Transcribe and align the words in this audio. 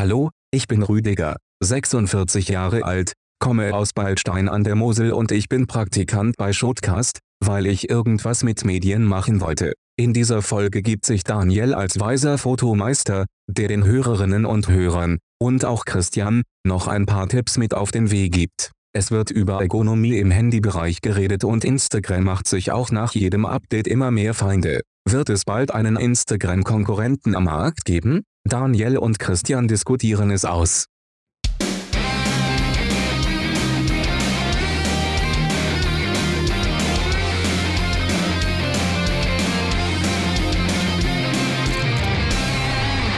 Hallo, 0.00 0.30
ich 0.50 0.66
bin 0.66 0.82
Rüdiger, 0.82 1.36
46 1.62 2.48
Jahre 2.48 2.84
alt, 2.84 3.12
komme 3.38 3.74
aus 3.74 3.92
Beilstein 3.92 4.48
an 4.48 4.64
der 4.64 4.74
Mosel 4.74 5.12
und 5.12 5.30
ich 5.30 5.50
bin 5.50 5.66
Praktikant 5.66 6.38
bei 6.38 6.54
Shotcast, 6.54 7.18
weil 7.44 7.66
ich 7.66 7.90
irgendwas 7.90 8.42
mit 8.42 8.64
Medien 8.64 9.04
machen 9.04 9.42
wollte. 9.42 9.74
In 9.98 10.14
dieser 10.14 10.40
Folge 10.40 10.80
gibt 10.80 11.04
sich 11.04 11.22
Daniel 11.22 11.74
als 11.74 12.00
weiser 12.00 12.38
Fotomeister, 12.38 13.26
der 13.46 13.68
den 13.68 13.84
Hörerinnen 13.84 14.46
und 14.46 14.68
Hörern, 14.68 15.18
und 15.38 15.66
auch 15.66 15.84
Christian, 15.84 16.44
noch 16.66 16.88
ein 16.88 17.04
paar 17.04 17.28
Tipps 17.28 17.58
mit 17.58 17.74
auf 17.74 17.90
den 17.90 18.10
Weg 18.10 18.32
gibt. 18.32 18.70
Es 18.96 19.10
wird 19.10 19.30
über 19.30 19.60
Ergonomie 19.60 20.16
im 20.16 20.30
Handybereich 20.30 21.02
geredet 21.02 21.44
und 21.44 21.62
Instagram 21.62 22.24
macht 22.24 22.48
sich 22.48 22.72
auch 22.72 22.90
nach 22.90 23.12
jedem 23.12 23.44
Update 23.44 23.86
immer 23.86 24.10
mehr 24.10 24.32
Feinde. 24.32 24.80
Wird 25.06 25.28
es 25.28 25.44
bald 25.44 25.74
einen 25.74 25.96
Instagram-Konkurrenten 25.96 27.34
am 27.34 27.44
Markt 27.44 27.84
geben? 27.84 28.22
Daniel 28.44 28.96
und 28.96 29.18
Christian 29.18 29.68
diskutieren 29.68 30.30
es 30.30 30.46
aus. 30.46 30.86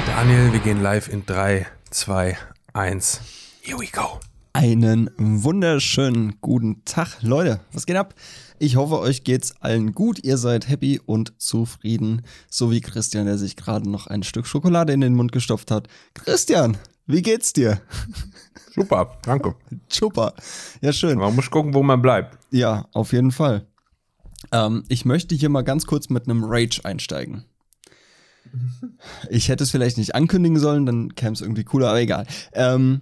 Daniel, 0.06 0.52
wir 0.52 0.59
gehen 0.59 0.82
live 0.82 1.09
in 1.09 1.24
3, 1.24 1.66
2, 1.91 2.37
1. 2.73 3.20
Here 3.62 3.79
we 3.79 3.87
go. 3.87 4.18
Einen 4.54 5.09
wunderschönen 5.16 6.38
guten 6.41 6.84
Tag, 6.84 7.23
Leute. 7.23 7.60
Was 7.73 7.87
geht 7.87 7.96
ab? 7.96 8.15
Ich 8.62 8.77
hoffe, 8.77 9.01
euch 9.01 9.25
geht's 9.25 9.57
allen 9.61 9.93
gut. 9.93 10.23
Ihr 10.23 10.39
seid 10.39 10.69
happy 10.69 11.01
und 11.05 11.33
zufrieden. 11.43 12.23
So 12.48 12.71
wie 12.71 12.80
Christian, 12.80 13.27
der 13.27 13.37
sich 13.37 13.57
gerade 13.57 13.91
noch 13.91 14.07
ein 14.07 14.23
Stück 14.23 14.47
Schokolade 14.47 14.93
in 14.93 15.01
den 15.01 15.16
Mund 15.16 15.33
gestopft 15.33 15.73
hat. 15.73 15.88
Christian, 16.15 16.77
wie 17.09 17.23
geht's 17.23 17.52
dir? 17.52 17.80
Super, 18.73 19.19
danke. 19.23 19.57
Super. 19.88 20.35
Ja, 20.80 20.93
schön. 20.93 21.19
Man 21.19 21.35
muss 21.35 21.51
gucken, 21.51 21.74
wo 21.74 21.82
man 21.82 22.01
bleibt. 22.02 22.38
Ja, 22.52 22.87
auf 22.93 23.13
jeden 23.13 23.32
Fall. 23.32 23.66
Ähm, 24.52 24.85
ich 24.87 25.04
möchte 25.04 25.35
hier 25.35 25.49
mal 25.49 25.63
ganz 25.63 25.85
kurz 25.85 26.09
mit 26.09 26.29
einem 26.29 26.45
Rage 26.45 26.82
einsteigen. 26.85 27.45
Ich 29.29 29.49
hätte 29.49 29.65
es 29.65 29.73
vielleicht 29.73 29.99
nicht 29.99 30.15
ankündigen 30.15 30.60
sollen, 30.60 30.87
dann 30.87 31.16
käme 31.16 31.32
es 31.32 31.41
irgendwie 31.41 31.65
cooler, 31.65 31.88
aber 31.88 32.01
egal. 32.01 32.29
Ähm, 32.52 33.01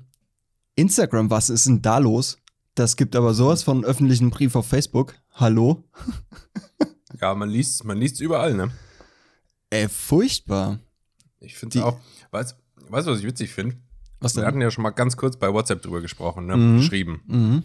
Instagram, 0.75 1.29
was 1.29 1.51
ist 1.51 1.67
denn 1.67 1.83
da 1.83 1.99
los? 1.99 2.39
Das 2.75 2.97
gibt 2.97 3.15
aber 3.15 3.35
sowas 3.35 3.63
von 3.63 3.85
öffentlichen 3.85 4.31
Brief 4.31 4.57
auf 4.57 4.67
Facebook. 4.67 5.17
Hallo? 5.41 5.83
Ja, 7.19 7.35
man 7.35 7.49
liest 7.49 7.85
man 7.85 7.97
liest's 7.97 8.21
überall, 8.21 8.53
ne? 8.53 8.71
Ey, 9.71 9.89
furchtbar. 9.89 10.81
Ich 11.39 11.57
finde 11.57 11.83
auch. 11.87 11.99
Weißt 12.31 12.57
du, 12.91 13.11
was 13.11 13.21
ich 13.21 13.27
witzig 13.27 13.51
finde? 13.51 13.77
Was 14.21 14.37
Wir 14.37 14.41
denn? 14.43 14.49
hatten 14.49 14.61
ja 14.61 14.71
schon 14.71 14.83
mal 14.83 14.91
ganz 14.91 15.17
kurz 15.17 15.39
bei 15.39 15.51
WhatsApp 15.51 15.81
drüber 15.81 16.03
gesprochen, 16.03 16.45
ne? 16.45 16.59
Mhm. 16.59 16.77
Geschrieben. 16.77 17.23
Mhm. 17.27 17.65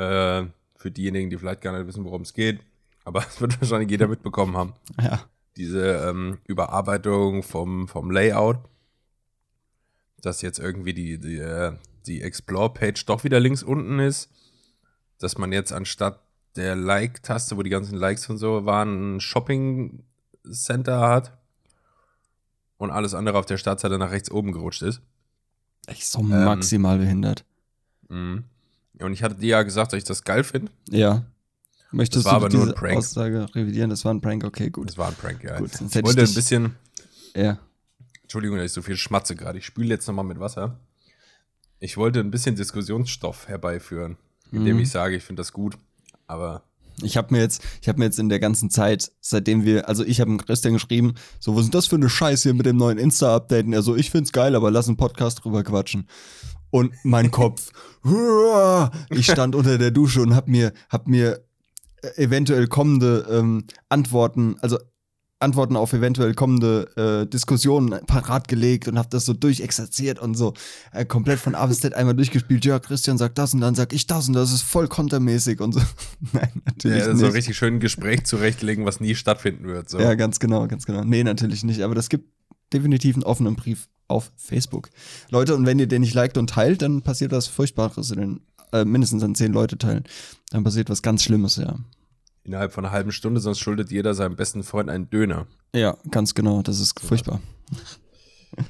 Äh, 0.00 0.46
für 0.76 0.90
diejenigen, 0.90 1.28
die 1.28 1.36
vielleicht 1.36 1.60
gar 1.60 1.76
nicht 1.76 1.86
wissen, 1.86 2.04
worum 2.04 2.22
es 2.22 2.32
geht. 2.32 2.60
Aber 3.04 3.20
es 3.28 3.38
wird 3.42 3.60
wahrscheinlich 3.60 3.90
jeder 3.90 4.08
mitbekommen 4.08 4.56
haben. 4.56 4.72
Ja. 4.98 5.20
Diese 5.58 6.08
ähm, 6.08 6.38
Überarbeitung 6.46 7.42
vom, 7.42 7.86
vom 7.86 8.10
Layout. 8.10 8.60
Dass 10.22 10.40
jetzt 10.40 10.58
irgendwie 10.58 10.94
die, 10.94 11.18
die, 11.18 11.36
äh, 11.36 11.74
die 12.06 12.22
Explore-Page 12.22 13.04
doch 13.04 13.24
wieder 13.24 13.40
links 13.40 13.62
unten 13.62 13.98
ist. 13.98 14.30
Dass 15.18 15.36
man 15.36 15.52
jetzt 15.52 15.72
anstatt 15.72 16.22
der 16.56 16.76
Like-Taste, 16.76 17.56
wo 17.56 17.62
die 17.62 17.70
ganzen 17.70 17.96
Likes 17.96 18.28
und 18.28 18.38
so 18.38 18.64
waren, 18.66 19.16
ein 19.16 19.20
Shopping-Center 19.20 21.00
hat. 21.00 21.36
Und 22.76 22.90
alles 22.90 23.12
andere 23.14 23.38
auf 23.38 23.46
der 23.46 23.58
Startseite 23.58 23.98
nach 23.98 24.10
rechts 24.10 24.30
oben 24.30 24.52
gerutscht 24.52 24.82
ist. 24.82 25.02
Echt 25.86 26.06
so 26.06 26.22
maximal 26.22 26.98
behindert. 26.98 27.44
Mhm. 28.08 28.44
Und 29.00 29.12
ich 29.12 29.22
hatte 29.22 29.34
dir 29.34 29.48
ja 29.50 29.62
gesagt, 29.62 29.92
dass 29.92 29.98
ich 29.98 30.04
das 30.04 30.24
geil 30.24 30.44
finde. 30.44 30.72
Ja. 30.88 31.24
Möchtest 31.92 32.24
Das 32.26 32.32
war 32.32 32.40
du 32.40 32.46
aber 32.46 32.54
nur 32.54 32.64
diese 32.66 32.74
ein 32.76 32.78
Prank. 32.80 32.96
Aussage 32.98 33.46
revidieren? 33.54 33.90
Das 33.90 34.04
war 34.04 34.14
ein 34.14 34.20
Prank, 34.20 34.44
okay, 34.44 34.70
gut. 34.70 34.88
Das 34.88 34.96
war 34.98 35.08
ein 35.08 35.14
Prank, 35.14 35.42
ja. 35.42 35.58
Gut, 35.58 35.72
ich 35.74 35.80
wollte 36.02 36.22
ich 36.22 36.30
ein 36.30 36.34
bisschen, 36.34 36.76
Ja. 37.34 37.58
Entschuldigung, 38.22 38.56
dass 38.58 38.66
ich 38.66 38.72
so 38.72 38.82
viel 38.82 38.96
schmatze 38.96 39.34
gerade. 39.34 39.58
Ich 39.58 39.66
spüle 39.66 39.88
jetzt 39.88 40.06
nochmal 40.06 40.24
mit 40.24 40.38
Wasser. 40.38 40.78
Ich 41.80 41.96
wollte 41.96 42.20
ein 42.20 42.30
bisschen 42.30 42.54
Diskussionsstoff 42.56 43.48
herbeiführen, 43.48 44.16
indem 44.52 44.76
Mhm. 44.76 44.82
ich 44.82 44.90
sage, 44.90 45.16
ich 45.16 45.24
finde 45.24 45.40
das 45.40 45.52
gut. 45.52 45.76
Aber 46.30 46.62
Ich 47.02 47.16
habe 47.16 47.34
mir 47.34 47.40
jetzt, 47.40 47.62
ich 47.82 47.88
habe 47.88 47.98
mir 47.98 48.04
jetzt 48.04 48.18
in 48.18 48.28
der 48.28 48.38
ganzen 48.38 48.70
Zeit, 48.70 49.10
seitdem 49.20 49.64
wir, 49.64 49.88
also 49.88 50.04
ich 50.04 50.20
habe 50.20 50.36
Christian 50.36 50.74
geschrieben, 50.74 51.14
so 51.40 51.56
was 51.56 51.64
ist 51.64 51.74
das 51.74 51.86
für 51.86 51.96
eine 51.96 52.08
Scheiße 52.08 52.44
hier 52.44 52.54
mit 52.54 52.66
dem 52.66 52.76
neuen 52.76 52.98
Insta-Update? 52.98 53.66
Und 53.66 53.72
er 53.72 53.82
so, 53.82 53.96
ich 53.96 54.10
find's 54.10 54.32
geil, 54.32 54.54
aber 54.54 54.70
lass 54.70 54.86
einen 54.86 54.96
Podcast 54.96 55.42
drüber 55.42 55.64
quatschen. 55.64 56.08
Und 56.70 56.92
mein 57.02 57.30
Kopf, 57.32 57.72
ich 59.10 59.26
stand 59.26 59.54
unter 59.56 59.76
der 59.76 59.90
Dusche 59.90 60.22
und 60.22 60.36
hab 60.36 60.46
mir, 60.46 60.72
hab 60.88 61.08
mir 61.08 61.40
äh, 62.02 62.22
eventuell 62.22 62.68
kommende 62.68 63.26
ähm, 63.30 63.64
Antworten, 63.88 64.56
also 64.60 64.78
Antworten 65.40 65.76
auf 65.76 65.92
eventuell 65.94 66.34
kommende 66.34 67.24
äh, 67.24 67.26
Diskussionen 67.26 68.04
parat 68.06 68.46
gelegt 68.46 68.88
und 68.88 68.98
hab 68.98 69.10
das 69.10 69.24
so 69.24 69.32
durchexerziert 69.32 70.18
und 70.18 70.34
so 70.34 70.52
äh, 70.92 71.04
komplett 71.06 71.38
von 71.38 71.54
A 71.54 71.66
bis 71.66 71.80
Z 71.80 71.94
einmal 71.94 72.14
durchgespielt. 72.14 72.64
Ja, 72.64 72.78
Christian 72.78 73.16
sagt 73.16 73.38
das 73.38 73.54
und 73.54 73.60
dann 73.60 73.74
sag 73.74 73.92
ich 73.94 74.06
das 74.06 74.28
und 74.28 74.34
das 74.34 74.52
ist 74.52 74.62
voll 74.62 74.86
kontermäßig 74.86 75.60
und 75.60 75.72
so. 75.72 75.80
Nein, 76.32 76.62
natürlich 76.66 76.98
ja, 76.98 77.08
nicht. 77.08 77.20
so 77.20 77.28
richtig 77.28 77.56
schön 77.56 77.74
ein 77.74 77.80
Gespräch 77.80 78.24
zurechtlegen, 78.24 78.84
was 78.84 79.00
nie 79.00 79.14
stattfinden 79.14 79.66
wird. 79.66 79.88
So. 79.88 79.98
Ja, 79.98 80.14
ganz 80.14 80.40
genau, 80.40 80.68
ganz 80.68 80.84
genau. 80.84 81.04
Nee, 81.04 81.24
natürlich 81.24 81.64
nicht. 81.64 81.80
Aber 81.82 81.94
das 81.94 82.10
gibt 82.10 82.28
definitiv 82.72 83.16
einen 83.16 83.24
offenen 83.24 83.56
Brief 83.56 83.88
auf 84.08 84.30
Facebook. 84.36 84.90
Leute, 85.30 85.54
und 85.54 85.64
wenn 85.64 85.78
ihr 85.78 85.86
den 85.86 86.02
nicht 86.02 86.14
liked 86.14 86.36
und 86.36 86.50
teilt, 86.50 86.82
dann 86.82 87.02
passiert 87.02 87.32
was 87.32 87.46
Furchtbares. 87.46 88.08
Denn, 88.08 88.40
äh, 88.72 88.84
mindestens 88.84 89.22
an 89.22 89.34
zehn 89.34 89.52
Leute 89.52 89.78
teilen. 89.78 90.04
Dann 90.50 90.64
passiert 90.64 90.90
was 90.90 91.02
ganz 91.02 91.24
Schlimmes, 91.24 91.56
ja. 91.56 91.78
Innerhalb 92.42 92.72
von 92.72 92.84
einer 92.84 92.92
halben 92.92 93.12
Stunde, 93.12 93.40
sonst 93.40 93.58
schuldet 93.60 93.90
jeder 93.90 94.14
seinem 94.14 94.36
besten 94.36 94.62
Freund 94.62 94.88
einen 94.88 95.10
Döner. 95.10 95.46
Ja, 95.74 95.96
ganz 96.10 96.34
genau. 96.34 96.62
Das 96.62 96.80
ist 96.80 96.98
furchtbar. 97.00 97.40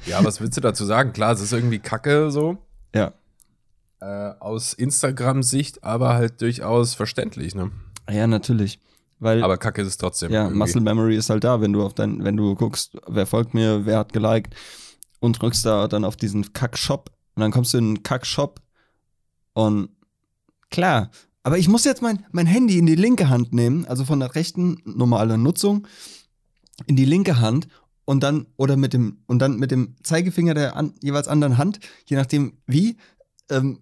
Ja, 0.07 0.23
was 0.25 0.41
willst 0.41 0.57
du 0.57 0.61
dazu 0.61 0.85
sagen? 0.85 1.13
Klar, 1.13 1.33
es 1.33 1.41
ist 1.41 1.53
irgendwie 1.53 1.79
kacke 1.79 2.31
so. 2.31 2.59
Ja. 2.95 3.13
Äh, 4.01 4.35
aus 4.41 4.73
Instagram-Sicht, 4.73 5.85
aber 5.85 6.15
halt 6.15 6.41
durchaus 6.41 6.95
verständlich, 6.95 7.55
ne? 7.55 7.71
Ja, 8.11 8.27
natürlich. 8.27 8.81
Weil, 9.19 9.43
Aber 9.45 9.59
kacke 9.59 9.83
ist 9.83 9.89
es 9.89 9.97
trotzdem. 9.99 10.33
ja, 10.33 10.45
irgendwie. 10.45 10.59
Muscle 10.59 10.81
Memory 10.81 11.15
ist 11.17 11.29
halt 11.29 11.45
da, 11.45 11.61
wenn 11.61 11.73
du 11.75 11.83
auf 11.83 11.93
dein, 11.95 12.25
wenn 12.25 12.37
du 12.37 12.55
guckst, 12.55 12.97
wer 13.07 13.27
folgt 13.27 13.53
mir, 13.53 13.85
wer 13.85 13.99
hat 13.99 14.13
geliked 14.15 14.55
und 15.21 15.41
drückst 15.41 15.65
da 15.67 15.87
dann 15.89 16.05
auf 16.05 16.17
diesen 16.17 16.53
Kack-Shop 16.55 17.11
und 17.35 17.43
dann 17.43 17.51
kommst 17.51 17.75
du 17.75 17.79
in 17.79 17.95
den 17.97 18.03
Kack-Shop 18.03 18.61
und 19.53 19.91
klar, 20.71 21.11
aber 21.43 21.59
ich 21.59 21.69
muss 21.69 21.85
jetzt 21.85 22.03
mein, 22.03 22.25
mein 22.33 22.47
Handy 22.47 22.79
in 22.79 22.87
die 22.87 22.95
linke 22.97 23.29
Hand 23.29 23.53
nehmen, 23.53 23.87
also 23.87 24.05
von 24.05 24.21
der 24.21 24.35
rechten 24.35 24.81
normale 24.85 25.39
Nutzung 25.39 25.87
in 26.87 26.97
die 26.97 27.05
linke 27.05 27.41
Hand 27.41 27.69
und 28.05 28.23
dann 28.23 28.47
oder 28.57 28.77
mit 28.77 28.93
dem 28.93 29.19
und 29.27 29.39
dann 29.41 29.59
mit 29.59 29.71
dem 29.71 29.97
Zeigefinger 30.03 30.55
der 30.55 30.77
an, 30.77 30.95
jeweils 31.03 31.29
anderen 31.29 31.59
Hand, 31.59 31.81
je 32.07 32.17
nachdem 32.17 32.59
wie, 32.67 32.97
ähm, 33.51 33.81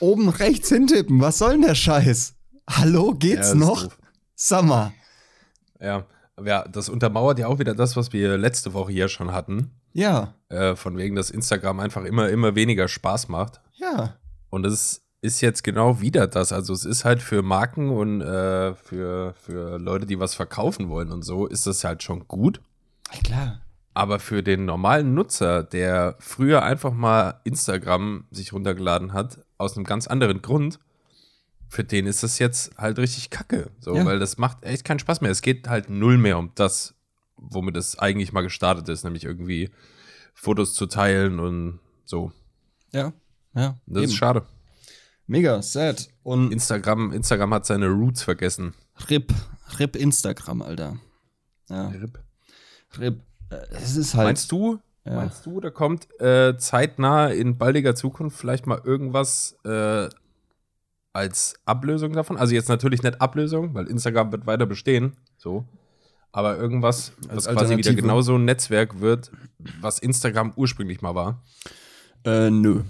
oben 0.00 0.28
rechts 0.28 0.68
hintippen. 0.70 1.20
Was 1.20 1.38
soll 1.38 1.52
denn 1.52 1.62
der 1.62 1.74
Scheiß? 1.74 2.34
Hallo, 2.68 3.10
Ja, 3.12 3.16
geht's 3.18 3.48
ist 3.48 3.54
noch? 3.54 3.82
doof. 3.84 3.98
Summer. 4.34 4.92
Ja, 5.80 6.06
ja, 6.44 6.66
das 6.66 6.88
untermauert 6.88 7.38
ja 7.38 7.46
auch 7.46 7.58
wieder 7.60 7.74
das, 7.74 7.94
was 7.96 8.12
wir 8.12 8.36
letzte 8.36 8.72
Woche 8.74 8.90
hier 8.92 9.08
schon 9.08 9.32
hatten. 9.32 9.70
Ja, 9.92 10.34
Äh, 10.48 10.74
von 10.74 10.96
wegen, 10.96 11.14
dass 11.14 11.30
Instagram 11.30 11.78
einfach 11.80 12.04
immer, 12.04 12.28
immer 12.28 12.54
weniger 12.56 12.88
Spaß 12.88 13.28
macht. 13.28 13.60
ja. 13.74 14.16
Und 14.50 14.62
das 14.64 14.72
ist 14.72 15.03
jetzt 15.40 15.64
genau 15.64 16.00
wieder 16.00 16.26
das. 16.26 16.52
Also 16.52 16.72
es 16.72 16.84
ist 16.84 17.04
halt 17.04 17.22
für 17.22 17.42
Marken 17.42 17.90
und 17.90 18.20
äh, 18.20 18.74
für, 18.74 19.34
für 19.34 19.78
Leute, 19.78 20.04
die 20.06 20.20
was 20.20 20.34
verkaufen 20.34 20.88
wollen 20.88 21.10
und 21.12 21.22
so, 21.22 21.46
ist 21.46 21.66
das 21.66 21.82
halt 21.84 22.02
schon 22.02 22.28
gut. 22.28 22.60
Klar. 23.24 23.60
Aber 23.94 24.18
für 24.18 24.42
den 24.42 24.64
normalen 24.64 25.14
Nutzer, 25.14 25.62
der 25.62 26.16
früher 26.18 26.62
einfach 26.62 26.92
mal 26.92 27.40
Instagram 27.44 28.26
sich 28.30 28.52
runtergeladen 28.52 29.12
hat, 29.12 29.38
aus 29.56 29.76
einem 29.76 29.84
ganz 29.84 30.06
anderen 30.08 30.42
Grund, 30.42 30.80
für 31.68 31.84
den 31.84 32.06
ist 32.06 32.22
das 32.22 32.38
jetzt 32.38 32.76
halt 32.76 32.98
richtig 32.98 33.30
kacke. 33.30 33.70
So, 33.80 33.94
Ja. 33.96 34.04
weil 34.04 34.18
das 34.18 34.36
macht 34.36 34.62
echt 34.64 34.84
keinen 34.84 34.98
Spaß 34.98 35.20
mehr. 35.20 35.30
Es 35.30 35.42
geht 35.42 35.68
halt 35.68 35.88
null 35.90 36.18
mehr 36.18 36.38
um 36.38 36.50
das, 36.56 36.94
womit 37.36 37.76
es 37.76 37.98
eigentlich 37.98 38.32
mal 38.32 38.42
gestartet 38.42 38.88
ist, 38.88 39.04
nämlich 39.04 39.24
irgendwie 39.24 39.70
Fotos 40.34 40.74
zu 40.74 40.86
teilen 40.86 41.38
und 41.38 41.78
so. 42.04 42.32
Ja. 42.92 43.12
Ja. 43.54 43.76
Das 43.86 44.02
eben. 44.02 44.04
ist 44.10 44.16
schade. 44.16 44.42
Mega 45.26 45.62
sad. 45.62 46.08
Und 46.22 46.52
Instagram, 46.52 47.12
Instagram 47.12 47.54
hat 47.54 47.66
seine 47.66 47.88
Roots 47.88 48.22
vergessen. 48.22 48.74
RIP. 49.08 49.32
RIP 49.78 49.96
Instagram, 49.96 50.62
Alter. 50.62 50.96
Ja. 51.68 51.88
RIP. 51.88 52.18
Äh, 53.50 53.56
Es 53.70 53.96
ist 53.96 54.14
halt. 54.14 54.26
Meinst 54.28 54.52
du, 54.52 54.78
Ja. 55.04 55.14
meinst 55.16 55.44
du, 55.46 55.60
da 55.60 55.70
kommt 55.70 56.08
äh, 56.20 56.56
zeitnah 56.58 57.28
in 57.28 57.56
baldiger 57.58 57.94
Zukunft 57.94 58.38
vielleicht 58.38 58.66
mal 58.66 58.80
irgendwas 58.84 59.56
äh, 59.64 60.08
als 61.12 61.54
Ablösung 61.64 62.12
davon? 62.12 62.36
Also 62.36 62.54
jetzt 62.54 62.68
natürlich 62.68 63.02
nicht 63.02 63.20
Ablösung, 63.20 63.74
weil 63.74 63.86
Instagram 63.86 64.32
wird 64.32 64.46
weiter 64.46 64.66
bestehen, 64.66 65.16
so. 65.36 65.64
aber 66.32 66.56
irgendwas, 66.58 67.12
was 67.28 67.46
quasi 67.46 67.76
wieder 67.76 67.94
genauso 67.94 68.34
ein 68.36 68.44
Netzwerk 68.44 69.00
wird, 69.00 69.30
was 69.80 69.98
Instagram 70.00 70.52
ursprünglich 70.56 71.00
mal 71.02 71.14
war. 71.14 71.42
Äh, 72.24 72.50
nö. 72.50 72.82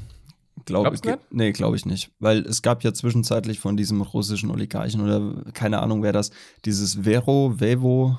Glaube 0.64 0.94
ich? 0.94 1.02
Nee, 1.30 1.52
glaube 1.52 1.76
ich 1.76 1.86
nicht. 1.86 2.10
Weil 2.18 2.38
es 2.46 2.62
gab 2.62 2.82
ja 2.84 2.92
zwischenzeitlich 2.92 3.60
von 3.60 3.76
diesem 3.76 4.00
russischen 4.00 4.50
Oligarchen 4.50 5.00
oder 5.00 5.50
keine 5.52 5.80
Ahnung, 5.80 6.02
wer 6.02 6.12
das, 6.12 6.30
dieses 6.64 7.04
Vero, 7.04 7.54
Vevo, 7.58 8.18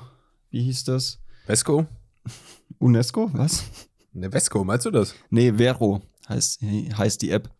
wie 0.50 0.62
hieß 0.62 0.84
das? 0.84 1.18
Vesco? 1.46 1.86
UNESCO? 2.78 3.30
Was? 3.32 3.64
Ne, 4.12 4.30
Vesco, 4.30 4.64
meinst 4.64 4.86
du 4.86 4.90
das? 4.90 5.14
Nee, 5.30 5.52
Vero 5.52 6.02
heißt, 6.28 6.60
heißt 6.62 7.22
die 7.22 7.30
App. 7.30 7.50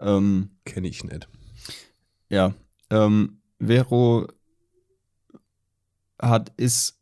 Ähm, 0.00 0.50
Kenne 0.64 0.88
ich 0.88 1.04
nicht. 1.04 1.28
ja. 2.28 2.54
Ähm, 2.90 3.40
Vero 3.58 4.26
hat, 6.20 6.52
ist, 6.56 7.00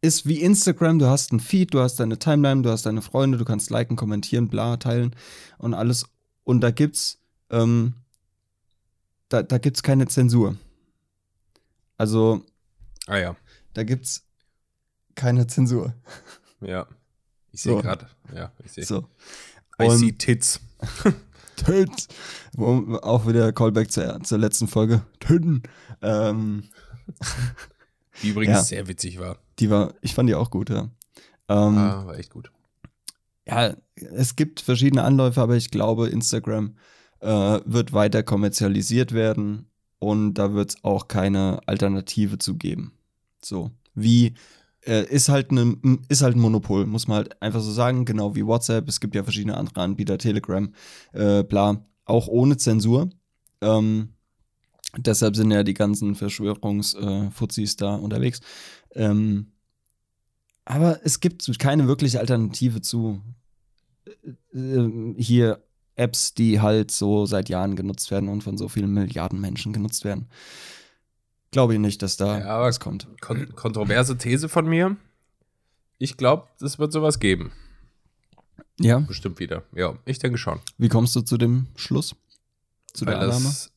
ist 0.00 0.26
wie 0.26 0.40
Instagram, 0.42 0.98
du 0.98 1.06
hast 1.06 1.32
einen 1.32 1.40
Feed, 1.40 1.74
du 1.74 1.80
hast 1.80 1.96
deine 1.96 2.18
Timeline, 2.18 2.62
du 2.62 2.70
hast 2.70 2.86
deine 2.86 3.02
Freunde, 3.02 3.38
du 3.38 3.44
kannst 3.44 3.70
liken, 3.70 3.96
kommentieren, 3.96 4.48
bla, 4.48 4.76
teilen 4.76 5.14
und 5.58 5.74
alles. 5.74 6.06
Und 6.48 6.62
da 6.62 6.70
gibt's, 6.70 7.18
ähm, 7.50 7.92
da, 9.28 9.42
da 9.42 9.58
gibt's 9.58 9.82
keine 9.82 10.06
Zensur. 10.08 10.56
Also, 11.98 12.42
Ah 13.06 13.18
ja. 13.18 13.36
da 13.74 13.82
gibt's 13.82 14.24
keine 15.14 15.46
Zensur. 15.46 15.92
Ja. 16.62 16.86
Ich 17.52 17.60
sehe 17.60 17.74
So. 17.74 17.82
gerade. 17.82 18.08
Ja, 18.34 18.50
ich 18.64 18.72
sehe. 18.72 18.84
So. 18.86 19.06
I 19.78 19.90
see 19.90 20.12
tits. 20.12 20.58
Wo, 22.54 22.96
auch 23.02 23.26
wieder 23.26 23.52
Callback 23.52 23.90
zur, 23.92 24.22
zur 24.22 24.38
letzten 24.38 24.68
Folge. 24.68 25.02
Töten. 25.20 25.62
Ähm, 26.00 26.64
Die 28.22 28.30
übrigens 28.30 28.56
Ja. 28.56 28.62
sehr 28.64 28.88
witzig 28.88 29.18
war. 29.18 29.36
die 29.58 29.68
war, 29.68 29.92
ich 30.00 30.14
fand 30.14 30.30
die 30.30 30.34
auch 30.34 30.50
gut, 30.50 30.70
ja. 30.70 30.88
Ähm, 31.48 31.76
Ah, 31.76 32.06
war 32.06 32.16
echt 32.18 32.30
gut. 32.30 32.50
Ja, 33.48 33.74
es 33.96 34.36
gibt 34.36 34.60
verschiedene 34.60 35.02
Anläufe, 35.04 35.40
aber 35.40 35.56
ich 35.56 35.70
glaube, 35.70 36.08
Instagram 36.08 36.74
äh, 37.20 37.60
wird 37.64 37.92
weiter 37.92 38.22
kommerzialisiert 38.22 39.12
werden 39.12 39.70
und 39.98 40.34
da 40.34 40.52
wird 40.52 40.70
es 40.70 40.84
auch 40.84 41.08
keine 41.08 41.60
Alternative 41.66 42.38
zu 42.38 42.56
geben. 42.56 42.92
So, 43.42 43.70
wie 43.94 44.34
äh, 44.86 45.04
ist 45.06 45.28
halt 45.28 45.50
ne, 45.50 45.76
ist 46.08 46.22
halt 46.22 46.36
ein 46.36 46.40
Monopol, 46.40 46.86
muss 46.86 47.08
man 47.08 47.18
halt 47.18 47.42
einfach 47.42 47.60
so 47.60 47.72
sagen, 47.72 48.04
genau 48.04 48.34
wie 48.34 48.46
WhatsApp, 48.46 48.88
es 48.88 49.00
gibt 49.00 49.14
ja 49.14 49.22
verschiedene 49.22 49.56
andere 49.56 49.80
Anbieter, 49.80 50.18
Telegram, 50.18 50.72
äh, 51.12 51.42
bla, 51.42 51.84
auch 52.04 52.28
ohne 52.28 52.58
Zensur. 52.58 53.08
Ähm, 53.60 54.10
deshalb 54.96 55.36
sind 55.36 55.50
ja 55.50 55.62
die 55.62 55.74
ganzen 55.74 56.14
Verschwörungsfuzis 56.14 57.76
da 57.76 57.94
unterwegs. 57.94 58.40
Ähm, 58.94 59.52
aber 60.64 61.00
es 61.02 61.20
gibt 61.20 61.50
keine 61.58 61.88
wirkliche 61.88 62.20
Alternative 62.20 62.82
zu 62.82 63.22
äh, 64.52 65.14
hier 65.16 65.62
Apps, 65.96 66.34
die 66.34 66.60
halt 66.60 66.90
so 66.90 67.26
seit 67.26 67.48
Jahren 67.48 67.74
genutzt 67.76 68.10
werden 68.10 68.28
und 68.28 68.42
von 68.42 68.56
so 68.56 68.68
vielen 68.68 68.92
Milliarden 68.92 69.40
Menschen 69.40 69.72
genutzt 69.72 70.04
werden. 70.04 70.28
Glaube 71.50 71.74
ich 71.74 71.80
nicht, 71.80 72.02
dass 72.02 72.16
da 72.16 72.38
Ja, 72.38 72.46
aber- 72.56 72.66
was 72.66 72.78
kommt. 72.80 73.08
Kon 73.20 73.54
kontroverse 73.54 74.16
These 74.18 74.48
von 74.48 74.66
mir. 74.68 74.96
Ich 75.98 76.16
glaube, 76.16 76.46
es 76.60 76.78
wird 76.78 76.92
sowas 76.92 77.18
geben. 77.18 77.52
Ja. 78.78 79.00
Bestimmt 79.00 79.40
wieder. 79.40 79.64
Ja, 79.74 79.94
ich 80.04 80.18
denke 80.20 80.38
schon. 80.38 80.60
Wie 80.76 80.88
kommst 80.88 81.16
du 81.16 81.22
zu 81.22 81.36
dem 81.36 81.66
Schluss? 81.74 82.14
Zu 82.92 83.04
der 83.04 83.16
weil, 83.16 83.24
Annahme? 83.24 83.48
es, 83.48 83.72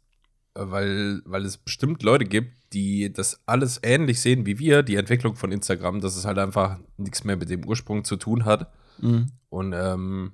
weil, 0.53 1.21
weil 1.25 1.43
es 1.45 1.57
bestimmt 1.57 2.03
Leute 2.03 2.25
gibt, 2.25 2.51
die 2.73 3.11
das 3.11 3.39
alles 3.47 3.79
ähnlich 3.83 4.21
sehen 4.21 4.45
wie 4.45 4.59
wir, 4.59 4.83
die 4.83 4.95
Entwicklung 4.95 5.35
von 5.35 5.51
Instagram, 5.51 6.01
dass 6.01 6.15
es 6.15 6.25
halt 6.25 6.37
einfach 6.37 6.77
nichts 6.97 7.23
mehr 7.23 7.35
mit 7.37 7.49
dem 7.49 7.65
Ursprung 7.65 8.03
zu 8.03 8.15
tun 8.15 8.45
hat. 8.45 8.71
Mhm. 8.99 9.27
Und 9.51 9.73
ähm, 9.73 10.31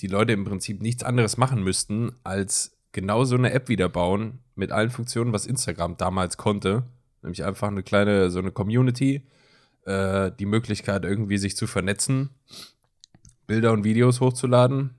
die 0.00 0.08
Leute 0.08 0.32
im 0.32 0.44
Prinzip 0.44 0.82
nichts 0.82 1.04
anderes 1.04 1.36
machen 1.36 1.62
müssten, 1.62 2.12
als 2.24 2.76
genau 2.90 3.24
so 3.24 3.36
eine 3.36 3.52
App 3.52 3.68
wieder 3.68 3.88
bauen 3.88 4.40
mit 4.56 4.72
allen 4.72 4.90
Funktionen, 4.90 5.32
was 5.32 5.46
Instagram 5.46 5.96
damals 5.96 6.36
konnte. 6.36 6.82
Nämlich 7.22 7.44
einfach 7.44 7.68
eine 7.68 7.84
kleine, 7.84 8.30
so 8.30 8.40
eine 8.40 8.50
Community, 8.50 9.22
äh, 9.84 10.32
die 10.36 10.46
Möglichkeit 10.46 11.04
irgendwie 11.04 11.38
sich 11.38 11.56
zu 11.56 11.68
vernetzen, 11.68 12.30
Bilder 13.46 13.72
und 13.72 13.84
Videos 13.84 14.20
hochzuladen 14.20 14.90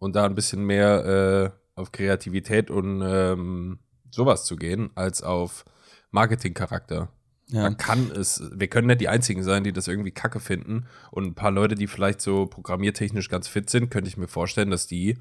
und 0.00 0.16
da 0.16 0.24
ein 0.24 0.34
bisschen 0.34 0.64
mehr 0.64 1.54
äh, 1.76 1.78
auf 1.80 1.92
Kreativität 1.92 2.72
und 2.72 3.02
ähm, 3.04 3.78
sowas 4.10 4.46
zu 4.46 4.56
gehen, 4.56 4.90
als 4.96 5.22
auf 5.22 5.64
Marketingcharakter. 6.10 7.08
Ja. 7.52 7.62
Man 7.62 7.76
kann 7.76 8.10
es, 8.12 8.42
wir 8.54 8.68
können 8.68 8.86
nicht 8.86 9.00
die 9.00 9.08
Einzigen 9.08 9.42
sein, 9.42 9.64
die 9.64 9.72
das 9.72 9.88
irgendwie 9.88 10.12
kacke 10.12 10.40
finden. 10.40 10.86
Und 11.10 11.24
ein 11.24 11.34
paar 11.34 11.50
Leute, 11.50 11.74
die 11.74 11.86
vielleicht 11.86 12.20
so 12.20 12.46
programmiertechnisch 12.46 13.28
ganz 13.28 13.48
fit 13.48 13.70
sind, 13.70 13.90
könnte 13.90 14.08
ich 14.08 14.16
mir 14.16 14.28
vorstellen, 14.28 14.70
dass 14.70 14.86
die 14.86 15.18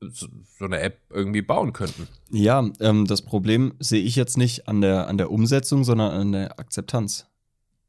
so 0.00 0.64
eine 0.64 0.80
App 0.80 1.00
irgendwie 1.10 1.42
bauen 1.42 1.72
könnten. 1.72 2.08
Ja, 2.30 2.68
ähm, 2.80 3.06
das 3.06 3.22
Problem 3.22 3.74
sehe 3.78 4.02
ich 4.02 4.16
jetzt 4.16 4.36
nicht 4.36 4.68
an 4.68 4.80
der, 4.80 5.08
an 5.08 5.18
der 5.18 5.30
Umsetzung, 5.30 5.84
sondern 5.84 6.12
an 6.12 6.32
der 6.32 6.58
Akzeptanz 6.58 7.26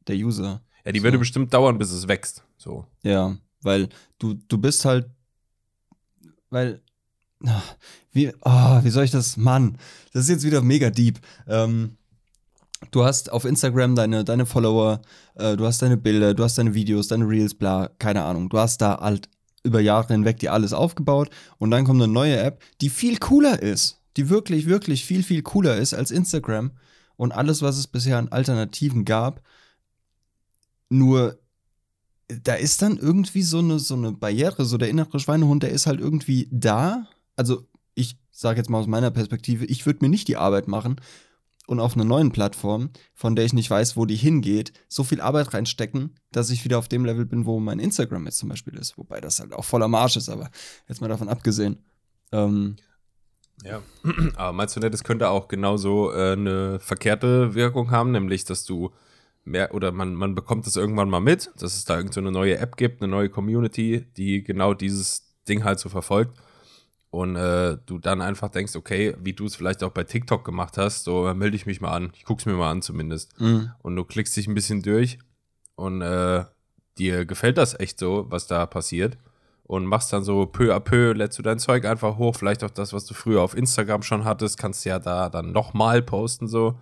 der 0.08 0.16
User. 0.16 0.62
Ja, 0.86 0.92
die 0.92 1.00
So. 1.00 1.04
würde 1.04 1.18
bestimmt 1.20 1.54
dauern, 1.54 1.78
bis 1.78 1.92
es 1.92 2.08
wächst. 2.08 2.44
So. 2.58 2.86
Ja, 3.04 3.38
weil 3.62 3.90
du, 4.20 4.36
du 4.36 4.58
bist 4.58 4.86
halt, 4.86 5.10
weil, 6.50 6.82
ah, 7.46 7.62
wie, 8.14 8.32
ah, 8.42 8.84
wie 8.84 8.90
soll 8.90 9.04
ich 9.04 9.12
das, 9.12 9.36
Mann, 9.36 9.78
das 10.14 10.24
ist 10.24 10.30
jetzt 10.30 10.46
wieder 10.46 10.62
mega 10.62 10.90
deep. 10.90 11.20
Ähm, 11.46 11.98
du 12.92 13.04
hast 13.04 13.32
auf 13.32 13.46
Instagram 13.46 13.96
deine, 13.96 14.24
deine 14.24 14.46
Follower, 14.46 15.02
äh, 15.36 15.56
du 15.56 15.66
hast 15.66 15.82
deine 15.82 15.98
Bilder, 15.98 16.34
du 16.34 16.44
hast 16.44 16.58
deine 16.58 16.74
Videos, 16.74 17.08
deine 17.08 17.28
Reels, 17.28 17.56
bla, 17.56 17.90
keine 18.00 18.24
Ahnung. 18.24 18.50
Du 18.50 18.58
hast 18.58 18.82
da 18.82 19.00
halt 19.00 19.30
über 19.64 19.80
Jahre 19.80 20.14
hinweg 20.14 20.40
dir 20.40 20.54
alles 20.54 20.74
aufgebaut 20.74 21.30
und 21.58 21.72
dann 21.72 21.86
kommt 21.86 22.02
eine 22.02 22.12
neue 22.12 22.38
App, 22.40 22.64
die 22.82 22.90
viel 22.90 23.18
cooler 23.18 23.62
ist, 23.62 24.00
die 24.16 24.30
wirklich, 24.30 24.68
wirklich 24.68 25.06
viel, 25.06 25.24
viel 25.24 25.42
cooler 25.42 25.78
ist 25.78 25.94
als 25.94 26.12
Instagram 26.12 26.72
und 27.18 27.32
alles, 27.32 27.62
was 27.62 27.78
es 27.78 27.88
bisher 27.88 28.18
an 28.18 28.30
Alternativen 28.30 29.04
gab. 29.04 29.42
Nur 30.90 31.38
da 32.28 32.54
ist 32.54 32.82
dann 32.82 32.98
irgendwie 32.98 33.42
so 33.42 33.60
eine, 33.60 33.80
so 33.80 33.96
eine 33.96 34.12
Barriere, 34.12 34.66
so 34.66 34.78
der 34.78 34.90
innere 34.90 35.20
Schweinehund, 35.20 35.64
der 35.64 35.72
ist 35.72 35.88
halt 35.88 36.00
irgendwie 36.00 36.48
da. 36.52 37.08
Also 37.36 37.68
ich 37.96 38.18
sage 38.32 38.60
jetzt 38.60 38.70
mal 38.70 38.80
aus 38.80 38.88
meiner 38.88 39.12
Perspektive, 39.12 39.66
ich 39.66 39.86
würde 39.86 40.06
mir 40.06 40.10
nicht 40.10 40.28
die 40.28 40.38
Arbeit 40.38 40.68
machen 40.68 41.02
und 41.68 41.80
auf 41.80 41.94
einer 41.94 42.06
neuen 42.06 42.32
Plattform, 42.32 42.90
von 43.14 43.36
der 43.36 43.46
ich 43.46 43.54
nicht 43.54 43.70
weiß, 43.70 43.98
wo 43.98 44.06
die 44.06 44.16
hingeht, 44.16 44.74
so 44.88 45.04
viel 45.04 45.22
Arbeit 45.22 45.54
reinstecken, 45.54 46.16
dass 46.32 46.50
ich 46.50 46.64
wieder 46.64 46.80
auf 46.80 46.88
dem 46.88 47.06
Level 47.06 47.26
bin, 47.26 47.46
wo 47.46 47.60
mein 47.60 47.80
Instagram 47.80 48.26
jetzt 48.26 48.40
zum 48.40 48.50
Beispiel 48.50 48.76
ist. 48.76 48.98
Wobei 48.98 49.22
das 49.22 49.40
halt 49.40 49.54
auch 49.54 49.66
voller 49.66 49.90
Marsch 49.90 50.16
ist, 50.16 50.30
aber 50.30 50.50
jetzt 50.88 51.02
mal 51.02 51.10
davon 51.10 51.30
abgesehen. 51.30 51.86
Ähm, 52.32 52.78
Ja. 53.64 53.82
Aber 54.36 54.54
meinst 54.54 54.76
du 54.76 54.80
nicht, 54.80 54.94
es 54.94 55.04
könnte 55.04 55.30
auch 55.30 55.48
genauso 55.48 56.12
äh, 56.12 56.34
eine 56.34 56.80
verkehrte 56.80 57.56
Wirkung 57.56 57.90
haben, 57.92 58.12
nämlich, 58.12 58.46
dass 58.46 58.66
du 58.66 58.92
mehr 59.44 59.74
oder 59.74 59.92
man, 59.92 60.14
man 60.14 60.36
bekommt 60.36 60.68
das 60.68 60.76
irgendwann 60.76 61.10
mal 61.10 61.22
mit, 61.22 61.52
dass 61.58 61.76
es 61.76 61.86
da 61.86 61.98
irgend 61.98 62.14
so 62.14 62.20
eine 62.20 62.32
neue 62.32 62.58
App 62.58 62.78
gibt, 62.78 63.02
eine 63.02 63.10
neue 63.10 63.30
Community, 63.30 64.06
die 64.16 64.44
genau 64.44 64.74
dieses 64.74 65.34
Ding 65.48 65.64
halt 65.64 65.80
so 65.80 65.90
verfolgt. 65.90 66.38
Und 67.10 67.36
äh, 67.38 67.78
du 67.86 68.00
dann 68.00 68.22
einfach 68.22 68.50
denkst, 68.50 68.76
okay, 68.76 69.16
wie 69.22 69.34
du 69.34 69.46
es 69.46 69.56
vielleicht 69.56 69.82
auch 69.84 69.92
bei 69.92 70.04
TikTok 70.04 70.44
gemacht 70.44 70.78
hast, 70.78 71.06
so 71.06 71.28
äh, 71.28 71.34
melde 71.34 71.56
ich 71.56 71.66
mich 71.66 71.80
mal 71.82 71.92
an. 71.92 72.12
Ich 72.16 72.26
guck's 72.26 72.46
mir 72.46 72.54
mal 72.54 72.70
an 72.70 72.82
zumindest. 72.82 73.40
mh, 73.40 73.76
Und 73.82 73.96
du 73.96 74.04
klickst 74.04 74.36
dich 74.36 74.48
ein 74.48 74.54
bisschen 74.54 74.82
durch 74.84 75.18
und 75.76 76.02
äh, 76.02 76.44
dir 76.98 77.26
gefällt 77.26 77.58
das 77.58 77.80
echt 77.80 77.98
so, 78.00 78.26
was 78.30 78.48
da 78.48 78.66
passiert. 78.66 79.18
Und 79.64 79.86
machst 79.86 80.14
dann 80.14 80.24
so 80.24 80.46
peu 80.46 80.74
à 80.74 80.80
peu, 80.80 81.12
lädst 81.14 81.38
du 81.40 81.44
dein 81.44 81.60
Zeug 81.60 81.86
einfach 81.86 82.18
hoch. 82.18 82.36
Vielleicht 82.38 82.64
auch 82.64 82.70
das, 82.70 82.94
was 82.94 83.06
du 83.06 83.14
früher 83.14 83.42
auf 83.42 83.56
Instagram 83.56 84.02
schon 84.02 84.24
hattest, 84.24 84.58
kannst 84.58 84.86
du 84.86 84.90
ja 84.90 85.00
da 85.00 85.30
dann 85.30 85.52
nochmal 85.52 86.02
posten 86.02 86.48
so. 86.48 86.80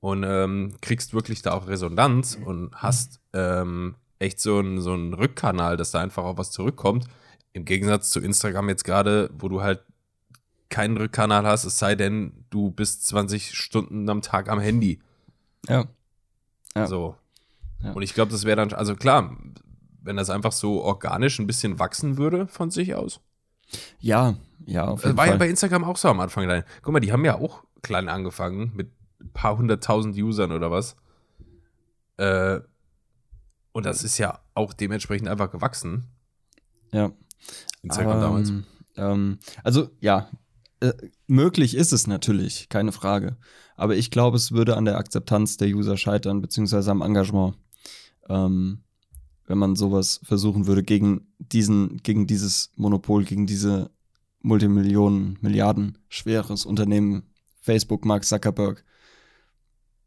Und 0.00 0.24
ähm, 0.24 0.74
kriegst 0.80 1.14
wirklich 1.14 1.42
da 1.42 1.52
auch 1.52 1.66
Resonanz 1.68 2.36
und 2.44 2.70
hast 2.74 3.20
ähm, 3.32 3.94
echt 4.18 4.40
so 4.40 4.58
einen 4.58 4.80
so 4.80 4.92
einen 4.92 5.14
Rückkanal, 5.14 5.76
dass 5.76 5.90
da 5.92 6.00
einfach 6.00 6.24
auch 6.24 6.38
was 6.38 6.50
zurückkommt. 6.52 7.06
Im 7.52 7.64
Gegensatz 7.64 8.10
zu 8.10 8.20
Instagram 8.20 8.68
jetzt 8.68 8.84
gerade, 8.84 9.30
wo 9.34 9.48
du 9.48 9.62
halt 9.62 9.82
keinen 10.70 10.96
Rückkanal 10.96 11.44
hast, 11.46 11.64
es 11.64 11.78
sei 11.78 11.94
denn, 11.94 12.44
du 12.50 12.70
bist 12.70 13.06
20 13.06 13.54
Stunden 13.54 14.08
am 14.08 14.22
Tag 14.22 14.48
am 14.48 14.60
Handy. 14.60 15.00
ja. 15.68 15.86
Ja. 16.74 16.86
So. 16.86 17.16
Ja. 17.82 17.92
Und 17.92 18.00
ich 18.02 18.14
glaube, 18.14 18.32
das 18.32 18.44
wäre 18.46 18.56
dann, 18.56 18.72
also 18.72 18.96
klar, 18.96 19.36
wenn 20.02 20.16
das 20.16 20.30
einfach 20.30 20.52
so 20.52 20.82
organisch 20.82 21.38
ein 21.38 21.46
bisschen 21.46 21.78
wachsen 21.78 22.16
würde 22.16 22.46
von 22.46 22.70
sich 22.70 22.94
aus. 22.94 23.20
Ja, 24.00 24.36
ja, 24.64 24.86
auf 24.86 25.02
Das 25.02 25.08
jeden 25.10 25.18
war 25.18 25.26
ja 25.26 25.32
Fall. 25.32 25.38
bei 25.40 25.48
Instagram 25.50 25.84
auch 25.84 25.98
so 25.98 26.08
am 26.08 26.20
Anfang. 26.20 26.44
Klein. 26.44 26.64
Guck 26.80 26.94
mal, 26.94 27.00
die 27.00 27.12
haben 27.12 27.24
ja 27.26 27.34
auch 27.36 27.64
klein 27.82 28.08
angefangen 28.08 28.72
mit 28.74 28.90
ein 29.20 29.30
paar 29.34 29.58
hunderttausend 29.58 30.16
Usern 30.16 30.50
oder 30.52 30.70
was. 30.70 30.96
Äh, 32.16 32.60
und 33.72 33.84
das 33.84 34.02
ist 34.02 34.16
ja 34.16 34.40
auch 34.54 34.72
dementsprechend 34.72 35.28
einfach 35.28 35.50
gewachsen. 35.50 36.06
ja. 36.92 37.10
Instagram 37.82 38.12
Aber, 38.12 38.20
damals. 38.20 38.50
ähm, 38.50 38.64
Ähm, 38.96 39.38
also 39.64 39.90
ja, 40.00 40.28
äh, 40.80 40.92
möglich 41.26 41.74
ist 41.74 41.92
es 41.92 42.06
natürlich, 42.06 42.68
keine 42.68 42.92
Frage. 42.92 43.36
Aber 43.76 43.96
ich 43.96 44.10
glaube, 44.10 44.36
es 44.36 44.52
würde 44.52 44.76
an 44.76 44.84
der 44.84 44.98
Akzeptanz 44.98 45.56
der 45.56 45.68
User 45.68 45.96
scheitern, 45.96 46.40
beziehungsweise 46.42 46.90
am 46.90 47.02
Engagement. 47.02 47.56
Ähm, 48.28 48.82
wenn 49.46 49.58
man 49.58 49.76
sowas 49.76 50.20
versuchen 50.22 50.66
würde 50.66 50.82
gegen 50.82 51.32
diesen, 51.38 51.98
gegen 52.02 52.26
dieses 52.26 52.70
Monopol, 52.76 53.24
gegen 53.24 53.46
diese 53.46 53.90
Multimillionen, 54.40 55.38
Milliarden 55.40 55.98
schweres 56.08 56.64
Unternehmen, 56.64 57.24
Facebook, 57.60 58.04
Mark 58.04 58.24
Zuckerberg, 58.24 58.84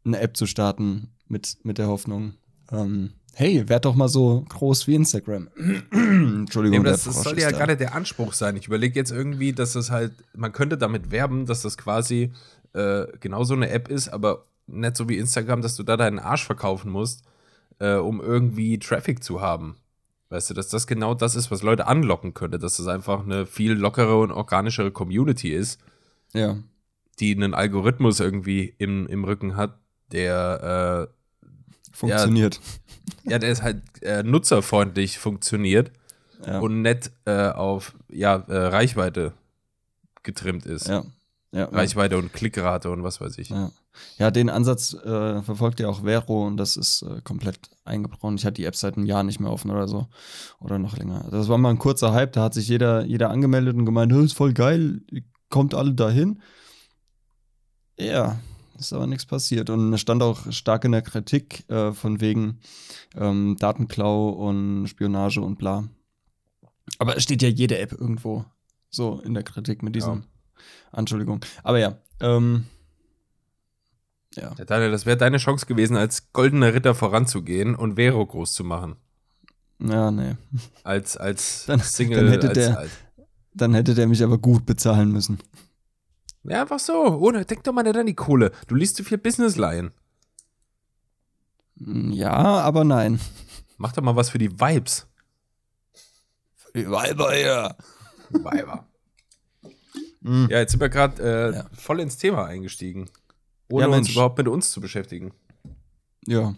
eine 0.04 0.20
App 0.20 0.36
zu 0.36 0.46
starten 0.46 1.08
mit, 1.26 1.58
mit 1.64 1.78
der 1.78 1.88
Hoffnung, 1.88 2.34
ähm, 2.70 3.12
hey, 3.38 3.68
werd 3.68 3.84
doch 3.84 3.94
mal 3.94 4.08
so 4.08 4.46
groß 4.48 4.86
wie 4.86 4.94
Instagram. 4.94 5.48
Entschuldigung, 5.92 6.82
nee, 6.82 6.88
das, 6.88 7.04
das 7.04 7.22
soll 7.22 7.38
ja 7.38 7.50
da. 7.50 7.58
gerade 7.58 7.76
der 7.76 7.94
Anspruch 7.94 8.32
sein. 8.32 8.56
Ich 8.56 8.66
überlege 8.66 8.98
jetzt 8.98 9.12
irgendwie, 9.12 9.52
dass 9.52 9.74
das 9.74 9.90
halt, 9.90 10.12
man 10.34 10.52
könnte 10.52 10.78
damit 10.78 11.10
werben, 11.10 11.44
dass 11.44 11.60
das 11.60 11.76
quasi 11.76 12.32
äh, 12.72 13.06
genauso 13.20 13.52
eine 13.52 13.68
App 13.68 13.88
ist, 13.88 14.08
aber 14.08 14.46
nicht 14.66 14.96
so 14.96 15.10
wie 15.10 15.18
Instagram, 15.18 15.60
dass 15.60 15.76
du 15.76 15.82
da 15.82 15.98
deinen 15.98 16.18
Arsch 16.18 16.46
verkaufen 16.46 16.90
musst, 16.90 17.24
äh, 17.78 17.96
um 17.96 18.22
irgendwie 18.22 18.78
Traffic 18.78 19.22
zu 19.22 19.42
haben. 19.42 19.76
Weißt 20.30 20.48
du, 20.48 20.54
dass 20.54 20.70
das 20.70 20.86
genau 20.86 21.12
das 21.12 21.36
ist, 21.36 21.50
was 21.50 21.62
Leute 21.62 21.86
anlocken 21.86 22.32
könnte, 22.32 22.58
dass 22.58 22.78
das 22.78 22.86
einfach 22.86 23.22
eine 23.22 23.44
viel 23.44 23.72
lockere 23.72 24.18
und 24.18 24.32
organischere 24.32 24.90
Community 24.90 25.52
ist. 25.52 25.78
Ja. 26.32 26.56
Die 27.20 27.34
einen 27.34 27.52
Algorithmus 27.52 28.18
irgendwie 28.18 28.74
im, 28.78 29.06
im 29.08 29.24
Rücken 29.24 29.56
hat, 29.56 29.78
der 30.10 31.10
äh, 31.10 31.15
funktioniert. 31.96 32.60
Ja, 33.24 33.32
ja, 33.32 33.38
der 33.38 33.50
ist 33.50 33.62
halt 33.62 33.82
äh, 34.02 34.22
nutzerfreundlich 34.22 35.18
funktioniert 35.18 35.90
ja. 36.46 36.58
und 36.60 36.82
nett 36.82 37.10
äh, 37.24 37.48
auf 37.50 37.94
ja, 38.08 38.36
äh, 38.36 38.66
Reichweite 38.66 39.32
getrimmt 40.22 40.66
ist. 40.66 40.88
Ja. 40.88 41.04
ja. 41.52 41.64
Reichweite 41.66 42.18
und 42.18 42.32
Klickrate 42.32 42.90
und 42.90 43.02
was 43.02 43.20
weiß 43.20 43.38
ich. 43.38 43.50
Ja. 43.50 43.70
Ja, 44.18 44.30
den 44.30 44.50
Ansatz 44.50 44.92
äh, 44.92 45.42
verfolgt 45.42 45.80
ja 45.80 45.88
auch 45.88 46.02
Vero 46.02 46.46
und 46.46 46.58
das 46.58 46.76
ist 46.76 47.02
äh, 47.02 47.20
komplett 47.22 47.58
eingebrochen. 47.84 48.36
Ich 48.36 48.44
hatte 48.44 48.54
die 48.54 48.64
App 48.66 48.76
seit 48.76 48.96
einem 48.96 49.06
Jahr 49.06 49.22
nicht 49.22 49.40
mehr 49.40 49.50
offen 49.50 49.70
oder 49.70 49.88
so. 49.88 50.06
Oder 50.60 50.78
noch 50.78 50.96
länger. 50.98 51.26
Das 51.30 51.48
war 51.48 51.56
mal 51.56 51.70
ein 51.70 51.78
kurzer 51.78 52.12
Hype, 52.12 52.32
da 52.32 52.42
hat 52.42 52.54
sich 52.54 52.68
jeder, 52.68 53.04
jeder 53.04 53.30
angemeldet 53.30 53.74
und 53.74 53.86
gemeint, 53.86 54.12
ist 54.12 54.34
voll 54.34 54.52
geil, 54.52 55.00
kommt 55.48 55.74
alle 55.74 55.94
dahin. 55.94 56.42
Ja, 57.98 58.38
ist 58.78 58.92
aber 58.92 59.06
nichts 59.06 59.26
passiert. 59.26 59.70
Und 59.70 59.92
es 59.92 60.00
stand 60.00 60.22
auch 60.22 60.50
stark 60.52 60.84
in 60.84 60.92
der 60.92 61.02
Kritik 61.02 61.68
äh, 61.70 61.92
von 61.92 62.20
wegen 62.20 62.60
ähm, 63.16 63.56
Datenklau 63.58 64.30
und 64.30 64.86
Spionage 64.88 65.40
und 65.40 65.56
bla. 65.56 65.88
Aber 66.98 67.16
es 67.16 67.22
steht 67.22 67.42
ja 67.42 67.48
jede 67.48 67.78
App 67.78 67.92
irgendwo 67.92 68.44
so 68.90 69.20
in 69.20 69.34
der 69.34 69.42
Kritik 69.42 69.82
mit 69.82 69.94
diesen 69.94 70.14
ja. 70.14 70.22
Anschuldigungen. 70.92 71.40
Aber 71.62 71.78
ja, 71.78 71.98
ähm, 72.20 72.66
ja. 74.34 74.54
ja 74.56 74.64
Daniel, 74.64 74.90
das 74.90 75.06
wäre 75.06 75.16
deine 75.16 75.38
Chance 75.38 75.66
gewesen, 75.66 75.96
als 75.96 76.32
goldener 76.32 76.74
Ritter 76.74 76.94
voranzugehen 76.94 77.74
und 77.74 77.96
Vero 77.96 78.24
groß 78.24 78.52
zu 78.52 78.64
machen. 78.64 78.96
Ja, 79.78 80.10
nee. 80.10 80.36
Als, 80.84 81.16
als 81.16 81.66
dann, 81.66 81.80
Single. 81.80 82.24
Dann 82.24 82.30
hätte, 82.30 82.48
als, 82.48 82.58
der, 82.58 82.78
als, 82.78 82.90
dann 83.52 83.74
hätte 83.74 83.94
der 83.94 84.06
mich 84.06 84.22
aber 84.22 84.38
gut 84.38 84.64
bezahlen 84.64 85.12
müssen. 85.12 85.38
Ja, 86.48 86.62
einfach 86.62 86.78
so. 86.78 87.18
Ohne, 87.18 87.44
denk 87.44 87.64
doch 87.64 87.72
mal 87.72 87.82
nicht 87.82 87.96
an 87.96 88.06
die 88.06 88.14
Kohle. 88.14 88.52
Du 88.68 88.74
liest 88.74 88.96
zu 88.96 89.04
viel 89.04 89.18
Business-Line. 89.18 89.92
Hm, 91.78 92.12
ja, 92.12 92.32
aber 92.32 92.84
nein. 92.84 93.20
Mach 93.78 93.92
doch 93.92 94.02
mal 94.02 94.16
was 94.16 94.30
für 94.30 94.38
die 94.38 94.50
Vibes. 94.50 95.06
Für 96.54 96.72
die 96.72 96.90
Weiber 96.90 97.34
hier. 97.34 97.76
Weiber. 98.30 98.86
Mhm. 100.20 100.48
Ja, 100.50 100.58
jetzt 100.58 100.72
sind 100.72 100.80
wir 100.80 100.88
gerade 100.88 101.22
äh, 101.22 101.56
ja. 101.56 101.66
voll 101.72 102.00
ins 102.00 102.16
Thema 102.16 102.46
eingestiegen. 102.46 103.10
Ohne 103.68 103.88
ja, 103.88 103.96
uns 103.96 104.10
überhaupt 104.10 104.38
mit 104.38 104.48
uns 104.48 104.70
zu 104.70 104.80
beschäftigen. 104.80 105.32
Ja. 106.26 106.54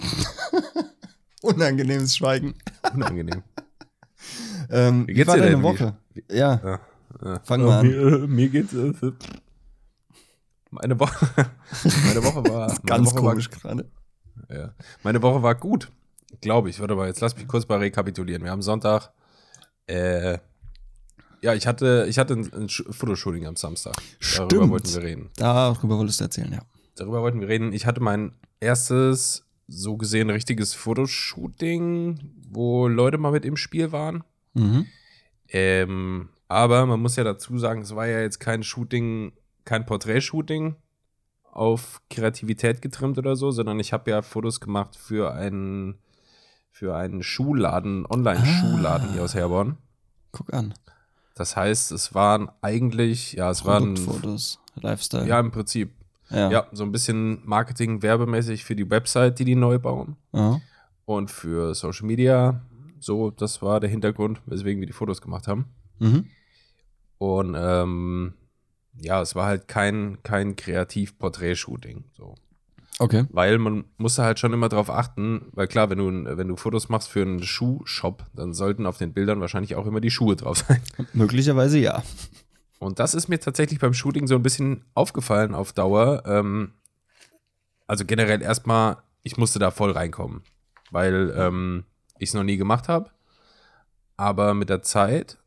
Unangenehmes 1.42 2.16
Schweigen. 2.16 2.54
Unangenehm. 2.94 3.42
ähm, 4.70 5.06
wie 5.06 5.14
geht's 5.14 5.28
war 5.28 5.36
dir 5.36 5.42
deine 5.42 5.62
Woche? 5.62 5.96
Wie, 6.14 6.24
ja. 6.28 6.60
ja. 6.64 6.80
Fangen 7.44 7.66
wir 7.66 7.72
an. 7.72 7.86
Mir, 7.86 7.96
äh, 7.96 8.26
mir 8.26 8.48
geht's. 8.48 8.74
Äh, 8.74 8.92
meine 10.70 10.98
Woche. 10.98 11.28
meine 12.06 12.24
Woche 12.24 12.44
war. 12.48 12.68
Meine 12.68 12.80
Ganz 12.84 13.10
Woche 13.12 13.20
komisch 13.20 13.50
gerade. 13.50 13.90
Ja. 14.48 14.74
Meine 15.02 15.22
Woche 15.22 15.42
war 15.42 15.54
gut. 15.54 15.90
Glaube 16.40 16.70
ich. 16.70 16.80
Warte 16.80 16.94
mal, 16.94 17.08
jetzt 17.08 17.20
lass 17.20 17.36
mich 17.36 17.46
kurz 17.46 17.68
mal 17.68 17.78
rekapitulieren. 17.78 18.42
Wir 18.42 18.50
haben 18.50 18.62
Sonntag. 18.62 19.10
Äh, 19.86 20.38
ja, 21.42 21.54
ich 21.54 21.66
hatte, 21.66 22.06
ich 22.08 22.18
hatte 22.18 22.34
ein, 22.34 22.52
ein 22.52 22.68
Fotoshooting 22.68 23.46
am 23.46 23.56
Samstag. 23.56 23.94
Stimmt. 24.20 24.52
Darüber 24.52 24.70
wollten 24.70 24.94
wir 24.94 25.02
reden. 25.02 25.30
Darüber 25.36 25.98
wolltest 25.98 26.20
du 26.20 26.24
erzählen, 26.24 26.52
ja. 26.52 26.62
Darüber 26.94 27.20
wollten 27.20 27.40
wir 27.40 27.48
reden. 27.48 27.72
Ich 27.72 27.84
hatte 27.84 28.00
mein 28.00 28.32
erstes, 28.60 29.44
so 29.66 29.96
gesehen, 29.96 30.30
richtiges 30.30 30.74
Fotoshooting, 30.74 32.20
wo 32.50 32.86
Leute 32.86 33.18
mal 33.18 33.32
mit 33.32 33.44
im 33.44 33.56
Spiel 33.56 33.90
waren. 33.90 34.22
Mhm. 34.54 34.86
Ähm, 35.48 36.28
aber 36.52 36.86
man 36.86 37.00
muss 37.00 37.16
ja 37.16 37.24
dazu 37.24 37.58
sagen, 37.58 37.82
es 37.82 37.94
war 37.94 38.06
ja 38.06 38.20
jetzt 38.20 38.38
kein 38.38 38.62
Shooting, 38.62 39.32
kein 39.64 39.86
Porträtshooting 39.86 40.76
auf 41.50 42.00
Kreativität 42.08 42.80
getrimmt 42.80 43.18
oder 43.18 43.36
so, 43.36 43.50
sondern 43.50 43.78
ich 43.78 43.92
habe 43.92 44.10
ja 44.10 44.22
Fotos 44.22 44.60
gemacht 44.60 44.96
für 44.96 45.34
einen, 45.34 45.98
für 46.70 46.96
einen 46.96 47.22
Schuhladen, 47.22 48.06
Online-Schuhladen 48.06 49.08
ah. 49.10 49.12
hier 49.12 49.22
aus 49.22 49.34
Herborn. 49.34 49.76
Guck 50.32 50.52
an. 50.54 50.74
Das 51.34 51.56
heißt, 51.56 51.92
es 51.92 52.14
waren 52.14 52.50
eigentlich, 52.60 53.34
ja, 53.34 53.50
es 53.50 53.64
waren 53.64 53.96
Fotos, 53.96 54.58
Lifestyle. 54.80 55.26
Ja, 55.26 55.40
im 55.40 55.50
Prinzip. 55.50 55.92
Ja. 56.30 56.50
ja. 56.50 56.66
so 56.72 56.84
ein 56.84 56.92
bisschen 56.92 57.40
Marketing, 57.44 58.02
werbemäßig 58.02 58.64
für 58.64 58.74
die 58.74 58.88
Website, 58.88 59.38
die 59.38 59.44
die 59.44 59.54
neu 59.54 59.78
bauen. 59.78 60.16
Aha. 60.32 60.60
Und 61.04 61.30
für 61.30 61.74
Social 61.74 62.06
Media. 62.06 62.62
So, 63.00 63.30
das 63.30 63.60
war 63.60 63.80
der 63.80 63.90
Hintergrund, 63.90 64.40
weswegen 64.46 64.80
wir 64.80 64.86
die 64.86 64.92
Fotos 64.92 65.20
gemacht 65.20 65.48
haben. 65.48 65.66
Mhm. 65.98 66.26
Und 67.22 67.54
ähm, 67.56 68.32
ja, 69.00 69.22
es 69.22 69.36
war 69.36 69.46
halt 69.46 69.68
kein, 69.68 70.18
kein 70.24 70.56
Kreativ-Porträt-Shooting. 70.56 72.02
So. 72.16 72.34
Okay. 72.98 73.26
Weil 73.30 73.58
man 73.58 73.84
musste 73.96 74.24
halt 74.24 74.40
schon 74.40 74.52
immer 74.52 74.68
darauf 74.68 74.90
achten, 74.90 75.46
weil 75.52 75.68
klar, 75.68 75.88
wenn 75.88 75.98
du, 75.98 76.36
wenn 76.36 76.48
du 76.48 76.56
Fotos 76.56 76.88
machst 76.88 77.08
für 77.08 77.22
einen 77.22 77.40
Schuhshop, 77.40 78.26
dann 78.34 78.52
sollten 78.52 78.86
auf 78.86 78.98
den 78.98 79.12
Bildern 79.12 79.40
wahrscheinlich 79.40 79.76
auch 79.76 79.86
immer 79.86 80.00
die 80.00 80.10
Schuhe 80.10 80.34
drauf 80.34 80.64
sein. 80.68 80.82
Möglicherweise 81.12 81.78
ja. 81.78 82.02
Und 82.80 82.98
das 82.98 83.14
ist 83.14 83.28
mir 83.28 83.38
tatsächlich 83.38 83.78
beim 83.78 83.94
Shooting 83.94 84.26
so 84.26 84.34
ein 84.34 84.42
bisschen 84.42 84.84
aufgefallen 84.94 85.54
auf 85.54 85.72
Dauer. 85.72 86.24
Ähm, 86.26 86.72
also 87.86 88.04
generell 88.04 88.42
erstmal, 88.42 88.96
ich 89.22 89.36
musste 89.36 89.60
da 89.60 89.70
voll 89.70 89.92
reinkommen, 89.92 90.42
weil 90.90 91.32
ähm, 91.36 91.84
ich 92.18 92.30
es 92.30 92.34
noch 92.34 92.42
nie 92.42 92.56
gemacht 92.56 92.88
habe. 92.88 93.10
Aber 94.16 94.54
mit 94.54 94.70
der 94.70 94.82
Zeit 94.82 95.38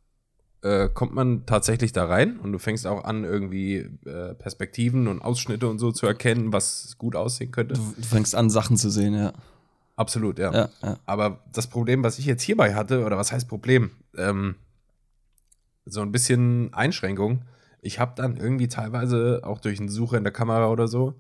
äh, 0.65 0.89
kommt 0.91 1.13
man 1.13 1.45
tatsächlich 1.45 1.91
da 1.91 2.05
rein 2.05 2.39
und 2.39 2.51
du 2.51 2.57
fängst 2.57 2.88
auch 2.88 3.03
an, 3.03 3.24
irgendwie 3.24 3.88
äh, 4.05 4.34
Perspektiven 4.34 5.07
und 5.07 5.22
Ausschnitte 5.22 5.67
und 5.67 5.77
so 5.77 5.91
zu 5.91 6.07
erkennen, 6.07 6.51
was 6.51 6.95
gut 6.98 7.15
aussehen 7.15 7.51
könnte. 7.51 7.75
Du, 7.75 7.81
fängst 8.01 8.34
an, 8.34 8.50
Sachen 8.50 8.75
zu 8.75 8.89
sehen, 8.89 9.13
ja. 9.13 9.31
Absolut, 9.95 10.39
ja. 10.39 10.51
Ja, 10.51 10.69
ja. 10.81 10.98
Aber 11.05 11.43
das 11.53 11.67
Problem, 11.67 12.03
was 12.03 12.17
ich 12.17 12.25
jetzt 12.25 12.41
hierbei 12.41 12.74
hatte, 12.74 13.05
oder 13.05 13.15
was 13.15 13.31
heißt 13.31 13.48
Problem? 13.48 13.91
Ähm, 14.17 14.55
so 15.86 16.01
ein 16.01 16.12
bisschen 16.12 16.74
Einschränkung. 16.74 17.43
Ich 17.81 18.00
habe 18.00 18.13
dann 18.15 18.38
irgendwie 18.38 18.67
teilweise 18.67 19.41
auch 19.43 19.60
durch 19.60 19.79
eine 19.79 19.91
Suche 19.91 20.17
in 20.17 20.24
der 20.24 20.34
Kamera 20.34 20.69
oder 20.69 20.88
so 20.88 21.13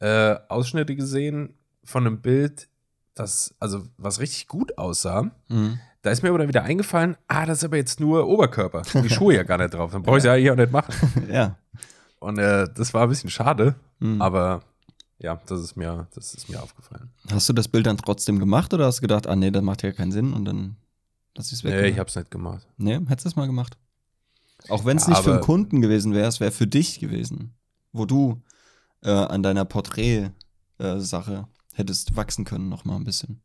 äh, 0.00 0.36
Ausschnitte 0.48 0.94
gesehen 0.94 1.54
von 1.82 2.06
einem 2.06 2.20
Bild, 2.20 2.68
das, 3.14 3.54
also 3.58 3.84
was 3.96 4.20
richtig 4.20 4.48
gut 4.48 4.76
aussah. 4.76 5.30
Mhm. 5.48 5.80
Da 6.02 6.10
ist 6.10 6.22
mir 6.22 6.30
aber 6.30 6.38
dann 6.38 6.48
wieder 6.48 6.64
eingefallen, 6.64 7.16
ah, 7.28 7.46
das 7.46 7.58
ist 7.58 7.64
aber 7.64 7.76
jetzt 7.76 8.00
nur 8.00 8.26
Oberkörper. 8.26 8.82
Die 9.02 9.08
Schuhe 9.08 9.36
ja 9.36 9.44
gar 9.44 9.58
nicht 9.58 9.72
drauf. 9.72 9.92
Dann 9.92 10.02
brauche 10.02 10.18
ich 10.18 10.24
ja 10.24 10.34
hier 10.34 10.52
auch 10.52 10.56
nicht 10.56 10.72
machen. 10.72 10.92
ja. 11.32 11.56
Und 12.18 12.38
äh, 12.38 12.68
das 12.74 12.92
war 12.92 13.04
ein 13.04 13.08
bisschen 13.08 13.30
schade, 13.30 13.76
mhm. 14.00 14.20
aber 14.20 14.62
ja, 15.18 15.40
das 15.46 15.60
ist, 15.60 15.76
mir, 15.76 16.08
das 16.14 16.34
ist 16.34 16.48
mir 16.48 16.60
aufgefallen. 16.60 17.10
Hast 17.30 17.48
du 17.48 17.52
das 17.52 17.68
Bild 17.68 17.86
dann 17.86 17.96
trotzdem 17.96 18.40
gemacht 18.40 18.74
oder 18.74 18.86
hast 18.86 18.98
du 18.98 19.02
gedacht, 19.02 19.28
ah 19.28 19.36
nee, 19.36 19.52
das 19.52 19.62
macht 19.62 19.82
ja 19.82 19.92
keinen 19.92 20.10
Sinn 20.10 20.32
und 20.32 20.44
dann 20.44 20.76
lass 21.36 21.46
ich 21.46 21.54
es 21.54 21.64
weg? 21.64 21.74
Nee, 21.74 21.88
ich 21.88 21.98
hab's 21.98 22.16
nicht 22.16 22.30
gemacht. 22.30 22.66
Nee, 22.76 22.98
hättest 23.06 23.26
du 23.26 23.28
es 23.30 23.36
mal 23.36 23.46
gemacht? 23.46 23.76
Auch 24.68 24.84
wenn 24.84 24.96
es 24.96 25.04
ja, 25.04 25.10
nicht 25.10 25.22
für 25.22 25.32
einen 25.32 25.40
Kunden 25.40 25.80
gewesen 25.80 26.14
wäre, 26.14 26.26
es 26.26 26.40
wäre 26.40 26.50
für 26.50 26.66
dich 26.66 26.98
gewesen, 26.98 27.54
wo 27.92 28.06
du 28.06 28.40
äh, 29.02 29.10
an 29.10 29.42
deiner 29.42 29.64
Porträt-Sache 29.64 31.32
äh, 31.32 31.76
hättest 31.76 32.16
wachsen 32.16 32.44
können 32.44 32.68
noch 32.68 32.84
mal 32.84 32.96
ein 32.96 33.04
bisschen. 33.04 33.40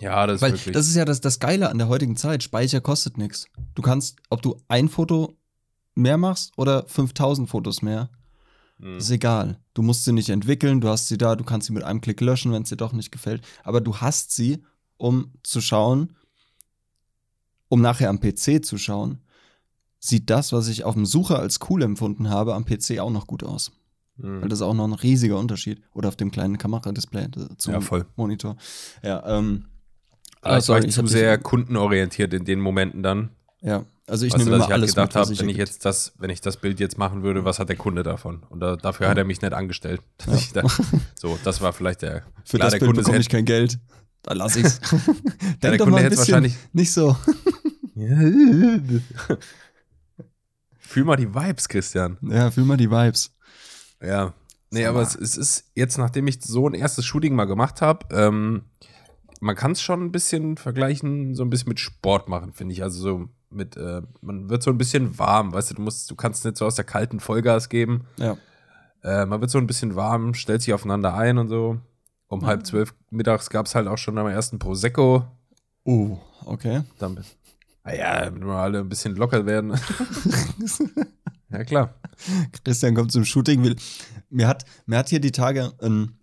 Ja, 0.00 0.26
das 0.26 0.40
Weil 0.40 0.54
ist 0.54 0.60
wirklich. 0.60 0.74
Das 0.74 0.88
ist 0.88 0.96
ja 0.96 1.04
das, 1.04 1.20
das 1.20 1.38
Geile 1.38 1.70
an 1.70 1.78
der 1.78 1.88
heutigen 1.88 2.16
Zeit. 2.16 2.42
Speicher 2.42 2.80
kostet 2.80 3.18
nichts. 3.18 3.46
Du 3.74 3.82
kannst, 3.82 4.16
ob 4.30 4.42
du 4.42 4.56
ein 4.68 4.88
Foto 4.88 5.36
mehr 5.94 6.16
machst 6.16 6.52
oder 6.56 6.84
5000 6.86 7.48
Fotos 7.48 7.82
mehr, 7.82 8.10
mhm. 8.78 8.98
ist 8.98 9.10
egal. 9.10 9.58
Du 9.74 9.82
musst 9.82 10.04
sie 10.04 10.12
nicht 10.12 10.28
entwickeln, 10.28 10.80
du 10.80 10.88
hast 10.88 11.08
sie 11.08 11.18
da, 11.18 11.36
du 11.36 11.44
kannst 11.44 11.66
sie 11.66 11.72
mit 11.72 11.82
einem 11.82 12.00
Klick 12.00 12.20
löschen, 12.20 12.52
wenn 12.52 12.62
es 12.62 12.70
dir 12.70 12.76
doch 12.76 12.92
nicht 12.92 13.12
gefällt. 13.12 13.42
Aber 13.62 13.80
du 13.80 13.96
hast 13.98 14.32
sie, 14.32 14.62
um 14.96 15.32
zu 15.42 15.60
schauen, 15.60 16.16
um 17.68 17.80
nachher 17.80 18.08
am 18.08 18.20
PC 18.20 18.64
zu 18.64 18.78
schauen, 18.78 19.20
sieht 19.98 20.30
das, 20.30 20.52
was 20.52 20.68
ich 20.68 20.84
auf 20.84 20.94
dem 20.94 21.06
Sucher 21.06 21.38
als 21.38 21.60
cool 21.68 21.82
empfunden 21.82 22.30
habe, 22.30 22.54
am 22.54 22.64
PC 22.64 22.98
auch 22.98 23.10
noch 23.10 23.26
gut 23.26 23.44
aus. 23.44 23.70
Mhm. 24.16 24.42
Weil 24.42 24.48
das 24.48 24.60
ist 24.60 24.62
auch 24.62 24.74
noch 24.74 24.86
ein 24.86 24.94
riesiger 24.94 25.38
Unterschied. 25.38 25.82
Oder 25.92 26.08
auf 26.08 26.16
dem 26.16 26.30
kleinen 26.30 26.58
Kameradisplay 26.58 27.24
äh, 27.24 27.56
zum 27.58 27.74
Ja, 27.74 27.80
voll. 27.80 28.06
Monitor. 28.16 28.56
Ja, 29.02 29.38
ähm. 29.38 29.66
Aber 30.42 30.54
ah, 30.54 30.58
ich 30.58 30.64
sorry, 30.64 30.80
war 30.80 30.88
ich 30.88 30.94
zu 30.94 31.06
sehr 31.06 31.38
kundenorientiert 31.38 32.32
in 32.32 32.44
den 32.44 32.60
Momenten 32.60 33.02
dann. 33.02 33.30
Ja, 33.60 33.84
also 34.06 34.26
ich 34.26 34.32
weißt 34.32 34.46
du, 34.46 34.50
nehme 34.50 34.50
dass 34.50 34.56
immer 34.56 34.64
ich 34.64 34.70
halt 34.70 34.72
alles 34.72 34.90
gedacht 34.94 35.14
habe, 35.14 35.32
ich 35.32 35.40
wenn 35.40 35.48
ich 35.48 35.56
jetzt 35.56 35.84
das, 35.84 36.14
wenn 36.18 36.30
ich 36.30 36.40
das 36.40 36.56
Bild 36.56 36.80
jetzt 36.80 36.98
machen 36.98 37.22
würde, 37.22 37.44
was 37.44 37.58
hat 37.58 37.68
der 37.68 37.76
Kunde 37.76 38.02
davon? 38.02 38.42
Und 38.48 38.60
da, 38.60 38.76
dafür 38.76 39.08
hat 39.08 39.18
er 39.18 39.24
mich 39.24 39.40
nicht 39.40 39.52
angestellt. 39.52 40.00
Ja. 40.26 40.34
ich 40.34 40.52
da, 40.52 40.62
so, 41.14 41.38
das 41.44 41.60
war 41.60 41.72
vielleicht 41.72 42.02
der. 42.02 42.22
Für 42.44 42.56
klar, 42.56 42.70
das 42.70 42.72
der 42.72 42.78
Bild 42.80 42.88
Kunde 42.88 43.02
bekomme 43.02 43.18
ist 43.18 43.26
ich 43.26 43.28
kein 43.28 43.44
Geld. 43.44 43.78
Da 44.22 44.34
lasse 44.34 44.60
ich's. 44.60 44.80
Ja, 44.90 44.98
Denk 44.98 45.60
der 45.60 45.76
doch 45.78 45.84
Kunde 45.84 46.02
hätte 46.02 46.18
wahrscheinlich. 46.18 46.56
nicht 46.72 46.92
so. 46.92 47.16
Fühl 50.78 51.04
mal 51.04 51.16
die 51.16 51.34
Vibes, 51.34 51.68
Christian. 51.68 52.16
Ja, 52.22 52.50
fühl 52.50 52.64
mal 52.64 52.76
die 52.76 52.90
Vibes. 52.90 53.30
Ja. 54.02 54.32
Nee, 54.70 54.86
aber 54.86 55.02
es, 55.02 55.14
es 55.14 55.36
ist 55.36 55.64
jetzt, 55.74 55.98
nachdem 55.98 56.26
ich 56.26 56.40
so 56.42 56.68
ein 56.68 56.74
erstes 56.74 57.04
Shooting 57.04 57.34
mal 57.34 57.44
gemacht 57.44 57.82
habe, 57.82 58.06
ähm, 58.14 58.62
man 59.40 59.56
kann 59.56 59.72
es 59.72 59.82
schon 59.82 60.02
ein 60.04 60.12
bisschen 60.12 60.56
vergleichen, 60.56 61.34
so 61.34 61.42
ein 61.42 61.50
bisschen 61.50 61.68
mit 61.70 61.80
Sport 61.80 62.28
machen, 62.28 62.52
finde 62.52 62.74
ich. 62.74 62.82
Also 62.82 63.00
so 63.00 63.28
mit, 63.50 63.76
äh, 63.76 64.02
man 64.20 64.48
wird 64.48 64.62
so 64.62 64.70
ein 64.70 64.78
bisschen 64.78 65.18
warm, 65.18 65.52
weißt 65.52 65.70
du, 65.70 65.74
du 65.74 65.82
musst, 65.82 66.10
du 66.10 66.14
kannst 66.14 66.44
nicht 66.44 66.56
so 66.56 66.66
aus 66.66 66.76
der 66.76 66.84
kalten 66.84 67.18
Vollgas 67.20 67.68
geben. 67.68 68.04
Ja. 68.18 68.36
Äh, 69.02 69.26
man 69.26 69.40
wird 69.40 69.50
so 69.50 69.58
ein 69.58 69.66
bisschen 69.66 69.96
warm, 69.96 70.34
stellt 70.34 70.62
sich 70.62 70.72
aufeinander 70.74 71.14
ein 71.14 71.38
und 71.38 71.48
so. 71.48 71.78
Um 72.28 72.42
Ja. 72.42 72.46
halb 72.48 72.64
zwölf 72.66 72.94
mittags 73.10 73.50
gab 73.50 73.66
es 73.66 73.74
halt 73.74 73.88
auch 73.88 73.98
schon 73.98 74.16
am 74.18 74.26
ersten 74.28 74.58
Prosecco. 74.60 75.24
Oh, 75.84 76.18
okay. 76.44 76.82
Damit, 76.98 77.24
naja, 77.82 78.26
damit 78.26 78.44
wir 78.44 78.52
alle 78.54 78.78
ein 78.80 78.88
bisschen 78.88 79.16
locker 79.16 79.46
werden. 79.46 79.74
ja, 81.50 81.64
klar. 81.64 81.94
Christian 82.64 82.94
kommt 82.94 83.10
zum 83.10 83.24
Shooting. 83.24 83.64
Will, 83.64 83.76
mir, 84.28 84.46
hat, 84.46 84.64
mir 84.86 84.98
hat 84.98 85.08
hier 85.08 85.20
die 85.20 85.32
Tage 85.32 85.72
ähm, 85.80 86.14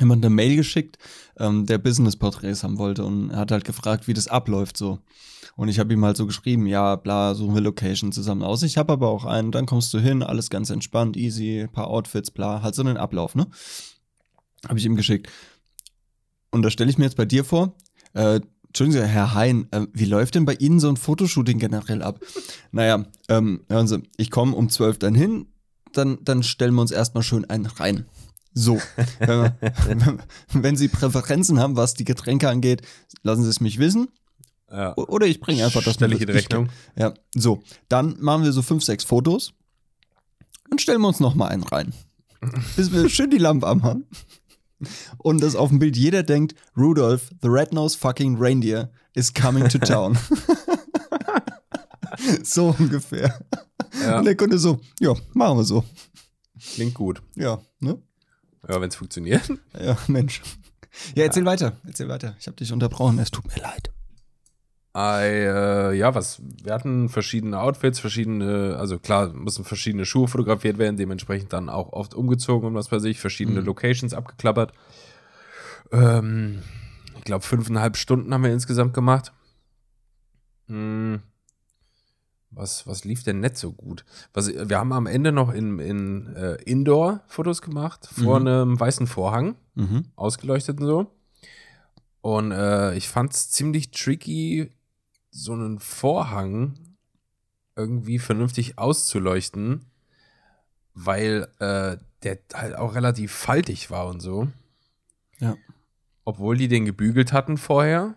jemand 0.00 0.24
eine 0.24 0.34
Mail 0.34 0.56
geschickt, 0.56 0.98
ähm, 1.38 1.66
der 1.66 1.78
Business-Porträts 1.78 2.62
haben 2.62 2.78
wollte 2.78 3.04
und 3.04 3.34
hat 3.34 3.50
halt 3.50 3.64
gefragt, 3.64 4.08
wie 4.08 4.14
das 4.14 4.28
abläuft 4.28 4.76
so. 4.76 4.98
Und 5.56 5.68
ich 5.68 5.78
habe 5.78 5.92
ihm 5.92 6.04
halt 6.04 6.16
so 6.16 6.26
geschrieben, 6.26 6.66
ja, 6.66 6.96
bla, 6.96 7.34
suchen 7.34 7.54
wir 7.54 7.60
Location 7.60 8.12
zusammen 8.12 8.42
aus. 8.42 8.62
Ich 8.62 8.78
habe 8.78 8.92
aber 8.92 9.08
auch 9.08 9.24
einen, 9.24 9.50
dann 9.50 9.66
kommst 9.66 9.92
du 9.92 9.98
hin, 9.98 10.22
alles 10.22 10.50
ganz 10.50 10.70
entspannt, 10.70 11.16
easy, 11.16 11.66
paar 11.72 11.88
Outfits, 11.88 12.30
bla, 12.30 12.62
halt 12.62 12.74
so 12.74 12.82
einen 12.82 12.96
Ablauf, 12.96 13.34
ne? 13.34 13.48
Habe 14.68 14.78
ich 14.78 14.84
ihm 14.84 14.96
geschickt. 14.96 15.28
Und 16.50 16.62
da 16.62 16.70
stelle 16.70 16.90
ich 16.90 16.98
mir 16.98 17.04
jetzt 17.04 17.16
bei 17.16 17.24
dir 17.24 17.44
vor, 17.44 17.74
äh, 18.14 18.40
Entschuldigen 18.68 19.00
Sie, 19.00 19.08
Herr 19.08 19.34
Hein, 19.34 19.66
äh, 19.70 19.86
wie 19.94 20.04
läuft 20.04 20.34
denn 20.34 20.44
bei 20.44 20.54
Ihnen 20.54 20.78
so 20.78 20.90
ein 20.90 20.98
Fotoshooting 20.98 21.58
generell 21.58 22.02
ab? 22.02 22.20
Naja, 22.70 23.06
ähm, 23.28 23.64
hören 23.68 23.88
Sie, 23.88 24.02
ich 24.18 24.30
komme 24.30 24.54
um 24.54 24.68
12 24.68 24.98
dann 24.98 25.14
hin, 25.14 25.46
dann, 25.94 26.18
dann 26.22 26.42
stellen 26.42 26.74
wir 26.74 26.82
uns 26.82 26.90
erstmal 26.90 27.22
schön 27.22 27.48
einen 27.48 27.66
rein. 27.66 28.04
So, 28.58 28.80
wenn, 30.52 30.76
Sie 30.76 30.88
Präferenzen 30.88 31.60
haben, 31.60 31.76
was 31.76 31.94
die 31.94 32.04
Getränke 32.04 32.48
angeht, 32.48 32.82
lassen 33.22 33.44
Sie 33.44 33.50
es 33.50 33.60
mich 33.60 33.78
wissen. 33.78 34.08
Ja. 34.68 34.96
Oder 34.96 35.26
ich 35.26 35.40
bringe 35.40 35.64
einfach 35.64 35.84
das 35.84 35.94
Stelle 35.94 36.16
ich 36.16 36.22
in 36.22 36.28
Rechnung. 36.28 36.68
Ja, 36.96 37.14
so, 37.34 37.62
dann 37.88 38.16
machen 38.18 38.42
wir 38.42 38.52
so 38.52 38.62
fünf, 38.62 38.82
sechs 38.82 39.04
Fotos 39.04 39.52
und 40.70 40.80
stellen 40.80 41.00
wir 41.00 41.06
uns 41.06 41.20
nochmal 41.20 41.50
einen 41.50 41.62
rein. 41.62 41.94
Bis 42.74 42.92
wir 42.92 43.08
schön 43.08 43.30
die 43.30 43.38
Lampe 43.38 43.68
anhaben. 43.68 44.06
Und 45.18 45.40
dass 45.40 45.54
auf 45.54 45.68
dem 45.68 45.78
Bild 45.78 45.96
jeder 45.96 46.24
denkt, 46.24 46.56
Rudolph, 46.76 47.30
the 47.40 47.48
red-nosed 47.48 47.98
fucking 47.98 48.36
reindeer, 48.38 48.90
is 49.14 49.32
coming 49.32 49.68
to 49.68 49.78
town. 49.78 50.18
so 52.42 52.74
ungefähr. 52.76 53.38
Ja, 54.02 54.18
Und 54.18 54.24
der 54.24 54.36
Kunde 54.36 54.58
so, 54.58 54.80
ja, 54.98 55.14
machen 55.32 55.58
wir 55.58 55.64
so. 55.64 55.84
klingt 56.74 56.94
gut. 56.94 57.22
Ja, 57.36 57.60
ne? 57.78 58.02
Ja, 58.66 58.80
wenn 58.80 58.88
es 58.88 58.96
funktioniert. 58.96 59.50
Ja, 59.78 59.96
Mensch. 60.08 60.40
Ja, 61.14 61.24
erzähl 61.24 61.44
weiter, 61.44 61.76
erzähl 61.86 62.08
weiter. 62.08 62.34
Ich 62.40 62.46
habe 62.46 62.56
dich 62.56 62.72
unterbrochen, 62.72 63.18
es 63.18 63.30
tut 63.30 63.46
mir 63.46 63.62
leid. 63.62 63.90
Ei, 64.94 65.28
äh, 65.28 65.92
ja, 65.94 66.14
was? 66.14 66.40
Wir 66.64 66.72
hatten 66.72 67.08
verschiedene 67.08 67.60
Outfits, 67.60 68.00
verschiedene, 68.00 68.76
also 68.78 68.98
klar, 68.98 69.32
mussten 69.32 69.64
verschiedene 69.64 70.04
Schuhe 70.06 70.26
fotografiert 70.26 70.78
werden, 70.78 70.96
dementsprechend 70.96 71.52
dann 71.52 71.68
auch 71.68 71.92
oft 71.92 72.14
umgezogen 72.14 72.68
und 72.68 72.74
was 72.74 72.90
weiß 72.90 73.04
ich, 73.04 73.20
verschiedene 73.20 73.60
Mhm. 73.60 73.66
Locations 73.66 74.14
abgeklappert. 74.14 74.72
Ähm, 75.92 76.62
ich 77.16 77.24
glaube, 77.24 77.44
fünfeinhalb 77.44 77.96
Stunden 77.96 78.32
haben 78.34 78.42
wir 78.42 78.52
insgesamt 78.52 78.94
gemacht. 78.94 79.32
Hm. 80.66 81.22
Was, 82.50 82.86
was 82.86 83.04
lief 83.04 83.22
denn 83.24 83.40
nicht 83.40 83.56
so 83.58 83.72
gut? 83.72 84.04
Was, 84.32 84.48
wir 84.48 84.78
haben 84.78 84.92
am 84.92 85.06
Ende 85.06 85.32
noch 85.32 85.52
in, 85.52 85.78
in 85.78 86.34
äh, 86.34 86.54
Indoor-Fotos 86.62 87.60
gemacht, 87.62 88.06
vor 88.10 88.40
Mhm. 88.40 88.46
einem 88.46 88.80
weißen 88.80 89.06
Vorhang 89.06 89.56
Mhm. 89.74 90.06
ausgeleuchtet 90.16 90.80
und 90.80 90.86
so. 90.86 91.06
Und 92.22 92.52
äh, 92.52 92.94
ich 92.96 93.08
fand 93.08 93.32
es 93.32 93.50
ziemlich 93.50 93.90
tricky, 93.90 94.72
so 95.30 95.52
einen 95.52 95.78
Vorhang 95.78 96.78
irgendwie 97.76 98.18
vernünftig 98.18 98.78
auszuleuchten, 98.78 99.84
weil 100.94 101.48
äh, 101.60 101.96
der 102.22 102.38
halt 102.54 102.74
auch 102.76 102.94
relativ 102.94 103.32
faltig 103.32 103.90
war 103.90 104.06
und 104.08 104.20
so. 104.20 104.48
Ja. 105.38 105.56
Obwohl 106.24 106.56
die 106.56 106.68
den 106.68 106.84
gebügelt 106.86 107.32
hatten 107.32 107.56
vorher 107.56 108.16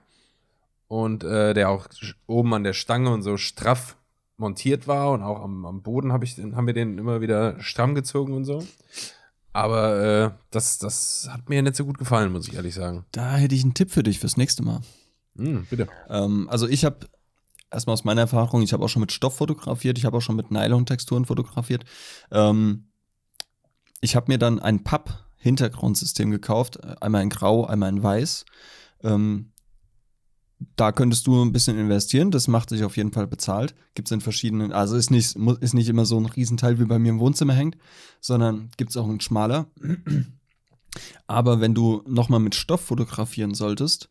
und 0.87 1.23
äh, 1.23 1.53
der 1.53 1.69
auch 1.69 1.87
oben 2.25 2.53
an 2.55 2.63
der 2.63 2.73
Stange 2.73 3.11
und 3.11 3.21
so 3.21 3.37
straff 3.37 3.97
montiert 4.41 4.87
war 4.87 5.11
und 5.11 5.21
auch 5.21 5.41
am, 5.41 5.65
am 5.65 5.81
Boden 5.81 6.11
hab 6.11 6.23
ich, 6.23 6.35
den- 6.35 6.57
haben 6.57 6.67
wir 6.67 6.73
den 6.73 6.97
immer 6.97 7.21
wieder 7.21 7.57
stramm 7.61 7.95
gezogen 7.95 8.33
und 8.33 8.43
so. 8.43 8.65
Aber 9.53 10.01
äh, 10.03 10.31
das, 10.49 10.77
das 10.77 11.29
hat 11.31 11.47
mir 11.49 11.61
nicht 11.61 11.75
so 11.75 11.85
gut 11.85 11.97
gefallen, 11.97 12.31
muss 12.31 12.47
ich 12.47 12.55
ehrlich 12.55 12.73
sagen. 12.73 13.05
Da 13.11 13.35
hätte 13.35 13.55
ich 13.55 13.63
einen 13.63 13.73
Tipp 13.73 13.91
für 13.91 14.03
dich 14.03 14.19
fürs 14.19 14.37
nächste 14.37 14.63
Mal. 14.63 14.81
Hm, 15.37 15.65
bitte. 15.69 15.87
Ähm, 16.09 16.47
also 16.49 16.67
ich 16.67 16.83
habe 16.85 17.07
erstmal 17.69 17.93
aus 17.93 18.03
meiner 18.03 18.21
Erfahrung, 18.21 18.61
ich 18.61 18.73
habe 18.73 18.83
auch 18.83 18.89
schon 18.89 19.01
mit 19.01 19.11
Stoff 19.11 19.37
fotografiert, 19.37 19.97
ich 19.97 20.05
habe 20.05 20.17
auch 20.17 20.21
schon 20.21 20.35
mit 20.35 20.51
Nylon-Texturen 20.51 21.25
fotografiert. 21.25 21.83
Ähm, 22.31 22.87
ich 24.01 24.15
habe 24.15 24.31
mir 24.31 24.37
dann 24.37 24.59
ein 24.59 24.83
Papp-Hintergrundsystem 24.83 26.31
gekauft, 26.31 26.83
einmal 27.01 27.21
in 27.21 27.29
Grau, 27.29 27.65
einmal 27.65 27.89
in 27.89 28.03
Weiß. 28.03 28.45
Ähm, 29.03 29.50
da 30.75 30.91
könntest 30.91 31.27
du 31.27 31.43
ein 31.43 31.51
bisschen 31.51 31.77
investieren, 31.77 32.31
das 32.31 32.47
macht 32.47 32.69
sich 32.69 32.83
auf 32.83 32.97
jeden 32.97 33.11
Fall 33.11 33.27
bezahlt. 33.27 33.75
Gibt 33.95 34.07
es 34.07 34.11
in 34.11 34.21
verschiedenen, 34.21 34.71
also 34.71 34.95
ist 34.95 35.11
nicht, 35.11 35.35
ist 35.59 35.73
nicht 35.73 35.89
immer 35.89 36.05
so 36.05 36.19
ein 36.19 36.25
Riesenteil 36.25 36.79
wie 36.79 36.85
bei 36.85 36.99
mir 36.99 37.09
im 37.09 37.19
Wohnzimmer 37.19 37.53
hängt, 37.53 37.77
sondern 38.19 38.69
gibt 38.77 38.91
es 38.91 38.97
auch 38.97 39.07
einen 39.07 39.21
schmaler. 39.21 39.67
Aber 41.27 41.61
wenn 41.61 41.73
du 41.73 42.03
nochmal 42.05 42.39
mit 42.39 42.55
Stoff 42.55 42.81
fotografieren 42.81 43.53
solltest, 43.53 44.09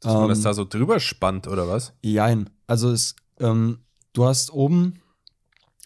Dass 0.00 0.14
man 0.14 0.28
das 0.28 0.38
ähm, 0.38 0.44
da 0.44 0.54
so 0.54 0.64
drüber 0.64 1.00
spannt, 1.00 1.48
oder 1.48 1.68
was? 1.68 1.92
Jein. 2.02 2.50
Also 2.66 2.90
es, 2.90 3.16
ähm, 3.38 3.78
du 4.12 4.26
hast 4.26 4.52
oben 4.52 5.00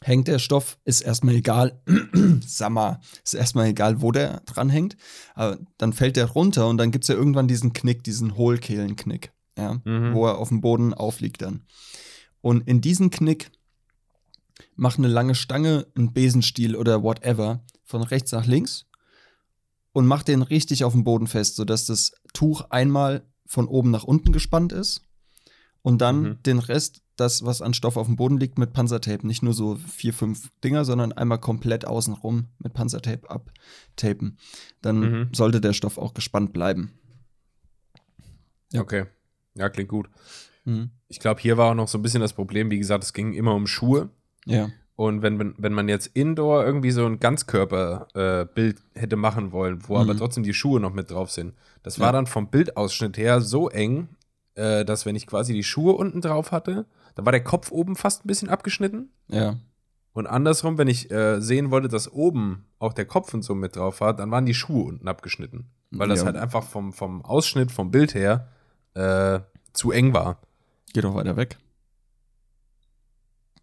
hängt 0.07 0.29
der 0.29 0.39
Stoff, 0.39 0.79
ist 0.85 1.01
erstmal 1.01 1.35
egal, 1.35 1.81
sag 2.47 2.71
mal, 2.71 3.01
ist 3.25 3.35
erstmal 3.35 3.69
egal, 3.69 4.03
wo 4.03 4.13
der 4.13 4.41
dran 4.41 4.69
hängt. 4.69 4.97
Aber 5.35 5.59
dann 5.79 5.93
fällt 5.93 6.17
der 6.17 6.27
runter 6.27 6.69
und 6.69 6.77
dann 6.77 6.91
gibt 6.91 7.05
es 7.05 7.09
ja 7.09 7.15
irgendwann 7.15 7.49
diesen 7.49 7.73
Knick, 7.73 8.05
diesen 8.05 8.37
Hohlkehlenknick, 8.37 9.33
ja, 9.57 9.81
Mhm. 9.85 10.15
wo 10.15 10.27
er 10.27 10.39
auf 10.39 10.49
dem 10.49 10.61
Boden 10.61 10.95
aufliegt 10.95 11.43
dann. 11.43 11.63
Und 12.41 12.67
in 12.69 12.81
diesen 12.81 13.11
Knick 13.11 13.51
mach 14.77 14.99
eine 14.99 15.09
lange 15.09 15.35
Stange, 15.35 15.87
einen 15.97 16.13
Besenstiel 16.13 16.77
oder 16.77 17.03
whatever 17.03 17.65
von 17.85 18.03
rechts 18.03 18.33
nach 18.33 18.47
links 18.47 18.87
und 19.93 20.07
mach 20.07 20.23
den 20.23 20.43
richtig 20.43 20.85
auf 20.85 20.93
dem 20.93 21.05
Boden 21.05 21.27
fest, 21.27 21.57
sodass 21.57 21.87
das 21.87 22.13
Tuch 22.33 22.63
einmal 22.71 23.25
von 23.47 23.67
oben 23.69 23.91
nach 23.91 24.05
unten 24.05 24.33
gespannt 24.33 24.73
ist 24.73 25.03
und 25.83 26.01
dann 26.01 26.23
Mhm. 26.23 26.43
den 26.43 26.59
Rest, 26.59 27.03
das, 27.17 27.45
was 27.45 27.63
an 27.63 27.75
Stoff 27.75 27.97
auf 27.97 28.07
dem 28.09 28.17
Boden 28.17 28.39
liegt, 28.39 28.59
mit 28.59 28.73
Panzertape. 28.73 29.25
Nicht 29.25 29.43
nur 29.45 29.55
so 29.55 29.77
vier, 29.77 30.13
fünf 30.13 30.51
Dinger, 30.65 30.85
sondern 30.85 31.13
einmal 31.13 31.39
komplett 31.39 31.87
außenrum 31.87 32.49
mit 32.59 32.73
Panzertape 32.75 33.31
abtapen. 33.31 34.37
Dann 34.83 34.99
Mhm. 34.99 35.29
sollte 35.33 35.61
der 35.61 35.75
Stoff 35.75 35.97
auch 35.97 36.13
gespannt 36.15 36.53
bleiben. 36.53 36.99
Ja. 38.73 38.81
Okay. 38.81 39.07
Ja, 39.55 39.69
klingt 39.69 39.89
gut. 39.91 40.09
Mhm. 40.65 40.91
Ich 41.09 41.21
glaube, 41.21 41.41
hier 41.41 41.57
war 41.57 41.71
auch 41.71 41.75
noch 41.75 41.89
so 41.89 41.99
ein 41.99 42.03
bisschen 42.03 42.21
das 42.21 42.33
Problem, 42.33 42.71
wie 42.71 42.79
gesagt, 42.79 43.05
es 43.05 43.13
ging 43.13 43.33
immer 43.35 43.55
um 43.55 43.67
Schuhe. 43.67 44.09
Ja. 44.47 44.69
Und 44.97 45.23
wenn, 45.23 45.39
wenn, 45.39 45.55
wenn 45.59 45.73
man 45.73 45.89
jetzt 45.89 46.07
indoor 46.09 46.65
irgendwie 46.65 46.91
so 46.93 47.05
ein 47.05 47.19
Ganzkörperbild 47.19 48.79
äh, 48.95 49.01
hätte 49.01 49.17
machen 49.17 49.53
wollen, 49.53 49.81
wo 49.89 49.97
aber 49.99 50.15
Mhm. 50.15 50.19
trotzdem 50.19 50.45
die 50.45 50.55
Schuhe 50.55 50.81
noch 50.81 50.93
mit 50.93 51.11
drauf 51.11 51.31
sind, 51.31 51.55
das 51.83 51.97
Ja. 51.97 52.05
war 52.07 52.13
dann 52.13 52.27
vom 52.27 52.49
Bildausschnitt 52.49 53.17
her 53.17 53.41
so 53.41 53.69
eng, 53.69 54.09
äh, 54.55 54.85
dass 54.85 55.05
wenn 55.07 55.17
ich 55.17 55.27
quasi 55.27 55.53
die 55.53 55.65
Schuhe 55.65 55.95
unten 55.95 56.21
drauf 56.21 56.53
hatte, 56.53 56.87
da 57.15 57.25
war 57.25 57.33
der 57.33 57.43
Kopf 57.45 57.71
oben 57.73 57.97
fast 57.97 58.25
ein 58.25 58.29
bisschen 58.29 58.49
abgeschnitten. 58.49 59.11
Ja. 59.29 59.57
Und 60.13 60.27
andersrum, 60.29 60.79
wenn 60.79 60.87
ich 60.89 61.11
äh, 61.11 61.41
sehen 61.41 61.73
wollte, 61.73 61.89
dass 61.89 62.11
oben 62.13 62.67
auch 62.79 62.93
der 62.93 63.05
Kopf 63.05 63.35
und 63.35 63.43
so 63.43 63.55
mit 63.57 63.75
drauf 63.75 64.01
war, 64.01 64.15
dann 64.15 64.31
waren 64.31 64.47
die 64.47 64.55
Schuhe 64.55 64.85
unten 64.85 65.09
abgeschnitten. 65.09 65.67
Weil 65.91 66.09
das 66.09 66.21
Ja. 66.21 66.27
halt 66.27 66.37
einfach 66.37 66.63
vom, 66.63 66.93
vom 66.93 67.25
Ausschnitt, 67.25 67.73
vom 67.73 67.91
Bild 67.91 68.15
her 68.15 68.49
äh, 68.95 69.41
zu 69.73 69.91
eng 69.91 70.15
war. 70.15 70.41
Geh 70.93 71.01
doch 71.01 71.15
weiter 71.15 71.37
weg. 71.37 71.59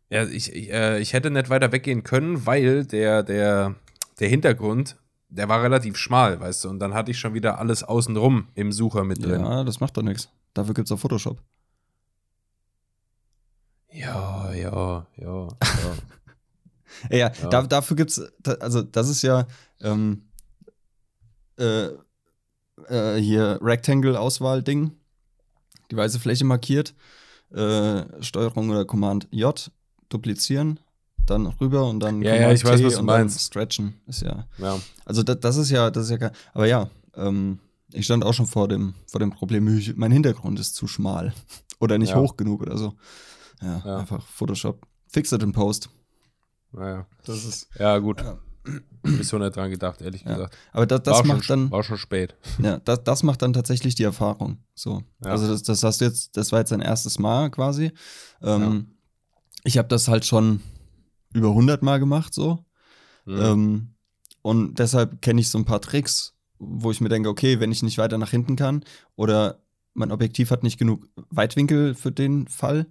Ja, 0.10 0.24
ich, 0.26 0.54
ich, 0.54 0.72
äh, 0.72 1.00
ich 1.00 1.14
hätte 1.14 1.32
nicht 1.32 1.50
weiter 1.50 1.72
weggehen 1.72 2.04
können, 2.04 2.46
weil 2.46 2.86
der, 2.86 3.24
der, 3.24 3.76
der 4.20 4.28
Hintergrund, 4.30 4.98
der 5.30 5.48
war 5.48 5.64
relativ 5.64 5.96
schmal, 5.96 6.40
weißt 6.42 6.66
du, 6.66 6.70
und 6.70 6.80
dann 6.80 6.94
hatte 6.94 7.12
ich 7.12 7.20
schon 7.20 7.34
wieder 7.34 7.60
alles 7.60 7.84
außenrum 7.84 8.50
im 8.56 8.74
Sucher 8.74 9.06
mit 9.06 9.24
drin. 9.24 9.42
Ja, 9.42 9.64
das 9.64 9.80
macht 9.80 9.96
doch 9.96 10.04
nichts. 10.04 10.30
Dafür 10.54 10.74
gibt's 10.74 10.92
auch 10.92 11.00
Photoshop. 11.00 11.42
Ja, 13.94 14.52
ja, 14.54 15.08
ja, 15.16 15.48
ja. 15.48 15.48
Ja, 17.10 17.10
ja, 17.10 17.18
Ja. 17.42 17.50
Da, 17.50 17.62
dafür 17.64 17.96
gibt's, 17.96 18.22
da, 18.40 18.54
also 18.56 18.82
das 18.82 19.08
ist 19.08 19.22
ja 19.22 19.48
ähm, 19.82 20.24
äh, 21.58 21.88
äh, 22.88 23.16
hier 23.18 23.60
Rectangle-Auswahl-Ding. 23.62 24.92
Die 25.92 25.98
weiße 25.98 26.20
Fläche 26.20 26.46
markiert. 26.46 26.94
Äh, 27.54 28.04
Steuerung 28.24 28.70
oder 28.70 28.86
Command 28.86 29.28
J, 29.32 29.70
duplizieren, 30.08 30.80
dann 31.26 31.48
rüber 31.48 31.88
und 31.90 32.00
dann 32.00 32.22
Ja, 32.22 32.34
ja, 32.36 32.52
ich 32.54 32.64
weiß, 32.64 32.82
was 32.84 32.94
du 32.94 33.00
und 33.02 33.08
dann 33.08 33.18
meinst. 33.22 33.42
Stretchen. 33.42 33.96
Ist 34.08 34.22
ja. 34.22 34.48
ja. 34.58 34.80
Also 35.06 35.22
das, 35.22 35.40
das 35.42 35.58
ist 35.58 35.70
ja, 35.70 35.92
das 35.92 36.06
ist 36.06 36.12
ja 36.12 36.18
geil. 36.18 36.32
Aber 36.54 36.66
ja, 36.66 36.90
ähm, 37.16 37.60
ich 37.92 38.06
stand 38.06 38.24
auch 38.24 38.34
schon 38.34 38.46
vor 38.48 38.70
dem, 38.70 38.94
vor 39.06 39.20
dem 39.20 39.32
Problem, 39.32 39.68
ich- 39.78 39.98
mein 39.98 40.12
Hintergrund 40.14 40.60
ist 40.62 40.76
zu 40.76 40.88
schmal. 40.88 41.34
Oder 41.82 41.98
nicht 41.98 42.12
Ja. 42.12 42.18
hoch 42.20 42.38
genug 42.38 42.62
oder 42.62 42.78
so. 42.78 42.94
Ja, 43.62 43.82
Ja. 43.86 43.98
einfach 43.98 44.26
Photoshop. 44.28 44.86
Fix 45.08 45.32
it 45.34 45.42
in 45.44 45.52
Post. 45.52 45.90
Ja, 46.78 47.06
Das 47.26 47.44
ist. 47.44 47.68
ja 47.78 47.98
gut. 47.98 48.22
Ja. 48.22 48.38
Bis 49.04 49.30
so 49.30 49.38
nicht 49.40 49.56
dran 49.56 49.72
gedacht, 49.72 50.02
ehrlich 50.02 50.22
Ja. 50.24 50.34
gesagt. 50.36 50.58
Aber 50.72 50.86
das, 50.86 51.02
das 51.04 51.24
macht 51.24 51.46
schon, 51.46 51.62
dann. 51.64 51.72
war 51.72 51.84
schon 51.84 51.98
spät. 51.98 52.36
Ja, 52.62 52.78
das, 52.80 53.04
das 53.04 53.24
macht 53.24 53.42
dann 53.42 53.54
tatsächlich 53.54 53.96
die 53.96 54.04
Erfahrung. 54.04 54.58
So. 54.76 55.02
Ja. 55.24 55.32
Also 55.32 55.48
das, 55.48 55.64
das 55.64 55.84
hast 55.84 56.02
du 56.02 56.06
jetzt, 56.06 56.38
das 56.38 56.52
war 56.52 56.60
jetzt 56.60 56.72
dein 56.72 56.82
erstes 56.82 57.18
Mal 57.20 57.50
quasi. 57.50 57.92
Ähm, 58.42 58.88
Ich 59.64 59.78
habe 59.78 59.88
das 59.88 60.08
halt 60.08 60.26
schon 60.26 60.62
über 61.34 61.50
100 61.50 61.82
Mal 61.82 62.00
gemacht, 62.00 62.34
so. 62.34 62.66
Mhm. 63.26 63.40
Ähm, 63.42 63.94
und 64.44 64.80
deshalb 64.80 65.22
kenne 65.22 65.42
ich 65.42 65.50
so 65.50 65.58
ein 65.58 65.66
paar 65.66 65.82
Tricks, 65.82 66.34
wo 66.60 66.92
ich 66.92 67.02
mir 67.02 67.10
denke, 67.10 67.30
okay, 67.30 67.60
wenn 67.60 67.72
ich 67.72 67.82
nicht 67.84 67.98
weiter 67.98 68.18
nach 68.18 68.32
hinten 68.32 68.56
kann 68.56 68.84
oder 69.16 69.60
mein 69.94 70.12
Objektiv 70.12 70.52
hat 70.52 70.64
nicht 70.64 70.78
genug 70.78 71.08
Weitwinkel 71.30 71.96
für 71.96 72.12
den 72.12 72.48
Fall, 72.48 72.88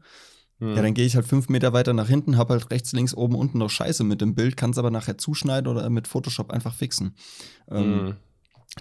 Mhm. 0.61 0.77
ja, 0.77 0.83
dann 0.83 0.94
gehe 0.94 1.05
ich 1.07 1.16
halt 1.16 1.27
fünf 1.27 1.49
Meter 1.49 1.73
weiter 1.73 1.92
nach 1.94 2.09
hinten, 2.09 2.37
habe 2.37 2.53
halt 2.55 2.70
rechts, 2.70 2.92
links, 2.92 3.14
oben, 3.14 3.35
unten 3.35 3.59
noch 3.59 3.70
Scheiße 3.70 4.05
mit 4.05 4.20
dem 4.20 4.35
Bild, 4.35 4.57
kann 4.57 4.70
es 4.70 4.79
aber 4.79 4.90
nachher 4.90 5.18
zuschneiden 5.18 5.66
oder 5.70 5.88
mit 5.90 6.07
Photoshop 6.07 6.51
einfach 6.51 6.75
fixen. 6.75 7.14
Ähm, 7.68 8.05
Mhm. 8.05 8.16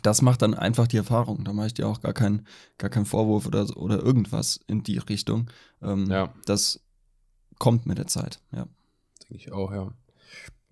das 0.04 0.22
macht 0.22 0.42
dann 0.44 0.54
einfach 0.54 0.86
die 0.88 0.98
Erfahrung. 0.98 1.44
Da 1.46 1.54
mache 1.54 1.68
ich 1.68 1.74
dir 1.74 1.88
auch 1.88 2.02
gar 2.02 2.14
keinen 2.14 2.46
gar 2.78 2.90
keinen 2.92 3.06
Vorwurf 3.06 3.48
oder, 3.48 3.66
oder 3.78 4.00
irgendwas 4.04 4.60
in 4.68 4.84
die 4.84 4.98
Richtung. 5.00 5.50
Ähm, 5.82 6.06
Ja. 6.12 6.34
Das 6.46 6.80
kommt 7.58 7.86
mit 7.88 7.98
der 7.98 8.08
Zeit, 8.08 8.40
ja. 8.52 8.68
Denke 9.24 9.36
ich 9.36 9.52
auch, 9.52 9.72
ja. 9.72 9.92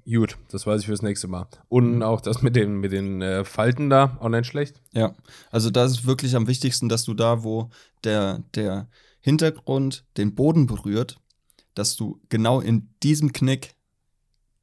Gut, 0.10 0.38
das 0.52 0.66
weiß 0.66 0.80
ich 0.82 0.88
fürs 0.88 1.02
nächste 1.02 1.28
Mal. 1.28 1.48
Und 1.68 2.02
auch 2.02 2.22
das 2.22 2.42
mit 2.42 2.56
den, 2.56 2.78
mit 2.80 2.94
den 2.94 3.22
äh, 3.22 3.44
Falten 3.44 3.90
da, 3.90 4.16
auch 4.22 4.30
nicht 4.30 4.46
schlecht. 4.46 4.82
Ja, 4.94 5.14
also 5.52 5.70
da 5.70 5.84
ist 5.84 6.06
wirklich 6.06 6.34
am 6.38 6.48
wichtigsten, 6.48 6.88
dass 6.88 7.04
du 7.04 7.14
da, 7.14 7.44
wo 7.44 7.70
der, 8.06 8.42
der 8.56 8.88
Hintergrund 9.28 10.06
den 10.16 10.36
Boden 10.36 10.68
berührt, 10.68 11.20
dass 11.74 11.98
du 11.98 12.22
genau 12.30 12.62
in 12.62 12.90
diesem 13.04 13.34
Knick 13.34 13.76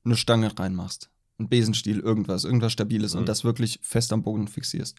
eine 0.07 0.17
Stange 0.17 0.59
reinmachst. 0.59 1.11
Ein 1.39 1.51
Besenstiel, 1.51 2.01
irgendwas, 2.01 2.45
irgendwas 2.45 2.73
Stabiles 2.73 3.13
Mhm. 3.13 3.21
und 3.21 3.29
das 3.29 3.45
wirklich 3.45 3.79
fest 3.83 4.11
am 4.15 4.23
Boden 4.23 4.49
fixierst. 4.49 4.97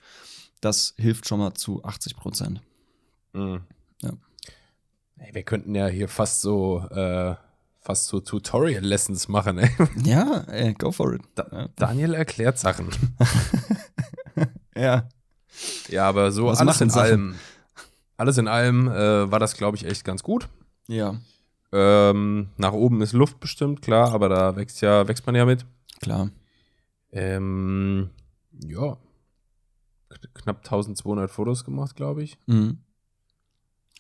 Das 0.61 0.93
hilft 0.97 1.27
schon 1.27 1.39
mal 1.39 1.55
zu 1.55 1.83
80 1.83 2.15
Prozent. 2.15 2.61
Mhm. 3.33 3.61
Ja. 4.03 4.11
Ey, 5.17 5.33
wir 5.33 5.41
könnten 5.41 5.73
ja 5.73 5.87
hier 5.87 6.09
fast 6.09 6.41
so, 6.41 6.81
äh, 6.91 7.33
fast 7.79 8.05
so 8.05 8.19
Tutorial-Lessons 8.19 9.29
machen, 9.29 9.57
ey. 9.57 9.71
Ja, 10.05 10.41
ey, 10.41 10.75
go 10.75 10.91
for 10.91 11.13
it. 11.15 11.23
Da, 11.33 11.47
Ja. 11.51 11.67
Daniel 11.75 12.13
erklärt 12.13 12.59
Sachen. 12.59 12.89
Ja, 14.75 15.07
Ja, 15.89 16.07
aber 16.09 16.31
so 16.31 16.45
Was 16.47 16.59
alles 16.59 16.81
in 16.81 16.91
allem. 16.91 17.35
Alles 18.17 18.37
in 18.37 18.47
allem 18.47 18.87
äh, 18.87 19.29
war 19.31 19.39
das, 19.39 19.55
glaube 19.57 19.77
ich, 19.77 19.85
echt 19.85 20.03
ganz 20.05 20.23
gut. 20.23 20.47
ja, 20.87 21.15
Ähm, 21.73 22.49
nach 22.57 22.71
oben 22.73 23.01
ist 23.01 23.13
Luft 23.13 23.39
bestimmt, 23.39 23.81
klar, 23.81 24.13
aber 24.13 24.29
da 24.29 24.55
wächst 24.55 24.81
ja, 24.81 25.07
wächst 25.07 25.25
man 25.25 25.35
ja 25.35 25.45
mit. 25.45 25.65
klar. 25.99 26.29
Ähm, 27.11 28.09
ja. 28.65 28.97
Kn- 30.09 30.33
Knapp 30.33 30.57
1200 30.59 31.29
Fotos 31.31 31.63
gemacht, 31.65 31.95
glaube 31.95 32.23
ich. 32.23 32.37
Mhm. 32.45 32.77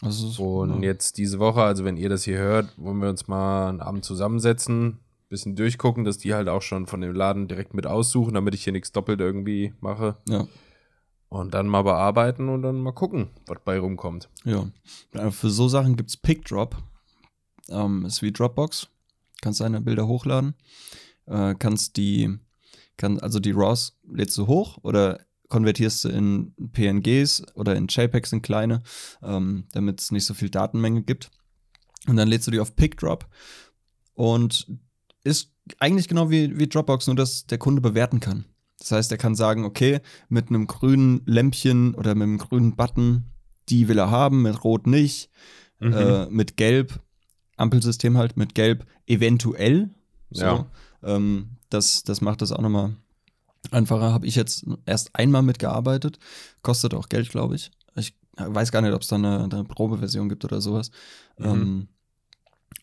Also, 0.01 0.59
Und 0.59 0.81
ja. 0.83 0.89
jetzt 0.89 1.17
diese 1.17 1.39
Woche, 1.39 1.61
also 1.63 1.85
wenn 1.85 1.97
ihr 1.97 2.09
das 2.09 2.23
hier 2.23 2.37
hört, 2.37 2.73
wollen 2.77 3.01
wir 3.01 3.09
uns 3.09 3.27
mal 3.27 3.69
einen 3.69 3.79
Abend 3.81 4.03
zusammensetzen, 4.03 4.99
bisschen 5.29 5.55
durchgucken, 5.55 6.03
dass 6.03 6.17
die 6.17 6.33
halt 6.33 6.49
auch 6.49 6.61
schon 6.61 6.85
von 6.85 7.01
dem 7.01 7.13
Laden 7.15 7.47
direkt 7.47 7.73
mit 7.73 7.87
aussuchen, 7.87 8.33
damit 8.33 8.53
ich 8.53 8.63
hier 8.63 8.73
nichts 8.73 8.91
doppelt 8.91 9.19
irgendwie 9.21 9.73
mache. 9.79 10.17
Ja, 10.27 10.47
Und 11.29 11.53
dann 11.53 11.67
mal 11.67 11.81
bearbeiten 11.81 12.49
und 12.49 12.61
dann 12.61 12.81
mal 12.81 12.93
gucken, 12.93 13.29
was 13.47 13.57
bei 13.65 13.79
rumkommt. 13.79 14.29
ja. 14.45 14.67
Äh, 15.13 15.31
Für 15.31 15.49
so 15.49 15.67
Sachen 15.67 15.95
gibt 15.95 16.09
es 16.09 16.17
PickDrop. 16.17 16.77
Ähm, 17.69 18.05
ist 18.05 18.21
wie 18.21 18.31
Dropbox. 18.31 18.87
Kannst 19.41 19.59
deine 19.59 19.81
Bilder 19.81 20.07
hochladen. 20.07 20.53
Äh, 21.25 21.55
kannst 21.55 21.97
die, 21.97 22.37
kann, 22.97 23.19
also 23.19 23.39
die 23.39 23.51
RAWs 23.51 23.97
lädst 24.07 24.37
du 24.37 24.47
hoch 24.47 24.77
oder 24.83 25.19
konvertierst 25.49 26.03
du 26.05 26.09
in 26.09 26.53
PNGs 26.73 27.43
oder 27.55 27.75
in 27.75 27.87
JPEGs 27.87 28.31
in 28.33 28.41
kleine, 28.41 28.81
ähm, 29.23 29.65
damit 29.71 30.01
es 30.01 30.11
nicht 30.11 30.25
so 30.25 30.33
viel 30.33 30.49
Datenmenge 30.49 31.01
gibt. 31.03 31.31
Und 32.07 32.17
dann 32.17 32.27
lädst 32.27 32.47
du 32.47 32.51
die 32.51 32.59
auf 32.59 32.75
PickDrop 32.75 33.27
und 34.13 34.67
ist 35.23 35.51
eigentlich 35.79 36.07
genau 36.07 36.29
wie, 36.29 36.57
wie 36.57 36.67
Dropbox, 36.67 37.07
nur 37.07 37.15
dass 37.15 37.47
der 37.47 37.57
Kunde 37.57 37.81
bewerten 37.81 38.19
kann. 38.19 38.45
Das 38.79 38.91
heißt, 38.91 39.11
er 39.11 39.17
kann 39.17 39.35
sagen, 39.35 39.63
okay, 39.65 40.01
mit 40.29 40.49
einem 40.49 40.67
grünen 40.67 41.21
Lämpchen 41.25 41.95
oder 41.95 42.13
mit 42.15 42.23
einem 42.23 42.37
grünen 42.37 42.75
Button, 42.75 43.23
die 43.69 43.87
will 43.87 43.97
er 43.97 44.11
haben, 44.11 44.41
mit 44.41 44.63
Rot 44.63 44.85
nicht, 44.87 45.29
Mhm. 45.79 45.93
äh, 45.93 46.25
mit 46.27 46.55
Gelb, 46.57 46.99
Ampelsystem 47.57 48.17
halt, 48.17 48.37
mit 48.37 48.55
Gelb 48.55 48.85
eventuell. 49.07 49.89
So. 50.29 50.43
Ja. 50.45 50.65
Ähm, 51.03 51.57
das, 51.69 52.03
das 52.03 52.21
macht 52.21 52.41
das 52.41 52.51
auch 52.51 52.61
nochmal 52.61 52.95
einfacher. 53.71 54.13
Habe 54.13 54.25
ich 54.27 54.35
jetzt 54.35 54.65
erst 54.85 55.15
einmal 55.15 55.41
mitgearbeitet. 55.41 56.19
Kostet 56.61 56.93
auch 56.93 57.09
Geld, 57.09 57.29
glaube 57.29 57.55
ich. 57.55 57.71
Ich 57.95 58.13
weiß 58.37 58.71
gar 58.71 58.81
nicht, 58.81 58.93
ob 58.93 59.01
es 59.01 59.07
da 59.07 59.15
eine, 59.15 59.43
eine 59.43 59.63
Probeversion 59.63 60.29
gibt 60.29 60.43
oder 60.45 60.61
sowas. 60.61 60.91
Mhm. 61.37 61.45
Ähm, 61.45 61.87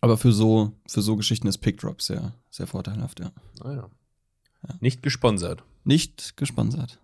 aber 0.01 0.17
für 0.17 0.33
so, 0.33 0.73
für 0.87 1.03
so 1.03 1.17
Geschichten 1.17 1.47
ist 1.49 1.59
PickDrop 1.59 2.03
sehr, 2.03 2.35
sehr 2.51 2.67
vorteilhaft, 2.67 3.21
ja. 3.21 3.31
Ah, 3.63 3.73
ja. 3.73 3.91
Ja. 4.69 4.75
Nicht 4.81 5.03
gesponsert. 5.03 5.65
Nicht 5.85 6.37
gesponsert. 6.37 6.99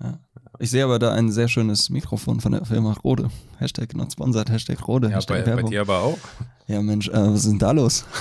Ja. 0.00 0.18
Ich 0.58 0.70
sehe 0.70 0.84
aber 0.84 0.98
da 0.98 1.12
ein 1.12 1.30
sehr 1.32 1.48
schönes 1.48 1.90
Mikrofon 1.90 2.40
von 2.40 2.52
der 2.52 2.64
Firma 2.64 2.92
Rode. 2.92 3.30
Hashtag 3.58 3.94
not 3.94 4.12
sponsored, 4.12 4.50
Hashtag 4.50 4.86
Rode, 4.86 5.08
Ja, 5.08 5.16
Hashtag 5.16 5.44
bei, 5.44 5.54
bei 5.56 5.62
dir 5.62 5.80
aber 5.82 6.00
auch. 6.00 6.18
Ja, 6.66 6.80
Mensch, 6.82 7.08
äh, 7.08 7.12
was 7.12 7.40
ist 7.44 7.50
denn 7.50 7.58
da 7.58 7.70
los? 7.72 8.04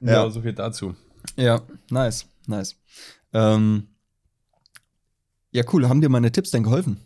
Ja, 0.00 0.24
Ja. 0.24 0.30
so 0.30 0.42
viel 0.42 0.52
dazu. 0.52 0.96
Ja, 1.36 1.62
nice, 1.90 2.26
nice. 2.46 2.74
Ähm, 3.32 3.86
ja, 5.52 5.62
cool. 5.72 5.88
Haben 5.88 6.00
dir 6.00 6.08
meine 6.08 6.32
Tipps 6.32 6.50
denn 6.50 6.64
geholfen? 6.64 7.00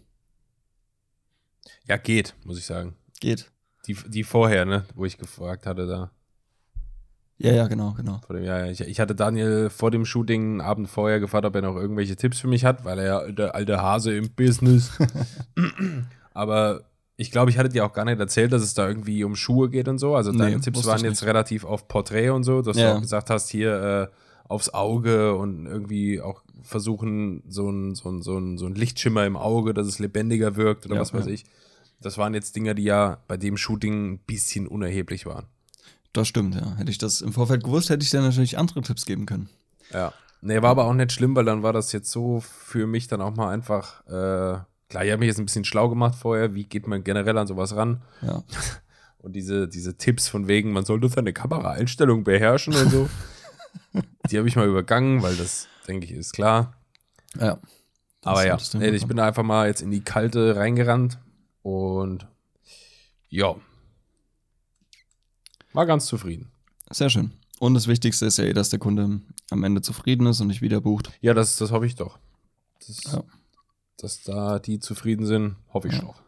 Ja, 1.84 1.98
geht, 1.98 2.34
muss 2.44 2.58
ich 2.58 2.64
sagen. 2.64 2.96
Geht. 3.20 3.50
Die, 3.86 3.94
die 4.08 4.24
vorher, 4.24 4.64
ne, 4.64 4.86
wo 4.94 5.04
ich 5.04 5.18
gefragt 5.18 5.66
hatte 5.66 5.86
da. 5.86 6.10
Ja, 7.38 7.52
ja, 7.52 7.66
genau, 7.68 7.92
genau. 7.92 8.20
Vor 8.26 8.34
dem, 8.36 8.44
ja. 8.44 8.66
Ich, 8.66 8.80
ich 8.80 8.98
hatte 8.98 9.14
Daniel 9.14 9.68
vor 9.68 9.90
dem 9.90 10.06
Shooting 10.06 10.42
einen 10.52 10.60
Abend 10.62 10.88
vorher 10.88 11.20
gefragt, 11.20 11.44
ob 11.44 11.54
er 11.54 11.62
noch 11.62 11.76
irgendwelche 11.76 12.16
Tipps 12.16 12.40
für 12.40 12.48
mich 12.48 12.64
hat, 12.64 12.84
weil 12.84 12.98
er 12.98 13.04
ja 13.04 13.30
der 13.32 13.54
alte 13.54 13.80
Hase 13.82 14.16
im 14.16 14.30
Business. 14.30 14.90
Aber 16.34 16.82
ich 17.16 17.30
glaube, 17.30 17.50
ich 17.50 17.58
hatte 17.58 17.68
dir 17.70 17.84
auch 17.84 17.92
gar 17.92 18.04
nicht 18.04 18.18
erzählt, 18.20 18.52
dass 18.52 18.62
es 18.62 18.74
da 18.74 18.86
irgendwie 18.88 19.24
um 19.24 19.36
Schuhe 19.36 19.70
geht 19.70 19.88
und 19.88 19.98
so. 19.98 20.14
Also 20.14 20.32
deine 20.32 20.56
Nee, 20.56 20.60
Tipps 20.62 20.84
waren 20.86 21.02
jetzt 21.04 21.24
relativ 21.24 21.64
auf 21.64 21.88
Porträt 21.88 22.30
und 22.30 22.44
so, 22.44 22.62
dass 22.62 22.76
Ja. 22.76 22.90
du 22.92 22.96
auch 22.96 23.00
gesagt 23.00 23.30
hast, 23.30 23.48
hier 23.48 24.10
äh, 24.12 24.16
aufs 24.48 24.68
Auge 24.74 25.34
und 25.34 25.66
irgendwie 25.66 26.20
auch 26.20 26.42
versuchen, 26.62 27.42
so 27.48 27.70
ein, 27.70 27.94
so, 27.94 28.10
ein, 28.10 28.22
so, 28.22 28.38
ein, 28.38 28.58
so 28.58 28.66
ein 28.66 28.74
Lichtschimmer 28.74 29.24
im 29.24 29.36
Auge, 29.36 29.72
dass 29.74 29.86
es 29.86 29.98
lebendiger 29.98 30.56
wirkt 30.56 30.86
oder 30.86 30.96
Ja, 30.96 31.00
was 31.00 31.14
weiß 31.14 31.26
ja. 31.26 31.32
ich. 31.32 31.44
Das 32.00 32.18
waren 32.18 32.34
jetzt 32.34 32.54
Dinge, 32.54 32.74
die 32.74 32.84
ja 32.84 33.18
bei 33.28 33.36
dem 33.38 33.56
Shooting 33.56 34.12
ein 34.14 34.18
bisschen 34.18 34.66
unerheblich 34.66 35.24
waren. 35.26 35.46
Das 36.16 36.28
stimmt, 36.28 36.54
ja. 36.54 36.76
Hätte 36.76 36.90
ich 36.90 36.96
das 36.96 37.20
im 37.20 37.34
Vorfeld 37.34 37.62
gewusst, 37.62 37.90
hätte 37.90 38.02
ich 38.02 38.08
dir 38.08 38.22
natürlich 38.22 38.56
andere 38.56 38.80
Tipps 38.80 39.04
geben 39.04 39.26
können. 39.26 39.50
Ja. 39.92 40.14
Nee, 40.40 40.62
war 40.62 40.70
aber 40.70 40.86
auch 40.86 40.94
nicht 40.94 41.12
schlimm, 41.12 41.36
weil 41.36 41.44
dann 41.44 41.62
war 41.62 41.74
das 41.74 41.92
jetzt 41.92 42.10
so 42.10 42.40
für 42.40 42.86
mich 42.86 43.06
dann 43.06 43.20
auch 43.20 43.36
mal 43.36 43.52
einfach, 43.52 44.00
äh, 44.06 44.64
klar, 44.88 45.04
ich 45.04 45.10
habe 45.10 45.18
mich 45.18 45.26
jetzt 45.26 45.38
ein 45.38 45.44
bisschen 45.44 45.66
schlau 45.66 45.90
gemacht 45.90 46.14
vorher, 46.14 46.54
wie 46.54 46.64
geht 46.64 46.86
man 46.86 47.04
generell 47.04 47.36
an 47.36 47.46
sowas 47.46 47.76
ran? 47.76 48.00
Ja. 48.22 48.42
Und 49.18 49.34
diese, 49.34 49.68
diese 49.68 49.98
Tipps 49.98 50.26
von 50.26 50.48
wegen, 50.48 50.72
man 50.72 50.86
sollte 50.86 51.06
seine 51.10 51.34
Kameraeinstellung 51.34 52.24
beherrschen 52.24 52.74
und 52.76 52.90
so, 52.90 53.08
die 54.30 54.38
habe 54.38 54.46
ich 54.46 54.54
mal 54.54 54.68
übergangen, 54.68 55.20
weil 55.20 55.34
das, 55.34 55.66
denke 55.88 56.06
ich, 56.06 56.12
ist 56.12 56.32
klar. 56.32 56.74
Ja. 57.38 57.58
Aber 58.22 58.46
ja, 58.46 58.56
nee, 58.74 58.90
ich 58.90 59.06
bin 59.06 59.18
einfach 59.18 59.42
mal 59.42 59.66
jetzt 59.66 59.82
in 59.82 59.90
die 59.90 60.02
Kalte 60.02 60.54
reingerannt 60.54 61.18
und 61.62 62.28
ja, 63.28 63.56
war 65.76 65.86
ganz 65.86 66.06
zufrieden. 66.06 66.50
Sehr 66.90 67.10
schön. 67.10 67.32
Und 67.58 67.74
das 67.74 67.86
Wichtigste 67.88 68.26
ist 68.26 68.36
ja 68.38 68.44
eh, 68.44 68.52
dass 68.52 68.68
der 68.70 68.78
Kunde 68.78 69.20
am 69.50 69.64
Ende 69.64 69.80
zufrieden 69.80 70.26
ist 70.26 70.40
und 70.40 70.48
nicht 70.48 70.62
wieder 70.62 70.80
bucht. 70.80 71.10
Ja, 71.20 71.32
das, 71.34 71.56
das 71.56 71.70
hoffe 71.70 71.86
ich 71.86 71.94
doch. 71.94 72.18
Das, 72.86 73.12
Ja. 73.12 73.22
Dass 73.98 74.22
da 74.22 74.58
die 74.58 74.78
zufrieden 74.78 75.24
sind, 75.26 75.56
hoffe 75.72 75.88
ich 75.88 75.94
Ja. 75.94 76.00
doch. 76.00 76.20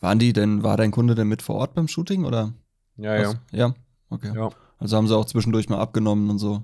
Waren 0.00 0.18
die 0.18 0.32
denn, 0.32 0.62
war 0.62 0.76
dein 0.76 0.90
Kunde 0.92 1.14
denn 1.14 1.26
mit 1.28 1.42
vor 1.42 1.56
Ort 1.56 1.74
beim 1.74 1.88
Shooting 1.88 2.24
oder? 2.24 2.52
Ja, 2.96 3.16
ja. 3.16 3.28
was? 3.30 3.36
Ja, 3.52 3.74
okay. 4.10 4.32
Ja, 4.34 4.50
Also 4.78 4.96
haben 4.96 5.08
sie 5.08 5.16
auch 5.16 5.24
zwischendurch 5.26 5.68
mal 5.68 5.78
abgenommen 5.80 6.30
und 6.30 6.38
so. 6.38 6.62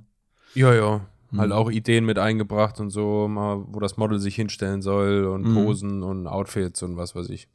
ja. 0.55 0.73
ja. 0.75 1.01
Hm. 1.31 1.41
Halt 1.41 1.51
auch 1.53 1.69
Ideen 1.71 2.05
mit 2.05 2.19
eingebracht 2.19 2.79
und 2.79 2.91
so, 2.91 3.27
mal, 3.27 3.65
wo 3.67 3.81
das 3.81 3.97
Model 3.97 4.21
sich 4.21 4.37
hinstellen 4.37 4.83
soll 4.83 5.25
und 5.25 5.43
Mhm. 5.43 5.55
Posen 5.55 6.03
und 6.05 6.29
Outfits 6.29 6.83
und 6.85 6.97
was 6.97 7.17
weiß 7.17 7.29
ich. 7.31 7.49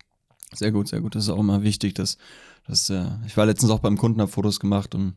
Sehr 0.53 0.71
gut, 0.73 0.89
sehr 0.89 0.99
gut. 0.99 1.15
Das 1.15 1.23
ist 1.23 1.29
auch 1.29 1.39
immer 1.39 1.61
wichtig, 1.63 1.93
dass, 1.93 2.17
dass 2.67 2.89
äh, 2.89 3.05
ich 3.25 3.35
war 3.37 3.45
letztens 3.45 3.71
auch 3.71 3.79
beim 3.79 3.97
Kunden, 3.97 4.21
habe 4.21 4.31
Fotos 4.31 4.59
gemacht 4.59 4.93
und 4.95 5.15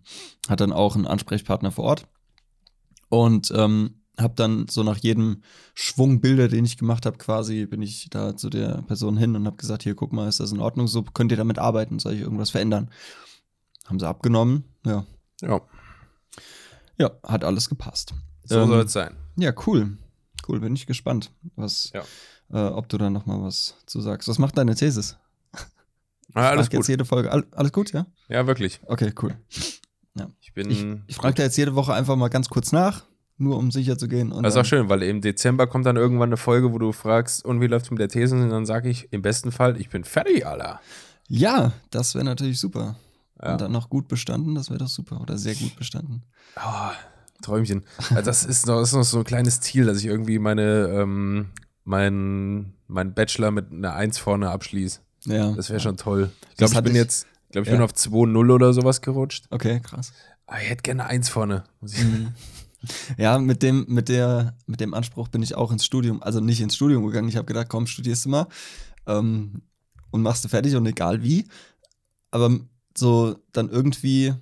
hat 0.48 0.61
dann 0.61 0.72
auch 0.72 0.94
einen 0.96 1.07
Ansprechpartner 1.07 1.70
vor 1.70 1.85
Ort 1.85 2.07
und 3.09 3.52
ähm, 3.55 4.00
habe 4.18 4.35
dann 4.37 4.68
so 4.68 4.83
nach 4.83 4.98
jedem 4.98 5.42
Schwung 5.74 6.20
Bilder, 6.20 6.48
den 6.48 6.64
ich 6.66 6.76
gemacht 6.76 7.07
habe, 7.07 7.16
quasi 7.18 7.64
bin 7.66 7.81
ich 7.83 8.09
da 8.11 8.37
zu 8.37 8.50
der 8.50 8.83
Person 8.83 9.16
hin 9.16 9.35
und 9.37 9.46
habe 9.46 9.57
gesagt, 9.57 9.83
hier 9.83 9.94
guck 9.94 10.12
mal, 10.12 10.28
ist 10.28 10.40
das 10.40 10.52
in 10.52 10.61
Ordnung? 10.61 10.87
So 10.87 11.02
könnt 11.02 11.31
ihr 11.33 11.38
damit 11.38 11.59
arbeiten? 11.59 11.98
Soll 11.98 12.14
ich 12.14 12.20
irgendwas 12.20 12.50
verändern? 12.50 12.90
Haben 13.87 13.98
sie 13.98 14.07
abgenommen? 14.07 14.64
Ja, 14.85 15.07
Ja, 15.40 15.61
ja, 16.98 17.11
hat 17.24 17.42
alles 17.44 17.68
gepasst. 17.68 18.14
so 18.44 18.61
Ähm, 18.61 18.68
soll 18.68 18.85
es 18.85 18.92
sein. 18.92 19.16
Ja, 19.37 19.52
cool, 19.66 19.96
cool. 20.46 20.61
Bin 20.61 20.74
ich 20.74 20.87
gespannt, 20.87 21.33
was, 21.57 21.90
Ja. 21.94 22.02
äh, 22.52 22.70
ob 22.70 22.88
du 22.90 22.98
da 22.98 23.09
noch 23.11 23.24
mal 23.26 23.42
was 23.42 23.76
zu 23.87 24.00
sagst. 24.00 24.28
Was 24.28 24.38
macht 24.38 24.59
deine 24.59 24.74
Thesis? 24.74 25.16
Ah, 26.35 26.49
alles 26.49 26.66
Frag 26.66 26.73
jetzt 26.75 26.81
gut. 26.83 26.88
jede 26.88 27.05
Folge. 27.05 27.31
All, 27.31 27.45
alles 27.53 27.73
gut, 27.73 27.92
ja? 27.92 28.07
Ja, 28.29 28.47
wirklich. 28.47 28.81
Okay, 28.87 29.12
cool. 29.23 29.35
Ich 30.40 30.53
bin. 30.53 30.71
Ich, 30.71 30.87
ich 31.07 31.16
frage 31.16 31.35
da 31.35 31.42
jetzt 31.45 31.57
jede 31.57 31.75
Woche 31.75 31.95
einfach 31.95 32.16
mal 32.16 32.29
ganz 32.29 32.51
kurz 32.51 32.73
nach, 32.73 33.05
nur 33.38 33.57
um 33.57 33.71
sicher 33.71 33.97
zu 33.97 34.09
gehen. 34.09 34.31
Und 34.33 34.42
Das 34.42 34.55
ist 34.55 34.61
auch 34.61 34.64
schön, 34.66 34.88
weil 34.90 35.03
im 35.03 35.23
Dezember 35.23 35.66
kommt 35.66 35.87
dann 35.87 35.97
irgendwann 35.97 36.29
eine 36.29 36.37
Folge, 36.37 36.73
wo 36.73 36.79
du 36.79 36.92
fragst, 36.92 37.45
und 37.45 37.61
wie 37.62 37.66
läuft's 37.66 37.90
mit 37.90 37.99
der 37.99 38.09
These? 38.09 38.37
Und 38.37 38.51
dann 38.51 38.66
sage 38.66 38.90
ich, 38.90 39.11
im 39.12 39.23
besten 39.23 39.53
Fall, 39.53 39.81
ich 39.81 39.88
bin 39.88 40.05
fertig, 40.05 40.47
Alter. 40.47 40.81
Ja, 41.29 41.73
das 41.90 42.14
wäre 42.14 42.25
natürlich 42.25 42.61
super. 42.61 42.97
Ja. 43.42 43.53
Und 43.53 43.61
dann 43.62 43.73
noch 43.73 43.88
gut 43.88 44.09
bestanden, 44.09 44.55
das 44.55 44.68
wäre 44.68 44.79
doch 44.81 44.88
super. 44.88 45.21
Oder 45.21 45.38
sehr 45.38 45.55
gut 45.55 45.77
bestanden. 45.77 46.23
Oh, 46.57 46.90
Träumchen. 47.40 47.85
Also 48.11 48.23
das, 48.23 48.45
ist 48.45 48.66
noch, 48.66 48.81
das 48.81 48.90
ist 48.90 48.95
noch 48.95 49.05
so 49.05 49.18
ein 49.18 49.25
kleines 49.25 49.61
Ziel, 49.61 49.87
dass 49.87 49.99
ich 49.99 50.07
irgendwie 50.07 50.38
meine, 50.38 50.88
ähm, 50.88 51.51
mein, 51.85 52.75
mein 52.87 53.14
Bachelor 53.14 53.51
mit 53.51 53.73
einer 53.73 53.95
1 53.95 54.18
vorne 54.18 54.51
abschließe. 54.51 55.01
Ja. 55.24 55.52
Das 55.52 55.70
wäre 55.70 55.80
schon 55.80 55.96
toll. 55.96 56.30
Ich 56.50 56.56
glaube, 56.56 56.72
ich 56.74 56.80
bin 56.82 56.92
ich- 56.92 56.98
jetzt, 56.98 57.26
glaube, 57.50 57.64
ich 57.66 57.70
ja. 57.70 57.76
bin 57.76 57.85
auf 57.85 57.92
2-0 57.92 58.50
oder 58.50 58.72
sowas 58.72 59.00
gerutscht. 59.00 59.46
Okay, 59.50 59.80
krass. 59.80 60.12
Aber 60.46 60.61
ich 60.61 60.68
hätte 60.68 60.82
gerne 60.82 61.02
eine 61.04 61.11
1 61.11 61.28
vorne. 61.28 61.64
Muss 61.80 61.94
ich, 61.94 62.04
Mhm. 62.04 62.32
Ja, 63.16 63.38
mit 63.38 63.62
dem, 63.62 63.85
mit, 63.88 64.08
der, 64.08 64.56
mit 64.66 64.80
dem 64.80 64.92
Anspruch 64.92 65.28
bin 65.28 65.40
ich 65.40 65.54
auch 65.54 65.70
ins 65.70 65.85
Studium, 65.85 66.20
also 66.20 66.40
nicht 66.40 66.61
ins 66.61 66.74
Studium 66.74 67.06
gegangen. 67.06 67.28
Ich 67.28 67.37
habe 67.37 67.46
gedacht, 67.46 67.68
komm, 67.68 67.87
studierst 67.87 68.24
du 68.24 68.30
mal 68.30 68.48
ähm, 69.06 69.62
und 70.11 70.22
machst 70.22 70.44
du 70.44 70.48
fertig 70.48 70.74
und 70.74 70.85
egal 70.87 71.22
wie. 71.22 71.46
Aber 72.32 72.50
so 72.98 73.37
dann 73.52 73.68
irgendwie 73.70 74.35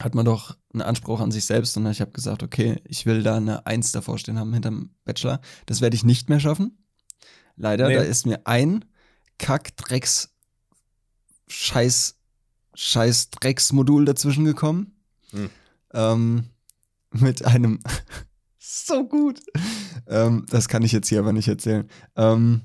hat 0.00 0.14
man 0.14 0.24
doch 0.24 0.56
einen 0.72 0.82
Anspruch 0.82 1.18
an 1.20 1.32
sich 1.32 1.44
selbst 1.44 1.76
und 1.76 1.84
ich 1.86 2.00
habe 2.00 2.12
gesagt, 2.12 2.44
okay, 2.44 2.80
ich 2.84 3.06
will 3.06 3.24
da 3.24 3.36
eine 3.38 3.66
Eins 3.66 3.90
davor 3.90 4.18
stehen 4.18 4.38
haben 4.38 4.52
hinterm 4.52 4.90
Bachelor. 5.04 5.40
Das 5.66 5.80
werde 5.80 5.96
ich 5.96 6.04
nicht 6.04 6.28
mehr 6.28 6.38
schaffen. 6.38 6.78
Leider, 7.56 7.88
Nee. 7.88 7.96
da 7.96 8.02
ist 8.02 8.24
mir 8.24 8.46
ein 8.46 8.84
Kack-Drecks 9.42 10.30
Scheiß 11.48 12.16
Scheiß 12.74 13.30
Drecksmodul 13.30 14.06
dazwischen 14.06 14.46
gekommen. 14.46 14.96
Hm. 15.30 15.50
Ähm, 15.92 16.44
mit 17.10 17.44
einem 17.44 17.80
so 18.58 19.06
gut. 19.06 19.40
Ähm, 20.06 20.46
das 20.48 20.68
kann 20.68 20.82
ich 20.82 20.92
jetzt 20.92 21.08
hier 21.08 21.18
aber 21.18 21.34
nicht 21.34 21.48
erzählen. 21.48 21.88
Ähm, 22.16 22.62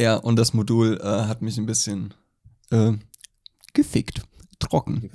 ja, 0.00 0.16
und 0.16 0.36
das 0.36 0.54
Modul 0.54 0.98
äh, 1.02 1.04
hat 1.04 1.42
mich 1.42 1.58
ein 1.58 1.66
bisschen 1.66 2.14
äh, 2.70 2.92
gefickt. 3.74 4.22
Trocken. 4.58 5.10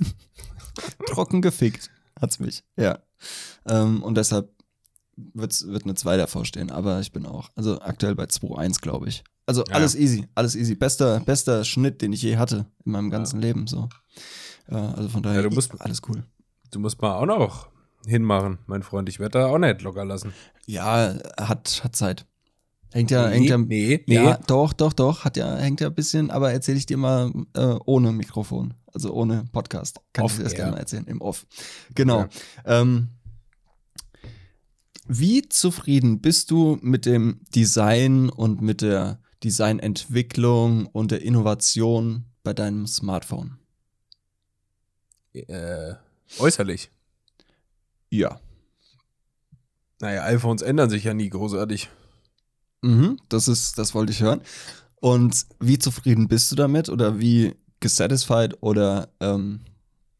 Trocken 1.06 1.42
gefickt 1.42 1.90
hat's 2.20 2.38
mich, 2.38 2.64
ja. 2.76 2.98
Ähm, 3.66 4.02
und 4.02 4.16
deshalb 4.16 4.50
wird's, 5.16 5.66
wird 5.66 5.84
eine 5.84 5.94
2 5.94 6.16
davor 6.16 6.44
stehen, 6.44 6.70
aber 6.70 7.00
ich 7.00 7.12
bin 7.12 7.26
auch, 7.26 7.50
also 7.54 7.80
aktuell 7.80 8.14
bei 8.14 8.24
2-1, 8.24 8.80
glaube 8.80 9.08
ich. 9.08 9.24
Also 9.48 9.64
Ja. 9.68 9.74
alles 9.76 9.94
easy, 9.94 10.26
alles 10.34 10.54
easy. 10.54 10.74
Bester, 10.74 11.20
bester 11.20 11.64
Schnitt, 11.64 12.02
den 12.02 12.12
ich 12.12 12.20
je 12.22 12.36
hatte 12.36 12.66
in 12.84 12.92
meinem 12.92 13.08
ganzen 13.10 13.40
Leben. 13.40 13.66
So. 13.66 13.88
Äh, 14.68 14.74
also 14.74 15.08
von 15.08 15.22
daher 15.22 15.42
Ja, 15.42 15.48
du 15.48 15.54
musst- 15.54 15.80
alles 15.80 16.02
cool. 16.08 16.22
du 16.70 16.78
musst 16.78 17.00
mal 17.00 17.14
auch 17.14 17.24
noch 17.26 17.68
hinmachen, 18.06 18.58
mein 18.66 18.82
Freund. 18.82 19.08
Ich 19.08 19.18
werde 19.18 19.38
da 19.38 19.46
auch 19.46 19.58
nicht 19.58 19.80
locker 19.82 20.04
lassen. 20.04 20.32
Ja, 20.66 21.14
hat, 21.40 21.80
hat 21.82 21.96
Zeit. 21.96 22.26
Hängt 22.92 23.10
ja, 23.10 23.26
hängt 23.28 23.48
ja. 23.48 23.56
nee, 23.58 24.04
nee. 24.06 24.14
Ja, 24.14 24.38
doch, 24.46 24.72
doch, 24.74 24.92
doch. 24.92 25.24
Hat 25.24 25.36
ja, 25.38 25.56
hängt 25.56 25.80
ja 25.80 25.88
ein 25.88 25.94
bisschen, 25.94 26.30
aber 26.30 26.52
erzähle 26.52 26.76
ich 26.78 26.86
dir 26.86 26.96
mal 26.98 27.32
äh, 27.54 27.74
ohne 27.86 28.12
Mikrofon, 28.12 28.74
also 28.92 29.12
ohne 29.14 29.44
Podcast. 29.52 29.98
Kann 30.12 30.26
ich 30.26 30.32
dir 30.36 30.42
das 30.44 30.52
Off-air. 30.52 30.56
gerne 30.56 30.72
mal 30.72 30.78
erzählen, 30.78 31.06
im 31.06 31.20
Off. 31.22 31.46
Genau. 31.94 32.20
Ja. 32.20 32.28
Ähm, 32.82 33.08
wie 35.06 35.48
zufrieden 35.48 36.20
bist 36.20 36.50
du 36.50 36.78
mit 36.82 37.06
dem 37.06 37.40
Design 37.54 38.28
und 38.28 38.60
mit 38.60 38.82
der 38.82 39.20
Designentwicklung 39.44 40.86
und 40.86 41.10
der 41.10 41.22
Innovation 41.22 42.24
bei 42.42 42.54
deinem 42.54 42.86
Smartphone? 42.86 43.58
Äh, 45.32 45.94
äußerlich. 46.38 46.90
Ja. 48.10 48.40
Naja, 50.00 50.24
iPhones 50.24 50.62
ändern 50.62 50.90
sich 50.90 51.04
ja 51.04 51.14
nie 51.14 51.28
großartig. 51.28 51.88
Mhm, 52.82 53.18
das 53.28 53.48
ist, 53.48 53.78
das 53.78 53.94
wollte 53.94 54.12
ich 54.12 54.22
hören. 54.22 54.40
Und 55.00 55.46
wie 55.60 55.78
zufrieden 55.78 56.28
bist 56.28 56.50
du 56.50 56.56
damit 56.56 56.88
oder 56.88 57.18
wie 57.18 57.54
gesatisfied 57.80 58.56
oder 58.62 59.08
ähm, 59.20 59.60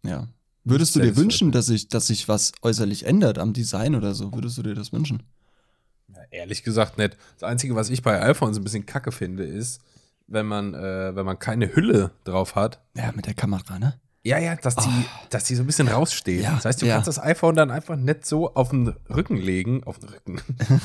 ja. 0.05 0.29
Würdest 0.65 0.95
du 0.95 1.01
dir 1.01 1.17
wünschen, 1.17 1.51
dass 1.51 1.67
sich, 1.67 1.89
dass 1.89 2.09
sich 2.09 2.29
was 2.29 2.53
äußerlich 2.63 3.07
ändert 3.07 3.39
am 3.39 3.53
Design 3.53 3.95
oder 3.95 4.15
so? 4.15 4.33
Würdest 4.33 4.59
du 4.59 4.63
dir 4.63 4.75
das 4.75 4.93
wünschen? 4.93 5.23
Ehrlich 6.31 6.63
gesagt 6.63 6.99
nicht. 6.99 7.17
Das 7.39 7.49
Einzige, 7.49 7.75
was 7.75 7.91
ich 7.91 8.03
bei 8.03 8.23
iPhones 8.23 8.59
ein 8.59 8.65
bisschen 8.65 8.87
kacke 8.87 9.13
finde, 9.13 9.45
ist, 9.45 9.81
wenn 10.27 10.47
man, 10.47 10.75
äh, 10.75 11.15
wenn 11.15 11.25
man 11.25 11.39
keine 11.39 11.75
Hülle 11.75 12.11
drauf 12.25 12.55
hat. 12.55 12.81
Ja, 12.97 13.13
mit 13.13 13.27
der 13.27 13.35
Kamera, 13.35 13.79
ne? 13.79 13.99
Ja, 14.25 14.39
ja, 14.39 14.57
dass 14.57 14.77
die, 14.77 15.05
dass 15.31 15.45
die 15.45 15.55
so 15.55 15.63
ein 15.63 15.67
bisschen 15.67 15.89
raussteht. 15.89 16.43
Ja, 16.43 16.57
das 16.57 16.65
heißt, 16.65 16.83
du 16.83 16.87
ja. 16.87 16.95
kannst 16.95 17.09
das 17.09 17.19
iPhone 17.19 17.55
dann 17.55 17.71
einfach 17.71 17.97
nicht 17.97 18.27
so 18.27 18.55
auf 18.55 18.71
den 18.71 18.89
Rücken 19.09 19.37
legen, 19.37 19.85
auf 19.85 19.99
den 19.99 20.11
Rücken, 20.11 20.43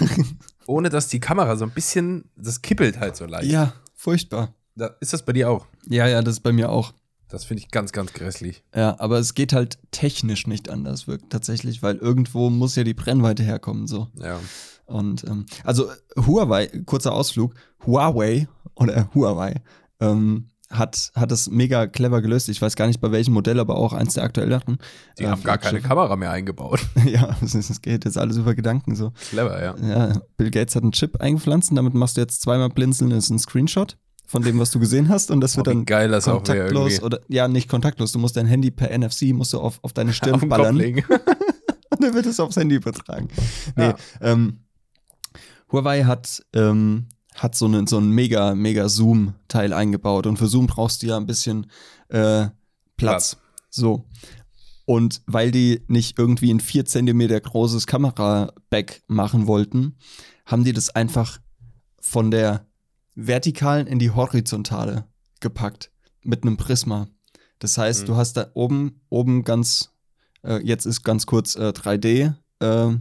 ohne 0.68 0.90
dass 0.90 1.10
die 1.10 1.20
Kamera 1.20 1.58
so 1.58 1.66
ein 1.66 1.72
bisschen, 1.72 2.30
das 2.38 2.62
kippelt 2.62 3.00
halt 3.00 3.18
so 3.18 3.26
leicht. 3.26 3.52
Ja, 3.52 3.74
furchtbar. 3.96 4.54
Da, 4.76 4.96
ist 5.02 5.14
das 5.14 5.24
bei 5.24 5.34
dir 5.34 5.50
auch? 5.50 5.66
Ja, 5.88 6.08
ja, 6.08 6.22
das 6.22 6.36
ist 6.36 6.40
bei 6.42 6.52
mir 6.54 6.70
auch. 6.70 6.94
Das 7.28 7.46
finde 7.46 7.64
ich 7.64 7.72
ganz, 7.72 7.92
ganz 7.92 8.14
grässlich. 8.14 8.64
Ja, 8.76 8.96
aber 9.00 9.18
es 9.18 9.34
geht 9.34 9.54
halt 9.54 9.80
technisch 9.92 10.46
nicht 10.46 10.70
anders, 10.70 11.08
wirkt 11.08 11.32
tatsächlich, 11.32 11.82
weil 11.82 11.98
irgendwo 11.98 12.50
muss 12.52 12.76
ja 12.76 12.84
die 12.84 12.94
Brennweite 12.94 13.44
herkommen, 13.44 13.88
so. 13.88 14.08
Ja. 14.16 14.40
Und 14.86 15.24
ähm, 15.26 15.46
also 15.64 15.90
Huawei, 16.18 16.68
kurzer 16.86 17.14
Ausflug, 17.14 17.54
Huawei 17.86 18.48
oder 18.76 19.10
Huawei 19.14 19.56
ähm, 20.00 20.48
hat, 20.70 21.12
hat 21.16 21.30
das 21.32 21.50
mega 21.50 21.86
clever 21.88 22.22
gelöst. 22.22 22.50
Ich 22.50 22.62
weiß 22.62 22.76
gar 22.76 22.88
nicht 22.88 23.00
bei 23.00 23.12
welchem 23.12 23.34
Modell, 23.34 23.60
aber 23.60 23.76
auch 23.76 23.94
eins 23.94 24.16
der 24.16 24.24
aktuelleren. 24.24 24.78
Die 25.20 25.24
Äh, 25.24 25.28
haben 25.28 25.44
gar 25.44 25.58
keine. 25.60 25.82
Kamera 25.82 26.16
mehr 26.16 26.32
eingebaut. 26.32 26.80
ja, 27.06 27.36
es, 27.44 27.54
es 27.54 27.82
geht 27.82 28.06
jetzt 28.06 28.18
alles 28.18 28.38
über 28.38 28.56
Gedanken 28.56 28.96
so. 28.96 29.12
Clever, 29.30 29.62
ja. 29.64 29.76
Ja, 29.78 30.22
Bill 30.38 30.50
Gates 30.52 30.76
hat 30.76 30.84
einen 30.84 30.92
Chip 30.92 31.22
eingepflanzt 31.22 31.70
und 31.70 31.76
damit 31.76 31.94
machst 31.94 32.18
du 32.18 32.22
jetzt 32.22 32.42
zweimal 32.42 32.70
blinzeln, 32.70 33.12
ist 33.12 33.30
ein 33.30 33.40
Screenshot 33.40 33.98
von 34.26 34.42
dem, 34.42 34.58
was 34.58 34.72
du 34.72 34.80
gesehen 34.80 35.10
hast 35.10 35.30
und 35.30 35.42
das 35.42 35.58
wird 35.58 35.68
Oh, 35.68 35.72
dann 35.72 35.86
geil 35.86 36.10
das 36.10 36.26
kontaktlos 36.26 37.04
oder 37.04 37.20
ja, 37.28 37.48
nicht 37.48 37.70
kontaktlos. 37.70 38.12
Du 38.14 38.20
musst 38.20 38.36
dein 38.36 38.48
Handy 38.48 38.72
per 38.72 38.98
NFC 38.98 39.26
musst 39.34 39.54
du 39.54 39.60
auf, 39.60 39.78
auf 39.84 39.94
deine 39.94 40.12
Stirn 40.14 40.36
Auf 40.36 40.48
ballern. 40.48 40.78
Und 41.94 42.02
dann 42.02 42.16
wird 42.16 42.26
es 42.26 42.40
aufs 42.40 42.56
Handy 42.56 42.76
übertragen. 42.76 43.28
Nee, 43.76 43.84
Ja. 43.90 43.96
ähm, 44.22 44.62
Huawei 45.74 46.04
hat, 46.06 46.42
ähm, 46.54 47.08
hat 47.36 47.56
so, 47.56 47.66
einen 47.66 47.88
so 47.88 47.98
einen 47.98 48.12
mega, 48.12 48.56
mega 48.56 48.88
Zoom-Teil 48.88 49.74
eingebaut. 49.74 50.28
Und 50.28 50.38
für 50.38 50.48
Zoom 50.48 50.68
brauchst 50.68 51.02
du 51.04 51.08
ja 51.08 51.18
ein 51.18 51.26
bisschen 51.26 51.66
äh, 52.10 52.48
Platz. 52.48 52.56
Platz. 52.96 53.38
So. 53.70 54.06
Und 54.86 55.22
weil 55.26 55.52
die 55.52 55.82
nicht 55.88 56.20
irgendwie 56.20 56.54
ein 56.54 56.60
4 56.60 56.86
Zentimeter 56.86 57.40
großes 57.40 57.88
Kameraback 57.88 59.02
machen 59.08 59.48
wollten, 59.48 59.98
haben 60.46 60.64
die 60.64 60.74
das 60.74 60.90
einfach 60.90 61.40
von 62.00 62.30
der 62.32 62.66
vertikalen 63.16 63.88
in 63.88 63.98
die 64.00 64.12
horizontale 64.12 65.06
gepackt 65.40 65.92
mit 66.22 66.44
einem 66.44 66.58
Prisma. 66.58 67.08
Das 67.60 67.78
heißt, 67.78 68.04
Mhm. 68.04 68.06
du 68.08 68.16
hast 68.18 68.34
da 68.34 68.48
oben, 68.54 69.02
oben 69.10 69.44
ganz, 69.44 69.92
äh, 70.44 70.58
jetzt 70.64 70.86
ist 70.86 71.04
ganz 71.04 71.26
kurz 71.26 71.56
äh, 71.56 71.72
3D 71.72 72.34
äh, 72.60 72.96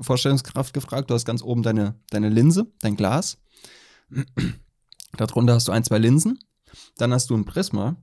Vorstellungskraft 0.00 0.72
gefragt. 0.74 1.10
Du 1.10 1.14
hast 1.14 1.24
ganz 1.24 1.42
oben 1.42 1.62
deine, 1.62 1.98
deine 2.10 2.28
Linse, 2.28 2.66
dein 2.80 2.96
Glas. 2.96 3.38
Darunter 5.16 5.54
hast 5.54 5.68
du 5.68 5.72
ein, 5.72 5.84
zwei 5.84 5.98
Linsen. 5.98 6.38
Dann 6.96 7.12
hast 7.12 7.30
du 7.30 7.36
ein 7.36 7.44
Prisma 7.44 7.96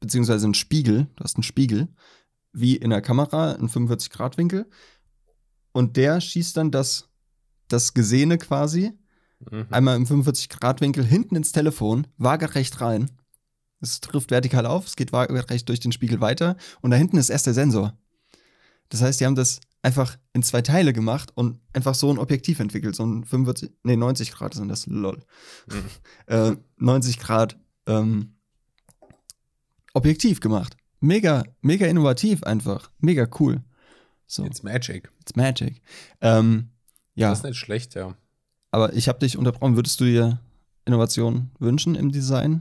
beziehungsweise 0.00 0.44
einen 0.44 0.54
Spiegel, 0.54 1.06
du 1.16 1.24
hast 1.24 1.36
einen 1.36 1.42
Spiegel, 1.42 1.88
wie 2.52 2.76
in 2.76 2.90
der 2.90 3.00
Kamera, 3.00 3.52
in 3.52 3.68
45-Grad-Winkel. 3.68 4.68
Und 5.72 5.96
der 5.96 6.20
schießt 6.20 6.56
dann 6.56 6.70
das, 6.70 7.08
das 7.68 7.94
Gesehene 7.94 8.38
quasi 8.38 8.92
Mhm. 9.50 9.66
einmal 9.70 9.96
im 9.96 10.06
45-Grad-Winkel 10.06 11.04
hinten 11.04 11.36
ins 11.36 11.52
Telefon, 11.52 12.06
waagerecht 12.16 12.80
rein. 12.80 13.10
Es 13.80 14.00
trifft 14.00 14.30
vertikal 14.30 14.64
auf, 14.66 14.86
es 14.86 14.96
geht 14.96 15.12
waagerecht 15.12 15.68
durch 15.68 15.80
den 15.80 15.92
Spiegel 15.92 16.20
weiter 16.20 16.56
und 16.80 16.90
da 16.90 16.96
hinten 16.96 17.18
ist 17.18 17.28
erst 17.28 17.46
der 17.46 17.54
Sensor. 17.54 17.98
Das 18.88 19.02
heißt, 19.02 19.20
die 19.20 19.26
haben 19.26 19.34
das 19.34 19.60
einfach 19.86 20.18
in 20.32 20.42
zwei 20.42 20.62
Teile 20.62 20.92
gemacht 20.92 21.30
und 21.36 21.60
einfach 21.72 21.94
so 21.94 22.10
ein 22.10 22.18
Objektiv 22.18 22.58
entwickelt, 22.58 22.96
so 22.96 23.06
ein 23.06 23.24
45, 23.24 23.70
nee, 23.84 23.96
90 23.96 24.32
Grad 24.32 24.52
sind 24.54 24.68
das, 24.68 24.86
lol. 24.86 25.22
Mhm. 25.68 25.84
Äh, 26.26 26.56
90 26.78 27.20
Grad 27.20 27.56
ähm, 27.86 28.34
Objektiv 29.94 30.40
gemacht. 30.40 30.76
Mega, 31.00 31.44
mega 31.60 31.86
innovativ 31.86 32.42
einfach. 32.42 32.90
Mega 32.98 33.28
cool. 33.38 33.62
So, 34.26 34.44
It's 34.44 34.62
Magic. 34.64 35.08
it's 35.20 35.36
magic. 35.36 35.80
Ähm, 36.20 36.70
ja. 37.14 37.30
Das 37.30 37.38
ist 37.38 37.44
nicht 37.44 37.56
schlecht, 37.58 37.94
ja. 37.94 38.16
Aber 38.72 38.92
ich 38.92 39.08
habe 39.08 39.20
dich 39.20 39.38
unterbrochen. 39.38 39.76
Würdest 39.76 40.00
du 40.00 40.04
dir 40.04 40.40
Innovation 40.84 41.50
wünschen 41.60 41.94
im 41.94 42.10
Design? 42.10 42.60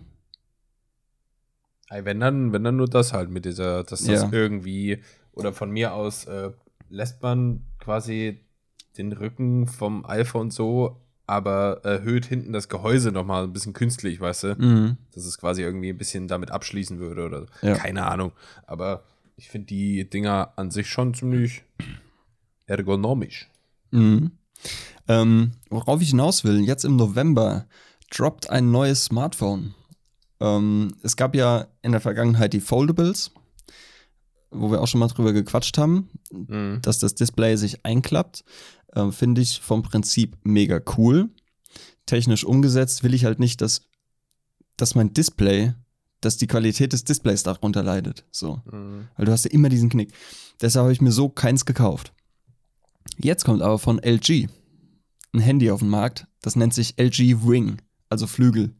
Wenn 1.90 2.20
dann, 2.20 2.54
wenn 2.54 2.64
dann 2.64 2.76
nur 2.78 2.88
das 2.88 3.14
halt 3.14 3.30
mit 3.32 3.46
dieser, 3.46 3.84
dass 3.84 4.04
das 4.04 4.22
Ja. 4.24 4.30
irgendwie, 4.32 5.02
oder 5.32 5.54
von 5.54 5.72
mir 5.72 5.94
aus 5.94 6.26
äh, 6.26 6.52
lässt 6.90 7.22
man 7.22 7.64
quasi 7.80 8.40
den 8.98 9.12
Rücken 9.12 9.68
vom 9.68 10.06
iPhone 10.06 10.52
so, 10.52 11.02
aber 11.28 11.82
erhöht 11.84 12.26
hinten 12.26 12.54
das 12.54 12.70
Gehäuse 12.70 13.12
nochmal 13.12 13.44
ein 13.44 13.54
bisschen 13.54 13.74
künstlich, 13.74 14.20
weißt 14.20 14.44
du? 14.44 14.56
Mhm. 14.56 14.98
Dass 15.14 15.26
es 15.26 15.38
quasi 15.38 15.62
irgendwie 15.62 15.90
ein 15.90 15.98
bisschen 15.98 16.28
damit 16.28 16.52
abschließen 16.52 17.00
würde 17.00 17.26
oder 17.26 17.42
so. 17.42 17.48
Ja. 17.62 17.76
Keine 17.76 18.06
Ahnung. 18.06 18.32
Aber 18.68 19.04
ich 19.36 19.50
finde 19.50 19.68
die 19.68 20.10
Dinger 20.10 20.54
an 20.56 20.72
sich 20.72 20.88
schon 20.88 21.14
ziemlich 21.14 21.64
ergonomisch. 22.68 23.50
Mhm. 23.92 24.32
Ähm, 25.08 25.52
worauf 25.70 26.02
ich 26.02 26.10
hinaus 26.10 26.44
will, 26.44 26.62
jetzt 26.62 26.86
im 26.86 26.96
November 26.96 27.66
droppt 28.12 28.50
ein 28.50 28.72
neues 28.72 29.06
Smartphone. 29.06 29.76
Ähm, 30.40 30.96
es 31.04 31.16
gab 31.16 31.36
ja 31.36 31.68
in 31.82 31.92
der 31.92 32.02
Vergangenheit 32.02 32.54
die 32.54 32.62
Foldables, 32.62 33.32
wo 34.52 34.72
wir 34.72 34.82
auch 34.82 34.88
schon 34.88 35.00
mal 35.00 35.08
drüber 35.08 35.34
gequatscht 35.34 35.78
haben, 35.78 36.10
Mhm. 36.32 36.80
dass 36.82 37.00
das 37.00 37.16
Display 37.16 37.56
sich 37.58 37.86
einklappt. 37.86 38.44
Ähm, 38.96 39.12
Finde 39.12 39.42
ich 39.42 39.60
vom 39.60 39.84
Prinzip 39.84 40.38
mega 40.44 40.80
cool. 40.98 41.30
Technisch 42.06 42.44
umgesetzt 42.44 43.04
will 43.04 43.14
ich 43.14 43.26
halt 43.26 43.40
nicht, 43.40 43.62
dass, 43.62 43.88
dass 44.78 44.96
mein 44.96 45.14
Display, 45.14 45.74
dass 46.22 46.38
die 46.38 46.48
Qualität 46.48 46.94
des 46.94 47.04
Displays 47.04 47.44
darunter 47.44 47.84
leidet. 47.84 48.26
So. 48.32 48.62
Mhm. 48.72 49.08
Weil 49.18 49.26
du 49.26 49.32
hast 49.32 49.46
ja 49.46 49.52
immer 49.52 49.70
diesen 49.70 49.90
Knick. 49.90 50.14
Deshalb 50.62 50.84
habe 50.84 50.94
ich 50.94 51.02
mir 51.02 51.12
so 51.12 51.30
keins 51.30 51.66
gekauft. 51.66 52.14
Jetzt 53.18 53.44
kommt 53.46 53.62
aber 53.62 53.78
von 53.80 54.00
LG 54.00 54.48
ein 55.34 55.40
Handy 55.42 55.70
auf 55.70 55.80
den 55.82 55.90
Markt, 55.90 56.28
das 56.42 56.56
nennt 56.56 56.74
sich 56.74 56.98
LG 56.98 57.46
Wing, 57.46 57.82
also 58.10 58.26
Flügel. 58.26 58.74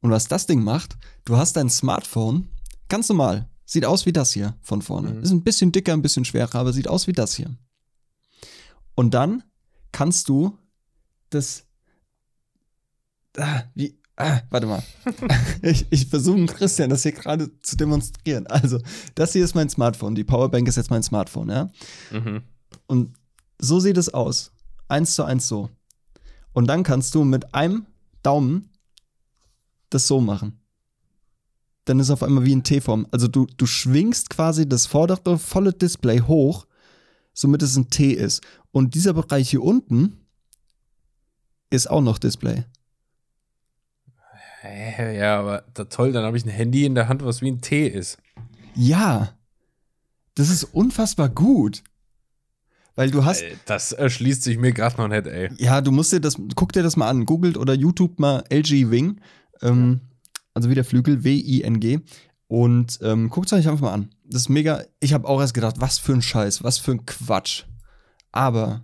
Und 0.00 0.10
was 0.10 0.28
das 0.28 0.46
Ding 0.46 0.62
macht, 0.62 0.96
du 1.24 1.36
hast 1.36 1.56
dein 1.56 1.68
Smartphone 1.68 2.48
ganz 2.88 3.08
normal, 3.08 3.48
sieht 3.66 3.84
aus 3.84 4.06
wie 4.06 4.12
das 4.12 4.32
hier 4.32 4.56
von 4.62 4.80
vorne. 4.80 5.10
Mhm. 5.10 5.22
Ist 5.22 5.32
ein 5.32 5.42
bisschen 5.42 5.72
dicker, 5.72 5.92
ein 5.92 6.02
bisschen 6.02 6.24
schwerer, 6.24 6.54
aber 6.54 6.72
sieht 6.72 6.88
aus 6.88 7.06
wie 7.06 7.12
das 7.12 7.34
hier. 7.34 7.54
Und 8.94 9.12
dann 9.12 9.42
kannst 9.92 10.28
du 10.28 10.56
das 11.28 11.64
ah, 13.36 13.64
wie 13.74 13.98
ah, 14.16 14.40
warte 14.48 14.66
mal. 14.66 14.82
ich 15.62 15.86
ich 15.90 16.06
versuche 16.06 16.46
Christian 16.46 16.90
das 16.90 17.02
hier 17.02 17.12
gerade 17.12 17.50
zu 17.60 17.76
demonstrieren. 17.76 18.46
Also, 18.46 18.80
das 19.14 19.32
hier 19.32 19.44
ist 19.44 19.54
mein 19.54 19.68
Smartphone. 19.68 20.14
Die 20.14 20.24
Powerbank 20.24 20.68
ist 20.68 20.76
jetzt 20.76 20.90
mein 20.90 21.02
Smartphone, 21.02 21.50
ja? 21.50 21.70
Mhm. 22.12 22.42
Und 22.86 23.14
so 23.58 23.80
sieht 23.80 23.96
es 23.96 24.12
aus. 24.12 24.52
Eins 24.88 25.14
zu 25.14 25.24
eins 25.24 25.48
so. 25.48 25.70
Und 26.52 26.68
dann 26.68 26.84
kannst 26.84 27.14
du 27.14 27.24
mit 27.24 27.54
einem 27.54 27.86
Daumen 28.22 28.70
das 29.90 30.06
so 30.06 30.20
machen. 30.20 30.60
Dann 31.86 32.00
ist 32.00 32.10
auf 32.10 32.22
einmal 32.22 32.44
wie 32.44 32.54
ein 32.54 32.64
T-Form. 32.64 33.06
Also 33.12 33.28
du, 33.28 33.46
du 33.56 33.64
schwingst 33.64 34.28
quasi 34.28 34.68
das 34.68 34.86
vordere 34.86 35.38
volle 35.38 35.72
Display 35.72 36.20
hoch, 36.20 36.66
somit 37.32 37.62
es 37.62 37.76
ein 37.76 37.88
T 37.90 38.10
ist. 38.10 38.42
Und 38.72 38.94
dieser 38.94 39.14
Bereich 39.14 39.50
hier 39.50 39.62
unten 39.62 40.18
ist 41.70 41.88
auch 41.88 42.02
noch 42.02 42.18
Display. 42.18 42.64
Ja, 44.62 45.38
aber 45.38 45.64
da, 45.74 45.84
toll, 45.84 46.12
dann 46.12 46.24
habe 46.24 46.36
ich 46.36 46.44
ein 46.44 46.50
Handy 46.50 46.84
in 46.84 46.96
der 46.96 47.08
Hand, 47.08 47.24
was 47.24 47.40
wie 47.40 47.50
ein 47.50 47.60
T 47.60 47.86
ist. 47.86 48.18
Ja. 48.74 49.36
Das 50.34 50.50
ist 50.50 50.64
unfassbar 50.64 51.28
gut. 51.28 51.84
Weil 52.96 53.10
du 53.10 53.24
hast, 53.24 53.44
das 53.66 53.92
erschließt 53.92 54.42
sich 54.42 54.58
mir 54.58 54.72
gerade 54.72 54.96
noch 54.96 55.08
nicht, 55.08 55.26
ey. 55.26 55.50
Ja, 55.58 55.82
du 55.82 55.92
musst 55.92 56.12
dir 56.12 56.20
das, 56.20 56.36
guck 56.56 56.72
dir 56.72 56.82
das 56.82 56.96
mal 56.96 57.08
an. 57.08 57.26
Googelt 57.26 57.56
oder 57.58 57.74
YouTube 57.74 58.18
mal 58.18 58.42
LG 58.50 58.90
Wing. 58.90 59.20
Ähm, 59.62 60.00
Also 60.56 60.70
wie 60.70 60.74
der 60.74 60.86
Flügel, 60.86 61.22
W-I-N-G. 61.22 62.00
Und 62.48 62.98
ähm, 63.02 63.28
guckt 63.28 63.48
es 63.48 63.52
euch 63.52 63.68
einfach 63.68 63.82
mal 63.82 63.92
an. 63.92 64.08
Das 64.24 64.40
ist 64.40 64.48
mega. 64.48 64.82
Ich 65.00 65.12
habe 65.12 65.28
auch 65.28 65.38
erst 65.38 65.52
gedacht, 65.52 65.76
was 65.80 65.98
für 65.98 66.14
ein 66.14 66.22
Scheiß, 66.22 66.64
was 66.64 66.78
für 66.78 66.92
ein 66.92 67.04
Quatsch. 67.04 67.64
Aber 68.32 68.82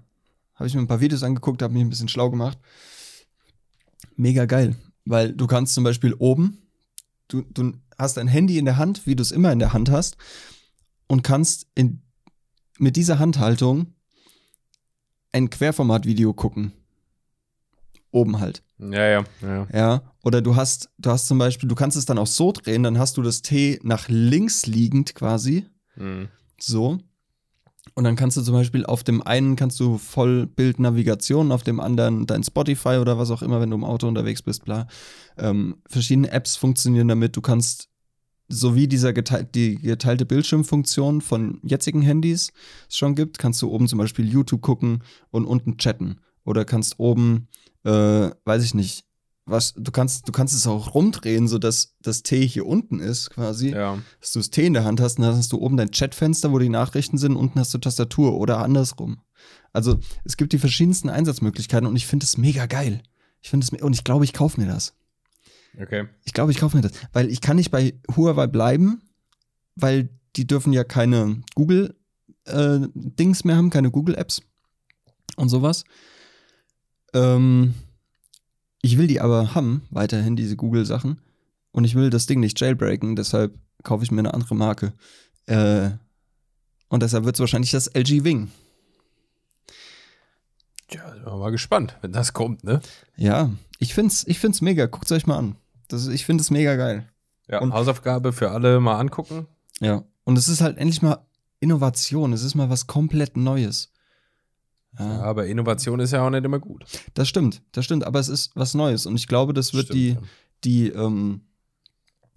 habe 0.55 0.67
ich 0.67 0.75
mir 0.75 0.83
ein 0.83 0.87
paar 0.87 1.01
Videos 1.01 1.23
angeguckt, 1.23 1.63
habe 1.63 1.73
mich 1.73 1.83
ein 1.83 1.89
bisschen 1.89 2.09
schlau 2.09 2.29
gemacht. 2.29 2.59
Mega 4.17 4.45
geil. 4.45 4.77
Weil 5.07 5.33
du 5.33 5.47
kannst 5.47 5.73
zum 5.73 5.83
Beispiel 5.83 6.13
oben, 6.19 6.59
du, 7.29 7.41
du 7.41 7.73
hast 7.97 8.19
ein 8.19 8.29
Handy 8.29 8.59
in 8.59 8.67
der 8.67 8.77
Hand, 8.77 9.07
wie 9.07 9.17
du 9.17 9.23
es 9.23 9.33
immer 9.33 9.51
in 9.51 9.59
der 9.59 9.73
Hand 9.73 9.91
hast, 9.91 10.19
und 11.07 11.23
kannst 11.23 11.69
in, 11.75 12.03
mit 12.79 12.97
dieser 12.97 13.19
Handhaltung 13.19 13.95
ein 15.33 15.49
Querformat-Video 15.49 16.35
gucken. 16.35 16.73
Oben 18.13 18.39
halt. 18.39 18.63
Ja, 18.79 19.09
ja, 19.09 19.25
ja. 19.41 19.67
Ja. 19.73 20.03
Oder 20.23 20.43
du 20.43 20.55
hast, 20.55 20.91
du 20.99 21.11
hast 21.11 21.27
zum 21.27 21.39
Beispiel, 21.39 21.69
du 21.69 21.75
kannst 21.75 21.97
es 21.97 22.05
dann 22.05 22.19
auch 22.19 22.27
so 22.27 22.53
drehen, 22.53 22.83
dann 22.83 22.99
hast 22.99 23.17
du 23.17 23.23
das 23.23 23.43
T 23.43 23.81
nach 23.83 24.09
links 24.09 24.67
liegend 24.67 25.15
quasi. 25.15 25.67
Mhm. 25.97 26.29
So. 26.61 26.99
Und 27.95 28.05
dann 28.05 28.17
kannst 28.17 28.37
du 28.37 28.43
zum 28.43 28.55
Beispiel 28.55 28.87
auf 28.87 29.03
dem 29.03 29.23
einen 29.23 29.57
kannst 29.57 29.81
du 29.81 29.99
Vollbildnavigation, 29.99 31.53
auf 31.53 31.63
dem 31.63 31.81
anderen 31.81 32.27
dein 32.27 32.45
Spotify 32.45 32.99
oder 33.01 33.19
was 33.19 33.31
auch 33.31 33.43
immer, 33.43 33.61
wenn 33.61 33.71
du 33.71 33.77
im 33.77 33.85
Auto 33.85 34.07
unterwegs 34.07 34.43
bist, 34.43 34.65
bla. 34.65 34.87
Ähm, 35.37 35.77
verschiedene 35.89 36.31
Apps 36.31 36.57
funktionieren 36.57 37.09
damit. 37.09 37.37
Du 37.37 37.41
kannst, 37.41 37.89
so 38.49 38.77
wie 38.77 38.89
dieser 38.89 39.13
geteil 39.13 39.45
die 39.45 39.77
geteilte 39.77 40.25
Bildschirmfunktion 40.25 41.21
von 41.21 41.61
jetzigen 41.63 42.03
Handys 42.03 42.53
es 42.89 42.97
schon 42.97 43.15
gibt, 43.15 43.39
kannst 43.39 43.61
du 43.63 43.71
oben 43.71 43.89
zum 43.89 43.99
Beispiel 43.99 44.31
YouTube 44.31 44.63
gucken 44.63 45.03
und 45.31 45.45
unten 45.45 45.77
chatten. 45.77 46.21
Oder 46.45 46.65
kannst 46.65 46.99
oben, 46.99 47.49
äh, 47.85 48.31
weiß 48.45 48.63
ich 48.65 48.75
nicht, 48.75 49.05
was, 49.45 49.75
du 49.75 49.91
kannst, 49.91 50.29
du 50.29 50.33
kannst 50.33 50.55
es 50.55 50.67
auch 50.69 50.95
rumdrehen, 50.95 51.49
sodass 51.49 51.97
das 52.01 52.23
T 52.23 52.47
hier 52.47 52.65
unten 52.65 53.01
ist, 53.01 53.31
quasi 53.31 53.71
Ja. 53.71 53.99
dass 54.21 54.33
du 54.33 54.39
das 54.39 54.51
T 54.51 54.65
in 54.67 54.73
der 54.75 54.85
Hand 54.85 55.01
hast 55.01 55.19
und 55.19 55.25
dann 55.25 55.37
hast 55.37 55.53
du 55.53 55.59
oben 55.59 55.77
dein 55.77 55.91
Chatfenster, 55.91 56.53
wo 56.53 56.59
die 56.61 56.69
Nachrichten 56.69 57.19
sind, 57.19 57.35
unten 57.37 57.59
hast 57.59 57.75
du 57.75 57.79
Tastatur 57.79 58.35
oder 58.39 58.59
andersrum. 58.59 59.21
Also 59.73 59.99
es 60.25 60.37
gibt 60.37 60.53
die 60.53 60.59
verschiedensten 60.59 61.09
Einsatzmöglichkeiten 61.09 61.89
und 61.89 61.97
ich 61.97 62.07
finde 62.07 62.25
es 62.25 62.37
mega 62.39 62.67
geil. 62.67 63.03
Ich 63.41 63.51
finde 63.51 63.67
es 63.71 63.83
und 63.83 63.95
ich 63.95 64.05
glaube, 64.05 64.25
ich 64.25 64.33
kaufe 64.33 64.61
mir 64.61 64.69
das. 64.69 64.95
Okay. 65.81 66.07
Ich 66.25 66.33
glaube, 66.35 66.53
ich 66.53 66.59
kaufe 66.59 66.77
mir 66.77 66.83
das, 66.83 66.93
weil 67.13 67.29
ich 67.29 67.41
kann 67.41 67.57
nicht 67.57 67.71
bei 67.73 67.95
Huawei 68.15 68.47
bleiben, 68.47 69.03
weil 69.75 70.11
die 70.37 70.47
dürfen 70.47 70.73
ja 70.73 70.85
keine 70.85 71.43
Google 71.57 71.97
äh, 72.45 72.79
Dings 72.95 73.43
mehr 73.45 73.57
haben, 73.57 73.71
keine 73.71 73.91
Google 73.91 74.15
Apps 74.15 74.41
und 75.37 75.49
sowas. 75.49 75.85
Ähm, 77.15 77.75
ich 78.83 78.99
will 78.99 79.07
die 79.07 79.21
aber 79.21 79.55
haben, 79.55 79.83
weiterhin 79.91 80.37
diese 80.37 80.57
Google 80.57 80.85
Sachen 80.87 81.19
und 81.73 81.85
ich 81.85 81.95
will 81.95 82.11
das 82.11 82.27
Ding 82.27 82.41
nicht 82.41 82.61
jailbreaken, 82.61 83.17
deshalb 83.17 83.55
kaufe 83.83 84.05
ich 84.05 84.11
mir 84.11 84.21
eine 84.21 84.35
andere 84.35 84.55
Marke. 84.55 84.93
Äh, 85.47 85.91
und 86.89 87.03
deshalb 87.03 87.25
wird 87.25 87.37
es 87.37 87.41
wahrscheinlich 87.41 87.71
das 87.71 87.87
LG 87.95 88.25
Wing. 88.25 88.51
Tja, 90.89 91.11
sind 91.13 91.25
wir 91.25 91.37
mal 91.37 91.51
gespannt, 91.51 91.97
wenn 92.03 92.13
das 92.13 92.33
kommt, 92.33 92.65
ne? 92.65 92.81
Ja, 93.17 93.51
ich 93.79 93.95
find's, 93.95 94.25
ich 94.27 94.39
find's 94.39 94.61
mega. 94.61 94.87
Guckt 94.87 95.11
euch 95.13 95.27
mal 95.27 95.39
an. 95.39 95.57
Das, 95.89 96.07
ich 96.09 96.27
finde 96.27 96.43
es 96.43 96.51
mega 96.51 96.77
geil. 96.77 97.09
Ja, 97.49 97.61
Und- 97.61 97.73
Hausaufgabe 97.73 98.33
für 98.33 98.51
alle 98.51 98.79
mal 98.81 98.99
angucken. 98.99 99.47
Ja. 99.81 100.05
Und 100.25 100.39
es 100.39 100.49
ist 100.49 100.61
halt 100.61 100.79
endlich 100.79 101.03
mal 101.03 101.19
Innovation. 101.61 102.33
Es 102.33 102.43
ist 102.43 102.55
mal 102.55 102.71
was 102.71 102.87
komplett 102.87 103.37
Neues. 103.37 103.92
Ja, 104.99 105.23
aber 105.23 105.47
Innovation 105.47 106.01
ist 106.01 106.13
ja 106.13 106.25
auch 106.25 106.31
nicht 106.31 106.45
immer 106.45 106.59
gut. 106.59 106.85
das 107.15 107.29
stimmt, 107.29 107.63
das 107.73 107.85
stimmt. 107.85 108.05
Aber 108.05 108.21
es 108.21 108.29
ist 108.29 108.51
was 108.55 108.75
Neues. 108.75 109.07
Und 109.07 109.17
ich 109.17 109.27
glaube, 109.27 109.55
das 109.55 109.73
wird 109.73 109.87
Stimmt, 109.87 109.99
die, 109.99 110.09
ja. 110.11 110.21
die, 110.65 110.89
ähm, 110.89 111.43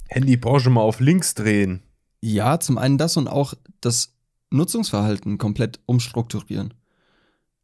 Handybranche 0.09 0.69
mal 0.69 0.81
auf 0.81 0.99
links 0.99 1.33
drehen. 1.33 1.81
ja, 2.21 2.59
zum 2.59 2.77
einen 2.77 2.97
das 2.97 3.17
und 3.17 3.27
auch 3.27 3.53
das 3.81 4.13
Nutzungsverhalten 4.51 5.37
komplett 5.37 5.79
umstrukturieren. 5.85 6.73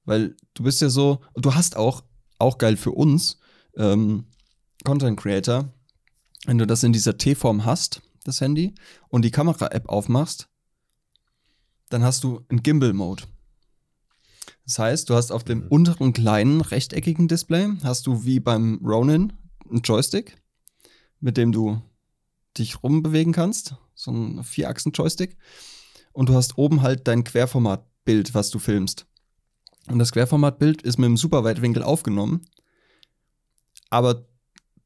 Weil 0.05 0.35
du 0.53 0.63
bist 0.63 0.81
ja 0.81 0.89
so, 0.89 1.21
du 1.35 1.53
hast 1.53 1.77
auch, 1.77 2.03
auch 2.39 2.57
geil 2.57 2.77
für 2.77 2.91
uns, 2.91 3.37
ähm, 3.77 4.25
Content 4.83 5.19
Creator, 5.19 5.71
wenn 6.45 6.57
du 6.57 6.65
das 6.65 6.83
in 6.83 6.91
dieser 6.91 7.17
T-Form 7.17 7.65
hast, 7.65 8.01
das 8.23 8.41
Handy, 8.41 8.73
und 9.09 9.23
die 9.23 9.31
Kamera-App 9.31 9.87
aufmachst, 9.87 10.49
dann 11.89 12.03
hast 12.03 12.23
du 12.23 12.43
einen 12.49 12.63
Gimbal-Mode. 12.63 13.23
Das 14.71 14.79
heißt, 14.79 15.09
du 15.09 15.15
hast 15.15 15.33
auf 15.33 15.43
dem 15.43 15.63
Mhm. 15.63 15.67
unteren 15.67 16.13
kleinen 16.13 16.61
rechteckigen 16.61 17.27
Display, 17.27 17.73
hast 17.83 18.07
du 18.07 18.23
wie 18.23 18.39
beim 18.39 18.79
Ronin 18.81 19.33
einen 19.69 19.81
Joystick, 19.81 20.41
mit 21.19 21.35
dem 21.35 21.51
du 21.51 21.81
dich 22.57 22.81
rumbewegen 22.81 23.33
kannst, 23.33 23.75
so 23.95 24.11
ein 24.11 24.45
Vierachsen-Joystick. 24.45 25.35
Und 26.13 26.29
du 26.29 26.35
hast 26.35 26.57
oben 26.57 26.83
halt 26.83 27.05
dein 27.09 27.25
Querformatbild, 27.25 28.33
was 28.33 28.49
du 28.49 28.59
filmst. 28.59 29.07
Und 29.89 29.99
das 29.99 30.13
Querformatbild 30.13 30.83
ist 30.83 30.97
mit 30.97 31.07
dem 31.07 31.17
Superweitwinkel 31.17 31.83
aufgenommen, 31.83 32.45
aber 33.89 34.25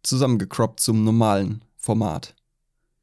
zusammengecroppt 0.01 0.79
zum 0.79 1.03
normalen 1.03 1.63
Format. 1.75 2.33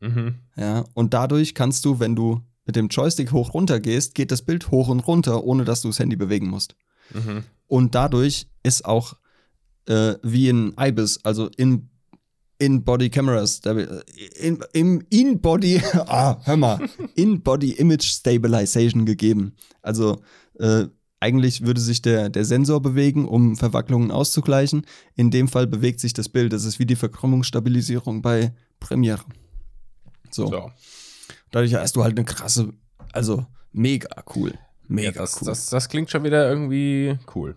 Mhm. 0.00 0.34
Ja, 0.56 0.84
und 0.94 1.14
dadurch 1.14 1.54
kannst 1.54 1.84
du, 1.84 2.00
wenn 2.00 2.16
du 2.16 2.40
mit 2.64 2.76
dem 2.76 2.88
Joystick 2.88 3.32
hoch 3.32 3.54
runter 3.54 3.80
gehst, 3.80 4.14
geht 4.14 4.30
das 4.30 4.42
Bild 4.42 4.70
hoch 4.70 4.88
und 4.88 5.00
runter, 5.00 5.44
ohne 5.44 5.64
dass 5.64 5.82
du 5.82 5.88
das 5.88 5.98
Handy 5.98 6.16
bewegen 6.16 6.48
musst. 6.48 6.76
Mhm. 7.12 7.44
Und 7.66 7.94
dadurch 7.94 8.46
ist 8.62 8.84
auch 8.84 9.14
äh, 9.86 10.14
wie 10.22 10.48
in 10.48 10.74
IBIS, 10.78 11.20
also 11.24 11.48
in 11.56 11.88
In-Body 12.58 13.10
Cameras, 13.10 13.60
da- 13.60 13.76
in, 14.38 14.62
im 14.72 15.02
In-Body, 15.10 15.82
ah, 15.94 16.38
hör 16.44 16.56
mal, 16.56 16.88
In-Body 17.16 17.72
Image 17.72 18.04
Stabilization 18.04 19.04
gegeben. 19.04 19.54
Also 19.82 20.22
äh, 20.60 20.86
eigentlich 21.18 21.64
würde 21.66 21.80
sich 21.80 22.02
der, 22.02 22.30
der 22.30 22.44
Sensor 22.44 22.80
bewegen, 22.80 23.26
um 23.26 23.56
Verwacklungen 23.56 24.10
auszugleichen. 24.10 24.86
In 25.16 25.30
dem 25.30 25.48
Fall 25.48 25.66
bewegt 25.66 26.00
sich 26.00 26.12
das 26.12 26.28
Bild. 26.28 26.52
Das 26.52 26.64
ist 26.64 26.78
wie 26.78 26.86
die 26.86 26.96
Verkrümmungsstabilisierung 26.96 28.22
bei 28.22 28.52
Premiere. 28.80 29.24
So. 30.30 30.48
So. 30.48 30.70
Dadurch 31.52 31.74
hast 31.74 31.94
du 31.96 32.02
halt 32.02 32.18
eine 32.18 32.24
krasse, 32.24 32.72
also 33.12 33.46
mega 33.72 34.08
cool. 34.34 34.58
Mega 34.88 35.10
Ja, 35.10 35.12
das, 35.20 35.40
cool. 35.40 35.46
das, 35.46 35.70
das 35.70 35.88
klingt 35.88 36.10
schon 36.10 36.24
wieder 36.24 36.48
irgendwie 36.50 37.16
cool. 37.34 37.56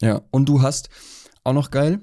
Ja, 0.00 0.22
und 0.30 0.48
du 0.48 0.62
hast 0.62 0.88
auch 1.44 1.52
noch 1.52 1.70
geil, 1.70 2.00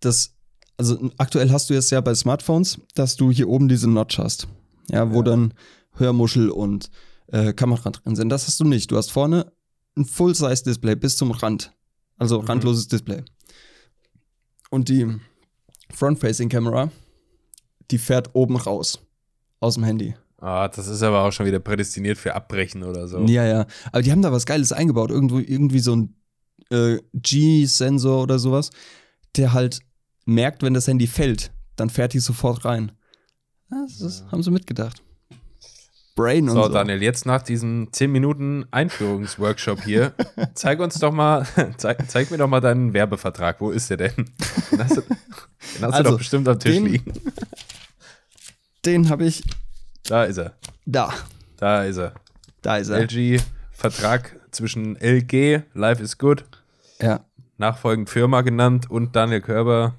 das, 0.00 0.34
also 0.76 1.10
aktuell 1.18 1.50
hast 1.50 1.70
du 1.70 1.74
jetzt 1.74 1.90
ja 1.90 2.00
bei 2.00 2.14
Smartphones, 2.14 2.80
dass 2.94 3.16
du 3.16 3.30
hier 3.30 3.48
oben 3.48 3.68
diese 3.68 3.88
Notch 3.88 4.18
hast. 4.18 4.48
Ja, 4.90 5.10
wo 5.12 5.18
Ja. 5.18 5.22
dann 5.22 5.54
Hörmuschel 5.94 6.50
und 6.50 6.90
äh, 7.28 7.52
Kamera 7.52 7.90
drin 7.90 8.16
sind. 8.16 8.28
Das 8.28 8.46
hast 8.46 8.60
du 8.60 8.64
nicht. 8.64 8.90
Du 8.90 8.96
hast 8.96 9.10
vorne 9.12 9.50
ein 9.96 10.04
Full-Size-Display 10.04 10.96
bis 10.96 11.16
zum 11.16 11.30
Rand. 11.30 11.72
Also 12.18 12.40
Mhm. 12.42 12.46
randloses 12.48 12.88
Display. 12.88 13.22
Und 14.70 14.88
die 14.88 15.06
Front-Facing-Kamera, 15.92 16.90
die 17.90 17.98
fährt 17.98 18.34
oben 18.34 18.56
raus. 18.56 18.98
Aus 19.64 19.74
dem 19.76 19.84
Handy. 19.84 20.14
Ah, 20.42 20.68
das 20.68 20.88
ist 20.88 21.02
aber 21.02 21.22
auch 21.22 21.32
schon 21.32 21.46
wieder 21.46 21.58
prädestiniert 21.58 22.18
für 22.18 22.34
Abbrechen 22.34 22.82
oder 22.82 23.08
so. 23.08 23.20
Ja, 23.24 23.46
ja. 23.46 23.66
Aber 23.92 24.02
die 24.02 24.12
haben 24.12 24.20
da 24.20 24.30
was 24.30 24.44
Geiles 24.44 24.72
eingebaut. 24.72 25.10
Irgendwo, 25.10 25.38
irgendwie 25.38 25.78
so 25.78 25.96
ein 25.96 26.14
äh, 26.70 26.98
G-Sensor 27.14 28.22
oder 28.22 28.38
sowas, 28.38 28.68
der 29.36 29.54
halt 29.54 29.78
merkt, 30.26 30.62
wenn 30.62 30.74
das 30.74 30.86
Handy 30.86 31.06
fällt, 31.06 31.50
dann 31.76 31.88
fährt 31.88 32.12
die 32.12 32.18
sofort 32.18 32.66
rein. 32.66 32.92
Ja, 33.70 33.84
das 33.88 34.02
ist, 34.02 34.26
haben 34.30 34.42
sie 34.42 34.50
mitgedacht. 34.50 35.02
Brain 36.14 36.46
und 36.48 36.54
So, 36.56 36.64
so. 36.64 36.68
Daniel, 36.68 37.02
jetzt 37.02 37.24
nach 37.24 37.40
diesem 37.42 37.88
10 37.90 38.12
Minuten 38.12 38.66
Einführungsworkshop 38.70 39.82
hier, 39.82 40.12
zeig 40.54 40.78
uns 40.78 40.98
doch 40.98 41.12
mal, 41.12 41.46
zeig, 41.78 42.08
zeig 42.10 42.30
mir 42.30 42.36
doch 42.36 42.48
mal 42.48 42.60
deinen 42.60 42.92
Werbevertrag. 42.92 43.62
Wo 43.62 43.70
ist 43.70 43.88
der 43.88 43.96
denn? 43.96 44.12
Den 44.70 44.84
hast 44.84 44.98
du, 44.98 45.00
den 45.00 45.14
hast 45.16 45.80
du 45.80 45.86
Also, 45.86 46.10
doch 46.10 46.18
bestimmt 46.18 46.46
am 46.48 46.58
Tisch 46.58 46.74
den- 46.74 46.86
liegen. 46.86 47.12
Den 48.86 49.08
habe 49.08 49.24
ich 49.26 49.42
Da 50.04 50.24
ist 50.24 50.38
er. 50.38 50.54
da. 50.86 51.12
Da 51.56 51.84
ist 51.84 51.96
er. 51.96 52.14
Da 52.62 52.76
ist 52.78 52.88
er. 52.88 53.00
LG, 53.02 53.40
Vertrag 53.72 54.38
zwischen 54.50 54.96
LG, 54.96 55.62
Life 55.74 56.02
is 56.02 56.18
Good, 56.18 56.44
Ja. 57.00 57.24
nachfolgend 57.58 58.10
Firma 58.10 58.42
genannt 58.42 58.90
und 58.90 59.14
Daniel 59.16 59.40
Körber, 59.40 59.94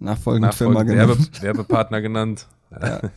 Nachfolgend 0.00 0.54
Firma 0.54 0.84
nachfolgend 0.84 0.96
Werbe, 0.98 1.14
genannt. 1.16 1.42
Werbepartner 1.42 2.00
genannt. 2.00 2.46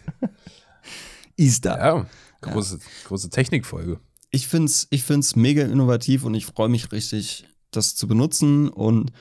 Ist 1.36 1.65
da. 1.65 1.78
Ja, 1.78 2.05
große, 2.41 2.80
große 3.05 3.30
Technikfolge. 3.30 3.99
ich 4.32 4.47
finde 4.47 4.65
es 4.67 4.88
ich 4.89 5.03
find's 5.03 5.36
mega 5.36 5.63
innovativ 5.63 6.24
und 6.24 6.34
ich 6.34 6.45
freue 6.45 6.69
mich 6.69 6.91
richtig, 6.91 7.45
das 7.72 7.95
zu 7.95 8.07
benutzen 8.07 8.69
und 8.69 9.11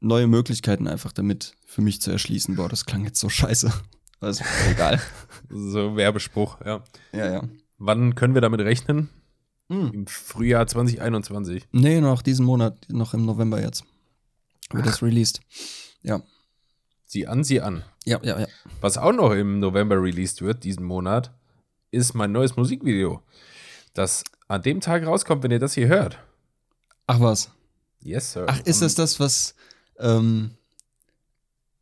neue 0.00 0.26
Möglichkeiten 0.26 0.86
einfach 0.88 1.12
damit 1.12 1.54
für 1.66 1.82
mich 1.82 2.00
zu 2.00 2.10
erschließen. 2.10 2.56
Boah, 2.56 2.68
das 2.68 2.84
klang 2.86 3.04
jetzt 3.04 3.20
so 3.20 3.28
scheiße. 3.28 3.72
Ist 4.20 4.42
egal. 4.70 5.00
So 5.50 5.96
Werbespruch, 5.96 6.58
ja. 6.64 6.82
ja, 7.12 7.30
ja. 7.30 7.42
Wann 7.78 8.14
können 8.14 8.34
wir 8.34 8.40
damit 8.40 8.60
rechnen? 8.60 9.10
Hm. 9.68 9.90
Im 9.92 10.06
Frühjahr 10.06 10.66
2021. 10.66 11.68
Nee, 11.70 12.00
noch 12.00 12.22
diesen 12.22 12.44
Monat, 12.44 12.86
noch 12.88 13.14
im 13.14 13.24
November 13.24 13.60
jetzt. 13.60 13.84
Wird 14.72 14.86
das 14.86 15.02
released. 15.02 15.40
Ja. 16.02 16.22
Sieh 17.04 17.26
an, 17.26 17.44
sieh 17.44 17.60
an. 17.60 17.84
Ja, 18.04 18.18
ja, 18.22 18.40
ja. 18.40 18.46
Was 18.80 18.98
auch 18.98 19.12
noch 19.12 19.32
im 19.32 19.60
November 19.60 20.02
released 20.02 20.42
wird, 20.42 20.64
diesen 20.64 20.84
Monat, 20.84 21.32
ist 21.90 22.14
mein 22.14 22.32
neues 22.32 22.56
Musikvideo, 22.56 23.22
das 23.92 24.24
an 24.48 24.62
dem 24.62 24.80
Tag 24.80 25.06
rauskommt, 25.06 25.42
wenn 25.42 25.50
ihr 25.50 25.60
das 25.60 25.74
hier 25.74 25.88
hört. 25.88 26.18
Ach 27.06 27.20
was. 27.20 27.50
Yes, 28.02 28.32
Sir. 28.32 28.46
Ach, 28.48 28.60
ist 28.60 28.82
das 28.82 28.94
das, 28.94 29.20
was 29.20 29.54
ähm, 29.98 30.56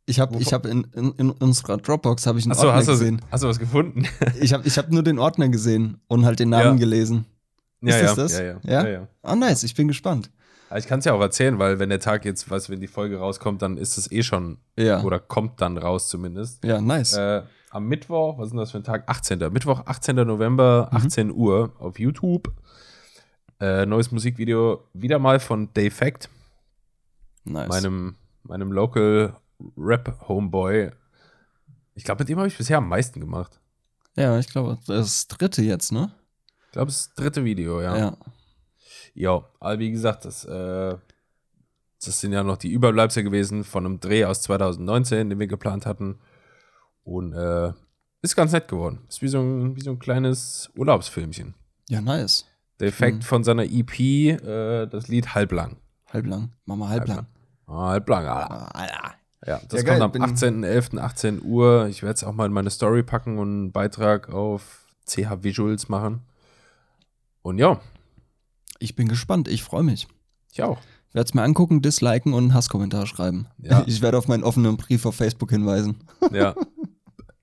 ich 0.05 0.19
habe 0.19 0.37
ich 0.39 0.51
hab 0.53 0.65
in, 0.65 0.83
in, 0.95 1.11
in 1.13 1.29
unserer 1.31 1.77
Dropbox 1.77 2.25
habe 2.27 2.37
ich 2.39 2.45
einen 2.45 2.51
Achso, 2.53 2.63
Ordner 2.67 2.79
hast 2.79 2.87
du, 2.87 2.91
gesehen. 2.93 3.21
hast 3.31 3.43
du 3.43 3.47
was 3.47 3.59
gefunden? 3.59 4.05
Ich 4.41 4.53
habe 4.53 4.67
ich 4.67 4.77
hab 4.77 4.91
nur 4.91 5.03
den 5.03 5.19
Ordner 5.19 5.49
gesehen 5.49 5.97
und 6.07 6.25
halt 6.25 6.39
den 6.39 6.49
Namen 6.49 6.73
Ja. 6.77 6.79
gelesen. 6.79 7.25
ja, 7.81 7.99
das 8.01 8.01
ja, 8.01 8.15
das? 8.15 8.37
Ja, 8.37 8.43
ja. 8.43 8.59
Ja? 8.63 8.87
ja. 8.87 9.07
Ah, 9.21 9.35
nice, 9.35 9.63
ich 9.63 9.75
bin 9.75 9.87
gespannt. 9.87 10.29
Ich 10.75 10.87
kann 10.87 10.99
es 10.99 11.05
ja 11.05 11.13
auch 11.13 11.21
erzählen, 11.21 11.59
weil 11.59 11.77
wenn 11.77 11.89
der 11.89 11.99
Tag 11.99 12.25
jetzt, 12.25 12.49
was, 12.49 12.69
wenn 12.69 12.79
die 12.79 12.87
Folge 12.87 13.19
rauskommt, 13.19 13.61
dann 13.61 13.77
ist 13.77 13.97
es 13.97 14.11
eh 14.11 14.23
schon, 14.23 14.57
Ja. 14.75 15.03
oder 15.03 15.19
kommt 15.19 15.61
dann 15.61 15.77
raus 15.77 16.07
zumindest. 16.09 16.63
Ja, 16.63 16.81
nice. 16.81 17.13
Äh, 17.15 17.43
am 17.69 17.87
Mittwoch, 17.87 18.37
was 18.39 18.47
ist 18.47 18.51
denn 18.51 18.59
das 18.59 18.71
für 18.71 18.77
ein 18.79 18.83
Tag? 18.83 19.03
18. 19.07 19.37
Mittwoch, 19.51 19.83
18. 19.85 20.15
November, 20.15 20.89
Mhm. 20.91 20.97
18 20.97 21.31
Uhr 21.31 21.73
auf 21.79 21.99
YouTube. 21.99 22.51
Äh, 23.59 23.85
neues 23.85 24.11
Musikvideo, 24.11 24.83
wieder 24.93 25.19
mal 25.19 25.39
von 25.39 25.69
Dave 25.73 25.91
Fact, 25.91 26.29
nice. 27.45 27.69
meinem, 27.69 28.15
meinem 28.43 28.71
Local 28.71 29.35
Rap 29.77 30.27
Homeboy. 30.27 30.91
Ich 31.95 32.03
glaube, 32.03 32.21
mit 32.23 32.29
dem 32.29 32.37
habe 32.39 32.47
ich 32.47 32.57
bisher 32.57 32.77
am 32.79 32.89
meisten 32.89 33.19
gemacht. 33.19 33.59
ja, 34.15 34.37
ich 34.39 34.47
glaube, 34.47 34.79
das 34.87 35.27
dritte 35.27 35.61
jetzt, 35.61 35.91
ne? 35.91 36.11
Ich 36.67 36.71
glaube, 36.73 36.87
das 36.87 37.13
dritte 37.13 37.43
Video, 37.45 37.81
ja. 37.81 37.95
Ja. 37.97 38.17
Ja, 39.15 39.43
aber 39.59 39.77
wie 39.79 39.91
gesagt, 39.91 40.25
das, 40.25 40.43
äh, 40.45 40.95
das 42.03 42.19
sind 42.19 42.33
ja 42.33 42.43
noch 42.43 42.57
die 42.57 42.71
Überbleibsel 42.71 43.23
gewesen 43.23 43.63
von 43.63 43.85
einem 43.85 43.99
Dreh 43.99 44.25
aus 44.25 44.41
2019, 44.41 45.29
den 45.29 45.39
wir 45.39 45.45
geplant 45.47 45.85
hatten. 45.85 46.19
Und 47.03 47.33
äh, 47.33 47.73
ist 48.23 48.35
ganz 48.35 48.53
nett 48.53 48.67
geworden. 48.67 49.01
Ist 49.07 49.21
wie 49.21 49.27
so 49.27 49.39
ein, 49.39 49.75
wie 49.75 49.81
so 49.81 49.91
ein 49.91 49.99
kleines 49.99 50.71
Urlaubsfilmchen. 50.75 51.53
Ja, 51.89 52.01
nice. 52.01 52.45
Der 52.79 52.87
Effekt 52.87 53.17
Mhm. 53.17 53.21
von 53.21 53.43
seiner 53.43 53.65
EP, 53.65 53.99
äh, 54.31 54.87
das 54.87 55.07
Lied 55.09 55.35
Halblang. 55.35 55.77
Halblang. 56.11 56.53
Mama 56.65 56.89
halblang. 56.89 57.27
Ah, 57.67 57.89
Halblang, 57.89 58.25
Alter. 58.25 58.51
Ah, 58.51 58.67
Alter. 58.81 59.13
Ja, 59.45 59.59
das 59.67 59.83
Ja, 59.83 59.97
kommt 59.99 60.15
am 60.15 60.23
18.11., 60.23 60.97
18 60.99 61.41
Uhr. 61.43 61.87
Ich 61.87 62.01
werde 62.03 62.15
es 62.15 62.23
auch 62.23 62.33
mal 62.33 62.45
in 62.45 62.53
meine 62.53 62.69
Story 62.69 63.03
packen 63.03 63.37
und 63.37 63.47
einen 63.49 63.71
Beitrag 63.71 64.29
auf 64.29 64.85
CH 65.05 65.43
Visuals 65.43 65.89
machen. 65.89 66.21
Und 67.41 67.57
ja, 67.57 67.81
Ich 68.79 68.95
bin 68.95 69.07
gespannt, 69.07 69.47
ich 69.47 69.63
freue 69.63 69.83
mich. 69.83 70.07
ich 70.51 70.61
auch. 70.63 70.79
Werde 71.11 71.27
es 71.27 71.33
mir 71.33 71.43
angucken, 71.43 71.81
disliken 71.81 72.33
und 72.33 72.43
einen 72.45 72.53
Hasskommentar 72.53 73.05
schreiben. 73.05 73.47
Ja. 73.59 73.83
Ich 73.85 74.01
werde 74.01 74.17
auf 74.17 74.27
meinen 74.27 74.43
offenen 74.43 74.77
Brief 74.77 75.05
auf 75.05 75.15
Facebook 75.15 75.49
hinweisen. 75.51 75.97
Ja. 76.31 76.55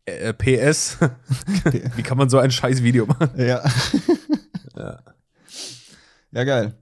äh, 0.06 0.32
PS. 0.32 0.98
Wie 1.96 2.02
kann 2.02 2.16
man 2.18 2.28
so 2.30 2.38
ein 2.38 2.50
scheiß 2.50 2.82
Video 2.82 3.06
machen? 3.06 3.30
Ja. 3.36 3.62
Ja. 4.74 4.98
Ja, 6.32 6.44
geil. 6.44 6.74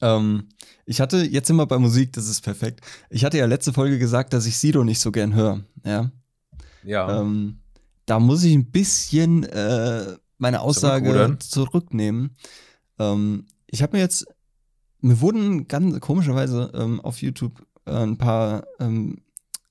Ähm, 0.00 0.48
ich 0.84 1.00
hatte, 1.00 1.18
jetzt 1.18 1.50
immer 1.50 1.66
bei 1.66 1.78
Musik, 1.78 2.12
das 2.12 2.28
ist 2.28 2.40
perfekt. 2.42 2.80
Ich 3.10 3.24
hatte 3.24 3.38
ja 3.38 3.46
letzte 3.46 3.72
Folge 3.72 3.98
gesagt, 3.98 4.32
dass 4.32 4.46
ich 4.46 4.56
Sido 4.58 4.84
nicht 4.84 5.00
so 5.00 5.12
gern 5.12 5.34
höre. 5.34 5.60
Ja. 5.84 6.10
Ja. 6.82 7.20
Ähm, 7.20 7.60
da 8.06 8.18
muss 8.18 8.42
ich 8.42 8.54
ein 8.54 8.70
bisschen 8.70 9.44
äh, 9.44 10.16
meine 10.38 10.60
Aussage 10.60 11.38
zurücknehmen. 11.38 12.36
Ähm, 12.98 13.46
ich 13.66 13.82
habe 13.82 13.96
mir 13.96 14.02
jetzt, 14.02 14.26
mir 15.00 15.20
wurden 15.20 15.68
ganz 15.68 16.00
komischerweise 16.00 16.72
ähm, 16.74 17.00
auf 17.00 17.22
YouTube 17.22 17.64
äh, 17.86 17.92
ein 17.92 18.18
paar 18.18 18.64
ähm, 18.80 19.22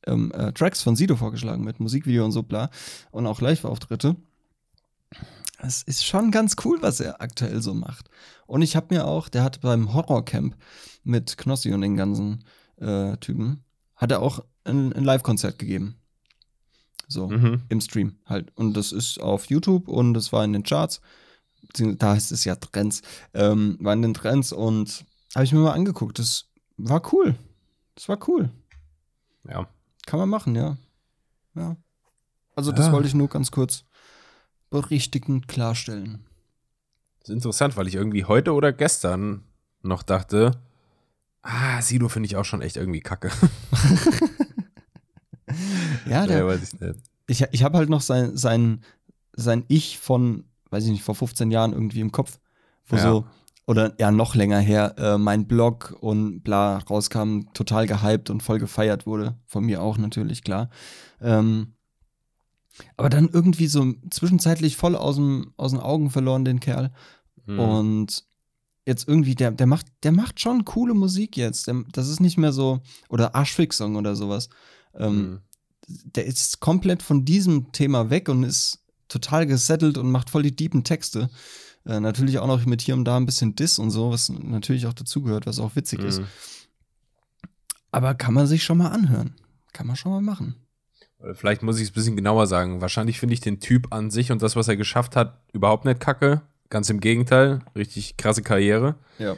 ähm, 0.07 0.31
äh, 0.31 0.51
Tracks 0.53 0.81
von 0.81 0.95
Sido 0.95 1.15
vorgeschlagen 1.15 1.63
mit 1.63 1.79
Musikvideo 1.79 2.23
und 2.25 2.31
so 2.31 2.43
bla 2.43 2.69
und 3.11 3.27
auch 3.27 3.41
Live-Auftritte. 3.41 4.15
Es 5.63 5.83
ist 5.83 6.03
schon 6.05 6.31
ganz 6.31 6.55
cool, 6.65 6.81
was 6.81 6.99
er 6.99 7.21
aktuell 7.21 7.61
so 7.61 7.73
macht. 7.73 8.09
Und 8.47 8.61
ich 8.63 8.75
habe 8.75 8.87
mir 8.93 9.05
auch, 9.05 9.29
der 9.29 9.43
hat 9.43 9.61
beim 9.61 9.93
Horrorcamp 9.93 10.55
mit 11.03 11.37
Knossi 11.37 11.71
und 11.73 11.81
den 11.81 11.95
ganzen 11.97 12.43
äh, 12.77 13.15
Typen, 13.17 13.63
hat 13.95 14.11
er 14.11 14.21
auch 14.21 14.43
ein, 14.63 14.91
ein 14.93 15.03
Live-Konzert 15.03 15.59
gegeben. 15.59 15.95
so 17.07 17.27
Mhm. 17.27 17.61
im 17.69 17.81
Stream 17.81 18.15
halt. 18.25 18.51
Und 18.55 18.73
das 18.77 18.91
ist 18.93 19.19
auf 19.19 19.45
YouTube 19.47 19.87
und 19.89 20.13
das 20.13 20.31
war 20.31 20.45
in 20.45 20.53
den 20.53 20.63
Charts. 20.63 21.01
Beziehungsweise 21.67 21.97
Da 21.97 22.09
heißt 22.13 22.31
es 22.31 22.45
ja 22.45 22.55
Trends. 22.55 23.01
Ähm, 23.33 23.77
war 23.81 23.91
in 23.93 24.01
den 24.01 24.13
Trends 24.13 24.53
und 24.53 25.03
habe 25.35 25.43
ich 25.43 25.51
mir 25.51 25.59
mal 25.59 25.73
angeguckt. 25.73 26.19
Das 26.19 26.45
war 26.77 27.01
cool. 27.13 27.35
Das 27.95 28.07
war 28.07 28.17
cool. 28.29 28.49
Ja. 29.47 29.67
Kann 30.05 30.19
man 30.21 30.29
machen, 30.29 30.55
ja. 30.55 30.77
Ja. 31.55 31.75
Also, 32.55 32.71
das 32.71 32.87
Ja. 32.87 32.91
wollte 32.93 33.07
ich 33.09 33.13
nur 33.13 33.27
ganz 33.27 33.51
kurz 33.51 33.83
berichtigend 34.71 35.47
klarstellen. 35.47 36.25
Das 37.19 37.29
ist 37.29 37.35
interessant, 37.35 37.77
weil 37.77 37.87
ich 37.87 37.93
irgendwie 37.95 38.25
heute 38.25 38.53
oder 38.55 38.73
gestern 38.73 39.43
noch 39.83 40.01
dachte, 40.01 40.51
ah, 41.43 41.79
Sido 41.81 42.09
finde 42.09 42.25
ich 42.25 42.35
auch 42.35 42.45
schon 42.45 42.63
echt 42.63 42.77
irgendwie 42.77 43.01
kacke. 43.01 43.29
Ja, 46.07 46.25
der, 46.25 46.39
Ja, 46.39 46.47
weiß 46.47 46.61
ich 46.73 46.79
nicht. 46.79 46.99
ich, 47.27 47.41
ich 47.51 47.63
habe 47.63 47.77
halt 47.77 47.89
noch 47.89 48.01
sein, 48.01 48.37
sein, 48.37 48.81
sein 49.33 49.65
Ich 49.67 49.97
von, 49.99 50.45
weiß 50.69 50.85
ich 50.85 50.91
nicht, 50.91 51.03
vor 51.03 51.15
15 51.15 51.51
Jahren 51.51 51.73
irgendwie 51.73 51.99
im 51.99 52.11
Kopf, 52.11 52.39
wo 52.87 52.95
Ja. 52.95 53.01
so, 53.03 53.25
oder 53.67 53.93
ja, 53.99 54.11
noch 54.11 54.33
länger 54.35 54.59
her, 54.59 54.95
äh, 54.97 55.17
mein 55.17 55.47
Blog 55.47 55.95
und 55.99 56.41
bla 56.41 56.77
rauskam, 56.77 57.41
total 57.53 57.85
gehypt 57.85 58.29
und 58.29 58.41
voll 58.41 58.59
gefeiert 58.59 59.05
wurde. 59.05 59.35
Von 59.45 59.65
mir 59.65 59.81
auch 59.81 59.97
natürlich, 59.97 60.43
klar. 60.43 60.69
Ähm, 61.21 61.73
aber 62.97 63.09
dann 63.09 63.29
irgendwie 63.29 63.67
so 63.67 63.93
zwischenzeitlich 64.09 64.77
voll 64.77 64.95
aus, 64.95 65.15
dem, 65.15 65.53
aus 65.57 65.71
den 65.71 65.79
Augen 65.79 66.09
verloren, 66.09 66.45
den 66.45 66.59
Kerl. 66.59 66.91
Hm. 67.45 67.59
Und 67.59 68.25
jetzt 68.85 69.07
irgendwie, 69.07 69.35
der, 69.35 69.51
der, 69.51 69.67
macht, 69.67 69.87
der 70.03 70.11
macht 70.11 70.39
schon 70.39 70.65
coole 70.65 70.93
Musik 70.93 71.37
jetzt. 71.37 71.67
Der, 71.67 71.83
das 71.91 72.09
ist 72.09 72.19
nicht 72.19 72.37
mehr 72.37 72.51
so, 72.51 72.81
oder 73.09 73.35
Arschfix-Song 73.35 73.95
oder 73.95 74.15
sowas. 74.15 74.49
Ähm, 74.93 75.11
Hm. 75.11 75.39
der 75.87 76.25
ist 76.25 76.59
komplett 76.59 77.03
von 77.03 77.25
diesem 77.25 77.71
Thema 77.71 78.09
weg 78.09 78.29
und 78.29 78.43
ist 78.43 78.79
total 79.07 79.45
gesettelt 79.45 79.97
und 79.97 80.09
macht 80.11 80.29
voll 80.29 80.43
die 80.43 80.55
deepen 80.55 80.83
Texte. 80.83 81.29
Äh, 81.85 81.99
natürlich 81.99 82.39
auch 82.39 82.47
noch 82.47 82.65
mit 82.65 82.81
hier 82.81 82.95
und 82.95 83.05
da 83.05 83.17
ein 83.17 83.25
bisschen 83.25 83.55
Diss 83.55 83.79
und 83.79 83.91
so, 83.91 84.11
was 84.11 84.29
natürlich 84.29 84.85
auch 84.85 84.93
dazugehört, 84.93 85.45
was 85.45 85.59
auch 85.59 85.75
witzig 85.75 85.99
ist. 86.01 86.19
Hm. 86.19 86.27
Aber 87.91 88.15
kann 88.15 88.33
man 88.33 88.47
sich 88.47 88.63
schon 88.63 88.77
mal 88.77 88.89
anhören. 88.89 89.35
Kann 89.73 89.87
man 89.87 89.95
schon 89.95 90.11
mal 90.11 90.21
machen. 90.21 90.55
Oder 91.21 91.35
Vielleicht 91.35 91.61
muss 91.61 91.77
ich 91.77 91.83
es 91.83 91.91
ein 91.91 91.93
bisschen 91.93 92.15
genauer 92.15 92.47
sagen. 92.47 92.81
Wahrscheinlich 92.81 93.19
finde 93.19 93.33
ich 93.33 93.41
den 93.41 93.59
Typ 93.59 93.93
an 93.93 94.09
sich 94.09 94.31
und 94.31 94.41
das, 94.41 94.55
was 94.55 94.67
er 94.67 94.77
geschafft 94.77 95.15
hat, 95.15 95.39
überhaupt 95.53 95.85
nicht 95.85 95.99
kacke. 95.99 96.41
Ganz 96.69 96.89
im 96.89 96.99
Gegenteil. 96.99 97.59
Richtig 97.75 98.17
krasse 98.17 98.41
Karriere. 98.41 98.95
Ja. 99.19 99.33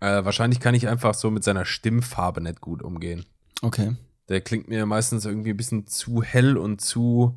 Äh, 0.00 0.24
wahrscheinlich 0.24 0.60
kann 0.60 0.74
ich 0.74 0.88
einfach 0.88 1.14
so 1.14 1.30
mit 1.30 1.44
seiner 1.44 1.64
Stimmfarbe 1.64 2.40
nicht 2.40 2.60
gut 2.60 2.82
umgehen. 2.82 3.26
Okay. 3.60 3.96
Der 4.28 4.40
klingt 4.40 4.68
mir 4.68 4.86
meistens 4.86 5.24
irgendwie 5.24 5.50
ein 5.50 5.56
bisschen 5.56 5.86
zu 5.86 6.22
hell 6.22 6.56
und 6.56 6.80
zu, 6.80 7.36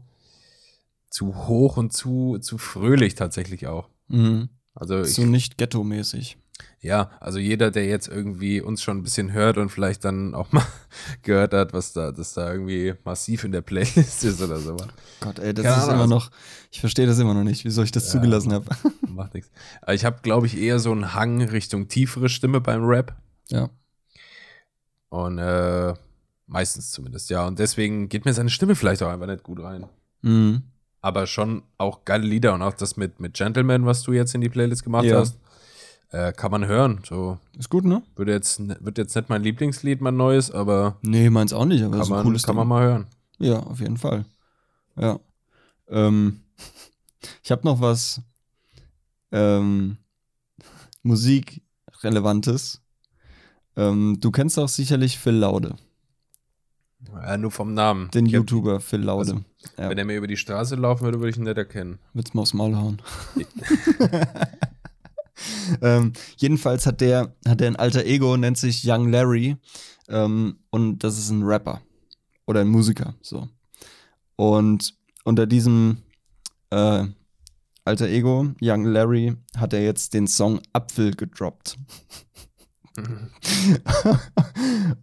zu 1.09 1.47
hoch 1.47 1.77
und 1.77 1.91
zu, 1.91 2.37
zu 2.39 2.57
fröhlich 2.57 3.15
tatsächlich 3.15 3.67
auch. 3.67 3.89
Mhm. 4.07 4.49
Also 4.75 5.01
ich, 5.01 5.13
So 5.13 5.25
nicht 5.25 5.57
ghetto-mäßig. 5.57 6.37
Ja, 6.83 7.09
also 7.19 7.39
jeder, 7.39 7.71
der 7.71 7.85
jetzt 7.85 8.07
irgendwie 8.07 8.61
uns 8.61 8.83
schon 8.83 8.97
ein 8.97 9.03
bisschen 9.03 9.31
hört 9.31 9.57
und 9.57 9.69
vielleicht 9.69 10.03
dann 10.05 10.35
auch 10.35 10.51
mal 10.51 10.65
gehört 11.23 11.53
hat, 11.53 11.73
was 11.73 11.93
da, 11.93 12.11
dass 12.11 12.33
da 12.33 12.51
irgendwie 12.51 12.93
massiv 13.05 13.43
in 13.45 13.51
der 13.53 13.61
Playlist 13.61 14.23
ist 14.23 14.41
oder 14.41 14.59
sowas. 14.59 14.87
Gott, 15.21 15.39
ey, 15.39 15.53
das 15.53 15.63
Keine 15.65 15.77
ist 15.77 15.83
Ahnung, 15.83 15.95
immer 15.95 16.07
noch, 16.07 16.29
ich 16.71 16.79
verstehe 16.81 17.07
das 17.07 17.17
immer 17.19 17.33
noch 17.33 17.43
nicht, 17.45 17.63
wieso 17.65 17.81
ich 17.83 17.91
das 17.91 18.05
Ja. 18.07 18.11
zugelassen 18.19 18.53
habe. 18.53 18.65
Macht 19.07 19.33
nichts. 19.33 19.49
Aber 19.81 19.93
ich 19.93 20.05
habe, 20.05 20.19
glaube 20.21 20.45
ich, 20.45 20.57
eher 20.57 20.77
so 20.79 20.91
einen 20.91 21.13
Hang 21.15 21.41
Richtung 21.41 21.87
tiefere 21.87 22.29
Stimme 22.29 22.61
beim 22.61 22.83
Rap. 22.85 23.15
ja. 23.49 23.69
Und 25.09 25.37
äh, 25.37 25.93
meistens 26.47 26.91
zumindest, 26.91 27.29
ja. 27.29 27.45
Und 27.47 27.59
deswegen 27.59 28.09
geht 28.09 28.25
mir 28.25 28.33
seine 28.33 28.49
Stimme 28.49 28.75
vielleicht 28.75 29.03
auch 29.03 29.09
einfach 29.09 29.27
nicht 29.27 29.43
gut 29.43 29.61
rein. 29.61 29.85
Mhm. 30.21 30.63
Aber 31.01 31.27
schon 31.27 31.63
auch 31.77 32.05
geile 32.05 32.25
Lieder 32.25 32.53
und 32.53 32.61
auch 32.61 32.73
das 32.73 32.97
mit, 32.97 33.19
mit 33.19 33.33
Gentleman, 33.35 33.85
was 33.85 34.03
du 34.03 34.13
jetzt 34.13 34.33
in 34.35 34.41
die 34.41 34.49
Playlist 34.49 34.83
gemacht 34.83 35.05
Ja. 35.05 35.19
hast, 35.19 35.37
äh, 36.13 36.31
kann 36.31 36.51
man 36.51 36.65
hören. 36.65 37.01
So 37.05 37.37
Ist 37.57 37.69
gut, 37.69 37.83
ne? 37.85 38.01
würde 38.15 38.31
jetzt, 38.31 38.59
wird 38.83 38.97
jetzt 38.97 39.15
nicht 39.15 39.27
mein 39.29 39.43
Lieblingslied, 39.43 39.99
mein 39.99 40.15
neues, 40.15 40.49
aber 40.51 40.97
Nee, 41.01 41.29
meins 41.29 41.51
auch 41.53 41.65
nicht, 41.65 41.83
aber 41.83 41.91
kann, 41.93 42.01
ist 42.01 42.07
ein 42.07 42.13
man, 42.15 42.23
cooles 42.23 42.43
kann 42.43 42.55
man 42.55 42.67
mal 42.67 42.83
hören. 42.83 43.07
Ja, 43.39 43.59
auf 43.59 43.79
jeden 43.81 43.97
Fall. 43.97 44.25
Ja. 44.95 45.19
Ähm, 45.89 46.41
ich 47.43 47.51
habe 47.51 47.63
noch 47.65 47.81
was 47.81 48.21
ähm, 49.31 49.97
Musikrelevantes. 51.03 52.79
Ähm, 53.75 54.17
du 54.21 54.29
kennst 54.31 54.59
auch 54.59 54.69
sicherlich 54.69 55.17
Phil 55.17 55.33
Laude, 55.33 55.75
Ja, 57.11 57.37
nur 57.37 57.49
vom 57.49 57.73
Namen. 57.73 58.11
den 58.11 58.27
Ich 58.27 58.33
hab- 58.35 58.41
YouTuber 58.41 58.79
Phil 58.79 59.01
Laude. 59.01 59.31
Also, 59.31 59.43
ja. 59.81 59.89
Wenn 59.89 59.97
er 59.97 60.05
mir 60.05 60.17
über 60.17 60.27
die 60.27 60.37
Straße 60.37 60.75
laufen 60.75 61.05
würde, 61.05 61.19
würde 61.19 61.31
ich 61.31 61.37
ihn 61.37 61.43
nicht 61.43 61.57
erkennen. 61.57 61.97
Wird's 62.13 62.33
mal 62.35 62.43
aufs 62.43 62.53
Maul 62.53 62.75
hauen. 62.75 63.01
ähm, 65.81 66.13
jedenfalls 66.37 66.85
hat 66.85 67.01
der, 67.01 67.35
hat 67.47 67.59
der 67.59 67.67
ein 67.67 67.75
alter 67.75 68.05
Ego, 68.05 68.37
nennt 68.37 68.57
sich 68.57 68.83
Young 68.85 69.09
Larry. 69.09 69.57
Ähm, 70.09 70.59
und 70.69 71.03
das 71.03 71.17
ist 71.17 71.29
ein 71.29 71.43
Rapper. 71.43 71.81
Oder 72.45 72.61
ein 72.61 72.67
Musiker, 72.67 73.15
so. 73.21 73.47
Und 74.35 74.95
unter 75.23 75.45
diesem 75.45 75.99
äh, 76.71 77.05
alter 77.85 78.07
Ego, 78.07 78.53
Young 78.61 78.85
Larry, 78.85 79.35
hat 79.57 79.73
er 79.73 79.83
jetzt 79.83 80.13
den 80.13 80.27
Song 80.27 80.61
Apfel 80.73 81.13
gedroppt. 81.15 81.77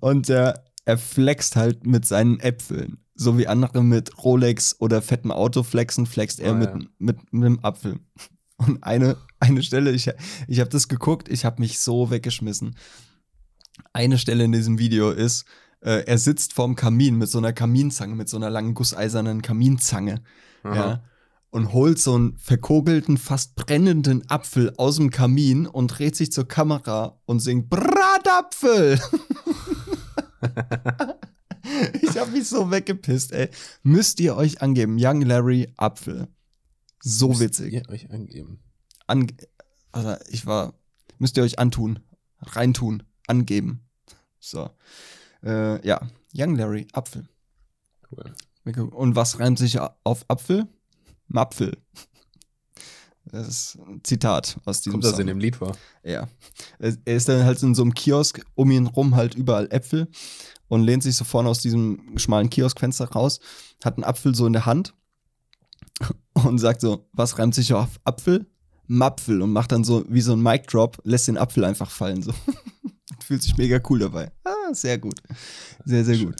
und 0.00 0.28
er, 0.28 0.64
er 0.84 0.98
flext 0.98 1.56
halt 1.56 1.86
mit 1.86 2.06
seinen 2.06 2.40
Äpfeln. 2.40 2.98
So 3.14 3.36
wie 3.36 3.46
andere 3.46 3.82
mit 3.82 4.22
Rolex 4.24 4.76
oder 4.80 5.02
fettem 5.02 5.30
Auto 5.30 5.62
flexen, 5.62 6.06
flext 6.06 6.40
er 6.40 6.52
Oh, 6.52 6.56
mit, 6.56 6.70
ja. 6.70 6.78
mit, 6.98 7.32
mit 7.32 7.44
einem 7.44 7.58
Apfel. 7.60 8.00
Und 8.66 8.82
eine, 8.82 9.16
eine 9.38 9.62
Stelle, 9.62 9.90
ich, 9.90 10.10
ich 10.46 10.60
habe 10.60 10.70
das 10.70 10.88
geguckt, 10.88 11.28
ich 11.28 11.44
habe 11.44 11.60
mich 11.60 11.78
so 11.78 12.10
weggeschmissen. 12.10 12.76
Eine 13.92 14.18
Stelle 14.18 14.44
in 14.44 14.52
diesem 14.52 14.78
Video 14.78 15.10
ist, 15.10 15.46
äh, 15.80 16.04
er 16.04 16.18
sitzt 16.18 16.52
vorm 16.52 16.76
Kamin 16.76 17.16
mit 17.16 17.30
so 17.30 17.38
einer 17.38 17.52
Kaminzange, 17.52 18.14
mit 18.14 18.28
so 18.28 18.36
einer 18.36 18.50
langen 18.50 18.74
gusseisernen 18.74 19.40
Kaminzange. 19.40 20.22
Aha. 20.62 20.74
Ja, 20.74 21.02
und 21.50 21.72
holt 21.72 21.98
so 21.98 22.14
einen 22.14 22.36
verkogelten, 22.38 23.18
fast 23.18 23.56
brennenden 23.56 24.28
Apfel 24.30 24.72
aus 24.76 24.96
dem 24.96 25.10
Kamin 25.10 25.66
und 25.66 25.88
dreht 25.88 26.14
sich 26.16 26.32
zur 26.32 26.46
Kamera 26.46 27.20
und 27.26 27.40
singt 27.40 27.68
Bratapfel. 27.68 29.00
ich 32.02 32.18
habe 32.18 32.30
mich 32.30 32.48
so 32.48 32.70
weggepisst, 32.70 33.32
ey. 33.32 33.48
Müsst 33.82 34.20
ihr 34.20 34.36
euch 34.36 34.62
angeben, 34.62 34.96
Young 34.98 35.22
Larry 35.22 35.72
Apfel. 35.76 36.28
So 37.02 37.40
witzig. 37.40 37.72
Ja, 37.72 37.88
euch 37.88 38.10
angeben. 38.10 38.60
Ange 39.06 39.34
also 39.92 40.14
ich 40.28 40.46
war, 40.46 40.74
müsst 41.18 41.36
ihr 41.36 41.42
euch 41.42 41.58
antun, 41.58 42.00
reintun, 42.40 43.02
angeben. 43.26 43.88
So. 44.38 44.70
Äh, 45.42 45.84
ja, 45.86 46.00
Young 46.34 46.54
Larry 46.54 46.86
Apfel. 46.92 47.28
Cool. 48.10 48.34
Und 48.92 49.16
was 49.16 49.38
reimt 49.38 49.58
sich 49.58 49.78
auf 49.80 50.24
Apfel? 50.28 50.68
Mapfel. 51.28 51.76
Das 53.24 53.48
ist 53.48 53.78
ein 53.86 54.00
Zitat 54.02 54.58
aus 54.64 54.80
diesem 54.80 54.92
Kommt 54.92 55.04
das 55.04 55.12
Song. 55.12 55.20
in 55.20 55.26
dem 55.28 55.38
Lied 55.38 55.56
vor? 55.56 55.76
Ja. 56.02 56.28
Er 56.78 56.96
er 57.04 57.16
ist 57.16 57.28
dann 57.28 57.44
halt 57.44 57.62
in 57.62 57.74
so 57.74 57.82
einem 57.82 57.94
Kiosk, 57.94 58.44
um 58.54 58.70
ihn 58.70 58.86
rum 58.86 59.14
halt 59.14 59.34
überall 59.34 59.70
Äpfel 59.70 60.08
und 60.68 60.82
lehnt 60.82 61.02
sich 61.02 61.16
so 61.16 61.24
vorne 61.24 61.48
aus 61.48 61.60
diesem 61.60 62.18
schmalen 62.18 62.50
Kioskfenster 62.50 63.06
raus, 63.10 63.40
hat 63.84 63.96
einen 63.96 64.04
Apfel 64.04 64.34
so 64.34 64.46
in 64.46 64.52
der 64.52 64.66
Hand 64.66 64.94
und 66.34 66.58
sagt 66.58 66.80
so, 66.80 67.08
was 67.12 67.38
reimt 67.38 67.54
sich 67.54 67.72
auf 67.72 68.00
Apfel? 68.04 68.46
Mapfel 68.86 69.40
und 69.40 69.52
macht 69.52 69.70
dann 69.72 69.84
so 69.84 70.04
wie 70.08 70.20
so 70.20 70.32
ein 70.32 70.42
Mic 70.42 70.66
Drop, 70.66 71.00
lässt 71.04 71.28
den 71.28 71.38
Apfel 71.38 71.64
einfach 71.64 71.90
fallen 71.90 72.22
so. 72.22 72.32
Fühlt 73.24 73.42
sich 73.42 73.56
mega 73.56 73.80
cool 73.88 74.00
dabei. 74.00 74.32
Ah, 74.44 74.72
sehr 74.72 74.98
gut. 74.98 75.20
Sehr, 75.84 76.04
sehr 76.04 76.18
gut. 76.18 76.34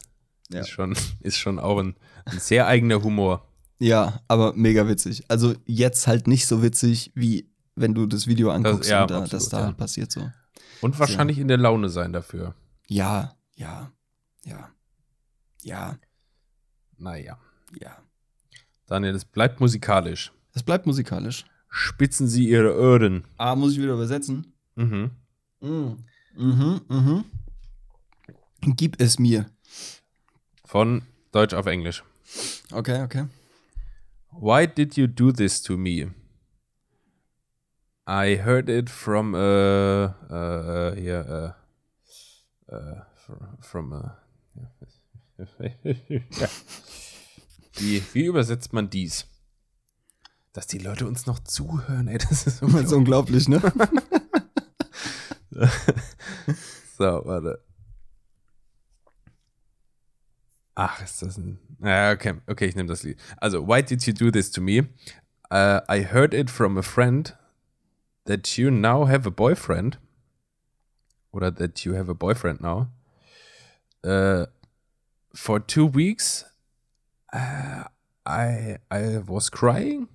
Ja. 0.53 0.61
Ist, 0.61 0.71
schon, 0.71 0.97
ist 1.21 1.37
schon 1.37 1.61
auch 1.61 1.79
ein, 1.79 1.95
ein 2.25 2.41
sehr 2.41 2.67
eigener 2.67 3.03
Humor. 3.03 3.47
Ja, 3.79 4.21
aber 4.27 4.53
mega 4.55 4.89
witzig. 4.89 5.25
Also 5.29 5.55
jetzt 5.65 6.09
halt 6.09 6.27
nicht 6.27 6.47
so 6.47 6.63
witzig, 6.63 7.13
wie 7.15 7.49
wenn 7.77 7.95
du 7.95 8.07
das 8.07 8.27
Video 8.27 8.51
anguckst 8.51 8.91
ja, 8.91 9.03
und 9.03 9.11
da, 9.11 9.19
absolut, 9.19 9.33
das 9.33 9.49
da 9.49 9.61
ja. 9.67 9.73
passiert 9.73 10.11
so. 10.11 10.29
Und 10.81 10.99
wahrscheinlich 10.99 11.39
in 11.39 11.49
der 11.49 11.57
Laune 11.57 11.89
sein 11.89 12.13
dafür. 12.13 12.55
Ja, 12.89 13.37
ja, 13.55 13.93
ja, 14.45 14.71
ja, 15.63 15.99
Naja. 16.99 17.39
ja. 17.81 17.97
Daniel, 18.91 19.15
es 19.15 19.25
bleibt 19.25 19.61
musikalisch. 19.61 20.33
Es 20.53 20.65
bleibt 20.65 20.85
musikalisch. 20.85 21.45
Spitzen 21.69 22.27
Sie 22.27 22.49
Ihre 22.49 22.77
Ohren. 22.77 23.23
Ah, 23.37 23.55
muss 23.55 23.73
ich 23.75 23.79
wieder 23.79 23.93
übersetzen? 23.93 24.53
Mhm. 24.75 25.13
Mhm, 25.61 25.99
mhm, 26.37 26.81
mhm. 26.89 27.25
Gib 28.63 29.01
es 29.01 29.21
mir. 29.21 29.47
Von 30.65 31.03
Deutsch 31.31 31.55
auf 31.55 31.67
Englisch. 31.67 32.03
Okay, 32.73 33.03
okay. 33.05 33.27
Why 34.33 34.67
did 34.67 34.97
you 34.97 35.07
do 35.07 35.31
this 35.31 35.63
to 35.63 35.77
me? 35.77 36.11
I 38.09 38.39
heard 38.45 38.69
it 38.69 38.91
from 38.91 39.35
uh 39.35 40.09
uh 40.29 40.95
here 40.97 41.55
uh, 42.69 42.75
uh 42.75 43.05
fr- 43.15 43.57
from 43.61 43.93
uh 43.93 44.09
Wie, 47.81 48.03
wie 48.13 48.25
übersetzt 48.27 48.73
man 48.73 48.91
dies? 48.91 49.27
Dass 50.53 50.67
die 50.67 50.79
Leute 50.79 51.07
uns 51.07 51.27
noch 51.27 51.39
zuhören, 51.39 52.09
ey, 52.09 52.19
das 52.19 52.47
ist 52.47 52.63
ist 52.63 52.93
unglaublich, 52.93 53.49
ne? 53.49 53.61
So, 56.99 57.23
warte. 57.25 57.65
Ach, 60.75 61.03
ist 61.03 61.23
das 61.23 61.39
ein. 61.39 61.59
Ja, 61.83 62.13
okay, 62.13 62.35
okay, 62.47 62.67
ich 62.67 62.77
nehme 62.77 62.89
das 62.89 63.03
Lied. 63.03 63.19
Also, 63.39 63.67
why 63.67 63.83
did 63.83 64.03
you 64.07 64.13
do 64.13 64.31
this 64.31 64.51
to 64.51 64.61
me? 64.61 64.89
Uh, 65.51 65.81
I 65.89 66.03
heard 66.03 66.35
it 66.35 66.51
from 66.51 66.77
a 66.77 66.83
friend 66.83 67.35
that 68.27 68.59
you 68.59 68.71
now 68.71 69.07
have 69.07 69.27
a 69.27 69.31
boyfriend. 69.31 69.99
Oder 71.33 71.51
that 71.53 71.87
you 71.87 71.95
have 71.95 72.11
a 72.11 72.15
boyfriend 72.15 72.61
now. 72.61 72.89
Uh, 74.05 74.47
for 75.35 75.59
two 75.59 75.87
weeks, 75.87 76.45
uh, 77.33 77.85
I 78.27 78.79
I 78.91 79.19
was 79.27 79.49
crying. 79.51 80.09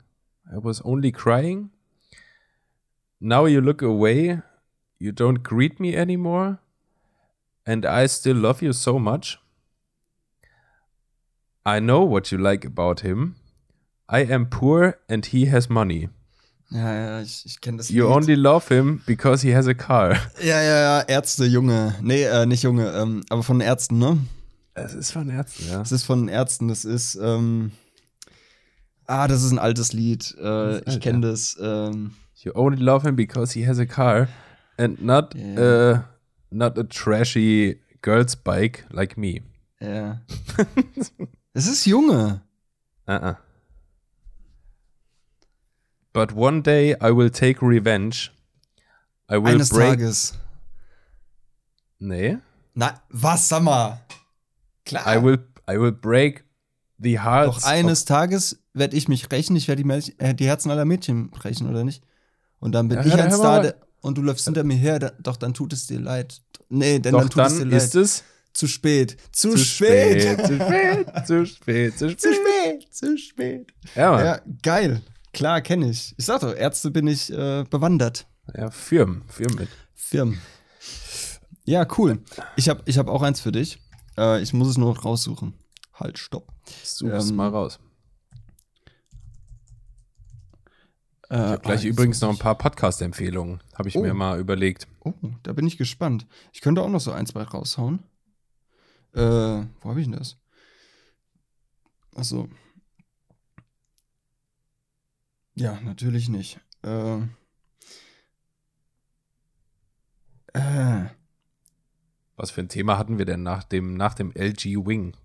I 0.53 0.57
was 0.57 0.81
only 0.85 1.11
crying. 1.11 1.69
Now 3.19 3.45
you 3.45 3.61
look 3.61 3.81
away. 3.81 4.41
You 4.99 5.11
don't 5.11 5.41
greet 5.43 5.79
me 5.79 5.95
anymore. 5.95 6.59
And 7.65 7.85
I 7.85 8.05
still 8.07 8.37
love 8.37 8.61
you 8.61 8.73
so 8.73 8.99
much. 8.99 9.39
I 11.65 11.79
know 11.79 12.03
what 12.03 12.31
you 12.31 12.37
like 12.37 12.63
about 12.65 12.99
him. 13.01 13.35
I 14.07 14.19
am 14.19 14.45
poor 14.45 14.99
and 15.09 15.25
he 15.25 15.45
has 15.47 15.67
money. 15.69 16.09
Ja, 16.71 16.93
ja, 16.93 17.21
ich, 17.21 17.43
ich 17.45 17.59
kenne 17.61 17.77
das 17.77 17.89
You 17.89 18.05
Lied. 18.07 18.15
only 18.15 18.35
love 18.35 18.67
him 18.69 19.01
because 19.07 19.41
he 19.41 19.53
has 19.55 19.67
a 19.67 19.73
car. 19.73 20.15
Ja, 20.41 20.61
ja, 20.61 20.79
ja, 20.81 21.01
Ärzte, 21.07 21.45
Junge. 21.45 21.95
Nee, 22.01 22.23
äh, 22.23 22.45
nicht 22.45 22.63
Junge, 22.63 22.91
ähm, 22.91 23.23
aber 23.29 23.41
von 23.43 23.61
Ärzten, 23.61 23.97
ne? 23.97 24.17
Es 24.75 24.93
ist 24.93 25.11
von 25.11 25.29
Ärzten, 25.29 25.67
ja. 25.69 25.79
Das 25.79 25.91
ist 25.91 26.03
von 26.03 26.27
Ärzten, 26.27 26.67
das 26.67 26.83
ist, 26.85 27.15
ähm, 27.15 27.71
ah, 29.07 29.27
das 29.27 29.41
ist 29.43 29.51
ein 29.51 29.59
altes 29.59 29.93
Lied. 29.93 30.35
Äh, 30.37 30.79
ich 30.89 30.99
kenne 30.99 31.25
ja. 31.25 31.31
das. 31.31 31.57
Ähm, 31.61 32.13
You 32.43 32.51
only 32.53 32.77
love 32.79 33.07
him 33.07 33.15
because 33.15 33.53
he 33.53 33.65
has 33.65 33.79
a 33.79 33.85
car 33.87 34.27
and 34.77 35.01
not 35.01 35.33
Yeah. 35.33 35.59
uh, 35.59 35.99
not 36.51 36.77
a 36.77 36.83
trashy 36.83 37.79
girl's 38.03 38.35
bike 38.35 38.85
like 38.91 39.17
me. 39.17 39.41
ja. 39.81 40.21
es 41.53 41.65
ist 41.67 41.85
Junge. 41.87 42.41
Uh-uh. 43.07 43.35
But 46.13 46.33
one 46.33 46.61
day 46.61 46.95
I 47.01 47.09
will 47.11 47.31
take 47.31 47.61
revenge. 47.63 48.31
I 49.27 49.37
will 49.37 49.55
Eines 49.55 49.69
break. 49.69 49.97
Tages. 49.97 50.33
Nee. 51.99 52.37
Na, 52.75 53.01
was, 53.09 53.47
sag 53.49 53.63
mal? 53.63 54.04
Klar. 54.85 55.15
I 55.17 55.23
will 55.23 55.39
I 55.69 55.79
will 55.79 55.91
break 55.91 56.45
the 56.99 57.19
hearts. 57.19 57.57
Doch 57.57 57.63
eines 57.63 58.05
Tages 58.05 58.59
werde 58.73 58.95
ich 58.95 59.07
mich 59.07 59.31
rächen, 59.31 59.55
ich 59.55 59.67
werde 59.67 59.81
die, 59.83 59.87
Mädchen- 59.89 60.19
äh, 60.19 60.33
die 60.35 60.45
Herzen 60.45 60.69
aller 60.71 60.85
Mädchen 60.85 61.29
brechen, 61.31 61.67
oder 61.69 61.83
nicht? 61.83 62.03
Und 62.59 62.71
dann 62.73 62.87
bin 62.87 62.97
Ja, 62.99 63.05
ich 63.05 63.13
hör- 63.13 63.23
ein 63.23 63.31
Star 63.31 63.61
der, 63.61 63.75
und 64.01 64.17
du 64.17 64.21
läufst 64.21 64.45
hinter 64.45 64.63
mir 64.63 64.75
her, 64.75 64.99
da, 64.99 65.11
doch 65.19 65.37
dann 65.37 65.53
tut 65.53 65.73
es 65.73 65.87
dir 65.87 65.99
leid. 65.99 66.41
Nee, 66.69 66.99
denn 66.99 67.13
Doch 67.13 67.21
dann 67.21 67.29
tut 67.29 67.45
es 67.45 67.53
dir 67.53 67.59
dann 67.61 67.69
leid. 67.71 67.81
ist 67.83 67.95
es 67.95 68.23
zu 68.53 68.67
spät. 68.67 69.17
Zu, 69.31 69.51
zu 69.51 69.57
spät. 69.57 70.21
spät, 70.21 70.45
zu 70.47 70.55
spät, 70.55 71.27
zu 71.27 71.45
spät, 71.45 71.97
zu 71.97 72.07
zu 72.17 72.33
spät. 72.33 72.35
spät. 72.35 72.93
Zu 72.93 73.17
spät. 73.17 73.67
Ja, 73.95 74.11
Mann. 74.11 74.25
Ja, 74.25 74.41
geil. 74.63 75.01
Klar, 75.33 75.61
kenne 75.61 75.89
ich. 75.89 76.13
Ich 76.17 76.25
sag 76.25 76.39
doch, 76.41 76.55
Ärzte 76.55 76.91
bin 76.91 77.07
ich 77.07 77.31
äh, 77.31 77.63
bewandert. 77.69 78.25
ja, 78.55 78.69
Firmen, 78.71 79.23
Firmen 79.27 79.55
mit. 79.59 79.69
Firmen. 79.93 80.39
Ja, 81.65 81.85
cool. 81.97 82.19
Ich 82.55 82.69
habe 82.69 82.81
ich 82.85 82.97
hab 82.97 83.07
auch 83.09 83.21
eins 83.23 83.41
für 83.41 83.51
dich. 83.51 83.79
Äh, 84.17 84.41
ich 84.41 84.53
muss 84.53 84.67
es 84.69 84.77
nur 84.77 84.93
noch 84.93 85.03
raussuchen. 85.05 85.53
Halt, 85.93 86.17
stopp. 86.19 86.51
Such's 86.83 87.29
Ähm, 87.29 87.35
mal 87.35 87.49
raus. 87.49 87.79
Äh, 91.29 91.35
Ich 91.35 91.39
habe 91.39 91.59
gleich 91.61 91.83
ah, 91.83 91.87
übrigens 91.87 92.21
noch 92.21 92.29
ein 92.29 92.37
paar 92.37 92.57
Podcast-Empfehlungen, 92.57 93.61
habe 93.73 93.89
ich 93.89 93.95
Oh. 93.97 94.01
mir 94.01 94.13
mal 94.13 94.39
überlegt. 94.39 94.87
Oh, 94.99 95.13
da 95.43 95.53
bin 95.53 95.65
ich 95.67 95.77
gespannt. 95.77 96.27
Ich 96.53 96.61
könnte 96.61 96.81
auch 96.81 96.89
noch 96.89 96.99
so 97.01 97.11
ein, 97.11 97.25
zwei 97.25 97.43
raushauen. 97.43 98.03
Äh, 99.13 99.19
wo 99.21 99.89
habe 99.89 100.01
ich 100.01 100.07
denn 100.07 100.17
das? 100.19 100.37
Achso. 102.15 102.47
Ja, 105.55 105.79
natürlich 105.81 106.27
nicht. 106.29 106.59
Äh. 106.83 107.21
Äh. 110.53 111.05
Was 112.37 112.51
für 112.51 112.61
ein 112.61 112.69
Thema 112.69 112.97
hatten 112.97 113.17
wir 113.17 113.25
denn 113.25 113.43
nach 113.43 113.63
dem, 113.63 113.95
nach 113.95 114.13
dem 114.13 114.31
LG 114.31 114.85
Wing? 114.85 115.15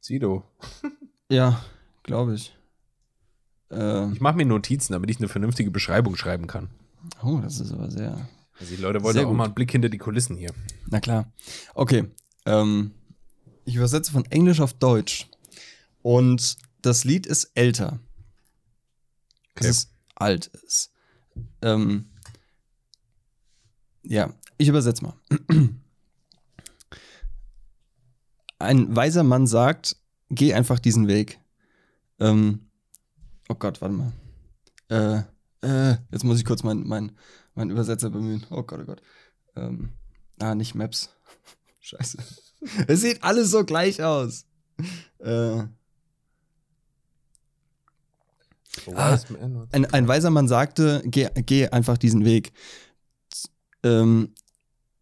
Sido. 0.00 0.44
Ja, 1.30 1.64
glaube 2.02 2.34
ich. 2.34 2.54
Äh, 3.70 4.12
Ich 4.12 4.20
mache 4.20 4.36
mir 4.36 4.44
Notizen, 4.44 4.92
damit 4.92 5.08
ich 5.10 5.16
eine 5.18 5.28
vernünftige 5.28 5.70
Beschreibung 5.70 6.16
schreiben 6.16 6.46
kann. 6.46 6.68
oh, 7.22 7.38
das 7.42 7.60
ist 7.60 7.72
aber 7.72 7.90
sehr. 7.90 8.28
Also 8.60 8.76
die 8.76 8.80
Leute 8.80 9.02
wollen 9.02 9.14
Sehr 9.14 9.26
auch 9.26 9.32
mal 9.32 9.44
einen 9.44 9.54
Blick 9.54 9.72
hinter 9.72 9.88
die 9.88 9.96
Kulissen 9.98 10.36
hier. 10.36 10.52
Na 10.86 11.00
klar. 11.00 11.32
Okay. 11.74 12.04
Ähm, 12.44 12.92
ich 13.64 13.74
übersetze 13.76 14.12
von 14.12 14.26
Englisch 14.26 14.60
auf 14.60 14.74
Deutsch. 14.74 15.30
Und 16.02 16.58
das 16.82 17.04
Lied 17.04 17.26
ist 17.26 17.50
älter. 17.54 17.98
Okay. 19.56 19.66
Es 19.66 19.78
ist 19.78 19.90
alt. 20.14 20.50
Es, 20.66 20.90
ähm, 21.62 22.06
ja, 24.02 24.32
ich 24.58 24.68
übersetze 24.68 25.04
mal. 25.04 25.14
Ein 28.58 28.94
weiser 28.94 29.24
Mann 29.24 29.46
sagt, 29.46 29.96
geh 30.30 30.54
einfach 30.54 30.78
diesen 30.78 31.08
Weg. 31.08 31.38
Ähm, 32.20 32.70
oh 33.48 33.54
Gott, 33.54 33.80
warte 33.80 33.94
mal. 33.94 34.12
Äh, 34.88 35.22
äh, 35.66 35.96
jetzt 36.12 36.24
muss 36.24 36.38
ich 36.38 36.44
kurz 36.44 36.62
meinen 36.62 36.86
mein, 36.86 37.12
mein 37.54 37.70
Übersetzer 37.70 38.10
bemühen. 38.10 38.46
Oh 38.50 38.62
Gott, 38.62 38.80
oh 38.82 38.84
Gott. 38.84 39.02
Ähm, 39.56 39.90
ah, 40.38 40.54
nicht 40.54 40.74
Maps. 40.74 41.10
Scheiße. 41.80 42.18
Es 42.86 43.00
sieht 43.00 43.22
alles 43.22 43.50
so 43.50 43.64
gleich 43.64 44.02
aus. 44.02 44.46
Äh, 45.18 45.64
Ah, 48.94 49.18
ein, 49.72 49.86
ein 49.86 50.08
weiser 50.08 50.30
Mann 50.30 50.48
sagte, 50.48 51.02
geh, 51.06 51.28
geh 51.34 51.68
einfach 51.68 51.98
diesen 51.98 52.24
Weg 52.24 52.52
ähm, 53.82 54.34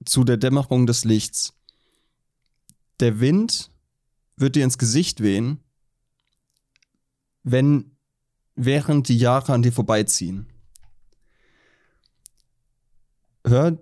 zu 0.04 0.24
der 0.24 0.36
Dämmerung 0.36 0.86
des 0.86 1.04
Lichts. 1.04 1.54
Der 3.00 3.20
Wind 3.20 3.70
wird 4.36 4.56
dir 4.56 4.64
ins 4.64 4.78
Gesicht 4.78 5.20
wehen, 5.22 5.60
wenn 7.42 7.96
während 8.54 9.08
die 9.08 9.18
Jahre 9.18 9.52
an 9.52 9.62
dir 9.62 9.72
vorbeiziehen. 9.72 10.46
Hör, 13.46 13.78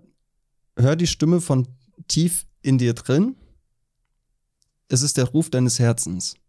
hör 0.76 0.97
die 0.97 1.07
Stimme 1.07 1.41
von 1.41 1.68
tief 2.09 2.47
in 2.62 2.78
dir 2.78 2.95
drin. 2.95 3.36
Es 4.88 5.03
ist 5.03 5.16
der 5.16 5.26
Ruf 5.26 5.51
deines 5.51 5.78
Herzens 5.78 6.39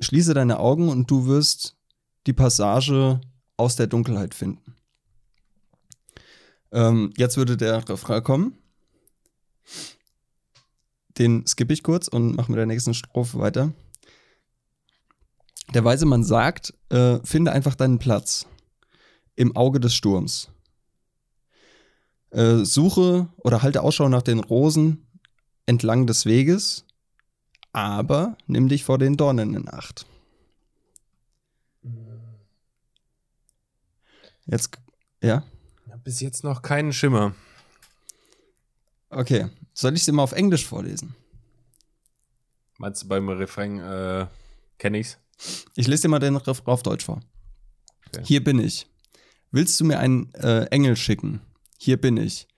schließe 0.00 0.34
deine 0.34 0.58
Augen 0.58 0.88
und 0.88 1.10
du 1.10 1.26
wirst 1.26 1.76
die 2.26 2.32
Passage 2.32 3.20
aus 3.56 3.76
der 3.76 3.86
Dunkelheit 3.86 4.34
finden. 4.34 4.74
Ähm, 6.72 7.12
jetzt 7.16 7.36
würde 7.36 7.56
der 7.56 7.88
Refrain 7.88 8.22
kommen. 8.22 8.58
Den 11.18 11.46
skippe 11.46 11.72
ich 11.72 11.82
kurz 11.82 12.08
und 12.08 12.36
mache 12.36 12.50
mit 12.50 12.58
der 12.58 12.66
nächsten 12.66 12.94
Strophe 12.94 13.38
weiter. 13.38 13.72
Der 15.74 15.84
weise 15.84 16.06
Mann 16.06 16.24
sagt, 16.24 16.74
äh, 16.90 17.18
finde 17.24 17.52
einfach 17.52 17.74
deinen 17.74 17.98
Platz 17.98 18.46
im 19.34 19.56
Auge 19.56 19.80
des 19.80 19.94
Sturms. 19.94 20.48
Äh, 22.30 22.64
suche 22.64 23.28
oder 23.38 23.62
halte 23.62 23.82
Ausschau 23.82 24.08
nach 24.08 24.22
den 24.22 24.40
Rosen 24.40 25.06
entlang 25.64 26.06
des 26.06 26.26
Weges 26.26 26.85
aber 27.76 28.38
nimm 28.46 28.70
dich 28.70 28.84
vor 28.84 28.96
den 28.96 29.18
Dornen 29.18 29.54
in 29.54 29.68
Acht. 29.68 30.06
Jetzt, 34.46 34.78
ja, 35.22 35.44
bis 36.02 36.20
jetzt 36.20 36.42
noch 36.42 36.62
keinen 36.62 36.94
Schimmer. 36.94 37.34
okay. 39.10 39.50
Soll 39.74 39.94
ich 39.94 40.04
sie 40.04 40.12
mal 40.12 40.22
auf 40.22 40.32
Englisch 40.32 40.64
vorlesen? 40.64 41.14
Meinst 42.78 43.02
du 43.02 43.08
beim 43.08 43.28
Refrain, 43.28 43.78
äh, 43.78 44.26
kenn 44.78 44.94
ich's? 44.94 45.18
Ich 45.74 45.86
lese 45.86 46.02
dir 46.02 46.08
mal 46.08 46.18
den 46.18 46.36
Refrain 46.36 46.72
auf 46.72 46.82
Deutsch 46.82 47.04
vor. 47.04 47.20
Okay. 48.06 48.22
Hier 48.24 48.42
bin 48.42 48.58
ich. 48.58 48.86
Willst 49.50 49.78
du 49.78 49.84
mir 49.84 49.98
einen 49.98 50.32
äh, 50.32 50.64
Engel 50.70 50.96
schicken? 50.96 51.42
Hier 51.76 52.00
bin 52.00 52.16
ich. 52.16 52.48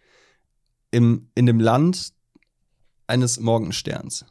Im, 0.92 1.28
in 1.34 1.46
dem 1.46 1.58
Land 1.58 2.12
eines 3.08 3.40
Morgensterns. 3.40 4.24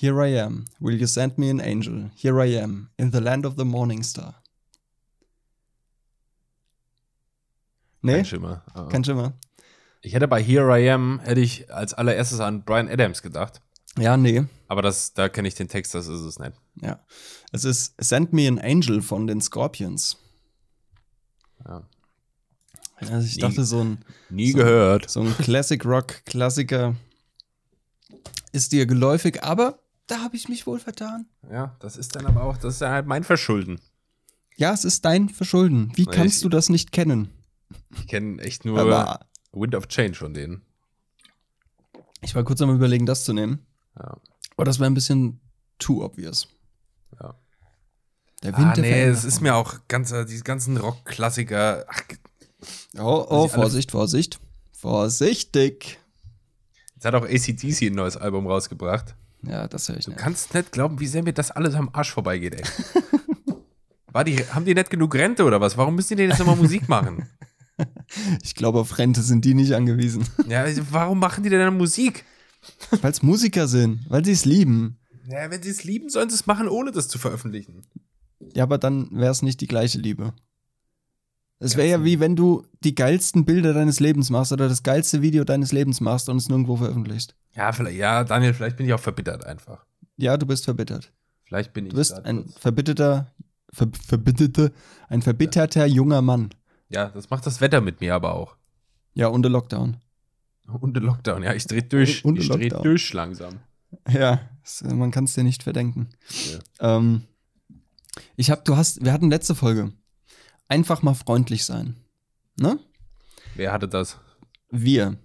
Here 0.00 0.20
I 0.24 0.38
am. 0.38 0.64
Will 0.78 0.94
you 1.00 1.06
send 1.08 1.38
me 1.38 1.50
an 1.50 1.60
angel? 1.60 2.10
Here 2.14 2.38
I 2.40 2.56
am. 2.62 2.90
In 2.98 3.10
the 3.10 3.20
land 3.20 3.44
of 3.44 3.56
the 3.56 3.64
morning 3.64 4.02
star. 4.04 4.34
Nee, 8.02 8.12
Kein 8.18 8.24
Schimmer. 8.24 8.62
Ah. 8.74 8.86
kein 8.88 9.02
Schimmer. 9.04 9.32
Ich 10.00 10.14
hätte 10.14 10.28
bei 10.28 10.40
Here 10.42 10.78
I 10.80 10.88
Am, 10.90 11.18
hätte 11.20 11.40
ich 11.40 11.72
als 11.74 11.94
allererstes 11.94 12.38
an 12.38 12.64
Brian 12.64 12.88
Adams 12.88 13.22
gedacht. 13.22 13.60
Ja, 13.98 14.16
nee. 14.16 14.44
Aber 14.68 14.82
das, 14.82 15.14
da 15.14 15.28
kenne 15.28 15.48
ich 15.48 15.56
den 15.56 15.66
Text, 15.68 15.94
das 15.96 16.06
ist 16.06 16.20
es 16.20 16.38
nicht. 16.38 16.52
Ja. 16.80 17.04
Es 17.50 17.64
ist 17.64 17.94
Send 17.98 18.32
Me 18.32 18.46
an 18.46 18.60
Angel 18.60 19.02
von 19.02 19.26
den 19.26 19.40
Scorpions. 19.40 20.16
Ja. 21.66 21.82
Also 23.00 23.26
ich 23.26 23.34
Nie. 23.36 23.40
dachte, 23.42 23.64
so 23.64 23.80
ein, 23.82 24.04
Nie 24.30 24.52
So. 24.52 24.58
gehört. 24.58 25.10
so 25.10 25.22
ein 25.22 25.36
Classic 25.38 25.84
Rock 25.84 26.24
Klassiker 26.24 26.94
ist 28.52 28.70
dir 28.72 28.86
geläufig, 28.86 29.42
aber 29.42 29.80
da 30.08 30.20
habe 30.22 30.34
ich 30.36 30.48
mich 30.48 30.66
wohl 30.66 30.78
vertan. 30.80 31.26
Ja, 31.50 31.76
das 31.80 31.96
ist 31.96 32.16
dann 32.16 32.26
aber 32.26 32.42
auch, 32.42 32.56
das 32.56 32.74
ist 32.74 32.82
dann 32.82 32.92
halt 32.92 33.06
mein 33.06 33.22
Verschulden. 33.24 33.80
Ja, 34.56 34.72
es 34.72 34.84
ist 34.84 35.04
dein 35.04 35.28
Verschulden. 35.28 35.92
Wie 35.94 36.04
Nee, 36.04 36.10
kannst 36.10 36.36
ich- 36.38 36.42
du 36.42 36.48
das 36.48 36.68
nicht 36.68 36.90
kennen? 36.90 37.30
Ich 37.94 38.08
kenne 38.08 38.42
echt 38.42 38.64
nur 38.64 38.80
Aber 38.80 39.20
Wind 39.52 39.74
of 39.74 39.86
Change 39.88 40.14
von 40.18 40.34
denen. 40.34 40.62
ich 42.22 42.34
war 42.34 42.42
kurz 42.44 42.60
am 42.60 42.74
überlegen, 42.74 43.06
das 43.06 43.24
zu 43.24 43.32
nehmen. 43.32 43.64
Ja. 43.96 44.16
Aber 44.56 44.64
das 44.64 44.78
wäre 44.80 44.90
ein 44.90 44.94
bisschen 44.94 45.40
too 45.78 46.02
obvious. 46.04 46.48
Ja. 47.20 47.34
Der 48.42 48.56
Wind 48.56 48.66
Ah, 48.66 48.72
der 48.74 48.82
nee, 48.82 49.02
es 49.04 49.24
ist 49.24 49.40
mir 49.40 49.54
auch 49.54 49.74
ganz, 49.88 50.10
äh, 50.12 50.24
diese 50.24 50.42
ganzen 50.44 50.76
Rock-Klassiker. 50.76 51.84
Oh, 52.98 53.24
oh, 53.28 53.48
Vorsicht, 53.48 53.90
Vorsicht. 53.92 54.40
Vorsichtig. 54.72 55.98
jetzt 56.94 57.04
hat 57.04 57.14
auch 57.14 57.24
ACDC 57.24 57.86
ein 57.86 57.94
neues 57.94 58.16
Album 58.16 58.46
rausgebracht. 58.48 59.14
Ja, 59.42 59.68
das 59.68 59.88
höre 59.88 59.96
ich 59.98 60.04
Du 60.04 60.10
nicht. 60.10 60.20
kannst 60.20 60.52
nicht 60.54 60.72
glauben, 60.72 60.98
wie 61.00 61.06
sehr 61.06 61.22
mir 61.22 61.32
das 61.32 61.50
alles 61.50 61.74
am 61.74 61.90
Arsch 61.92 62.12
vorbeigeht, 62.12 62.54
ey. 62.54 62.62
War 64.12 64.24
die, 64.24 64.36
haben 64.38 64.64
die 64.64 64.74
nicht 64.74 64.90
genug 64.90 65.14
Rente 65.14 65.44
oder 65.44 65.60
was? 65.60 65.76
Warum 65.76 65.94
müssen 65.94 66.10
die 66.16 66.22
denn 66.22 66.30
jetzt 66.30 66.40
immer 66.40 66.56
Musik 66.56 66.88
machen? 66.88 67.28
Ich 68.42 68.56
glaube, 68.56 68.80
auf 68.80 68.98
Rente 68.98 69.22
sind 69.22 69.44
die 69.44 69.54
nicht 69.54 69.72
angewiesen. 69.72 70.24
Ja, 70.48 70.64
warum 70.90 71.20
machen 71.20 71.44
die 71.44 71.48
denn 71.50 71.60
dann 71.60 71.76
Musik? 71.76 72.24
Weil 73.02 73.12
es 73.12 73.22
Musiker 73.22 73.68
sind, 73.68 74.04
weil 74.08 74.24
sie 74.24 74.32
es 74.32 74.44
lieben. 74.44 74.98
Ja, 75.28 75.48
wenn 75.48 75.62
sie 75.62 75.70
es 75.70 75.84
lieben, 75.84 76.08
sollen 76.08 76.28
sie 76.28 76.34
es 76.34 76.46
machen, 76.48 76.66
ohne 76.66 76.90
das 76.90 77.06
zu 77.06 77.18
veröffentlichen. 77.20 77.84
Ja, 78.52 78.64
aber 78.64 78.78
dann 78.78 79.08
wäre 79.12 79.30
es 79.30 79.42
nicht 79.42 79.60
die 79.60 79.68
gleiche 79.68 79.98
Liebe. 80.00 80.32
Es 81.60 81.76
wäre 81.76 81.88
ja 81.88 82.04
wie 82.04 82.20
wenn 82.20 82.36
du 82.36 82.64
die 82.84 82.94
geilsten 82.94 83.44
Bilder 83.44 83.72
deines 83.74 83.98
Lebens 84.00 84.30
machst 84.30 84.52
oder 84.52 84.68
das 84.68 84.82
geilste 84.82 85.22
Video 85.22 85.44
deines 85.44 85.72
Lebens 85.72 86.00
machst 86.00 86.28
und 86.28 86.36
es 86.36 86.48
nirgendwo 86.48 86.76
veröffentlichst. 86.76 87.34
Ja, 87.54 87.72
vielleicht, 87.72 87.96
ja, 87.96 88.22
Daniel, 88.22 88.54
vielleicht 88.54 88.76
bin 88.76 88.86
ich 88.86 88.92
auch 88.92 89.00
verbittert 89.00 89.44
einfach. 89.44 89.84
Ja, 90.16 90.36
du 90.36 90.46
bist 90.46 90.64
verbittert. 90.64 91.12
Vielleicht 91.44 91.72
bin 91.72 91.86
ich. 91.86 91.90
Du 91.90 91.96
bist 91.96 92.12
ein 92.12 92.44
kurz- 92.44 92.58
verbitterter, 92.58 93.32
ver, 93.72 93.88
verbitterte, 94.06 94.72
ein 95.08 95.22
verbitterter 95.22 95.86
junger 95.86 96.22
Mann. 96.22 96.50
Ja, 96.90 97.08
das 97.08 97.30
macht 97.30 97.44
das 97.46 97.60
Wetter 97.60 97.80
mit 97.80 98.00
mir 98.00 98.14
aber 98.14 98.34
auch. 98.34 98.56
Ja, 99.14 99.26
und 99.28 99.42
der 99.42 99.50
Lockdown. 99.50 99.96
Und 100.80 100.94
der 100.94 101.02
Lockdown, 101.02 101.42
ja, 101.42 101.54
ich 101.54 101.66
dreh 101.66 101.80
durch. 101.82 102.24
Und 102.24 102.38
ich 102.38 102.48
dreh 102.48 102.68
durch 102.68 103.12
langsam. 103.14 103.54
Ja, 104.08 104.40
man 104.84 105.10
kann 105.10 105.24
es 105.24 105.32
dir 105.34 105.42
nicht 105.44 105.62
verdenken. 105.62 106.10
Ja. 106.80 106.98
Ähm, 106.98 107.22
ich 108.36 108.50
hab, 108.50 108.64
du 108.64 108.76
hast, 108.76 109.02
wir 109.02 109.12
hatten 109.12 109.30
letzte 109.30 109.54
Folge. 109.54 109.92
Einfach 110.68 111.02
mal 111.02 111.14
freundlich 111.14 111.64
sein. 111.64 111.96
Ne? 112.56 112.78
Wer 113.54 113.72
hatte 113.72 113.88
das? 113.88 114.18
Wir 114.70 115.16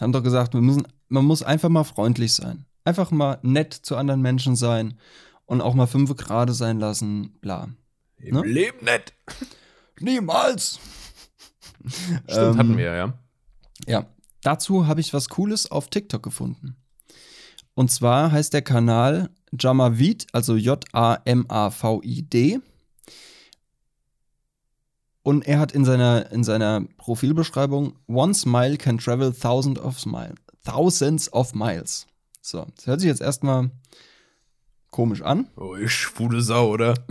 haben 0.00 0.12
doch 0.12 0.22
gesagt, 0.22 0.54
wir 0.54 0.60
müssen, 0.60 0.86
man 1.08 1.24
muss 1.24 1.42
einfach 1.42 1.68
mal 1.68 1.84
freundlich 1.84 2.34
sein. 2.34 2.66
Einfach 2.84 3.10
mal 3.10 3.38
nett 3.42 3.74
zu 3.74 3.96
anderen 3.96 4.22
Menschen 4.22 4.56
sein 4.56 4.98
und 5.46 5.60
auch 5.60 5.74
mal 5.74 5.86
fünf 5.86 6.14
Grade 6.16 6.52
sein 6.52 6.78
lassen, 6.78 7.38
bla. 7.40 7.68
Im 8.18 8.34
Ne? 8.36 8.42
Leben 8.42 8.84
nicht. 8.84 9.12
Niemals! 10.00 10.78
Stimmt, 11.86 12.28
Ähm, 12.28 12.58
hatten 12.58 12.76
wir, 12.76 12.94
ja. 12.94 13.14
Ja, 13.86 14.06
dazu 14.42 14.86
habe 14.86 15.00
ich 15.00 15.14
was 15.14 15.28
Cooles 15.28 15.70
auf 15.70 15.88
TikTok 15.88 16.22
gefunden. 16.22 16.76
Und 17.74 17.90
zwar 17.90 18.32
heißt 18.32 18.52
der 18.54 18.62
Kanal 18.62 19.30
Jamavid, 19.58 20.26
also 20.32 20.56
J-A-M-A-V-I-D. 20.56 22.60
Und 25.26 25.48
er 25.48 25.58
hat 25.58 25.72
in 25.72 25.84
seiner, 25.84 26.30
in 26.30 26.44
seiner 26.44 26.82
Profilbeschreibung 26.98 27.98
One 28.06 28.32
smile 28.32 28.76
can 28.76 28.96
travel 28.96 29.32
thousands 29.32 29.80
of 29.80 30.06
miles. 30.06 30.36
Thousands 30.64 31.32
of 31.32 31.52
miles. 31.52 32.06
So, 32.40 32.64
das 32.76 32.86
hört 32.86 33.00
sich 33.00 33.08
jetzt 33.08 33.20
erstmal 33.20 33.72
komisch 34.92 35.22
an. 35.22 35.48
Oh, 35.56 35.74
ich 35.74 35.92
schwule 35.92 36.42
Sau, 36.42 36.70
oder? 36.70 36.94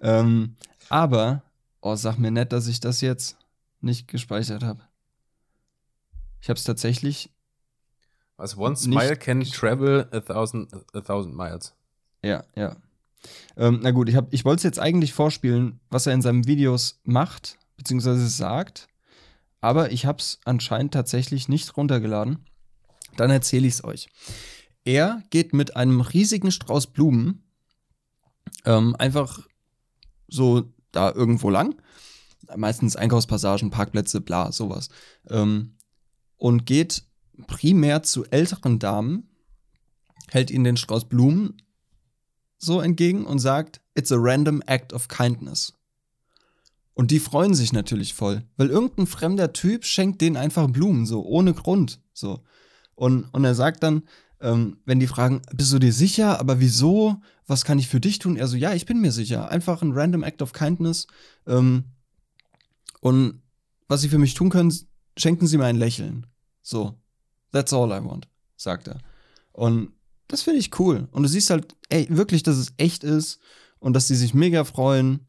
Ähm, 0.00 0.56
aber, 0.88 1.44
oh, 1.82 1.94
sag 1.94 2.18
mir 2.18 2.32
nicht, 2.32 2.52
dass 2.52 2.66
ich 2.66 2.80
das 2.80 3.00
jetzt 3.00 3.36
nicht 3.80 4.08
gespeichert 4.08 4.64
habe. 4.64 4.80
Ich 6.40 6.48
habe 6.48 6.58
es 6.58 6.64
tatsächlich 6.64 7.30
Was? 8.36 8.56
One 8.56 8.74
smile 8.74 9.16
can 9.16 9.44
travel 9.44 10.08
a 10.10 10.18
thousand, 10.18 10.74
a 10.94 11.00
thousand 11.00 11.36
miles. 11.36 11.74
Ja, 12.24 12.42
ja. 12.56 12.74
Ähm, 13.56 13.80
na 13.82 13.90
gut, 13.90 14.08
ich, 14.08 14.18
ich 14.30 14.44
wollte 14.44 14.58
es 14.58 14.64
jetzt 14.64 14.78
eigentlich 14.78 15.12
vorspielen, 15.12 15.80
was 15.90 16.06
er 16.06 16.14
in 16.14 16.22
seinen 16.22 16.46
Videos 16.46 17.00
macht, 17.04 17.58
beziehungsweise 17.76 18.28
sagt, 18.28 18.88
aber 19.60 19.92
ich 19.92 20.06
habe 20.06 20.18
es 20.18 20.40
anscheinend 20.44 20.94
tatsächlich 20.94 21.48
nicht 21.48 21.76
runtergeladen. 21.76 22.44
Dann 23.16 23.30
erzähle 23.30 23.66
ich 23.66 23.74
es 23.74 23.84
euch. 23.84 24.08
Er 24.84 25.22
geht 25.30 25.52
mit 25.52 25.76
einem 25.76 26.00
riesigen 26.00 26.50
Strauß 26.50 26.88
Blumen 26.88 27.42
ähm, 28.64 28.94
einfach 28.98 29.46
so 30.28 30.72
da 30.92 31.12
irgendwo 31.12 31.50
lang. 31.50 31.74
Meistens 32.56 32.96
Einkaufspassagen, 32.96 33.70
Parkplätze, 33.70 34.20
bla, 34.20 34.52
sowas. 34.52 34.88
Ähm, 35.28 35.76
und 36.36 36.64
geht 36.64 37.04
primär 37.46 38.02
zu 38.02 38.24
älteren 38.26 38.78
Damen, 38.78 39.28
hält 40.28 40.50
ihnen 40.50 40.64
den 40.64 40.76
Strauß 40.76 41.08
Blumen 41.08 41.60
so 42.58 42.80
entgegen 42.80 43.24
und 43.24 43.38
sagt, 43.38 43.80
it's 43.94 44.12
a 44.12 44.16
random 44.18 44.62
act 44.66 44.92
of 44.92 45.08
kindness. 45.08 45.72
Und 46.94 47.12
die 47.12 47.20
freuen 47.20 47.54
sich 47.54 47.72
natürlich 47.72 48.12
voll, 48.12 48.42
weil 48.56 48.70
irgendein 48.70 49.06
fremder 49.06 49.52
Typ 49.52 49.84
schenkt 49.84 50.20
denen 50.20 50.36
einfach 50.36 50.68
Blumen, 50.68 51.06
so 51.06 51.24
ohne 51.24 51.54
Grund, 51.54 52.00
so. 52.12 52.42
Und, 52.96 53.24
und 53.32 53.44
er 53.44 53.54
sagt 53.54 53.84
dann, 53.84 54.02
ähm, 54.40 54.78
wenn 54.84 54.98
die 54.98 55.06
fragen, 55.06 55.42
bist 55.54 55.72
du 55.72 55.78
dir 55.78 55.92
sicher, 55.92 56.40
aber 56.40 56.58
wieso, 56.58 57.20
was 57.46 57.64
kann 57.64 57.78
ich 57.78 57.86
für 57.86 58.00
dich 58.00 58.18
tun? 58.18 58.36
Er 58.36 58.48
so, 58.48 58.56
ja, 58.56 58.74
ich 58.74 58.86
bin 58.86 59.00
mir 59.00 59.12
sicher, 59.12 59.48
einfach 59.48 59.82
ein 59.82 59.92
random 59.92 60.24
act 60.24 60.42
of 60.42 60.52
kindness. 60.52 61.06
Ähm, 61.46 61.84
und 63.00 63.42
was 63.86 64.00
sie 64.00 64.08
für 64.08 64.18
mich 64.18 64.34
tun 64.34 64.50
können, 64.50 64.74
schenken 65.16 65.46
sie 65.46 65.58
mir 65.58 65.66
ein 65.66 65.76
Lächeln. 65.76 66.26
So, 66.62 66.98
that's 67.52 67.72
all 67.72 67.90
I 67.90 68.04
want, 68.04 68.28
sagt 68.56 68.88
er. 68.88 68.98
Und 69.52 69.92
das 70.28 70.42
finde 70.42 70.60
ich 70.60 70.78
cool. 70.78 71.08
Und 71.10 71.22
du 71.22 71.28
siehst 71.28 71.50
halt, 71.50 71.74
ey, 71.88 72.06
wirklich, 72.10 72.42
dass 72.42 72.56
es 72.56 72.72
echt 72.76 73.02
ist 73.02 73.38
und 73.80 73.94
dass 73.94 74.06
die 74.06 74.14
sich 74.14 74.34
mega 74.34 74.64
freuen 74.64 75.26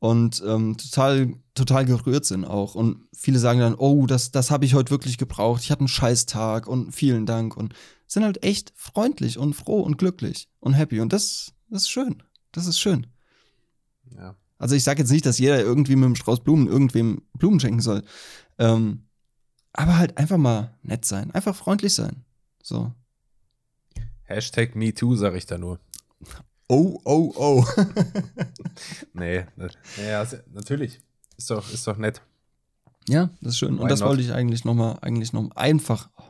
und 0.00 0.42
ähm, 0.46 0.78
total, 0.78 1.34
total 1.54 1.84
gerührt 1.84 2.24
sind 2.24 2.46
auch. 2.46 2.74
Und 2.74 3.06
viele 3.14 3.38
sagen 3.38 3.60
dann, 3.60 3.74
oh, 3.74 4.06
das, 4.06 4.30
das 4.30 4.50
habe 4.50 4.64
ich 4.64 4.74
heute 4.74 4.90
wirklich 4.90 5.18
gebraucht. 5.18 5.62
Ich 5.62 5.70
hatte 5.70 5.80
einen 5.80 5.88
Scheißtag 5.88 6.66
und 6.66 6.92
vielen 6.92 7.26
Dank. 7.26 7.56
Und 7.56 7.74
sind 8.06 8.24
halt 8.24 8.42
echt 8.42 8.72
freundlich 8.74 9.38
und 9.38 9.54
froh 9.54 9.82
und 9.82 9.98
glücklich 9.98 10.48
und 10.58 10.72
happy. 10.72 11.00
Und 11.00 11.12
das, 11.12 11.52
das 11.68 11.82
ist 11.82 11.90
schön. 11.90 12.22
Das 12.50 12.66
ist 12.66 12.80
schön. 12.80 13.06
Ja. 14.16 14.34
Also 14.58 14.74
ich 14.74 14.84
sage 14.84 15.00
jetzt 15.02 15.10
nicht, 15.10 15.26
dass 15.26 15.38
jeder 15.38 15.60
irgendwie 15.60 15.96
mit 15.96 16.06
einem 16.06 16.16
Strauß 16.16 16.40
Blumen 16.40 16.66
irgendwem 16.66 17.22
Blumen 17.34 17.60
schenken 17.60 17.80
soll. 17.80 18.02
Ähm, 18.58 19.04
aber 19.72 19.98
halt 19.98 20.18
einfach 20.18 20.38
mal 20.38 20.76
nett 20.82 21.04
sein. 21.04 21.30
Einfach 21.30 21.54
freundlich 21.54 21.94
sein. 21.94 22.24
So. 22.62 22.92
Hashtag 24.30 24.76
MeToo, 24.76 25.16
sag 25.16 25.34
ich 25.34 25.46
da 25.46 25.58
nur. 25.58 25.80
Oh, 26.68 27.00
oh, 27.04 27.32
oh. 27.36 27.66
Nee, 29.12 29.44
ne- 29.56 29.70
ja, 30.06 30.24
se- 30.24 30.44
natürlich. 30.52 31.00
Ist 31.36 31.50
doch, 31.50 31.68
ist 31.72 31.86
doch 31.86 31.96
nett. 31.96 32.22
Ja, 33.08 33.30
das 33.40 33.52
ist 33.54 33.58
schön. 33.58 33.76
Why 33.78 33.82
Und 33.82 33.90
das 33.90 34.00
not? 34.00 34.10
wollte 34.10 34.22
ich 34.22 34.32
eigentlich 34.32 34.64
nochmal, 34.64 34.98
eigentlich 35.02 35.32
noch 35.32 35.50
einfach, 35.56 36.10
oh, 36.16 36.22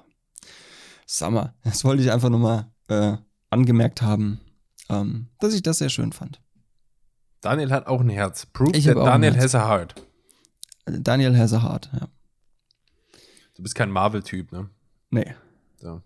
Summer, 1.07 1.55
das 1.63 1.85
wollte 1.85 2.03
ich 2.03 2.11
einfach 2.11 2.31
nochmal 2.31 2.71
äh, 2.89 3.17
angemerkt 3.51 4.01
haben, 4.01 4.41
ähm, 4.89 5.29
dass 5.41 5.53
ich 5.53 5.63
das 5.63 5.79
sehr 5.79 5.91
schön 5.91 6.13
fand. 6.13 6.41
Daniel 7.43 7.71
hat 7.71 7.87
auch 7.87 8.01
ein 8.01 8.09
Herz. 8.09 8.47
Prove 8.47 8.75
Ich 8.77 8.85
that 8.85 8.97
Daniel 8.97 9.37
has 9.39 9.55
a 9.55 9.69
heart. 9.69 9.95
Daniel 10.87 11.37
has 11.37 11.53
a 11.53 11.63
heart, 11.63 11.91
ja. 11.93 12.09
Du 13.57 13.63
bist 13.63 13.75
kein 13.75 13.91
Marvel-Typ, 13.91 14.53
ne? 14.53 14.71
Nee, 15.11 15.35
So. 15.77 16.01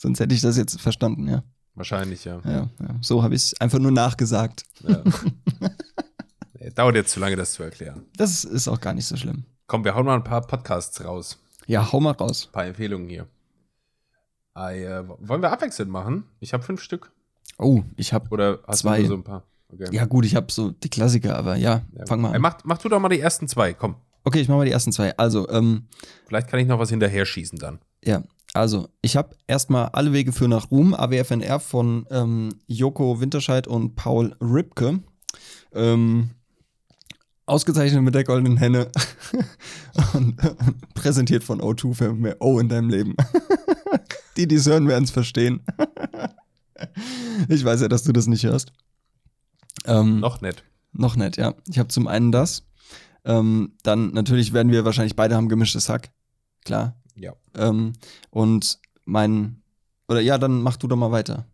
Sonst 0.00 0.20
hätte 0.20 0.34
ich 0.34 0.40
das 0.40 0.56
jetzt 0.56 0.80
verstanden, 0.80 1.28
ja. 1.28 1.42
Wahrscheinlich, 1.74 2.24
ja. 2.24 2.40
Ja, 2.44 2.68
ja. 2.80 2.96
So 3.00 3.22
habe 3.22 3.34
ich 3.34 3.42
es 3.42 3.60
einfach 3.60 3.78
nur 3.78 3.92
nachgesagt. 3.92 4.64
ja. 4.86 5.02
dauert 6.74 6.94
jetzt 6.96 7.12
zu 7.12 7.20
lange, 7.20 7.36
das 7.36 7.52
zu 7.52 7.62
erklären. 7.62 8.04
Das 8.16 8.44
ist 8.44 8.68
auch 8.68 8.80
gar 8.80 8.92
nicht 8.94 9.06
so 9.06 9.16
schlimm. 9.16 9.44
Komm, 9.66 9.84
wir 9.84 9.94
hauen 9.94 10.06
mal 10.06 10.14
ein 10.16 10.24
paar 10.24 10.46
Podcasts 10.46 11.02
raus. 11.04 11.38
Ja, 11.66 11.90
hau 11.92 12.00
mal 12.00 12.12
raus. 12.12 12.46
Ein 12.48 12.52
paar 12.52 12.66
Empfehlungen 12.66 13.08
hier. 13.08 13.26
Ei, 14.54 14.84
äh, 14.84 15.04
wollen 15.06 15.42
wir 15.42 15.52
abwechselnd 15.52 15.90
machen? 15.90 16.24
Ich 16.40 16.52
habe 16.52 16.62
fünf 16.62 16.80
Stück. 16.82 17.12
Oh, 17.58 17.82
ich 17.96 18.12
habe 18.12 18.28
Oder 18.30 18.60
hast 18.66 18.80
Zwei. 18.80 18.96
du 18.96 19.02
nur 19.02 19.08
so 19.08 19.14
ein 19.16 19.24
paar? 19.24 19.44
Okay. 19.72 19.88
Ja, 19.92 20.04
gut, 20.06 20.24
ich 20.24 20.34
habe 20.34 20.50
so 20.50 20.70
die 20.70 20.88
Klassiker, 20.88 21.36
aber 21.36 21.56
ja, 21.56 21.82
Ja. 21.96 22.06
fang 22.06 22.20
mal 22.20 22.30
Ey, 22.30 22.36
an. 22.36 22.42
mach, 22.42 22.58
mach 22.64 22.78
du 22.78 22.88
doch 22.88 22.98
mal 22.98 23.08
die 23.08 23.20
ersten 23.20 23.46
zwei, 23.46 23.72
komm. 23.74 23.94
Okay, 24.24 24.40
ich 24.40 24.48
mache 24.48 24.58
mal 24.58 24.64
die 24.66 24.72
ersten 24.72 24.92
zwei. 24.92 25.16
Also, 25.16 25.48
ähm, 25.48 25.86
Vielleicht 26.26 26.48
kann 26.48 26.58
ich 26.60 26.66
noch 26.66 26.78
was 26.78 26.90
hinterher 26.90 27.24
schießen 27.24 27.58
dann. 27.58 27.78
ja, 28.04 28.22
also, 28.52 28.88
ich 29.00 29.16
habe 29.16 29.36
erstmal 29.46 29.90
Alle 29.92 30.12
Wege 30.12 30.32
führen 30.32 30.50
nach 30.50 30.70
Ruhm, 30.70 30.94
AWFNR 30.94 31.60
von 31.60 32.06
ähm, 32.10 32.50
Joko 32.66 33.20
Winterscheid 33.20 33.68
und 33.68 33.94
Paul 33.94 34.34
Ripke. 34.40 35.00
Ähm, 35.72 36.30
ausgezeichnet 37.46 38.02
mit 38.02 38.14
der 38.14 38.24
goldenen 38.24 38.56
Henne 38.56 38.90
und 40.14 40.42
äh, 40.42 40.54
präsentiert 40.94 41.44
von 41.44 41.60
O2 41.60 41.94
für 41.94 42.12
mehr 42.12 42.36
O 42.40 42.58
in 42.58 42.68
deinem 42.68 42.88
Leben. 42.88 43.14
die, 44.36 44.48
die 44.48 44.56
es 44.56 44.66
hören, 44.66 44.88
werden 44.88 45.04
es 45.04 45.10
verstehen. 45.10 45.60
ich 47.48 47.64
weiß 47.64 47.82
ja, 47.82 47.88
dass 47.88 48.02
du 48.02 48.12
das 48.12 48.26
nicht 48.26 48.44
hörst. 48.44 48.72
Ähm, 49.84 50.20
Noch 50.20 50.40
nett. 50.40 50.64
Noch 50.92 51.14
nicht, 51.14 51.36
ja. 51.36 51.54
Ich 51.68 51.78
habe 51.78 51.88
zum 51.88 52.08
einen 52.08 52.32
das. 52.32 52.64
Ähm, 53.24 53.74
dann 53.82 54.12
natürlich 54.12 54.52
werden 54.52 54.72
wir 54.72 54.84
wahrscheinlich 54.84 55.14
beide 55.14 55.36
haben 55.36 55.48
gemischtes 55.48 55.88
Hack. 55.88 56.10
Klar. 56.64 56.99
Ja. 57.16 57.34
Ähm, 57.54 57.92
und 58.30 58.78
mein. 59.04 59.62
Oder 60.08 60.20
ja, 60.20 60.38
dann 60.38 60.62
mach 60.62 60.76
du 60.76 60.86
doch 60.88 60.96
mal 60.96 61.12
weiter. 61.12 61.46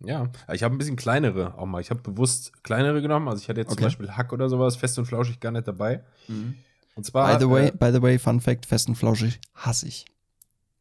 Ja, 0.00 0.28
ich 0.52 0.62
habe 0.62 0.74
ein 0.74 0.78
bisschen 0.78 0.96
kleinere 0.96 1.56
auch 1.56 1.66
mal. 1.66 1.80
Ich 1.80 1.90
habe 1.90 2.00
bewusst 2.00 2.62
kleinere 2.62 3.00
genommen. 3.00 3.26
Also 3.28 3.42
ich 3.42 3.48
hatte 3.48 3.60
jetzt 3.60 3.70
zum 3.70 3.78
Okay. 3.78 3.84
Beispiel 3.84 4.10
Hack 4.12 4.32
oder 4.32 4.48
sowas, 4.48 4.76
fest 4.76 4.98
und 4.98 5.06
flauschig 5.06 5.40
gar 5.40 5.50
nicht 5.52 5.66
dabei. 5.66 6.04
Und 6.28 7.06
zwar. 7.06 7.32
By 7.38 7.42
the 7.44 7.50
way, 7.50 7.68
Äh, 7.68 7.72
by 7.72 7.90
the 7.92 8.02
way, 8.02 8.18
Fun 8.18 8.40
Fact, 8.40 8.66
fest 8.66 8.88
und 8.88 8.96
flauschig 8.96 9.40
hasse 9.54 9.86
ich. 9.88 10.04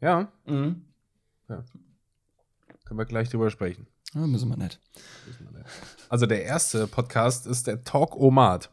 ja, 0.01 0.29
können 2.85 2.99
wir 2.99 3.05
gleich 3.05 3.29
drüber 3.29 3.49
sprechen. 3.49 3.87
Ja, 4.13 4.27
müssen 4.27 4.49
wir 4.49 4.57
nicht. 4.57 4.79
Also 6.09 6.25
der 6.25 6.43
erste 6.43 6.87
Podcast 6.87 7.47
ist 7.47 7.65
der 7.67 7.83
Talk-O-Mat. 7.83 8.69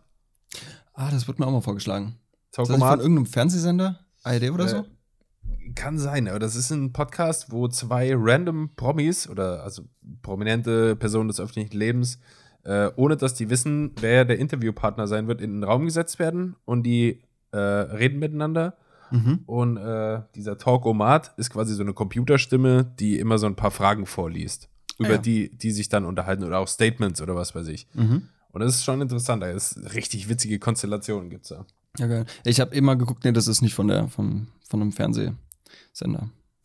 Ah, 0.93 1.11
das 1.11 1.27
wird 1.29 1.39
mir 1.39 1.47
auch 1.47 1.53
mal 1.53 1.63
vorgeschlagen. 1.63 2.17
Das 2.53 2.69
nicht 2.69 2.79
von 2.79 2.99
irgendeinem 3.01 3.27
Fernsehsender? 3.27 4.01
ARD 4.23 4.51
oder 4.51 4.69
so? 4.69 4.77
Äh, 4.79 5.73
Kann 5.75 5.99
sein, 5.99 6.29
aber 6.29 6.39
das 6.39 6.57
ist 6.57 6.71
ein 6.71 6.93
Podcast, 6.93 7.51
wo 7.53 7.69
zwei 7.69 8.13
random 8.15 8.71
Promis 8.77 9.29
oder 9.29 9.63
also 9.63 9.83
prominente 10.23 10.97
Personen 10.97 11.29
des 11.29 11.41
öffentlichen 11.41 11.77
Lebens, 11.77 12.19
äh, 12.65 12.91
ohne 12.97 13.17
dass 13.17 13.35
die 13.35 13.51
wissen, 13.51 13.93
wer 14.01 14.25
der 14.25 14.39
Interviewpartner 14.39 15.07
sein 15.07 15.29
wird, 15.29 15.41
in 15.41 15.55
den 15.55 15.65
Raum 15.65 15.85
gesetzt 15.87 16.19
werden 16.19 16.57
und 16.65 16.83
die 16.83 17.23
äh, 17.53 17.59
reden 17.59 18.19
miteinander. 18.19 18.77
Mhm. 19.11 19.41
Und 19.47 19.77
äh, 19.77 20.23
dieser 20.35 20.57
Talk-O-Mat 20.59 21.35
ist 21.37 21.51
quasi 21.51 21.75
so 21.75 21.83
eine 21.83 21.95
Computerstimme, 21.95 22.85
die 23.01 23.19
immer 23.19 23.39
so 23.39 23.47
ein 23.47 23.57
paar 23.57 23.73
Fragen 23.73 24.07
vorliest, 24.07 24.69
Ah, 24.93 25.05
über 25.05 25.15
ja. 25.15 25.19
die, 25.19 25.51
die 25.57 25.71
sich 25.73 25.89
dann 25.89 26.05
unterhalten 26.05 26.45
oder 26.45 26.59
auch 26.59 26.69
Statements 26.69 27.21
oder 27.21 27.35
was 27.35 27.55
weiß 27.55 27.67
ich. 27.69 27.89
Mhm. 27.95 28.29
Und 28.53 28.61
das 28.61 28.77
ist 28.77 28.85
schon 28.85 29.01
interessant. 29.01 29.43
Da 29.43 29.49
ist 29.51 29.95
richtig 29.95 30.29
witzige 30.29 30.59
Konstellationen 30.59 31.31
gibt's 31.31 31.49
da. 31.49 31.65
Ja, 31.99 32.07
geil. 32.07 32.25
Ich 32.45 32.61
habe 32.61 32.75
immer 32.75 32.97
geguckt, 32.97 33.25
nee, 33.25 33.33
das 33.33 33.49
ist 33.49 33.63
nicht 33.63 33.75
von 33.75 33.89
der, 33.89 34.09
vom, 34.09 34.47
von 34.69 34.81
einem 34.81 34.93
Fernsehsender. 34.93 35.37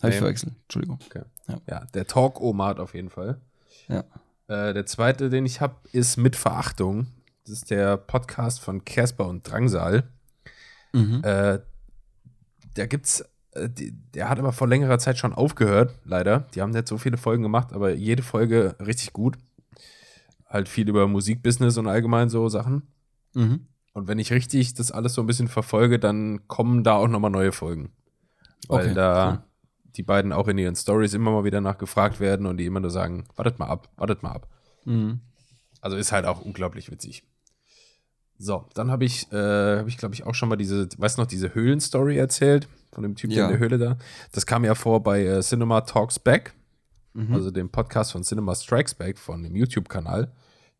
Habe 0.01 0.13
ich 0.13 0.17
verwechselt. 0.17 0.53
Entschuldigung. 0.63 0.99
Ja, 1.67 1.86
der 1.93 2.05
Talk-O-Mat 2.05 2.80
auf 2.80 2.93
jeden 2.93 3.09
Fall. 3.09 3.39
Ja. 3.88 4.03
Äh, 4.47 4.73
der 4.73 4.86
zweite, 4.86 5.30
den 5.30 5.45
ich 5.45 5.61
habe, 5.61 5.76
ist 5.91 6.17
Mit 6.17 6.36
Verachtung. 6.36 7.07
Das 7.43 7.53
ist 7.53 7.71
der 7.71 7.97
Podcast 7.97 8.59
von 8.59 8.86
Casper 8.86 9.28
und 9.28 9.49
Drangsal. 9.49 10.03
Mhm. 10.93 11.21
Äh, 11.23 11.59
da 12.76 12.86
gibt's, 12.88 13.23
äh, 13.51 13.69
die, 13.69 13.91
der 14.13 14.30
hat 14.30 14.39
aber 14.39 14.51
vor 14.51 14.67
längerer 14.67 14.99
Zeit 14.99 15.17
schon 15.17 15.34
aufgehört, 15.34 15.93
leider. 16.03 16.47
Die 16.53 16.61
haben 16.61 16.71
nicht 16.71 16.88
so 16.88 16.97
viele 16.97 17.17
Folgen 17.17 17.43
gemacht, 17.43 17.73
aber 17.73 17.93
jede 17.93 18.23
Folge 18.23 18.76
richtig 18.80 19.13
gut. 19.13 19.38
Halt 20.47 20.69
viel 20.69 20.88
über 20.88 21.07
Musikbusiness 21.07 21.78
und 21.78 21.88
allgemein 21.88 22.30
so 22.30 22.47
Sachen. 22.49 22.84
Mhm. 23.34 23.67
Und 23.96 24.08
wenn 24.08 24.20
ich 24.20 24.32
richtig 24.32 24.74
das 24.76 24.91
alles 24.91 25.14
so 25.14 25.22
ein 25.22 25.26
bisschen 25.28 25.48
verfolge, 25.48 25.98
dann 26.00 26.48
kommen 26.48 26.84
da 26.84 26.96
auch 26.96 27.08
nochmal 27.08 27.32
neue 27.32 27.52
Folgen. 27.52 27.91
Weil 28.68 28.86
Okay, 28.88 28.93
da 28.93 29.32
cool. 29.32 29.43
die 29.96 30.04
beiden 30.04 30.32
auch 30.34 30.48
in 30.50 30.58
ihren 30.58 30.76
Stories 30.76 31.14
immer 31.14 31.32
mal 31.32 31.43
wieder 31.46 31.62
nachgefragt 31.62 32.20
werden 32.20 32.46
und 32.46 32.58
die 32.58 32.66
immer 32.66 32.82
nur 32.82 32.91
sagen, 32.91 33.26
wartet 33.38 33.58
mal 33.58 33.68
ab, 33.68 33.89
wartet 33.96 34.22
mal 34.22 34.32
ab. 34.34 34.48
Mhm. 34.86 35.22
Also 35.82 35.96
ist 35.98 36.12
halt 36.12 36.26
auch 36.26 36.41
unglaublich 36.41 36.91
witzig. 36.91 37.24
So, 38.38 38.66
dann 38.74 38.91
habe 38.91 39.06
ich, 39.06 39.32
äh, 39.32 39.78
habe 39.78 39.88
ich 39.88 39.98
glaube 39.98 40.14
ich 40.14 40.26
auch 40.26 40.36
schon 40.36 40.50
mal 40.50 40.58
diese, 40.58 40.89
weißt 40.98 41.18
du 41.18 41.22
noch, 41.22 41.28
diese 41.28 41.56
Höhlen-Story 41.56 42.18
erzählt 42.18 42.68
von 42.91 43.02
dem 43.04 43.16
Typ 43.16 43.30
der 43.30 43.39
Ja. 43.39 43.46
in 43.46 43.52
der 43.52 43.60
Höhle 43.60 43.78
da. 43.78 43.98
Das 44.34 44.46
kam 44.46 44.66
ja 44.66 44.76
vor 44.76 45.02
bei 45.04 45.24
äh, 45.26 45.41
Cinema 45.41 45.82
Talks 45.82 46.20
Back, 46.20 46.54
Mhm. 47.14 47.34
also 47.34 47.50
dem 47.50 47.70
Podcast 47.70 48.12
von 48.12 48.24
Cinema 48.24 48.54
Strikes 48.56 48.93
Back 48.93 49.18
von 49.18 49.41
dem 49.41 49.56
YouTube-Kanal, 49.56 50.34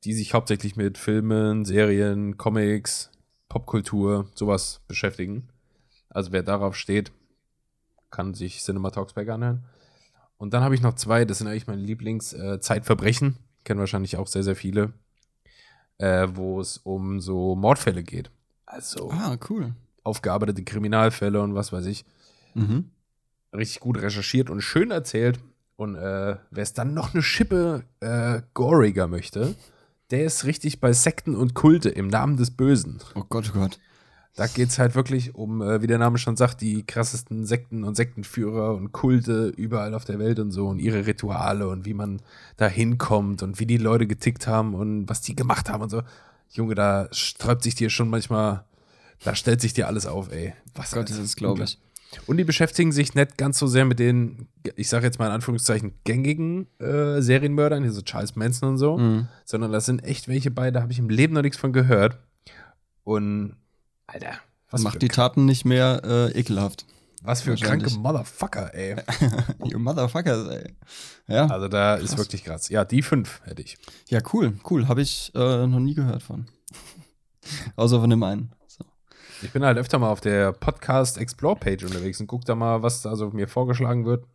die 0.06 0.14
sich 0.14 0.34
hauptsächlich 0.34 0.76
mit 0.76 0.98
Filmen, 0.98 1.66
Serien, 1.66 2.38
Comics, 2.38 3.12
Popkultur, 3.50 4.30
sowas 4.36 4.82
beschäftigen. 4.88 5.50
Also 6.10 6.32
wer 6.32 6.44
darauf 6.44 6.76
steht, 6.76 7.12
kann 8.12 8.34
sich 8.34 8.62
Cinema 8.64 8.92
Talks 8.92 9.14
Back 9.14 9.30
anhören. 9.30 9.66
Und 10.38 10.54
dann 10.54 10.64
habe 10.64 10.76
ich 10.76 10.82
noch 10.82 10.94
zwei, 10.96 11.26
das 11.26 11.40
sind 11.40 11.48
eigentlich 11.48 11.68
meine 11.68 11.82
Lieblings, 11.82 12.34
äh, 12.34 12.60
Zeitverbrechen, 12.60 13.38
kennen 13.64 13.80
wahrscheinlich 13.80 14.18
auch 14.18 14.28
sehr, 14.28 14.44
sehr 14.44 14.56
viele, 14.56 14.94
äh, 15.98 16.28
wo 16.34 16.60
es 16.60 16.78
um 16.78 17.20
so 17.20 17.56
Mordfälle 17.56 18.04
geht. 18.04 18.30
Also 18.66 19.10
Ah, 19.12 19.38
cool. 19.50 19.74
aufgearbeitete 20.04 20.64
Kriminalfälle 20.64 21.42
und 21.42 21.56
was 21.56 21.72
weiß 21.74 21.86
ich 21.88 22.06
Mhm. 22.54 22.92
richtig 23.54 23.80
gut 23.82 24.02
recherchiert 24.02 24.50
und 24.50 24.62
schön 24.62 24.92
erzählt. 24.92 25.40
Und 25.78 25.96
äh, 25.96 26.38
wer 26.52 26.64
es 26.64 26.74
dann 26.74 26.94
noch 26.94 27.14
eine 27.14 27.22
Schippe 27.24 27.84
äh, 28.00 28.42
goriger 28.54 29.08
möchte, 29.08 29.56
der 30.12 30.26
ist 30.26 30.46
richtig 30.46 30.80
bei 30.80 30.94
Sekten 30.94 31.36
und 31.36 31.54
Kulte 31.54 31.90
im 31.90 32.08
Namen 32.08 32.38
des 32.38 32.52
Bösen. 32.52 33.00
Oh 33.16 33.24
Gott, 33.28 33.52
oh 33.56 33.60
Gott. 33.60 33.80
Da 34.36 34.48
geht 34.48 34.68
es 34.68 34.80
halt 34.80 34.96
wirklich 34.96 35.34
um, 35.34 35.62
äh, 35.62 35.82
wie 35.82 35.88
der 35.88 35.98
Name 35.98 36.18
schon 36.18 36.36
sagt, 36.36 36.60
die 36.60 36.84
krassesten 36.84 37.46
Sekten 37.46 37.86
und 37.86 37.96
Sektenführer 37.96 38.76
und 38.76 38.92
Kulte 38.92 39.48
überall 39.48 39.94
auf 39.94 40.04
der 40.04 40.20
Welt 40.20 40.40
und 40.40 40.52
so 40.52 40.68
und 40.68 40.80
ihre 40.80 41.08
Rituale 41.08 41.70
und 41.70 41.86
wie 41.86 41.94
man 41.94 42.22
da 42.58 42.68
hinkommt 42.68 43.44
und 43.44 43.60
wie 43.62 43.66
die 43.66 43.78
Leute 43.78 44.08
getickt 44.08 44.46
haben 44.46 44.76
und 44.76 45.08
was 45.08 45.22
die 45.22 45.36
gemacht 45.36 45.70
haben 45.70 45.84
und 45.84 45.90
so. 45.90 46.04
Junge, 46.50 46.76
da 46.76 47.08
sträubt 47.12 47.64
sich 47.64 47.76
dir 47.76 47.90
schon 47.90 48.10
manchmal, 48.10 48.66
da 49.24 49.36
stellt 49.36 49.62
sich 49.62 49.74
dir 49.74 49.88
alles 49.88 50.06
auf, 50.06 50.32
ey. 50.32 50.54
Was 50.74 50.92
Gott, 50.92 51.10
das 51.10 51.18
ist, 51.18 51.38
glaube 51.38 51.64
ich. 51.64 51.80
Und 52.28 52.38
die 52.38 52.44
beschäftigen 52.44 52.92
sich 52.92 53.14
nicht 53.16 53.38
ganz 53.38 53.60
so 53.60 53.68
sehr 53.68 53.86
mit 53.86 54.00
den, 54.00 54.48
ich 54.76 54.88
sage 54.90 55.06
jetzt 55.06 55.20
mal 55.20 55.28
in 55.28 55.32
Anführungszeichen, 55.34 55.94
gängigen 56.06 56.68
äh, 56.80 57.22
Serienmördern, 57.22 57.84
hier 57.84 57.92
so 57.92 58.02
Charles 58.02 58.36
Manson 58.36 58.70
und 58.70 58.78
so, 58.78 58.98
Mhm. 58.98 59.28
sondern 59.44 59.72
das 59.72 59.86
sind 59.86 60.04
echt 60.04 60.28
welche 60.28 60.52
bei, 60.52 60.72
da 60.72 60.82
habe 60.82 60.92
ich 60.92 61.00
im 61.00 61.10
Leben 61.10 61.34
noch 61.34 61.42
nichts 61.42 61.58
von 61.58 61.74
gehört. 61.74 62.18
Und, 63.04 63.56
Alter, 64.08 64.34
was 64.72 64.82
Macht 64.82 65.02
die 65.02 65.08
Taten 65.10 65.46
nicht 65.46 65.66
mehr 65.66 66.02
äh, 66.04 66.32
ekelhaft. 66.40 66.86
was 67.22 67.42
für 67.42 67.56
kranke 67.56 67.90
Motherfucker, 67.92 68.74
ey. 68.74 68.96
You 69.66 69.80
Motherfuckers, 69.80 70.48
ey. 70.48 70.74
Ja, 71.28 71.48
Also 71.48 71.68
da 71.68 71.96
ist 71.96 72.10
Krass. 72.12 72.18
wirklich 72.20 72.44
krass. 72.44 72.70
Ja, 72.70 72.86
die 72.86 73.02
fünf 73.02 73.42
hätte 73.46 73.62
ich. 73.62 73.78
ja 74.10 74.20
cool, 74.34 74.54
cool. 74.70 74.88
Habe 74.88 75.02
ich 75.02 75.32
äh, 75.36 75.68
noch 75.68 75.80
nie 75.80 75.94
gehört 75.96 76.24
von. 76.24 76.46
Außer 77.76 78.00
von 78.00 78.10
dem 78.10 78.24
einen. 78.24 78.52
Ich 79.42 79.52
bin 79.52 79.64
halt 79.64 79.78
öfter 79.78 80.00
mal 80.00 80.10
auf 80.10 80.22
der 80.22 80.54
Podcast 80.54 81.18
Explore 81.18 81.56
Page 81.56 81.84
unterwegs 81.84 82.20
und 82.20 82.28
guck 82.28 82.46
da 82.46 82.56
mal, 82.56 82.82
was 82.82 83.02
da 83.02 83.16
so 83.16 83.30
mir 83.32 83.48
vorgeschlagen 83.48 84.06
wird. 84.06 84.26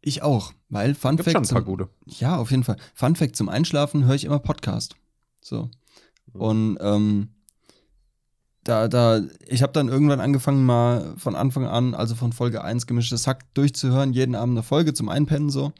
Ich 0.00 0.22
auch, 0.22 0.52
weil 0.68 0.94
Fun 0.94 1.16
Gibt 1.16 1.30
schon 1.30 1.44
Fact. 1.44 1.50
ein 1.50 1.54
paar 1.54 1.64
Zum, 1.64 1.70
gute. 1.72 1.88
ja, 2.06 2.36
auf 2.36 2.50
jeden 2.50 2.64
Fall. 2.64 2.76
Fun 2.94 3.16
Fact: 3.16 3.36
Zum 3.36 3.48
Einschlafen 3.48 4.04
höre 4.04 4.14
ich 4.14 4.24
immer 4.24 4.38
Podcast. 4.38 4.96
So. 5.40 5.70
Und 6.32 6.78
ähm, 6.80 7.28
da, 8.64 8.86
da, 8.86 9.22
ich 9.46 9.62
habe 9.62 9.72
dann 9.72 9.88
irgendwann 9.88 10.20
angefangen, 10.20 10.64
mal 10.66 11.14
von 11.16 11.34
Anfang 11.34 11.66
an, 11.66 11.94
also 11.94 12.14
von 12.14 12.32
Folge 12.32 12.62
1 12.62 12.86
gemischtes 12.86 13.26
Hack 13.26 13.52
durchzuhören, 13.54 14.12
jeden 14.12 14.34
Abend 14.34 14.54
eine 14.54 14.62
Folge 14.62 14.92
zum 14.92 15.08
Einpennen 15.08 15.50
so. 15.50 15.72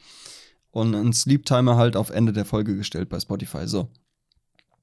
Und 0.71 0.95
einen 0.95 1.13
Sleep 1.13 1.45
Timer 1.45 1.77
halt 1.77 1.95
auf 1.95 2.09
Ende 2.09 2.33
der 2.33 2.45
Folge 2.45 2.75
gestellt 2.75 3.09
bei 3.09 3.19
Spotify. 3.19 3.67
So. 3.67 3.89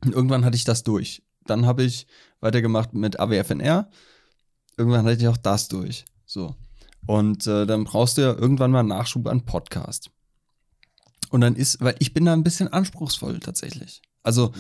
Und 0.05 0.15
irgendwann 0.15 0.45
hatte 0.45 0.57
ich 0.57 0.65
das 0.65 0.83
durch. 0.83 1.23
Dann 1.47 1.67
habe 1.67 1.83
ich 1.85 2.07
weitergemacht 2.41 2.93
mit 2.95 3.19
AWFNR. 3.21 3.89
Irgendwann 4.77 5.07
hatte 5.07 5.17
ich 5.21 5.29
auch 5.29 5.37
das 5.37 5.69
durch. 5.69 6.05
So. 6.27 6.55
Und 7.07 7.47
äh, 7.47 7.67
dann 7.67 7.85
brauchst 7.85 8.19
du 8.19 8.23
ja 8.23 8.33
irgendwann 8.35 8.71
mal 8.71 8.81
einen 8.81 8.89
Nachschub 8.89 9.27
an 9.29 9.45
Podcast. 9.45 10.11
Und 11.31 11.41
dann 11.41 11.57
ist, 11.57 11.81
weil 11.81 11.97
ich 11.99 12.13
bin 12.15 12.25
da 12.25 12.33
ein 12.33 12.45
bisschen 12.45 12.69
anspruchsvoll 12.69 13.41
tatsächlich. 13.41 14.03
Also 14.23 14.53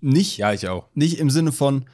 nicht, 0.00 0.38
Ja, 0.38 0.52
ich 0.52 0.68
auch. 0.68 0.88
nicht 0.94 1.18
im 1.18 1.30
Sinne 1.30 1.52
von 1.52 1.84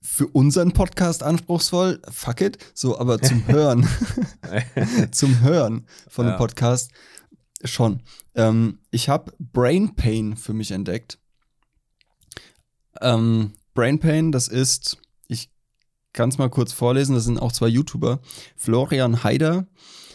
für 0.00 0.26
unseren 0.28 0.72
Podcast 0.72 1.22
anspruchsvoll, 1.22 2.00
fuck 2.10 2.40
it, 2.40 2.58
so, 2.72 2.98
aber 2.98 3.20
zum 3.20 3.46
Hören, 3.48 3.86
zum 5.10 5.40
Hören 5.40 5.86
von 6.08 6.26
Ja. 6.26 6.32
dem 6.34 6.38
Podcast 6.38 6.90
schon. 7.64 8.02
Ähm, 8.34 8.78
ich 8.90 9.08
habe 9.08 9.32
Brain 9.38 9.94
Pain 9.96 10.36
für 10.36 10.52
mich 10.54 10.70
entdeckt. 10.70 11.18
Ähm, 13.00 13.52
Brain 13.78 14.00
Pain, 14.00 14.32
das 14.32 14.48
ist, 14.48 14.98
ich 15.28 15.52
kann 16.12 16.30
es 16.30 16.38
mal 16.38 16.50
kurz 16.50 16.72
vorlesen. 16.72 17.14
Das 17.14 17.22
sind 17.22 17.38
auch 17.38 17.52
zwei 17.52 17.68
YouTuber. 17.68 18.18
Florian 18.56 19.22
Haider, 19.22 19.68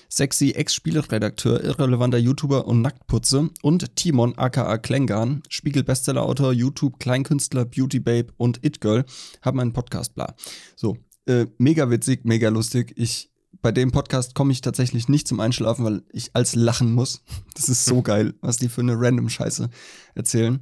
sexy 0.09 0.51
Ex-Spieleredakteur, 0.51 1.63
irrelevanter 1.63 2.17
YouTuber 2.17 2.67
und 2.67 2.81
Nacktputze. 2.81 3.51
Und 3.61 3.95
Timon 3.95 4.37
aka 4.37 4.77
Klengan, 4.79 5.43
Spiegel-Bestsellerautor, 5.47 6.51
YouTube, 6.51 6.99
Kleinkünstler, 6.99 7.63
Beauty 7.63 8.01
Babe 8.01 8.33
und 8.35 8.59
It 8.65 8.81
Girl, 8.81 9.05
haben 9.41 9.61
einen 9.61 9.71
Podcast, 9.71 10.13
bla. 10.13 10.35
So, 10.75 10.97
äh, 11.25 11.45
mega 11.57 11.89
witzig, 11.89 12.25
mega 12.25 12.49
lustig. 12.49 12.91
Ich, 12.97 13.31
bei 13.61 13.71
dem 13.71 13.93
Podcast 13.93 14.35
komme 14.35 14.51
ich 14.51 14.59
tatsächlich 14.59 15.07
nicht 15.07 15.25
zum 15.25 15.39
Einschlafen, 15.39 15.85
weil 15.85 16.03
ich 16.11 16.35
als 16.35 16.53
lachen 16.53 16.91
muss. 16.91 17.23
Das 17.53 17.69
ist 17.69 17.85
so 17.85 18.01
geil, 18.01 18.33
was 18.41 18.57
die 18.57 18.67
für 18.67 18.81
eine 18.81 18.99
random 18.99 19.29
Scheiße 19.29 19.69
erzählen. 20.15 20.59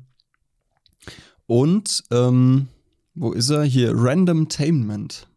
Und, 1.48 2.04
ähm, 2.12 2.68
wo 3.14 3.32
ist 3.34 3.50
er? 3.50 3.64
Hier, 3.64 3.92
Randomtainment. 3.94 5.28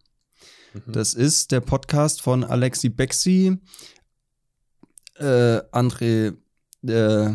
Das 0.86 1.14
ist 1.14 1.52
der 1.52 1.60
Podcast 1.60 2.20
von 2.20 2.42
Alexi 2.42 2.88
Bexi, 2.88 3.58
äh, 5.16 5.60
André 5.72 6.36
äh, 6.82 7.30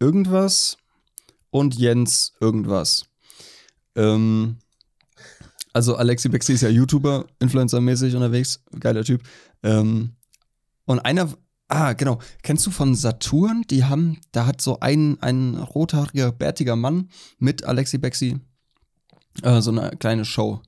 irgendwas 0.00 0.76
und 1.50 1.76
Jens 1.76 2.32
irgendwas. 2.40 3.06
Ähm, 3.94 4.56
also 5.72 5.94
Alexi 5.94 6.28
Bexi 6.28 6.54
ist 6.54 6.62
ja 6.62 6.68
YouTuber, 6.68 7.26
Influencer-mäßig 7.38 8.16
unterwegs, 8.16 8.64
geiler 8.80 9.04
Typ. 9.04 9.22
Ähm, 9.62 10.16
und 10.84 10.98
einer, 11.00 11.32
ah 11.68 11.92
genau, 11.92 12.18
kennst 12.42 12.66
du 12.66 12.72
von 12.72 12.96
Saturn? 12.96 13.62
Die 13.70 13.84
haben, 13.84 14.18
da 14.32 14.46
hat 14.46 14.60
so 14.60 14.80
ein, 14.80 15.22
ein 15.22 15.54
rothaariger, 15.54 16.32
bärtiger 16.32 16.74
Mann 16.74 17.10
mit 17.38 17.64
Alexi 17.64 17.98
Bexi 17.98 18.40
äh, 19.42 19.60
so 19.60 19.70
eine 19.70 19.90
kleine 19.98 20.24
Show. 20.24 20.60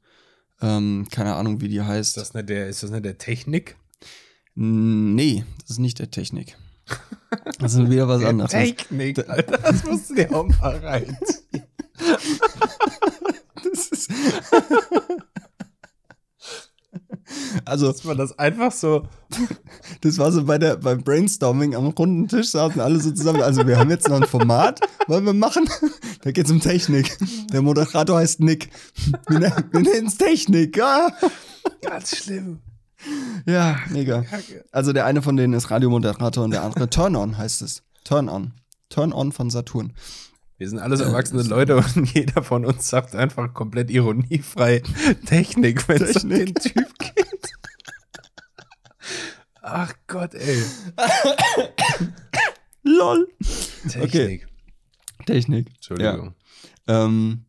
Ähm, 0.60 1.06
keine 1.10 1.34
Ahnung, 1.34 1.60
wie 1.60 1.68
die 1.68 1.82
heißt. 1.82 2.16
Ist 2.16 2.16
das 2.16 2.34
nicht 2.34 2.48
der, 2.48 2.68
ist 2.68 2.82
das 2.82 2.90
nicht 2.90 3.04
der 3.04 3.18
Technik? 3.18 3.76
Nee, 4.54 5.44
das 5.62 5.72
ist 5.72 5.78
nicht 5.78 5.98
der 5.98 6.10
Technik. 6.10 6.56
Das 7.58 7.74
ist 7.74 7.90
wieder 7.90 8.06
was 8.06 8.20
Der 8.20 8.28
anderes. 8.28 8.52
Technik, 8.52 9.28
Alter, 9.28 9.58
das 9.58 9.82
musst 9.84 10.08
du 10.10 10.14
dir 10.14 10.32
auch 10.32 10.46
mal 10.46 10.76
rein. 10.76 11.18
Das 13.64 13.88
ist 13.88 14.10
also, 17.64 17.90
Dass 17.90 18.04
man 18.04 18.16
das 18.18 18.38
einfach 18.38 18.72
so. 18.72 19.06
das 20.02 20.18
war 20.18 20.30
so 20.32 20.44
bei 20.44 20.58
der, 20.58 20.76
beim 20.76 21.02
Brainstorming 21.02 21.74
am 21.74 21.86
runden 21.88 22.28
Tisch 22.28 22.48
saßen 22.50 22.80
alle 22.80 23.00
so 23.00 23.10
zusammen. 23.10 23.42
Also, 23.42 23.66
wir 23.66 23.78
haben 23.78 23.90
jetzt 23.90 24.08
noch 24.08 24.20
ein 24.20 24.26
Format, 24.28 24.80
wollen 25.06 25.24
wir 25.24 25.34
machen? 25.34 25.68
Da 26.22 26.30
geht's 26.32 26.50
um 26.50 26.58
Technik. 26.58 27.14
Der 27.52 27.60
Moderator 27.60 28.16
heißt 28.16 28.40
Nick. 28.40 28.70
Wir, 29.28 29.40
nennen- 29.40 29.64
wir 29.72 29.80
nennen 29.80 30.06
es 30.06 30.16
Technik. 30.16 30.80
Ah. 30.82 31.12
Ganz 31.82 32.16
schlimm. 32.16 32.60
Ja, 33.44 33.78
mega. 33.90 34.24
Also, 34.72 34.94
der 34.94 35.04
eine 35.04 35.20
von 35.20 35.36
denen 35.36 35.52
ist 35.52 35.70
Radiomoderator 35.70 36.42
und 36.44 36.52
der 36.52 36.62
andere 36.64 36.88
Turn 36.88 37.14
On 37.16 37.36
heißt 37.36 37.60
es. 37.60 37.82
Turn 38.04 38.30
On. 38.30 38.52
Turn 38.88 39.12
On 39.12 39.32
von 39.32 39.50
Saturn. 39.50 39.92
Wir 40.64 40.70
sind 40.70 40.78
alles 40.78 41.00
erwachsene 41.00 41.42
Leute 41.42 41.76
und 41.76 42.10
jeder 42.14 42.42
von 42.42 42.64
uns 42.64 42.88
sagt 42.88 43.14
einfach 43.14 43.52
komplett 43.52 43.90
ironiefrei 43.90 44.82
Technik, 45.26 45.86
wenn 45.88 46.00
es 46.02 46.24
um 46.24 46.30
den. 46.30 46.54
Typ 46.54 46.98
geht. 46.98 47.52
Ach 49.60 49.92
Gott, 50.06 50.32
ey. 50.32 50.62
LOL. 52.82 53.28
Technik. 53.86 54.46
Technik. 55.26 55.68
Entschuldigung. 55.74 56.34
Ähm, 56.86 57.44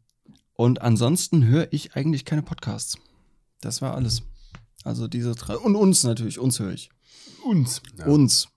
und 0.55 0.82
ansonsten 0.82 1.45
höre 1.45 1.72
ich 1.72 1.95
eigentlich 1.95 2.26
keine 2.26 2.41
Podcasts. 2.41 2.97
Das 3.61 3.82
war 3.82 3.95
alles. 3.95 4.24
Also 4.84 5.07
diese 5.07 5.36
drei. 5.36 5.55
Und 5.55 5.78
uns 5.78 6.03
natürlich, 6.03 6.38
uns 6.38 6.59
höre 6.59 6.74
ich. 6.74 6.89
Uns. 7.45 7.82
Ja, 7.97 8.07
Uns. 8.07 8.49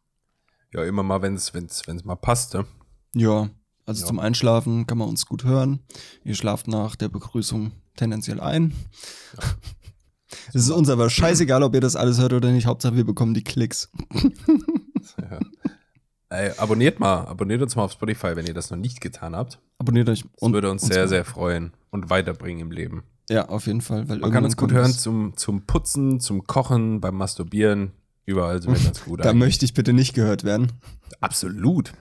ja 0.72 0.82
immer 0.82 1.04
mal, 1.04 1.22
wenn 1.22 1.36
es 1.36 1.54
wenn's, 1.54 1.86
wenn's 1.86 2.04
mal 2.04 2.16
passte. 2.16 2.66
Ja. 3.14 3.50
Also 3.89 4.03
Ja. 4.03 4.07
zum 4.09 4.18
Einschlafen 4.18 4.86
kann 4.86 4.99
man 4.99 5.09
uns 5.09 5.24
gut 5.24 5.45
hören. 5.45 5.80
Ihr 6.22 6.34
schlaft 6.34 6.68
nach 6.68 6.95
der 6.95 7.09
Begrüßung 7.09 7.72
tendenziell 7.97 8.39
ein. 8.39 8.74
Es 10.49 10.57
ist 10.66 10.70
uns 10.70 10.91
aber 10.91 11.09
scheißegal, 11.09 11.62
ob 11.62 11.74
ihr 11.74 11.80
das 11.80 11.97
alles 11.97 12.18
hört 12.20 12.34
oder 12.34 12.51
nicht. 12.53 12.66
Hauptsache, 12.66 12.97
wir 12.97 13.05
bekommen 13.05 13.32
die 13.32 13.43
Klicks. 13.45 13.91
Ja. 15.18 15.39
Ey, 16.30 16.53
abonniert 16.59 17.01
mal, 17.01 17.24
abonniert 17.24 17.62
uns 17.62 17.74
mal 17.76 17.84
auf 17.84 17.93
Spotify, 17.93 18.36
wenn 18.36 18.47
ihr 18.47 18.53
das 18.53 18.70
noch 18.70 18.76
nicht 18.76 19.01
getan 19.01 19.34
habt. 19.34 19.59
Abonniert 19.78 20.11
euch. 20.11 20.24
Das 20.39 20.53
würde 20.53 20.70
uns 20.70 20.82
sehr, 20.82 20.99
mal. 21.05 21.09
sehr 21.09 21.24
freuen 21.24 21.72
und 21.91 22.11
weiterbringen 22.11 22.61
im 22.61 22.70
Leben. 22.70 23.05
Ja, 23.30 23.49
auf 23.49 23.66
jeden 23.66 23.80
Fall. 23.80 24.05
Man 24.05 24.30
kann 24.30 24.45
uns 24.45 24.59
gut 24.59 24.70
hören 24.72 24.93
zum, 24.93 25.34
zum 25.39 25.64
Putzen, 25.64 26.20
zum 26.20 26.45
Kochen, 26.47 27.01
beim 27.01 27.14
Masturbieren. 27.14 27.93
Überall 28.26 28.61
sind 28.61 28.74
wir 28.76 28.80
ganz 28.84 29.03
gut. 29.05 29.20
Da 29.20 29.30
eigentlich. 29.30 29.39
möchte 29.39 29.64
ich 29.64 29.72
bitte 29.72 29.95
nicht 29.95 30.12
gehört 30.12 30.45
werden. 30.45 30.72
Absolut. 31.22 31.93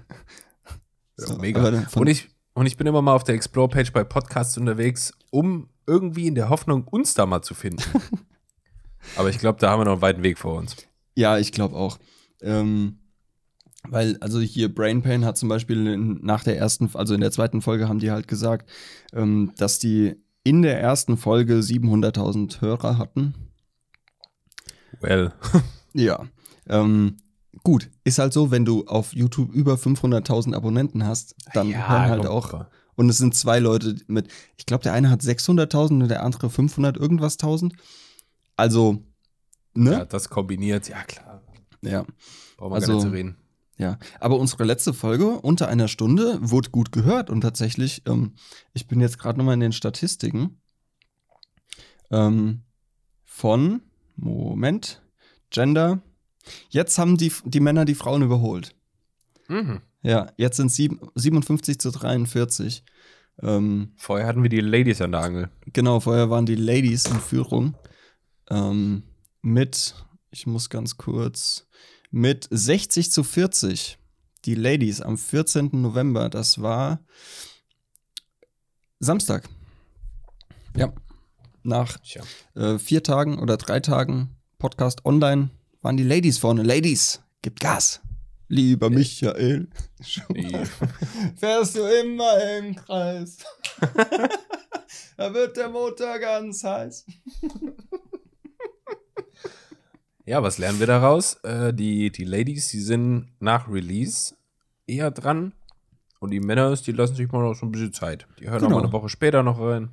Ja, 1.20 1.28
So, 1.28 1.38
mega. 1.38 1.86
Und 1.95 2.07
ich, 2.07 2.30
und 2.53 2.65
ich 2.65 2.78
bin 2.78 2.88
immer 2.88 3.01
mal 3.01 3.13
auf 3.13 3.24
der 3.24 3.36
Explore-Page 3.36 3.91
bei 3.93 4.03
Podcasts 4.03 4.57
unterwegs, 4.57 5.13
um 5.32 5.70
irgendwie 5.86 6.28
in 6.28 6.36
der 6.36 6.49
Hoffnung, 6.49 6.88
uns 6.88 7.13
da 7.13 7.26
mal 7.26 7.41
zu 7.41 7.53
finden. 7.53 7.84
Aber 9.15 9.30
ich 9.30 9.39
glaube, 9.39 9.59
da 9.59 9.72
haben 9.72 9.80
wir 9.80 9.86
noch 9.86 9.93
einen 9.93 10.01
weiten 10.01 10.24
Weg 10.24 10.38
vor 10.38 10.55
uns. 10.55 10.76
Ja, 11.15 11.38
ich 11.38 11.51
glaube 11.51 11.76
auch. 11.76 11.97
Ähm, 12.41 12.99
weil, 13.84 14.18
also 14.20 14.39
hier 14.39 14.74
Brain 14.74 15.01
Pain 15.01 15.24
hat 15.24 15.38
zum 15.38 15.49
Beispiel 15.49 15.88
in, 15.88 16.20
nach 16.22 16.43
der 16.43 16.57
ersten, 16.57 16.89
also 16.93 17.13
in 17.13 17.22
der 17.22 17.32
zweiten 17.32 17.61
Folge 17.61 17.88
haben 17.88 17.99
die 17.99 18.11
halt 18.11 18.28
gesagt, 18.28 18.70
ähm, 19.13 19.53
dass 19.57 19.80
die 19.80 20.15
in 20.43 20.61
der 20.61 20.80
ersten 20.80 21.18
Folge 21.18 21.59
700.000 21.59 22.61
Hörer 22.61 22.97
hatten. 22.97 23.34
Well. 25.01 25.34
Ja. 25.93 26.28
Ähm, 26.68 27.18
gut, 27.68 27.89
ist 28.05 28.18
halt 28.18 28.32
so, 28.32 28.49
wenn 28.49 28.63
du 28.63 28.86
auf 28.88 29.13
YouTube 29.13 29.51
über 29.51 29.74
500.000 29.76 30.55
Abonnenten 30.55 31.03
hast, 31.05 31.36
dann 31.53 31.68
hören 31.68 32.09
halt 32.09 32.26
auch. 32.26 32.49
komm. 32.51 32.65
Und 32.95 33.09
es 33.09 33.18
sind 33.18 33.36
zwei 33.36 33.59
Leute 33.59 33.97
mit, 34.07 34.30
ich 34.55 34.65
glaube, 34.65 34.84
der 34.84 34.93
eine 34.93 35.09
hat 35.09 35.20
600.000 35.20 36.01
und 36.03 36.07
der 36.07 36.24
andere 36.24 36.49
500 36.49 36.95
irgendwas 36.95 37.34
1000. 37.34 37.74
Also, 38.55 39.03
Ja, 39.76 39.82
ne? 39.84 40.05
das 40.09 40.30
kombiniert, 40.30 40.88
ja 40.88 41.03
klar. 41.03 41.41
Ja. 41.82 42.05
Brauchen 42.55 42.72
wir 42.72 42.76
Also- 42.76 42.88
gar 42.88 42.93
nicht 42.95 43.03
zu 43.03 43.09
reden. 43.11 43.36
Ja, 43.78 43.99
aber 44.22 44.39
unsere 44.39 44.63
letzte 44.63 44.93
Folge 44.93 45.28
unter 45.28 45.68
einer 45.68 45.89
Stunde 45.89 46.39
wurde 46.41 46.70
gut 46.70 46.93
gehört 46.93 47.30
und 47.30 47.41
tatsächlich, 47.41 48.01
ähm, 48.07 48.34
ich 48.74 48.88
bin 48.88 49.01
jetzt 49.01 49.20
gerade 49.20 49.38
nochmal 49.38 49.55
in 49.55 49.59
den 49.59 49.74
Statistiken 49.74 50.61
ähm, 52.11 52.61
von, 53.26 53.82
Moment, 54.15 55.03
Gender. 55.49 55.99
Jetzt 56.69 56.97
haben 56.97 57.17
die, 57.17 57.31
die 57.45 57.59
Männer 57.59 57.85
die 57.85 57.95
Frauen 57.95 58.21
überholt. 58.21 58.75
Mhm. 59.47 59.81
Ja, 60.01 60.31
jetzt 60.37 60.57
sind 60.57 60.71
sieben, 60.71 60.99
57 61.15 61.79
zu 61.79 61.91
43. 61.91 62.83
Ähm, 63.41 63.93
Vorher 63.97 64.27
hatten 64.27 64.43
wir 64.43 64.49
die 64.49 64.61
Ladies 64.61 65.01
an 65.01 65.11
der 65.11 65.21
Angel. 65.21 65.49
genau, 65.73 65.99
vorher 65.99 66.29
waren 66.29 66.45
die 66.45 66.55
Ladies 66.55 67.05
in 67.05 67.19
Führung 67.19 67.75
ähm, 68.49 69.03
mit, 69.41 69.95
ich 70.31 70.47
muss 70.47 70.69
ganz 70.69 70.97
kurz, 70.97 71.67
mit 72.09 72.47
60 72.49 73.11
zu 73.11 73.23
40. 73.23 73.97
Die 74.45 74.55
Ladies 74.55 75.01
am 75.01 75.17
14. 75.17 75.69
November, 75.73 76.29
das 76.29 76.61
war 76.61 76.99
Samstag. 78.99 79.47
Ja. 80.75 80.93
Nach 81.63 81.97
äh, 82.55 82.79
vier 82.79 83.03
Tagen 83.03 83.39
oder 83.39 83.57
drei 83.57 83.79
Tagen 83.81 84.35
Podcast 84.57 85.05
online 85.05 85.49
waren 85.82 85.97
die 85.97 86.03
Ladies 86.03 86.38
vorne. 86.38 86.63
Ladies, 86.63 87.21
gib 87.41 87.59
Gas. 87.59 88.01
Lieber 88.49 88.89
Michael, 88.89 89.67
fährst 91.36 91.75
du 91.75 91.82
immer 92.01 92.57
im 92.57 92.75
Kreis. 92.75 93.39
da 95.17 95.34
wird 95.34 95.57
der 95.57 95.67
Motor 95.67 96.17
ganz 96.19 96.63
heiß. 96.63 97.05
Ja, 100.25 100.43
was 100.43 100.57
lernen 100.57 100.80
wir 100.80 100.88
daraus? 100.88 101.36
Äh, 101.43 101.73
die, 101.73 102.09
die 102.11 102.23
Ladies, 102.25 102.69
die 102.69 102.80
sind 102.82 103.28
nach 103.39 103.69
Release 103.69 104.36
eher 104.86 105.11
dran. 105.11 105.53
Und 106.19 106.32
die 106.32 106.39
Männer, 106.39 106.73
die 106.75 106.91
lassen 106.93 107.15
sich 107.15 107.32
mal 107.32 107.43
noch 107.43 107.53
so 107.53 107.65
ein 107.65 107.71
bisschen 107.71 107.93
Zeit. 107.93 108.28
Die 108.39 108.49
hören 108.49 108.59
Genau. 108.59 108.67
auch 108.78 108.80
mal 108.80 108.84
eine 108.84 108.91
Woche 108.93 109.09
später 109.09 109.43
noch 109.43 109.59
rein. 109.59 109.91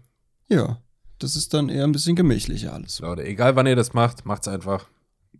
Ja, 0.48 0.80
das 1.18 1.36
ist 1.36 1.54
dann 1.54 1.68
eher 1.68 1.84
ein 1.84 1.92
bisschen 1.92 2.16
gemächlicher 2.16 2.72
alles. 2.72 3.00
Leute, 3.00 3.24
egal 3.24 3.56
wann 3.56 3.66
ihr 3.66 3.76
das 3.76 3.92
macht, 3.94 4.24
macht's 4.24 4.48
einfach. 4.48 4.88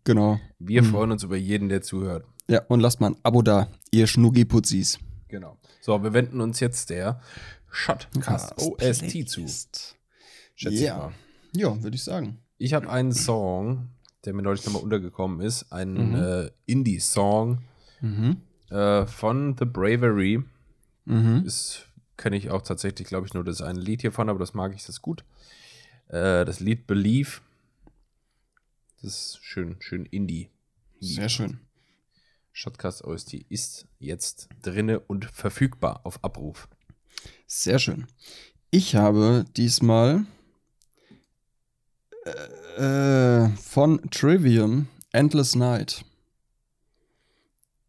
Genau. 0.04 0.38
Wir 0.58 0.82
Mhm. 0.82 0.86
freuen 0.86 1.12
uns 1.12 1.22
über 1.22 1.36
jeden, 1.36 1.68
der 1.68 1.82
zuhört. 1.82 2.26
Ja, 2.48 2.62
und 2.68 2.80
lasst 2.80 3.00
mal 3.00 3.08
ein 3.08 3.16
Abo 3.22 3.42
da, 3.42 3.68
ihr 3.90 4.06
Schnuggi-Putzis. 4.06 4.98
Genau. 5.28 5.56
So, 5.80 6.02
wir 6.02 6.12
wenden 6.12 6.40
uns 6.40 6.60
jetzt 6.60 6.90
der 6.90 7.20
Shotcast 7.70 8.52
OST 8.58 9.24
zu. 9.26 9.46
Schätze 10.54 10.74
Ja. 10.84 10.94
ich 10.94 10.98
mal. 10.98 11.12
Ja, 11.74 11.82
würde 11.82 11.96
ich 11.96 12.04
sagen. 12.04 12.38
Ich 12.58 12.74
habe 12.74 12.88
einen 12.90 13.12
Song, 13.12 13.88
der 14.24 14.34
mir 14.34 14.42
neulich 14.42 14.64
nochmal 14.66 14.82
untergekommen 14.82 15.40
ist. 15.40 15.72
Einen 15.72 16.10
Mhm. 16.10 16.14
äh, 16.16 16.50
Indie-Song 16.66 17.58
Mhm. 18.00 18.36
äh, 18.70 19.06
von 19.06 19.56
The 19.58 19.64
Bravery. 19.64 20.42
Mhm. 21.06 21.42
Ist, 21.46 21.88
kenne 22.16 22.36
ich 22.36 22.50
auch 22.50 22.62
tatsächlich, 22.62 23.08
glaube 23.08 23.26
ich, 23.26 23.34
nur 23.34 23.44
das 23.44 23.60
eine 23.62 23.80
Lied 23.80 24.02
hiervon, 24.02 24.28
aber 24.28 24.38
das 24.38 24.54
mag 24.54 24.74
ich 24.74 24.84
das 24.86 25.02
gut. 25.02 25.24
Äh, 26.08 26.44
das 26.44 26.60
Lied 26.60 26.86
Believe. 26.86 27.40
Das 29.04 29.12
ist 29.34 29.38
schön, 29.44 29.76
schön 29.80 30.06
Indie. 30.06 30.48
Sehr 30.98 31.28
schön. 31.28 31.60
Shotcast 32.52 33.04
OST 33.04 33.34
ist 33.50 33.86
jetzt 33.98 34.48
drinne 34.62 34.98
und 34.98 35.26
verfügbar 35.26 36.00
auf 36.04 36.24
Abruf. 36.24 36.68
Sehr 37.46 37.78
schön. 37.78 38.06
Ich 38.70 38.96
habe 38.96 39.44
diesmal 39.58 40.24
äh, 42.78 43.48
von 43.50 44.00
Trivium 44.10 44.88
Endless 45.12 45.54
Night. 45.54 46.06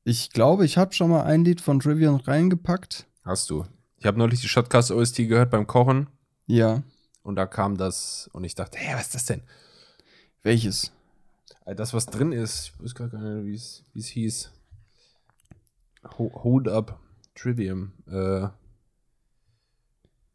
Ich 0.04 0.32
glaube, 0.32 0.66
ich 0.66 0.78
habe 0.78 0.94
schon 0.94 1.12
mal 1.12 1.24
ein 1.24 1.46
Lied 1.46 1.62
von 1.62 1.80
Trivium 1.80 2.18
reingepackt. 2.18 3.08
Hast 3.24 3.50
du. 3.50 3.66
Ich 4.00 4.06
habe 4.06 4.18
neulich 4.18 4.42
die 4.42 4.50
Shotcast 4.50 4.92
OST 4.92 5.16
gehört 5.30 5.50
beim 5.50 5.66
Kochen 5.66 6.10
Ja. 6.46 6.84
und 7.24 7.38
da 7.38 7.46
kam 7.46 7.78
das 7.78 8.30
und 8.34 8.44
ich 8.44 8.54
dachte, 8.54 8.78
hä, 8.78 8.96
was 8.96 9.04
ist 9.06 9.16
das 9.16 9.26
denn? 9.28 9.44
Welches? 10.44 10.92
Äh, 11.66 11.76
Das, 11.76 11.94
was 11.94 12.06
drin 12.06 12.32
ist, 12.32 12.74
ich 12.76 12.84
weiß 12.84 12.96
gar 12.96 13.08
nicht, 13.08 13.46
wie 13.46 13.56
es 13.56 13.84
wie 13.94 14.00
es 14.00 14.08
hieß. 14.08 14.52
Ho- 16.18 16.44
Hold 16.44 16.68
Up 16.68 17.00
Trivium. 17.36 17.94
Äh, 18.08 18.48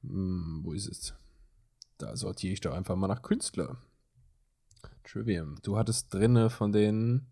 hm, 0.03 0.61
wo 0.65 0.73
ist 0.73 0.89
es? 0.89 1.15
Da 1.99 2.17
sortiere 2.17 2.53
ich 2.55 2.61
doch 2.61 2.73
einfach 2.75 2.97
mal 2.97 3.09
nach 3.09 3.23
Künstler. 3.23 3.77
Trivium. 5.05 5.57
Du 5.63 5.77
hattest 5.77 6.13
drinne 6.13 6.51
von 6.51 6.73
den. 6.73 7.27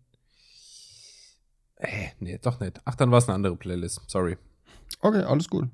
Äh, 1.75 2.09
nee, 2.19 2.37
doch 2.37 2.59
nicht. 2.59 2.79
Ach, 2.85 2.95
dann 2.95 3.09
war 3.11 3.19
es 3.19 3.25
eine 3.27 3.35
andere 3.35 3.55
Playlist. 3.55 4.01
Sorry. 4.07 4.37
Okay, 5.01 5.21
alles 5.23 5.47
gut. 5.47 5.69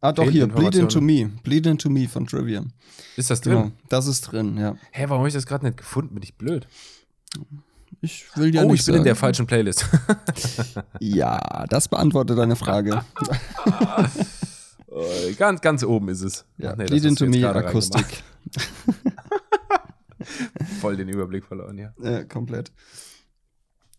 Ah, 0.00 0.12
doch 0.12 0.30
hier, 0.30 0.46
Bleed 0.46 0.74
Into. 0.76 1.00
Me. 1.00 1.28
Bleed 1.42 1.66
Into 1.66 1.90
Me 1.90 2.08
von 2.08 2.26
Trivium. 2.26 2.72
Ist 3.16 3.30
das 3.30 3.40
drin? 3.40 3.52
Genau, 3.54 3.72
das 3.88 4.06
ist 4.06 4.22
drin, 4.22 4.56
ja. 4.56 4.76
Hä, 4.92 5.04
warum 5.08 5.18
habe 5.18 5.28
ich 5.28 5.34
das 5.34 5.44
gerade 5.46 5.66
nicht 5.66 5.76
gefunden? 5.76 6.14
Bin 6.14 6.22
ich 6.22 6.36
blöd? 6.36 6.66
Ich 8.00 8.24
will 8.36 8.54
ja 8.54 8.62
oh, 8.62 8.70
nicht 8.70 8.80
ich 8.80 8.86
bin 8.86 8.96
in 8.96 9.04
der 9.04 9.14
sagen- 9.14 9.20
falschen 9.20 9.46
Playlist. 9.46 9.86
Ja, 11.00 11.66
das 11.68 11.88
beantwortet 11.88 12.38
deine 12.38 12.56
Frage. 12.56 13.04
Äh, 14.92 15.34
ganz, 15.34 15.60
ganz 15.60 15.84
oben 15.84 16.08
ist 16.08 16.22
es. 16.22 16.44
Ja, 16.58 16.72
Ach 16.72 16.76
nee, 16.76 16.86
Bleed 16.86 17.04
Into 17.04 17.24
Me 17.26 17.48
Akustik. 17.48 18.04
Voll 20.80 20.96
den 20.96 21.08
Überblick 21.08 21.44
verloren, 21.44 21.78
ja. 21.78 21.94
Ja, 22.02 22.24
komplett. 22.24 22.72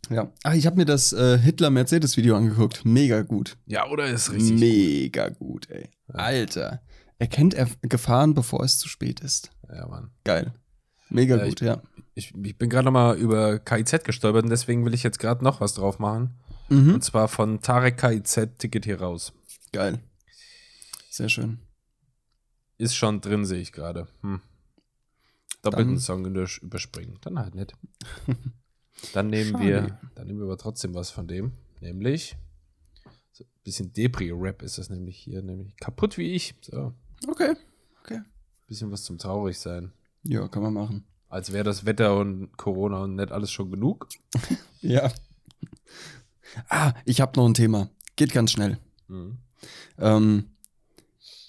Ja. 0.10 0.30
Ach, 0.44 0.54
ich 0.54 0.66
habe 0.66 0.76
mir 0.76 0.86
das 0.86 1.14
äh, 1.14 1.38
Hitler-Mercedes-Video 1.38 2.36
angeguckt. 2.36 2.84
Mega 2.84 3.22
gut. 3.22 3.58
Ja, 3.66 3.88
oder 3.88 4.08
ist 4.08 4.32
richtig. 4.34 4.60
Mega 4.60 5.30
gut, 5.30 5.70
ey. 5.70 5.90
Alter. 6.10 6.82
Erkennt 7.20 7.54
er 7.54 7.68
Gefahren, 7.84 8.34
bevor 8.34 8.62
es 8.64 8.78
zu 8.78 8.90
spät 8.90 9.22
ist. 9.22 9.52
Ja, 9.74 9.88
Mann. 9.88 10.12
Geil. 10.26 10.54
Mega 11.10 11.38
Ja, 11.38 11.46
gut, 11.48 11.62
ja. 11.62 11.82
Ich, 12.14 12.34
ich 12.44 12.58
bin 12.58 12.70
gerade 12.70 12.86
noch 12.86 12.92
mal 12.92 13.18
über 13.18 13.60
KIZ 13.60 14.04
gestolpert 14.04 14.44
und 14.44 14.50
deswegen 14.50 14.86
will 14.86 14.94
ich 14.94 15.04
jetzt 15.04 15.20
gerade 15.20 15.44
noch 15.44 15.62
was 15.62 15.74
drauf 15.74 16.00
machen. 16.00 16.36
Mhm. 16.70 16.96
Und 16.96 17.04
zwar 17.04 17.28
von 17.28 17.62
Tarek 17.62 17.98
KIZ 17.98 18.58
Ticket 18.58 18.86
hier 18.86 19.00
raus. 19.02 19.34
Geil. 19.72 20.00
Sehr 21.10 21.30
schön. 21.30 21.60
Ist 22.78 22.96
schon 22.96 23.22
drin, 23.22 23.46
sehe 23.46 23.60
ich 23.62 23.72
gerade. 23.72 24.08
Hm. 24.22 24.42
Doppelten 25.62 25.94
Dann- 25.94 26.00
Song 26.00 26.26
überspringen. 26.26 27.18
Dann 27.22 27.38
halt 27.40 27.56
nicht. 27.56 27.74
Dann 29.14 29.28
nehmen 29.28 29.52
Schade. 29.52 29.64
wir, 29.66 30.00
dann 30.14 30.28
nehmen 30.28 30.40
wir 30.40 30.46
aber 30.46 30.58
trotzdem 30.58 30.94
was 30.94 31.10
von 31.10 31.28
dem. 31.28 31.54
Nämlich, 31.80 32.36
so 33.32 33.44
ein 33.44 33.48
bisschen 33.64 33.92
Depri-Rap 33.94 34.62
ist 34.62 34.78
das 34.78 34.90
nämlich 34.92 35.18
hier, 35.18 35.42
nämlich 35.42 35.76
kaputt 35.78 36.18
wie 36.20 36.34
ich. 36.34 36.54
So, 36.62 36.94
Okay. 37.28 37.56
bisschen 38.68 38.92
was 38.92 39.04
zum 39.04 39.18
traurig 39.18 39.58
sein. 39.60 39.92
Ja, 40.24 40.48
kann 40.48 40.62
man 40.62 40.74
machen. 40.74 41.04
Als 41.32 41.54
wäre 41.54 41.64
das 41.64 41.86
Wetter 41.86 42.18
und 42.18 42.58
Corona 42.58 43.04
und 43.04 43.16
nicht 43.16 43.32
alles 43.32 43.52
schon 43.52 43.72
genug. 43.72 44.08
Ja. 44.84 45.12
Ah, 46.70 46.94
ich 47.06 47.22
habe 47.22 47.40
noch 47.40 47.46
ein 47.46 47.54
Thema. 47.54 47.92
Geht 48.16 48.34
ganz 48.34 48.52
schnell. 48.52 48.80
Mhm. 49.08 49.38
Ähm, 50.00 50.46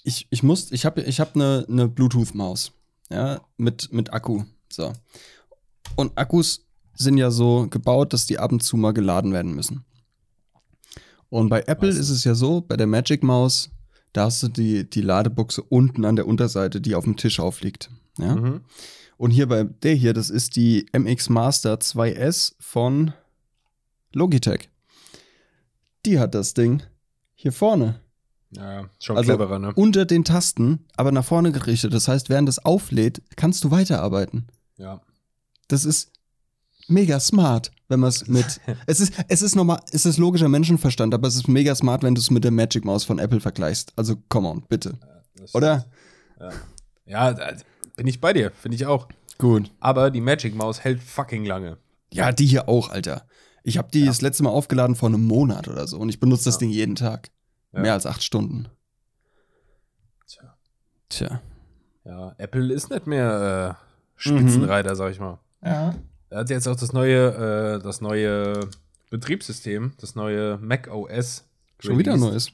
ich, 0.03 0.27
ich 0.29 0.43
muss, 0.43 0.71
ich 0.71 0.85
habe 0.85 1.01
ich 1.01 1.19
hab 1.19 1.35
eine 1.35 1.65
ne 1.67 1.87
Bluetooth-Maus, 1.87 2.73
ja, 3.09 3.41
mit, 3.57 3.91
mit 3.91 4.13
Akku. 4.13 4.43
So. 4.71 4.93
Und 5.95 6.15
Akkus 6.15 6.67
sind 6.93 7.17
ja 7.17 7.31
so 7.31 7.67
gebaut, 7.71 8.13
dass 8.13 8.27
die 8.27 8.37
ab 8.37 8.51
und 8.51 8.61
zu 8.61 8.77
mal 8.77 8.93
geladen 8.93 9.33
werden 9.33 9.55
müssen. 9.55 9.83
Und 11.29 11.49
bei 11.49 11.63
Apple 11.63 11.89
ist 11.89 12.09
es 12.09 12.23
ja 12.23 12.35
so, 12.35 12.61
bei 12.61 12.77
der 12.77 12.85
Magic 12.85 13.23
Maus, 13.23 13.71
da 14.13 14.25
hast 14.25 14.43
du 14.43 14.47
die, 14.47 14.87
die 14.87 15.01
Ladebuchse 15.01 15.63
unten 15.63 16.05
an 16.05 16.17
der 16.17 16.27
Unterseite, 16.27 16.79
die 16.79 16.93
auf 16.93 17.05
dem 17.05 17.17
Tisch 17.17 17.39
aufliegt. 17.39 17.89
Ja? 18.19 18.35
Mhm. 18.35 18.61
Und 19.23 19.31
hier 19.31 19.47
bei 19.47 19.63
der 19.63 19.95
hier, 19.95 20.11
das 20.11 20.29
ist 20.29 20.57
die 20.57 20.85
MX 20.91 21.29
Master 21.29 21.75
2S 21.75 22.55
von 22.59 23.13
Logitech. 24.11 24.67
Die 26.05 26.19
hat 26.19 26.35
das 26.35 26.53
Ding 26.53 26.83
hier 27.33 27.53
vorne 27.53 28.01
Ja, 28.49 28.89
schon 28.99 29.15
Also- 29.15 29.33
cleverer, 29.33 29.59
ne? 29.59 29.71
unter 29.75 30.03
den 30.03 30.25
Tasten, 30.25 30.85
aber 30.97 31.13
nach 31.13 31.23
vorne 31.23 31.53
gerichtet. 31.53 31.93
Das 31.93 32.09
heißt, 32.09 32.27
während 32.27 32.49
es 32.49 32.59
auflädt, 32.59 33.21
kannst 33.37 33.63
du 33.63 33.71
weiterarbeiten. 33.71 34.47
Ja. 34.75 34.99
Das 35.69 35.85
ist 35.85 36.11
mega 36.89 37.17
smart, 37.21 37.71
wenn 37.87 38.01
man 38.01 38.09
es 38.09 38.27
mit. 38.27 38.59
es 38.87 38.99
ist, 38.99 39.13
es 39.29 39.41
ist 39.41 39.55
normal, 39.55 39.79
es 39.93 40.05
ist 40.05 40.17
logischer 40.17 40.49
Menschenverstand, 40.49 41.13
aber 41.13 41.29
es 41.29 41.35
ist 41.35 41.47
mega 41.47 41.73
smart, 41.75 42.03
wenn 42.03 42.13
du 42.13 42.19
es 42.19 42.29
mit 42.29 42.43
der 42.43 42.51
Magic 42.51 42.83
Maus 42.83 43.05
von 43.05 43.19
Apple 43.19 43.39
vergleichst. 43.39 43.93
Also, 43.95 44.17
come 44.27 44.49
on, 44.49 44.63
bitte. 44.67 44.99
Das 45.37 45.55
Oder? 45.55 45.85
Ja, 47.05 47.31
da 47.31 47.53
bin 47.95 48.07
ich 48.07 48.19
bei 48.21 48.33
dir, 48.33 48.51
finde 48.51 48.75
ich 48.75 48.85
auch. 48.85 49.07
Gut. 49.37 49.71
Aber 49.79 50.11
die 50.11 50.21
Magic 50.21 50.55
Maus 50.55 50.83
hält 50.83 51.01
fucking 51.01 51.45
lange. 51.45 51.77
Ja, 52.11 52.31
die 52.31 52.45
hier 52.45 52.69
auch, 52.69 52.89
Alter. 52.89 53.25
Ich 53.63 53.77
habe 53.77 53.89
die 53.91 54.05
das 54.05 54.21
letzte 54.21 54.43
Mal 54.43 54.49
aufgeladen 54.51 54.95
vor 54.95 55.09
einem 55.09 55.23
Monat 55.25 55.67
oder 55.67 55.87
so 55.87 55.97
und 55.97 56.09
ich 56.09 56.19
benutze 56.19 56.45
das 56.45 56.55
Ja. 56.55 56.59
Ding 56.59 56.69
jeden 56.69 56.95
Tag. 56.95 57.29
Ja. 57.71 57.79
Mehr 57.81 57.93
als 57.93 58.05
acht 58.05 58.21
Stunden. 58.23 58.67
Tja. 60.27 60.55
Tja. 61.09 61.41
Ja, 62.05 62.35
Apple 62.37 62.73
ist 62.73 62.89
nicht 62.89 63.07
mehr 63.07 63.77
äh, 63.79 63.85
Spitzenreiter, 64.15 64.95
sag 64.95 65.11
ich 65.11 65.19
mal. 65.19 65.39
Ja. 65.63 65.95
Er 66.29 66.39
hat 66.39 66.49
jetzt 66.49 66.67
auch 66.67 66.75
das 66.75 66.93
neue, 66.93 67.77
äh, 67.79 67.83
das 67.83 68.01
neue 68.01 68.67
Betriebssystem, 69.09 69.93
das 69.99 70.15
neue 70.15 70.57
Mac 70.57 70.89
OS. 70.91 71.45
Schon 71.79 71.97
wieder. 71.97 72.17
Neues. 72.17 72.51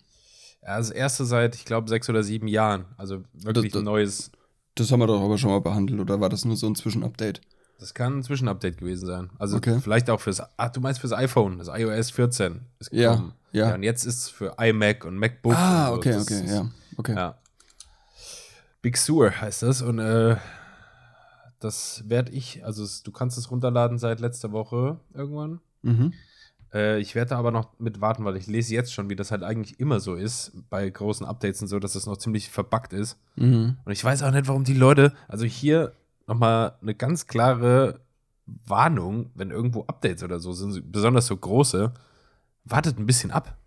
Ja, 0.61 0.77
das 0.77 0.91
erste 0.91 1.25
seit, 1.25 1.55
ich 1.55 1.65
glaube, 1.65 1.89
sechs 1.89 2.09
oder 2.09 2.23
sieben 2.23 2.47
Jahren. 2.47 2.85
Also 2.97 3.23
wirklich 3.33 3.71
Das- 3.71 3.81
ein 3.81 3.85
neues. 3.85 4.31
Das 4.75 4.91
haben 4.91 4.99
wir 4.99 5.07
doch 5.07 5.21
aber 5.21 5.37
schon 5.37 5.49
mal 5.51 5.61
behandelt, 5.61 5.99
oder 5.99 6.21
war 6.21 6.29
das 6.29 6.45
nur 6.45 6.55
so 6.55 6.67
ein 6.67 6.75
Zwischenupdate? 6.75 7.41
Das 7.79 7.93
kann 7.93 8.19
ein 8.19 8.23
Zwischenupdate 8.23 8.77
gewesen 8.77 9.05
sein. 9.07 9.29
Also 9.39 9.57
Okay. 9.57 9.79
vielleicht 9.81 10.09
auch 10.09 10.19
fürs, 10.19 10.41
ach, 10.57 10.69
du 10.71 10.81
meinst 10.81 10.99
fürs 10.99 11.13
iPhone, 11.13 11.57
das 11.59 11.67
iOS 11.69 12.11
14 12.11 12.61
ist 12.79 12.91
Ja, 12.91 13.11
gekommen. 13.11 13.33
ja. 13.51 13.73
und 13.73 13.83
jetzt 13.83 14.05
ist 14.05 14.17
es 14.17 14.29
für 14.29 14.55
iMac 14.59 15.05
und 15.05 15.17
MacBook. 15.17 15.53
Ah, 15.55 15.87
und 15.89 15.93
so. 15.93 15.97
okay, 15.99 16.11
Das 16.11 16.23
okay, 16.23 16.45
ist- 16.45 16.51
ja. 16.51 16.69
Okay. 16.97 17.15
Ja. 17.15 17.37
Big 18.81 18.97
Sur 18.97 19.31
heißt 19.41 19.63
das 19.63 19.81
und 19.81 19.99
äh, 19.99 20.37
das 21.59 22.03
werde 22.07 22.31
ich, 22.31 22.63
also 22.63 22.85
du 23.03 23.11
kannst 23.11 23.37
es 23.37 23.51
runterladen 23.51 23.97
seit 23.97 24.19
letzter 24.21 24.51
Woche 24.53 24.99
irgendwann. 25.13 25.59
Mhm. 25.81 26.13
Äh, 26.73 26.99
ich 26.99 27.15
werde 27.15 27.29
da 27.29 27.39
aber 27.39 27.51
noch 27.51 27.69
mit 27.79 28.01
warten, 28.01 28.25
weil 28.25 28.37
ich 28.37 28.47
lese 28.47 28.73
jetzt 28.73 28.93
schon, 28.93 29.09
wie 29.09 29.15
das 29.15 29.31
halt 29.31 29.43
eigentlich 29.43 29.79
immer 29.79 29.99
so 29.99 30.15
ist 30.15 30.51
bei 30.69 30.89
großen 30.89 31.25
Updates 31.25 31.61
und 31.61 31.67
so, 31.67 31.79
dass 31.79 31.93
das 31.93 32.05
noch 32.05 32.17
ziemlich 32.17 32.49
verbuggt 32.49 32.93
ist. 32.93 33.17
Mhm. 33.35 33.77
Und 33.83 33.91
ich 33.91 34.03
weiß 34.03 34.23
auch 34.23 34.31
nicht, 34.31 34.47
warum 34.47 34.63
die 34.63 34.73
Leute, 34.73 35.13
also 35.27 35.45
hier 35.45 35.93
nochmal 36.27 36.73
eine 36.81 36.95
ganz 36.95 37.27
klare 37.27 37.99
Warnung, 38.65 39.31
wenn 39.35 39.51
irgendwo 39.51 39.81
Updates 39.87 40.23
oder 40.23 40.39
so 40.39 40.53
sind, 40.53 40.91
besonders 40.91 41.27
so 41.27 41.35
große, 41.37 41.91
wartet 42.65 42.99
ein 42.99 43.05
bisschen 43.05 43.31
ab. 43.31 43.57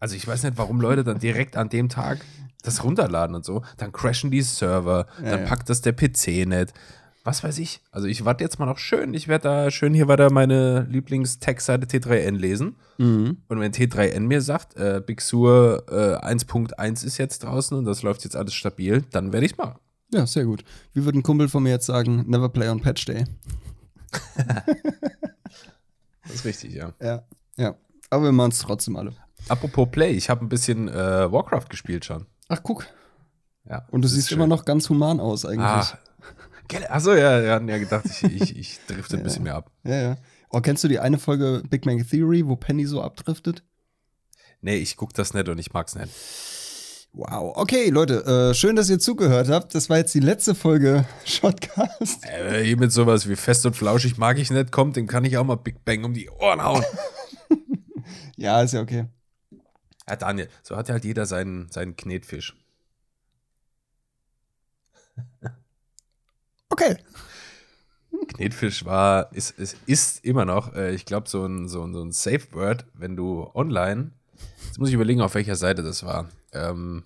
Also 0.00 0.16
ich 0.16 0.26
weiß 0.26 0.42
nicht, 0.42 0.58
warum 0.58 0.80
Leute 0.80 1.04
dann 1.04 1.18
direkt 1.18 1.56
an 1.56 1.68
dem 1.68 1.88
Tag 1.88 2.20
das 2.62 2.82
runterladen 2.84 3.36
und 3.36 3.44
so. 3.44 3.62
Dann 3.76 3.92
crashen 3.92 4.30
die 4.30 4.42
Server, 4.42 5.06
Ja, 5.22 5.30
dann 5.30 5.40
ja. 5.40 5.46
packt 5.46 5.68
das 5.68 5.80
der 5.82 5.92
PC 5.92 6.46
nicht. 6.46 6.72
Was 7.26 7.42
weiß 7.42 7.58
ich. 7.58 7.80
Also 7.90 8.06
ich 8.06 8.26
warte 8.26 8.44
jetzt 8.44 8.58
mal 8.58 8.66
noch 8.66 8.76
schön. 8.78 9.14
Ich 9.14 9.28
werde 9.28 9.44
da 9.44 9.70
schön 9.70 9.94
hier 9.94 10.08
weiter 10.08 10.30
meine 10.30 10.82
Lieblings-Tech-Seite 10.90 11.86
T3N 11.86 12.36
lesen. 12.36 12.76
Mhm. 12.98 13.38
Und 13.48 13.60
wenn 13.60 13.72
T3N 13.72 14.20
mir 14.20 14.42
sagt, 14.42 14.76
äh, 14.76 15.00
Big 15.04 15.22
Sur 15.22 15.84
äh, 15.88 16.22
1.1 16.26 17.04
ist 17.04 17.16
jetzt 17.16 17.42
draußen 17.42 17.78
und 17.78 17.86
das 17.86 18.02
läuft 18.02 18.24
jetzt 18.24 18.36
alles 18.36 18.52
stabil, 18.52 19.02
dann 19.10 19.32
werde 19.32 19.46
ich 19.46 19.52
es 19.52 19.58
machen. 19.58 19.78
Ja, 20.12 20.26
sehr 20.26 20.44
gut. 20.44 20.64
Wie 20.92 21.04
würde 21.06 21.18
ein 21.18 21.22
Kumpel 21.22 21.48
von 21.48 21.62
mir 21.62 21.70
jetzt 21.70 21.86
sagen, 21.86 22.24
never 22.28 22.50
play 22.50 22.68
on 22.68 22.80
Patch 22.80 23.04
Day? 23.06 23.24
Das 26.26 26.36
ist 26.36 26.44
richtig, 26.46 26.72
ja. 26.74 26.92
Ja. 27.02 27.22
Ja. 27.56 27.74
Aber 28.10 28.24
wir 28.24 28.32
machen 28.32 28.50
es 28.50 28.58
trotzdem 28.58 28.96
alle. 28.96 29.12
Apropos 29.48 29.88
Play, 29.90 30.12
ich 30.12 30.30
habe 30.30 30.44
ein 30.44 30.48
bisschen 30.48 30.88
äh, 30.88 31.30
Warcraft 31.30 31.66
gespielt 31.68 32.04
schon. 32.04 32.26
Ach, 32.48 32.60
guck. 32.62 32.86
Ja, 33.68 33.86
Und 33.90 34.02
du 34.02 34.08
siehst 34.08 34.28
schön. 34.28 34.38
immer 34.38 34.46
noch 34.46 34.64
ganz 34.64 34.88
human 34.88 35.20
aus 35.20 35.44
eigentlich. 35.44 35.60
Ah. 35.66 35.98
Achso, 36.88 37.14
ja, 37.14 37.42
wir 37.42 37.52
hatten 37.52 37.68
ja 37.68 37.78
gedacht, 37.78 38.04
ich, 38.06 38.22
ich, 38.24 38.56
ich 38.56 38.80
drifte 38.86 39.16
ein 39.16 39.22
bisschen 39.24 39.44
mehr 39.44 39.54
ab. 39.54 39.70
Ja, 39.84 40.00
ja. 40.00 40.16
Oh, 40.50 40.60
kennst 40.60 40.84
du 40.84 40.88
die 40.88 40.98
eine 40.98 41.18
Folge 41.18 41.62
Big 41.68 41.82
Bang 41.84 42.06
Theory, 42.06 42.46
wo 42.46 42.56
Penny 42.56 42.86
so 42.86 43.02
abdriftet? 43.02 43.62
Nee, 44.60 44.76
ich 44.76 44.96
guck 44.96 45.12
das 45.12 45.34
nicht 45.34 45.48
und 45.48 45.58
ich 45.58 45.72
mag's 45.72 45.94
nicht. 45.94 46.10
Wow. 47.12 47.56
Okay, 47.56 47.90
Leute, 47.90 48.50
äh, 48.50 48.54
schön, 48.54 48.74
dass 48.74 48.90
ihr 48.90 48.98
zugehört 48.98 49.48
habt. 49.48 49.74
Das 49.74 49.88
war 49.88 49.98
jetzt 49.98 50.14
die 50.14 50.20
letzte 50.20 50.54
Folge 50.54 51.04
Shotcast. 51.24 52.24
Äh, 52.24 52.64
hier 52.64 52.76
mit 52.76 52.90
sowas 52.90 53.28
wie 53.28 53.36
fest 53.36 53.64
und 53.66 53.76
flauschig 53.76 54.18
mag 54.18 54.38
ich 54.38 54.50
nicht, 54.50 54.72
kommt, 54.72 54.96
dem 54.96 55.06
kann 55.06 55.24
ich 55.24 55.36
auch 55.36 55.44
mal 55.44 55.56
Big 55.56 55.84
Bang 55.84 56.04
um 56.04 56.14
die 56.14 56.28
Ohren 56.30 56.62
hauen. 56.62 56.84
Ja, 58.36 58.60
ist 58.62 58.74
ja 58.74 58.80
okay. 58.80 59.06
ja, 60.08 60.16
Daniel, 60.16 60.48
so 60.62 60.76
hat 60.76 60.90
halt 60.90 61.04
jeder 61.04 61.24
seinen, 61.24 61.70
seinen 61.70 61.94
Knetfisch. 61.96 62.56
Okay. 66.74 66.96
Knetfisch 68.26 68.84
war, 68.84 69.32
ist, 69.32 69.52
ist, 69.52 69.76
ist 69.86 70.24
immer 70.24 70.44
noch, 70.44 70.74
äh, 70.74 70.92
ich 70.92 71.04
glaube, 71.04 71.28
so 71.28 71.46
ein, 71.46 71.68
so, 71.68 71.84
ein, 71.84 71.94
so 71.94 72.02
ein 72.02 72.10
Safe 72.10 72.52
Word, 72.52 72.84
wenn 72.94 73.14
du 73.14 73.48
online, 73.54 74.10
jetzt 74.66 74.80
muss 74.80 74.88
ich 74.88 74.94
überlegen, 74.94 75.20
auf 75.20 75.36
welcher 75.36 75.54
Seite 75.54 75.84
das 75.84 76.04
war. 76.04 76.28
Ähm, 76.52 77.04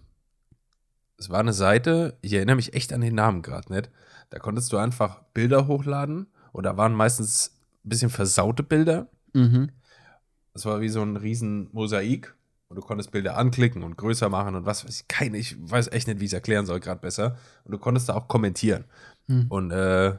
es 1.18 1.28
war 1.28 1.40
eine 1.40 1.52
Seite, 1.52 2.16
ich 2.22 2.32
erinnere 2.32 2.56
mich 2.56 2.72
echt 2.72 2.94
an 2.94 3.02
den 3.02 3.14
Namen 3.14 3.42
gerade 3.42 3.70
nicht. 3.70 3.90
Da 4.30 4.38
konntest 4.38 4.72
du 4.72 4.78
einfach 4.78 5.20
Bilder 5.34 5.66
hochladen 5.66 6.28
und 6.52 6.64
da 6.64 6.78
waren 6.78 6.94
meistens 6.94 7.58
ein 7.84 7.90
bisschen 7.90 8.10
versaute 8.10 8.62
Bilder. 8.62 9.08
Mhm. 9.34 9.70
Das 10.54 10.64
war 10.64 10.80
wie 10.80 10.88
so 10.88 11.02
ein 11.02 11.16
riesen 11.16 11.68
Mosaik 11.72 12.34
und 12.68 12.76
du 12.76 12.80
konntest 12.80 13.10
Bilder 13.10 13.36
anklicken 13.36 13.82
und 13.82 13.98
größer 13.98 14.30
machen 14.30 14.54
und 14.54 14.64
was 14.64 14.86
weiß 14.86 15.00
ich, 15.00 15.08
keine, 15.08 15.36
ich 15.36 15.56
weiß 15.58 15.88
echt 15.88 16.08
nicht, 16.08 16.20
wie 16.20 16.24
ich 16.24 16.30
es 16.30 16.34
erklären 16.34 16.64
soll, 16.64 16.80
gerade 16.80 17.02
besser. 17.02 17.36
Und 17.64 17.72
du 17.72 17.78
konntest 17.78 18.08
da 18.08 18.14
auch 18.14 18.28
kommentieren. 18.28 18.84
Hm. 19.28 19.46
Und 19.48 19.70
äh, 19.70 20.14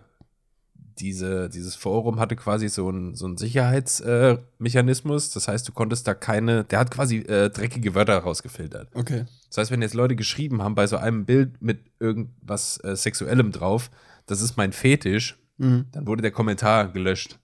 diese, 0.99 1.49
dieses 1.49 1.76
Forum 1.76 2.19
hatte 2.19 2.36
quasi 2.36 2.68
so 2.69 2.90
einen 2.90 3.15
so 3.15 3.26
einen 3.26 3.38
Sicherheitsmechanismus. 3.38 5.30
Äh, 5.30 5.34
das 5.34 5.48
heißt, 5.48 5.68
du 5.68 5.72
konntest 5.72 6.07
da 6.07 6.14
keine, 6.14 6.64
der 6.65 6.80
hat 6.80 6.91
quasi 6.91 7.18
äh, 7.19 7.49
dreckige 7.49 7.95
Wörter 7.95 8.18
rausgefiltert. 8.19 8.90
Okay. 8.94 9.26
Das 9.48 9.57
heißt, 9.57 9.72
wenn 9.72 9.81
jetzt 9.81 9.94
Leute 9.94 10.15
geschrieben 10.15 10.61
haben 10.61 10.76
bei 10.76 10.88
so 10.88 10.98
einem 10.98 11.26
Bild 11.26 11.61
mit 11.61 11.80
irgendwas 11.99 12.84
äh, 12.84 12.95
Sexuellem 12.95 13.52
drauf, 13.52 13.90
das 14.26 14.41
ist 14.41 14.57
mein 14.57 14.73
Fetisch, 14.73 15.38
Mhm. 15.60 15.88
dann 15.91 16.07
wurde 16.07 16.22
der 16.22 16.31
Kommentar 16.31 16.88
gelöscht. 16.88 17.38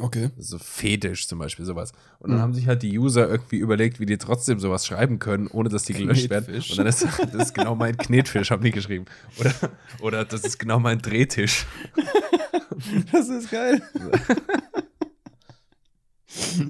Okay. 0.00 0.30
So 0.38 0.58
Fetisch 0.58 1.26
zum 1.26 1.40
Beispiel, 1.40 1.64
sowas. 1.64 1.92
Und 2.20 2.30
dann 2.30 2.38
Mhm. 2.38 2.42
haben 2.42 2.54
sich 2.54 2.68
halt 2.68 2.82
die 2.82 2.96
User 2.98 3.28
irgendwie 3.28 3.56
überlegt, 3.56 3.98
wie 3.98 4.06
die 4.06 4.16
trotzdem 4.16 4.60
sowas 4.60 4.86
schreiben 4.86 5.18
können, 5.18 5.48
ohne 5.48 5.68
dass 5.68 5.82
die 5.84 5.92
gelöscht 5.92 6.30
werden. 6.30 6.54
Und 6.54 6.78
dann 6.78 6.86
ist 6.86 7.02
das 7.04 7.34
ist 7.34 7.54
genau 7.54 7.74
mein 7.74 7.96
Knetfisch, 7.96 8.50
haben 8.52 8.62
die 8.62 8.70
geschrieben. 8.70 9.06
Oder, 9.40 9.52
oder 10.00 10.24
das 10.24 10.44
ist 10.44 10.58
genau 10.58 10.78
mein 10.78 10.98
Drehtisch. 11.00 11.66
Das 13.10 13.28
ist 13.28 13.50
geil. 13.50 13.82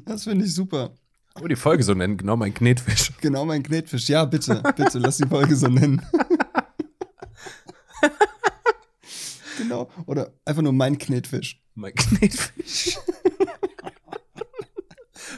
Das 0.06 0.24
finde 0.24 0.46
ich 0.46 0.54
super. 0.54 0.94
Oh, 1.38 1.46
die 1.46 1.54
Folge 1.56 1.82
so 1.82 1.92
nennen, 1.92 2.16
genau 2.16 2.34
mein 2.36 2.54
Knetfisch. 2.54 3.12
Genau 3.20 3.44
mein 3.44 3.62
Knetfisch. 3.62 4.08
Ja, 4.08 4.24
bitte, 4.24 4.62
bitte, 4.74 4.98
lass 5.00 5.18
die 5.18 5.28
Folge 5.28 5.54
so 5.54 5.66
nennen. 5.68 6.00
genau. 9.58 9.90
Oder 10.06 10.32
einfach 10.46 10.62
nur 10.62 10.72
mein 10.72 10.96
Knetfisch. 10.96 11.60
Mein 11.78 11.94
Knetfisch. 11.94 12.98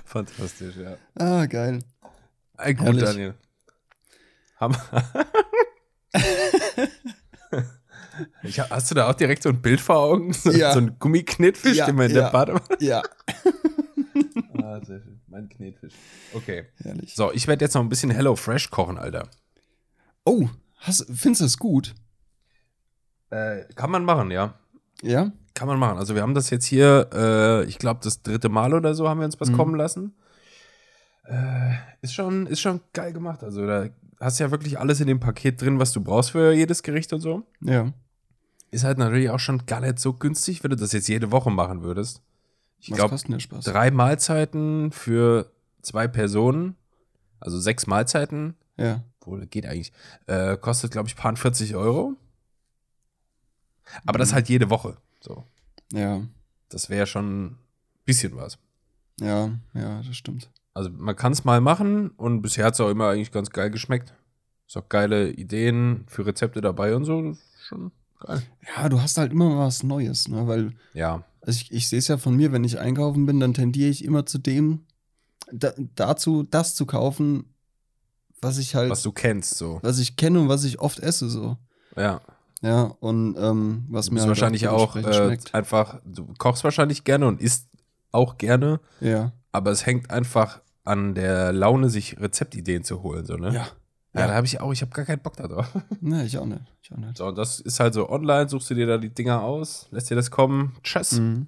Fantastisch, 0.07 0.75
ja. 0.77 0.97
Ah, 1.15 1.45
geil. 1.45 1.81
Ein 2.57 2.77
gut, 2.77 2.87
Herrlich. 2.87 3.05
Daniel. 3.05 3.35
Haben 4.57 4.75
ich, 8.43 8.59
hast 8.59 8.91
du 8.91 8.95
da 8.95 9.11
auch 9.11 9.15
direkt 9.15 9.43
so 9.43 9.51
ein 9.51 9.61
Bild 9.61 9.83
vor 9.83 9.97
Augen? 9.99 10.33
So, 10.33 10.51
Ja. 10.51 10.73
so 10.73 10.79
ein 10.81 10.99
Gummiknetfisch, 10.99 11.77
Ja, 11.77 11.85
den 11.87 11.97
man 11.97 12.09
in 12.09 12.17
ja. 12.17 12.23
der 12.23 12.31
Badewanne. 12.31 12.65
Ja. 12.81 13.03
Ah, 14.62 14.81
sehr 14.83 15.01
schön. 15.03 15.21
Mein 15.27 15.49
Knetfisch. 15.51 15.93
Okay. 16.33 16.67
Herrlich. 16.83 17.15
So, 17.15 17.33
ich 17.33 17.47
werde 17.49 17.65
jetzt 17.67 17.75
noch 17.75 17.83
ein 17.83 17.89
bisschen 17.91 18.11
Hello 18.11 18.35
Fresh 18.35 18.71
kochen, 18.71 18.97
Alter. 18.97 19.29
Oh, 20.25 20.49
hast, 20.77 21.05
findest 21.15 21.41
du 21.41 21.45
das 21.45 21.59
gut? 21.59 21.95
Äh, 23.29 23.65
kann 23.75 23.91
man 23.91 24.05
machen, 24.07 24.31
ja. 24.31 24.59
Ja? 25.02 25.32
Kann 25.55 25.66
man 25.68 25.78
machen. 25.78 25.98
Also 25.98 26.14
wir 26.14 26.22
haben 26.22 26.35
das 26.35 26.51
jetzt 26.51 26.64
hier, 26.66 27.09
äh, 27.12 27.64
ich 27.64 27.78
glaube, 27.78 28.01
das 28.02 28.22
dritte 28.22 28.48
Mal 28.48 28.72
oder 28.74 28.94
so 28.94 29.09
haben 29.09 29.18
wir 29.20 29.24
uns 29.27 29.40
was 29.40 29.51
Mhm. 29.51 29.56
kommen 29.56 29.74
lassen. 29.74 30.14
Äh, 31.24 31.74
ist, 32.02 32.14
schon, 32.14 32.47
ist 32.47 32.60
schon 32.60 32.81
geil 32.93 33.12
gemacht. 33.12 33.44
Also 33.44 33.66
da 33.66 33.89
hast 34.20 34.39
du 34.40 34.44
ja 34.44 34.51
wirklich 34.51 34.78
alles 34.78 35.01
in 35.01 35.06
dem 35.06 35.20
Paket 35.20 35.60
drin, 35.60 35.78
was 35.78 35.93
du 35.93 36.01
brauchst 36.01 36.32
für 36.32 36.52
jedes 36.52 36.82
Gericht 36.82 37.12
und 37.12 37.20
so. 37.20 37.43
Ja. 37.60 37.93
Ist 38.70 38.85
halt 38.85 38.98
natürlich 38.98 39.31
auch 39.31 39.39
schon 39.39 39.66
gar 39.66 39.81
nicht 39.81 39.98
so 39.98 40.12
günstig, 40.12 40.62
wenn 40.62 40.70
du 40.70 40.77
das 40.77 40.93
jetzt 40.93 41.09
jede 41.09 41.31
Woche 41.32 41.51
machen 41.51 41.82
würdest. 41.82 42.22
Ich 42.78 42.90
glaube, 42.93 43.16
drei 43.64 43.90
Mahlzeiten 43.90 44.90
für 44.93 45.51
zwei 45.82 46.09
Personen, 46.09 46.77
also 47.39 47.59
sechs 47.59 47.86
Mahlzeiten, 47.86 48.55
Ja. 48.78 49.02
wohl 49.24 49.44
geht 49.47 49.66
eigentlich, 49.66 49.93
äh, 50.27 50.56
kostet, 50.56 50.93
glaube 50.93 51.09
ich, 51.09 51.16
paar 51.16 51.35
40 51.36 51.77
Euro. 51.77 52.14
Aber 54.07 54.19
das 54.19 54.31
Mhm. 54.31 54.35
halt 54.35 54.48
jede 54.48 54.70
Woche. 54.70 54.97
So. 55.20 55.44
Ja. 55.93 56.23
Das 56.69 56.89
wäre 56.90 57.07
schon 57.07 57.44
ein 57.47 57.59
bisschen 58.05 58.36
was. 58.36 58.59
Ja, 59.20 59.51
ja, 59.74 60.02
das 60.02 60.16
stimmt. 60.16 60.48
Also 60.73 60.89
man 60.90 61.16
kann 61.16 61.32
es 61.32 61.44
mal 61.44 61.61
machen 61.61 62.11
und 62.11 62.43
bisher 62.43 62.65
hat 62.66 62.74
es 62.74 62.81
auch 62.81 62.89
immer 62.90 63.09
eigentlich 63.09 63.32
ganz 63.32 63.51
geil 63.51 63.70
geschmeckt. 63.70 64.15
Ist 64.66 64.77
auch 64.77 64.89
geile 64.89 65.31
Ideen 65.32 66.05
für 66.07 66.24
Rezepte 66.24 66.61
dabei 66.61 66.94
und 66.94 67.05
so. 67.05 67.20
Das 67.23 67.39
ist 67.39 67.66
schon 67.66 67.90
geil. 68.20 68.43
Ja, 68.77 68.89
du 68.89 69.01
hast 69.02 69.19
halt 69.19 69.32
immer 69.32 69.59
was 69.59 69.82
Neues, 69.82 70.28
ne? 70.28 70.47
Weil 70.47 70.73
Ja. 70.94 71.24
Also 71.43 71.59
ich, 71.61 71.73
ich 71.73 71.89
sehe 71.89 71.98
es 71.98 72.09
ja 72.09 72.19
von 72.19 72.36
mir, 72.36 72.52
wenn 72.52 72.65
ich 72.65 72.78
einkaufen 72.78 73.27
bin, 73.27 73.40
dann 73.40 73.55
tendiere 73.55 73.89
ich 73.90 74.05
immer 74.05 74.27
zu 74.27 74.39
dem, 74.39 74.85
da, 75.51 75.73
dazu, 75.97 76.43
das 76.44 76.74
zu 76.74 76.86
kaufen, 76.86 77.44
was 78.43 78.59
ich 78.59 78.74
halt, 78.74 78.90
Was 78.90 78.98
was, 78.98 79.02
du 79.02 79.12
kennst, 79.12 79.57
so. 79.57 79.81
ich 79.82 80.16
kenne 80.16 80.40
und 80.40 80.48
was 80.48 80.65
ich 80.65 80.78
oft 80.78 81.01
esse, 81.01 81.28
so. 81.28 81.57
Ja. 81.97 82.20
Ja, 82.62 82.82
und 83.01 83.37
ähm, 83.39 83.87
was 83.89 84.07
Du 84.07 84.15
mir 84.15 84.20
halt 84.20 84.28
wahrscheinlich 84.28 84.69
auch 84.69 84.95
äh, 84.97 85.39
einfach, 85.53 86.01
du 86.05 86.27
kochst 86.39 86.62
wahrscheinlich 86.65 87.05
gerne 87.05 87.27
und 87.27 87.41
isst 87.41 87.69
auch 88.12 88.37
gerne, 88.39 88.81
Ja. 89.01 89.32
aber 89.53 89.70
es 89.70 89.87
hängt 89.87 90.11
einfach 90.11 90.61
an 90.85 91.15
der 91.15 91.53
Laune, 91.53 91.89
sich 91.89 92.20
Rezeptideen 92.20 92.85
zu 92.85 93.03
holen, 93.03 93.24
so, 93.24 93.37
ne? 93.37 93.49
Ja. 93.55 93.66
Ja, 94.12 94.23
da 94.27 94.28
Ja. 94.31 94.35
habe 94.35 94.47
ich 94.47 94.61
auch, 94.61 94.73
ich 94.73 94.82
habe 94.82 94.91
gar 94.91 95.05
keinen 95.05 95.20
Bock 95.23 95.37
da 95.37 95.47
drauf. 95.47 95.70
Ne, 96.01 96.24
ich 96.27 96.37
auch 96.37 96.45
nicht. 96.47 96.62
Ich 96.82 96.93
auch 96.93 96.97
nicht. 96.97 97.16
So, 97.16 97.27
und 97.27 97.39
das 97.39 97.61
ist 97.61 97.78
halt 97.81 97.95
so 97.95 98.11
online, 98.11 98.49
suchst 98.49 98.69
du 98.70 98.74
dir 98.74 98.87
da 98.87 98.99
die 98.99 99.11
Dinger 99.11 99.43
aus, 99.43 99.87
lässt 99.93 100.11
dir 100.11 100.16
das 100.16 100.31
kommen, 100.31 100.77
tschüss. 100.82 101.12
Mhm. 101.12 101.47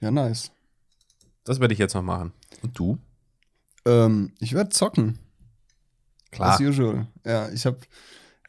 Ja, 0.00 0.10
nice. 0.10 0.50
Das 1.44 1.58
werde 1.60 1.74
ich 1.74 1.78
jetzt 1.80 1.94
noch 1.94 2.02
machen. 2.02 2.32
Und 2.62 2.78
du? 2.78 2.98
Ähm, 3.84 4.32
ich 4.38 4.52
werde 4.54 4.70
zocken. 4.70 5.18
Klar. 6.30 6.54
As 6.54 6.60
usual. 6.60 7.06
Ja, 7.26 7.48
ich 7.50 7.66
habe. 7.66 7.78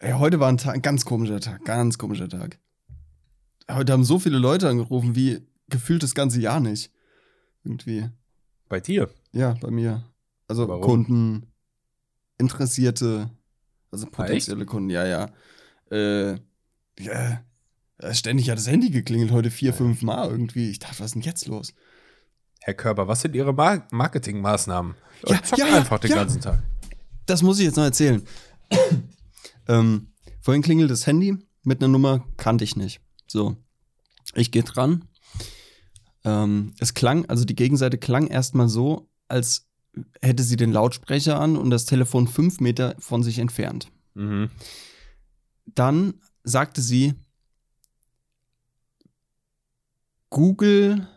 Heute 0.01 0.39
war 0.39 0.49
ein, 0.49 0.57
Tag, 0.57 0.73
ein 0.73 0.81
ganz 0.81 1.05
komischer 1.05 1.39
Tag. 1.39 1.63
Ganz 1.63 1.97
komischer 1.97 2.27
Tag. 2.27 2.57
Heute 3.69 3.93
haben 3.93 4.03
so 4.03 4.17
viele 4.17 4.39
Leute 4.39 4.67
angerufen, 4.67 5.15
wie 5.15 5.45
gefühlt 5.69 6.01
das 6.01 6.15
ganze 6.15 6.41
Jahr 6.41 6.59
nicht. 6.59 6.91
Irgendwie. 7.63 8.09
Bei 8.67 8.79
dir? 8.79 9.09
Ja, 9.31 9.55
bei 9.61 9.69
mir. 9.69 10.03
Also 10.47 10.67
Warum? 10.67 10.81
Kunden, 10.81 11.47
Interessierte, 12.39 13.29
also 13.91 14.07
potenzielle 14.07 14.65
Kunden, 14.65 14.89
ja, 14.89 15.05
ja. 15.05 15.29
Äh, 15.91 16.39
ja. 16.99 17.43
äh, 17.99 18.13
Ständig 18.13 18.49
hat 18.49 18.57
das 18.57 18.67
Handy 18.67 18.89
geklingelt, 18.89 19.31
heute 19.31 19.51
vier, 19.51 19.73
fünf 19.73 20.01
Mal 20.01 20.29
irgendwie. 20.29 20.71
Ich 20.71 20.79
dachte, 20.79 20.99
was 20.99 21.07
ist 21.07 21.15
denn 21.15 21.21
jetzt 21.21 21.47
los? 21.47 21.75
Herr 22.61 22.73
Körber, 22.73 23.07
was 23.07 23.21
sind 23.21 23.35
Ihre 23.35 23.53
Mar 23.53 23.87
Marketingmaßnahmen? 23.91 24.95
Ja, 25.27 25.43
Zock 25.43 25.59
ja, 25.59 25.67
ja, 25.67 25.77
einfach 25.77 25.99
den 25.99 26.09
ja. 26.09 26.17
ganzen 26.17 26.41
Tag. 26.41 26.63
Das 27.27 27.43
muss 27.43 27.59
ich 27.59 27.65
jetzt 27.65 27.77
noch 27.77 27.83
erzählen. 27.83 28.23
Ähm, 29.71 30.13
vorhin 30.41 30.61
klingelt 30.63 30.91
das 30.91 31.07
Handy 31.07 31.37
mit 31.63 31.81
einer 31.81 31.87
Nummer, 31.91 32.25
kannte 32.37 32.63
ich 32.63 32.75
nicht. 32.75 33.01
So, 33.27 33.55
ich 34.35 34.51
gehe 34.51 34.63
dran. 34.63 35.05
Ähm, 36.23 36.73
es 36.79 36.93
klang, 36.93 37.25
also 37.27 37.45
die 37.45 37.55
Gegenseite 37.55 37.97
klang 37.97 38.27
erstmal 38.27 38.69
so, 38.69 39.09
als 39.27 39.67
hätte 40.21 40.43
sie 40.43 40.55
den 40.55 40.71
Lautsprecher 40.71 41.39
an 41.39 41.57
und 41.57 41.69
das 41.69 41.85
Telefon 41.85 42.27
fünf 42.27 42.59
Meter 42.59 42.95
von 42.99 43.23
sich 43.23 43.39
entfernt. 43.39 43.91
Mhm. 44.13 44.49
Dann 45.65 46.13
sagte 46.43 46.81
sie, 46.81 47.13
Google 50.29 51.07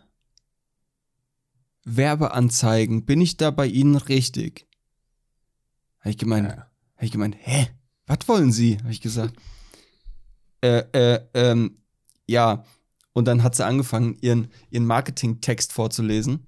Werbeanzeigen, 1.85 3.05
bin 3.05 3.21
ich 3.21 3.37
da 3.37 3.51
bei 3.51 3.67
Ihnen 3.67 3.97
richtig? 3.97 4.67
Habe 6.01 6.11
ich 6.11 6.19
gemeint, 6.19 6.49
Ja. 6.49 6.57
hab 6.97 7.03
ich 7.03 7.13
gemeint, 7.13 7.37
hä? 7.39 7.69
Was 8.07 8.19
wollen 8.27 8.53
Sie? 8.53 8.79
Habe 8.79 8.91
ich 8.93 9.01
gesagt. 9.01 9.35
äh, 10.63 10.83
äh, 10.93 11.21
ähm, 11.35 11.79
ja. 12.27 12.65
Und 13.13 13.27
dann 13.29 13.43
hat 13.45 13.55
sie 13.55 13.65
angefangen, 13.65 14.17
ihren, 14.23 14.49
ihren 14.71 14.87
Marketingtext 14.87 15.73
vorzulesen. 15.73 16.47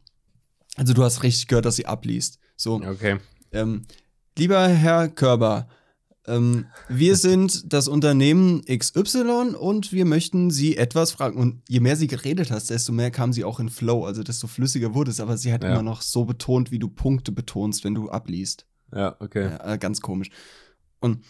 Also 0.76 0.94
du 0.94 1.04
hast 1.04 1.22
richtig 1.22 1.46
gehört, 1.46 1.64
dass 1.64 1.76
sie 1.76 1.86
abliest. 1.86 2.38
So, 2.56 2.74
Okay. 2.82 3.18
ähm, 3.52 3.82
lieber 4.36 4.66
Herr 4.66 5.08
Körber, 5.08 5.68
ähm, 6.26 6.66
wir 6.88 7.14
sind 7.16 7.72
das 7.72 7.86
Unternehmen 7.86 8.62
XY 8.64 9.54
und 9.58 9.92
wir 9.92 10.04
möchten 10.06 10.50
Sie 10.50 10.76
etwas 10.76 11.12
fragen. 11.12 11.38
Und 11.38 11.62
je 11.68 11.78
mehr 11.80 11.94
sie 11.96 12.08
geredet 12.08 12.50
hat, 12.50 12.68
desto 12.68 12.92
mehr 12.92 13.12
kam 13.12 13.32
sie 13.32 13.44
auch 13.44 13.60
in 13.60 13.68
Flow, 13.68 14.04
also 14.04 14.24
desto 14.24 14.48
flüssiger 14.48 14.92
wurde 14.92 15.12
es. 15.12 15.20
Aber 15.20 15.36
sie 15.36 15.52
hat 15.52 15.62
Ja. 15.62 15.70
immer 15.70 15.84
noch 15.84 16.02
so 16.02 16.24
betont, 16.24 16.72
wie 16.72 16.80
du 16.80 16.88
Punkte 16.88 17.30
betonst, 17.30 17.84
wenn 17.84 17.94
du 17.94 18.10
abliest. 18.10 18.66
Ja, 18.92 19.14
okay. 19.20 19.50
Ja, 19.50 19.76
ganz 19.76 20.00
komisch. 20.00 20.30
Und 20.98 21.24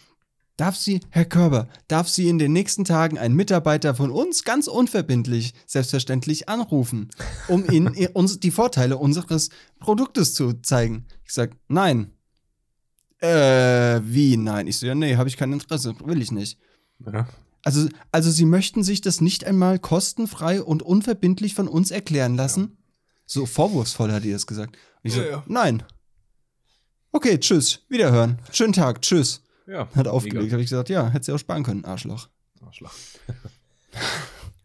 darf 0.57 0.75
sie, 0.75 0.99
Herr 1.09 1.25
Körber, 1.25 1.67
darf 1.87 2.09
sie 2.09 2.27
in 2.29 2.39
den 2.39 2.51
nächsten 2.53 2.83
Tagen 2.83 3.17
einen 3.17 3.35
Mitarbeiter 3.35 3.95
von 3.95 4.11
uns 4.11 4.43
ganz 4.43 4.67
unverbindlich, 4.67 5.53
selbstverständlich 5.65 6.49
anrufen, 6.49 7.09
um 7.47 7.63
ihnen 7.71 7.93
ihr- 7.93 8.15
uns 8.15 8.39
die 8.39 8.51
Vorteile 8.51 8.97
unseres 8.97 9.49
Produktes 9.79 10.33
zu 10.33 10.53
zeigen? 10.61 11.05
Ich 11.23 11.33
sag, 11.33 11.51
nein. 11.67 12.11
Äh, 13.19 14.01
wie 14.03 14.37
nein? 14.37 14.67
Ich 14.67 14.77
so, 14.77 14.85
ja, 14.85 14.93
nee, 14.95 15.15
habe 15.15 15.29
ich 15.29 15.37
kein 15.37 15.51
Interesse, 15.53 15.95
will 16.03 16.21
ich 16.21 16.31
nicht. 16.31 16.59
Ja. 17.05 17.27
Also, 17.63 17.89
also 18.11 18.29
sie 18.31 18.45
möchten 18.45 18.83
sich 18.83 19.01
das 19.01 19.21
nicht 19.21 19.43
einmal 19.45 19.79
kostenfrei 19.79 20.61
und 20.61 20.83
unverbindlich 20.83 21.53
von 21.55 21.67
uns 21.67 21.91
erklären 21.91 22.35
lassen? 22.35 22.77
So 23.25 23.45
vorwurfsvoll 23.45 24.11
hat 24.11 24.23
die 24.23 24.31
das 24.31 24.47
gesagt. 24.47 24.77
Und 25.03 25.09
ich 25.09 25.13
so, 25.13 25.21
Ja, 25.21 25.27
ja. 25.29 25.43
nein. 25.47 25.83
Okay, 27.11 27.39
tschüss, 27.39 27.81
wiederhören. 27.89 28.37
Schönen 28.51 28.73
Tag, 28.73 29.01
tschüss. 29.01 29.41
Ja. 29.67 29.87
Hat 29.95 30.07
aufgelegt, 30.07 30.51
habe 30.51 30.61
ich 30.61 30.69
gesagt, 30.69 30.89
ja, 30.89 31.07
hätte 31.09 31.25
sie 31.25 31.31
auch 31.33 31.37
sparen 31.37 31.63
können, 31.63 31.85
Arschloch. 31.85 32.27
Arschloch. 32.65 32.91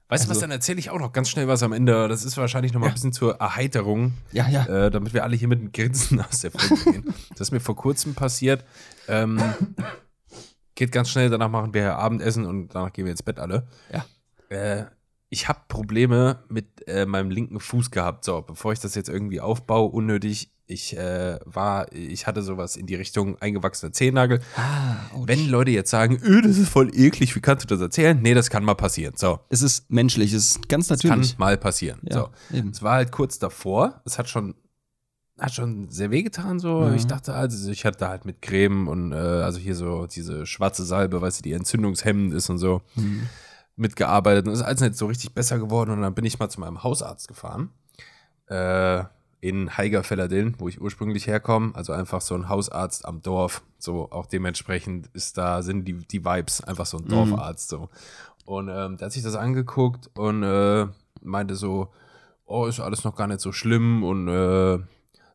Weißt 0.09 0.25
du 0.25 0.29
was, 0.29 0.37
Also- 0.37 0.41
dann 0.43 0.51
erzähle 0.51 0.79
ich 0.79 0.91
auch 0.91 0.99
noch 0.99 1.13
ganz 1.13 1.31
schnell 1.31 1.49
was 1.49 1.63
am 1.63 1.73
Ende. 1.73 2.07
Das 2.09 2.25
ist 2.25 2.37
wahrscheinlich 2.37 2.73
noch 2.75 2.81
mal 2.81 2.89
ein 2.89 2.93
bisschen 2.93 3.13
zur 3.15 3.37
Erheiterung, 3.37 4.13
Ja, 4.33 4.47
ja. 4.49 4.67
äh, 4.67 4.91
damit 4.91 5.15
wir 5.15 5.25
alle 5.25 5.37
hier 5.37 5.49
mit 5.49 5.61
einem 5.61 5.73
Grinsen 5.73 6.21
aus 6.21 6.41
der 6.41 6.51
Folge 6.51 6.85
gehen. 6.93 7.15
Das 7.31 7.41
ist 7.41 7.53
mir 7.53 7.61
vor 7.61 7.77
kurzem 7.77 8.15
passiert. 8.15 8.63
Ähm, 9.09 9.41
geht 10.75 10.93
ganz 10.93 11.09
schnell, 11.09 11.31
danach 11.31 11.49
machen 11.49 11.73
wir 11.73 11.97
Abendessen 11.97 12.45
und 12.45 12.69
danach 12.75 12.93
gehen 12.93 13.07
wir 13.07 13.13
ins 13.13 13.23
Bett 13.23 13.39
alle. 13.39 13.67
Ja. 13.91 14.05
Äh, 14.55 14.85
ich 15.31 15.49
habe 15.49 15.61
Probleme 15.69 16.45
mit 16.51 16.87
äh, 16.87 17.07
meinem 17.07 17.31
linken 17.31 17.59
Fuß 17.59 17.91
gehabt. 17.91 18.25
So, 18.25 18.43
bevor 18.43 18.75
ich 18.75 18.81
das 18.81 18.95
jetzt 18.95 19.09
irgendwie 19.09 19.41
aufbaue, 19.41 19.89
unnötig. 19.91 20.52
Ich 20.67 20.97
äh, 20.97 21.39
war, 21.45 21.93
ich 21.93 22.27
hatte 22.27 22.43
sowas 22.43 22.77
in 22.77 22.87
die 22.87 22.95
Richtung 22.95 23.37
eingewachsener 23.43 23.93
Zehennagel. 23.93 24.41
Ah. 24.57 24.97
Wenn 25.27 25.49
Leute 25.49 25.71
jetzt 25.73 25.91
sagen, 25.91 26.19
öh, 26.23 26.41
das 26.41 26.57
ist 26.57 26.69
voll 26.69 26.91
eklig, 26.97 27.35
wie 27.37 27.41
kannst 27.41 27.65
du 27.65 27.69
das 27.75 27.81
erzählen? 27.81 28.19
Nee, 28.23 28.33
das 28.35 28.49
kann 28.49 28.65
mal 28.65 28.75
passieren. 28.75 29.15
So, 29.17 29.41
es 29.51 29.61
ist 29.61 29.91
menschlich, 29.91 30.33
es 30.33 30.53
ist 30.53 30.69
ganz 30.69 30.89
natürlich. 30.89 31.31
kann 31.33 31.39
mal 31.39 31.59
passieren. 31.59 31.99
Ja, 32.05 32.31
So. 32.51 32.57
eben. 32.57 32.71
Es 32.71 32.83
war 32.83 32.95
halt 32.95 33.13
kurz 33.13 33.39
davor. 33.39 34.01
Es 34.07 34.19
hat 34.19 34.29
schon, 34.29 34.55
hat 35.39 35.53
schon 35.53 35.91
sehr 35.91 36.11
wehgetan. 36.11 36.59
So, 36.61 36.83
Mhm. 36.83 36.95
ich 36.95 37.07
dachte, 37.07 37.35
also 37.35 37.71
ich 37.71 37.85
hatte 37.85 38.09
halt 38.09 38.25
mit 38.25 38.41
Creme 38.41 38.87
und 38.89 39.13
äh, 39.13 39.17
also 39.17 39.59
hier 39.59 39.75
so 39.75 40.07
diese 40.07 40.47
schwarze 40.47 40.85
Salbe, 40.85 41.21
weißt 41.21 41.41
du, 41.41 41.43
die 41.43 41.53
entzündungshemmend 41.53 42.33
ist 42.33 42.49
und 42.49 42.59
so, 42.59 42.83
Mhm. 42.95 43.29
mitgearbeitet. 43.77 44.47
Und 44.47 44.53
es 44.53 44.61
ist 44.61 44.65
alles 44.65 44.81
nicht 44.81 44.97
so 44.97 45.07
richtig 45.07 45.35
besser 45.35 45.59
geworden. 45.59 45.91
Und 45.91 46.03
dann 46.03 46.15
bin 46.15 46.25
ich 46.25 46.39
mal 46.39 46.49
zu 46.49 46.61
meinem 46.61 46.83
Hausarzt 46.85 47.27
gefahren. 47.29 47.71
Äh, 48.47 49.05
in 49.43 49.77
Heigerfelderdillen, 49.77 50.55
wo 50.59 50.69
ich 50.69 50.81
ursprünglich 50.81 51.27
herkomme. 51.27 51.73
Also 51.75 51.93
einfach 51.93 52.21
so 52.21 52.35
ein 52.37 52.49
Hausarzt 52.49 53.05
am 53.05 53.23
Dorf. 53.23 53.63
So 53.77 54.09
auch 54.13 54.27
dementsprechend 54.27 55.09
ist 55.15 55.37
da, 55.37 55.63
sind 55.63 55.85
die, 55.85 55.95
die 55.95 56.25
Vibes 56.25 56.63
einfach 56.63 56.87
so 56.87 56.99
ein 56.99 57.05
Mhm. 57.05 57.09
Dorfarzt. 57.09 57.69
So. 57.69 57.89
Und 58.45 58.69
ähm, 58.69 58.97
der 58.97 59.07
hat 59.07 59.13
sich 59.13 59.25
das 59.25 59.35
angeguckt 59.35 60.09
und 60.17 60.45
äh, 60.45 60.87
meinte 61.23 61.57
so, 61.57 61.89
oh, 62.47 62.67
ist 62.67 62.79
alles 62.79 63.03
noch 63.03 63.17
gar 63.17 63.27
nicht 63.27 63.41
so 63.41 63.51
schlimm. 63.51 64.05
Und 64.05 64.29
äh, 64.29 64.79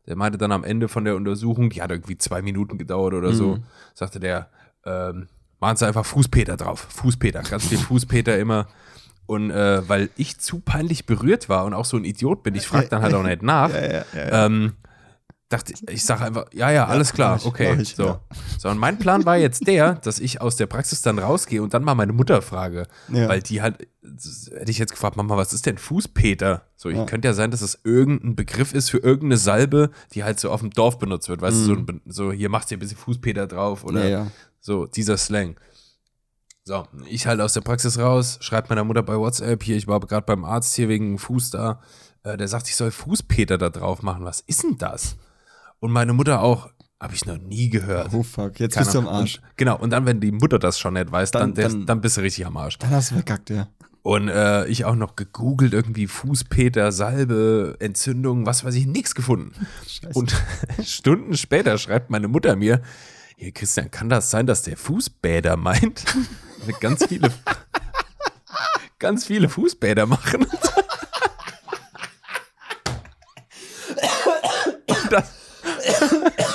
der 0.06 0.16
meinte 0.16 0.38
dann 0.38 0.52
am 0.52 0.64
Ende 0.64 0.88
von 0.88 1.04
der 1.04 1.14
Untersuchung, 1.14 1.68
die 1.68 1.82
hat 1.82 1.90
irgendwie 1.90 2.16
zwei 2.16 2.40
Minuten 2.40 2.78
gedauert 2.78 3.12
oder 3.12 3.34
so, 3.34 3.56
Mhm. 3.56 3.64
sagte 3.92 4.20
der, 4.20 4.48
ähm, 4.86 5.28
machen 5.60 5.76
Sie 5.76 5.86
einfach 5.86 6.06
Fußpeter 6.06 6.56
drauf. 6.56 6.86
Fußpeter, 6.88 7.42
ganz 7.42 7.66
viel 7.66 7.76
Fußpeter 7.78 8.38
immer. 8.38 8.68
Und 9.28 9.50
äh, 9.50 9.86
weil 9.88 10.08
ich 10.16 10.38
zu 10.40 10.58
peinlich 10.58 11.04
berührt 11.06 11.48
war 11.50 11.64
und 11.66 11.74
auch 11.74 11.84
so 11.84 11.96
ein 11.98 12.04
Idiot 12.04 12.42
bin, 12.42 12.54
ich 12.54 12.66
frage 12.66 12.88
dann 12.88 13.02
halt 13.02 13.12
auch 13.14 13.22
nicht 13.22 13.42
nach, 13.42 13.70
Ja, 13.74 13.80
ja, 13.86 14.04
ja. 14.14 14.46
ähm, 14.46 14.72
dachte 15.50 15.72
ich, 15.74 15.86
ich 15.88 16.04
sage 16.04 16.24
einfach, 16.24 16.46
ja, 16.52 16.70
ja, 16.70 16.86
alles 16.86 17.12
klar, 17.12 17.36
ich, 17.36 17.44
okay. 17.46 17.76
ich, 17.80 17.94
so. 17.94 18.18
so, 18.58 18.68
und 18.70 18.78
mein 18.78 18.98
Plan 18.98 19.24
war 19.26 19.36
jetzt 19.36 19.66
der, 19.66 19.94
dass 20.02 20.18
ich 20.18 20.40
aus 20.40 20.56
der 20.56 20.66
Praxis 20.66 21.02
dann 21.02 21.18
rausgehe 21.18 21.62
und 21.62 21.72
dann 21.74 21.84
mal 21.84 21.94
meine 21.94 22.12
Mutter 22.14 22.40
frage, 22.42 22.86
weil 23.08 23.42
die 23.42 23.60
halt, 23.60 23.86
hätte 24.02 24.70
ich 24.70 24.78
jetzt 24.78 24.92
gefragt, 24.92 25.16
Mama, 25.18 25.36
was 25.36 25.52
ist 25.52 25.66
denn 25.66 25.76
Fußpeter? 25.76 26.62
So, 26.76 26.88
ich 26.88 27.04
könnte 27.06 27.28
ja 27.28 27.34
sein, 27.34 27.50
dass 27.50 27.60
es 27.60 27.78
irgendein 27.84 28.34
Begriff 28.34 28.72
ist 28.72 28.88
für 28.90 28.98
irgendeine 28.98 29.36
Salbe, 29.36 29.90
die 30.14 30.24
halt 30.24 30.40
so 30.40 30.50
auf 30.50 30.60
dem 30.60 30.70
Dorf 30.70 30.98
benutzt 30.98 31.28
wird, 31.28 31.42
weißt 31.42 31.56
du, 31.56 31.64
so, 31.64 31.76
Be- 31.82 32.00
so, 32.06 32.32
hier 32.32 32.48
machst 32.48 32.70
du 32.70 32.76
ein 32.76 32.78
bisschen 32.78 32.96
Fußpeter 32.96 33.46
drauf 33.46 33.84
oder 33.84 34.24
Mhm. 34.24 34.30
so, 34.60 34.86
dieser 34.86 35.18
Slang. 35.18 35.56
So, 36.68 36.86
ich 37.08 37.26
halt 37.26 37.40
aus 37.40 37.54
der 37.54 37.62
Praxis 37.62 37.98
raus, 37.98 38.36
schreibe 38.42 38.66
meiner 38.68 38.84
Mutter 38.84 39.02
bei 39.02 39.16
WhatsApp, 39.16 39.62
hier, 39.62 39.74
ich 39.78 39.86
war 39.86 40.00
gerade 40.00 40.26
beim 40.26 40.44
Arzt 40.44 40.74
hier 40.74 40.90
wegen 40.90 41.16
Fuß 41.18 41.48
da. 41.48 41.80
Äh, 42.24 42.36
der 42.36 42.46
sagt, 42.46 42.68
ich 42.68 42.76
soll 42.76 42.90
Fußpeter 42.90 43.56
da 43.56 43.70
drauf 43.70 44.02
machen. 44.02 44.26
Was 44.26 44.40
ist 44.40 44.64
denn 44.64 44.76
das? 44.76 45.16
Und 45.80 45.92
meine 45.92 46.12
Mutter 46.12 46.42
auch, 46.42 46.68
habe 47.00 47.14
ich 47.14 47.24
noch 47.24 47.38
nie 47.38 47.70
gehört. 47.70 48.10
Oh 48.12 48.22
fuck, 48.22 48.60
jetzt 48.60 48.74
Keine 48.74 48.84
bist 48.84 48.94
du 48.94 48.98
am. 48.98 49.08
Arsch. 49.08 49.36
Und, 49.38 49.56
genau, 49.56 49.78
und 49.78 49.88
dann, 49.88 50.04
wenn 50.04 50.20
die 50.20 50.30
Mutter 50.30 50.58
das 50.58 50.78
schon 50.78 50.92
nicht 50.92 51.10
weiß, 51.10 51.30
dann, 51.30 51.54
Dann- 51.54 51.62
dann, 51.62 51.72
dann- 51.72 51.86
dann 51.86 52.00
bist 52.02 52.18
du 52.18 52.20
richtig 52.20 52.44
am 52.44 52.58
Arsch. 52.58 52.76
Dann 52.76 52.90
hast 52.90 53.12
du 53.12 53.14
verkackt, 53.14 53.48
ja. 53.48 53.68
Und 54.02 54.28
äh, 54.28 54.66
ich 54.66 54.84
auch 54.84 54.94
noch 54.94 55.16
gegoogelt, 55.16 55.72
irgendwie 55.72 56.06
Fußpeter, 56.06 56.92
Salbe, 56.92 57.76
Entzündung, 57.80 58.44
was 58.44 58.62
weiß 58.62 58.74
ich, 58.74 58.86
nichts 58.86 59.14
gefunden. 59.14 59.52
Scheiße. 59.86 60.18
Und 60.18 60.34
Stunden 60.84 61.34
später 61.34 61.78
schreibt 61.78 62.10
meine 62.10 62.28
Mutter 62.28 62.56
mir, 62.56 62.82
hier 63.38 63.52
Christian, 63.52 63.90
kann 63.90 64.10
das 64.10 64.30
sein, 64.30 64.46
dass 64.46 64.60
der 64.60 64.76
Fußbäder 64.76 65.56
meint? 65.56 66.04
Ganz 66.80 67.06
viele, 67.06 67.32
ganz 68.98 69.24
viele 69.26 69.48
Fußbäder 69.48 70.06
machen. 70.06 70.46
Und 74.86 75.12
das, 75.12 75.32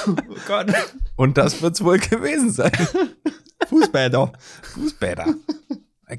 Oh 0.05 0.15
Gott. 0.47 0.67
und 1.15 1.38
das 1.38 1.61
wird 1.61 1.75
es 1.75 1.84
wohl 1.84 1.97
gewesen 1.99 2.51
sein. 2.51 2.71
Fußbäder. 3.67 4.34
Fußbäder. 4.73 5.25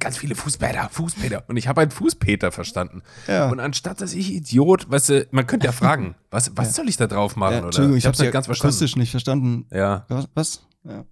Ganz 0.01 0.17
viele 0.17 0.35
Fußbäder, 0.35 0.89
Fußbäder. 0.91 1.45
Und 1.47 1.57
ich 1.57 1.69
habe 1.69 1.83
einen 1.83 1.91
Fußpeter 1.93 2.51
verstanden. 2.51 3.03
Ja. 3.29 3.49
Und 3.49 3.61
anstatt 3.61 4.01
dass 4.01 4.13
ich 4.13 4.33
Idiot, 4.33 4.91
weißt 4.91 5.09
du, 5.11 5.29
man 5.31 5.47
könnte 5.47 5.67
ja 5.67 5.73
fragen, 5.73 6.17
was, 6.31 6.51
was 6.57 6.75
soll 6.75 6.89
ich 6.89 6.97
da 6.97 7.07
drauf 7.07 7.37
machen? 7.37 7.53
Ja, 7.53 7.59
oder? 7.59 7.67
Entschuldigung, 7.67 7.99
ich 7.99 8.07
hab's 8.07 8.19
habe 8.19 8.27
nicht 8.27 8.33
ganz 8.33 8.47
verstanden. 8.47 8.75
akustisch 8.75 8.97
nicht 8.97 9.11
verstanden. 9.13 9.67
Ja, 9.71 10.07
Was? 10.35 10.63
Ja. 10.87 11.05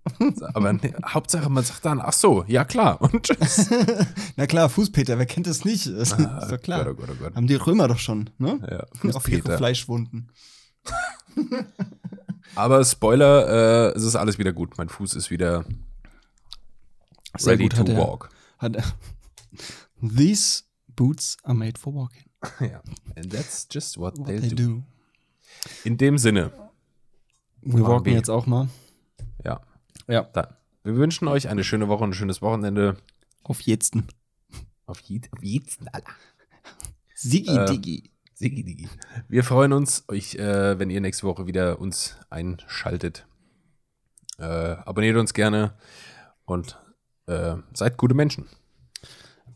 aber 0.52 0.74
nee, 0.74 0.92
Hauptsache 1.06 1.48
man 1.48 1.64
sagt 1.64 1.84
dann, 1.86 1.98
ach 2.00 2.12
so, 2.12 2.44
ja 2.46 2.62
klar. 2.64 3.00
Und 3.00 3.22
tschüss. 3.22 3.70
Na 4.36 4.46
klar, 4.46 4.68
Fußpeter, 4.68 5.18
wer 5.18 5.24
kennt 5.26 5.46
das 5.46 5.64
nicht? 5.64 5.86
Das 5.86 6.12
ist 6.12 6.18
doch 6.18 6.60
klar. 6.60 6.84
Gott, 6.84 6.92
oh 6.92 7.00
Gott, 7.00 7.10
oh 7.10 7.22
Gott. 7.24 7.34
Haben 7.34 7.46
die 7.46 7.54
Römer 7.54 7.88
doch 7.88 7.98
schon, 7.98 8.28
ne? 8.38 8.60
Ja, 8.70 8.80
Auf 9.14 9.28
ihre 9.28 9.38
Fußpeter. 9.40 9.56
Fleischwunden. 9.56 10.30
Aber 12.54 12.84
Spoiler, 12.84 13.92
äh, 13.92 13.96
es 13.96 14.02
ist 14.02 14.16
alles 14.16 14.38
wieder 14.38 14.52
gut. 14.52 14.76
Mein 14.76 14.88
Fuß 14.88 15.14
ist 15.14 15.30
wieder 15.30 15.64
Sehr 17.38 17.54
ready 17.54 17.68
gut, 17.68 17.76
to 17.86 17.92
er- 17.92 17.98
walk. 17.98 18.28
Hat 18.58 18.76
er. 18.76 18.84
These 20.06 20.64
boots 20.94 21.36
are 21.44 21.54
made 21.54 21.78
for 21.78 21.94
walking. 21.94 22.24
ja. 22.60 22.82
And 23.16 23.32
that's 23.32 23.66
just 23.70 23.96
what, 23.98 24.18
What 24.18 24.26
they 24.26 24.40
do. 24.40 24.54
do. 24.54 24.82
In 25.84 25.96
dem 25.96 26.18
Sinne, 26.18 26.52
Wir 27.62 27.82
walken 27.86 28.12
jetzt 28.12 28.28
auch 28.28 28.46
mal. 28.46 28.68
Ja, 30.12 30.22
dann. 30.24 30.46
Wir 30.84 30.96
wünschen 30.96 31.26
euch 31.28 31.48
eine 31.48 31.64
schöne 31.64 31.88
Woche 31.88 32.04
und 32.04 32.10
ein 32.10 32.14
schönes 32.14 32.42
Wochenende. 32.42 32.96
Auf 33.44 33.62
jetzt. 33.62 33.94
Auf, 34.84 35.00
jed 35.00 35.32
auf 35.32 35.42
jeden 35.42 35.88
Alter. 35.88 36.12
Sigi 37.14 37.56
Äh. 37.56 37.66
Sigi 38.34 38.64
Digi. 38.64 38.88
Wir 39.28 39.44
freuen 39.44 39.72
uns, 39.72 40.04
euch, 40.08 40.34
äh, 40.34 40.78
wenn 40.78 40.90
ihr 40.90 41.00
nächste 41.00 41.26
Woche 41.26 41.46
wieder 41.46 41.78
uns 41.78 42.16
einschaltet. 42.28 43.26
Äh, 44.38 44.44
abonniert 44.44 45.16
uns 45.16 45.32
gerne 45.32 45.74
und 46.44 46.76
äh, 47.26 47.56
seid 47.72 47.96
gute 47.96 48.14
Menschen. 48.14 48.48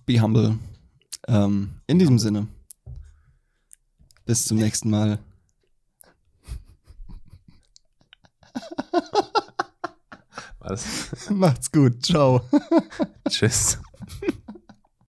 Be 0.06 0.22
humble. 0.22 0.58
Ähm, 1.26 1.80
in 1.86 1.98
diesem 1.98 2.18
Sinne. 2.18 2.46
Bis 4.24 4.44
zum 4.46 4.56
nächsten 4.56 4.88
Mal. 4.88 5.18
Alles. 10.66 11.30
Macht's 11.30 11.70
gut. 11.70 12.04
Ciao. 12.04 12.40
Tschüss. 13.28 13.78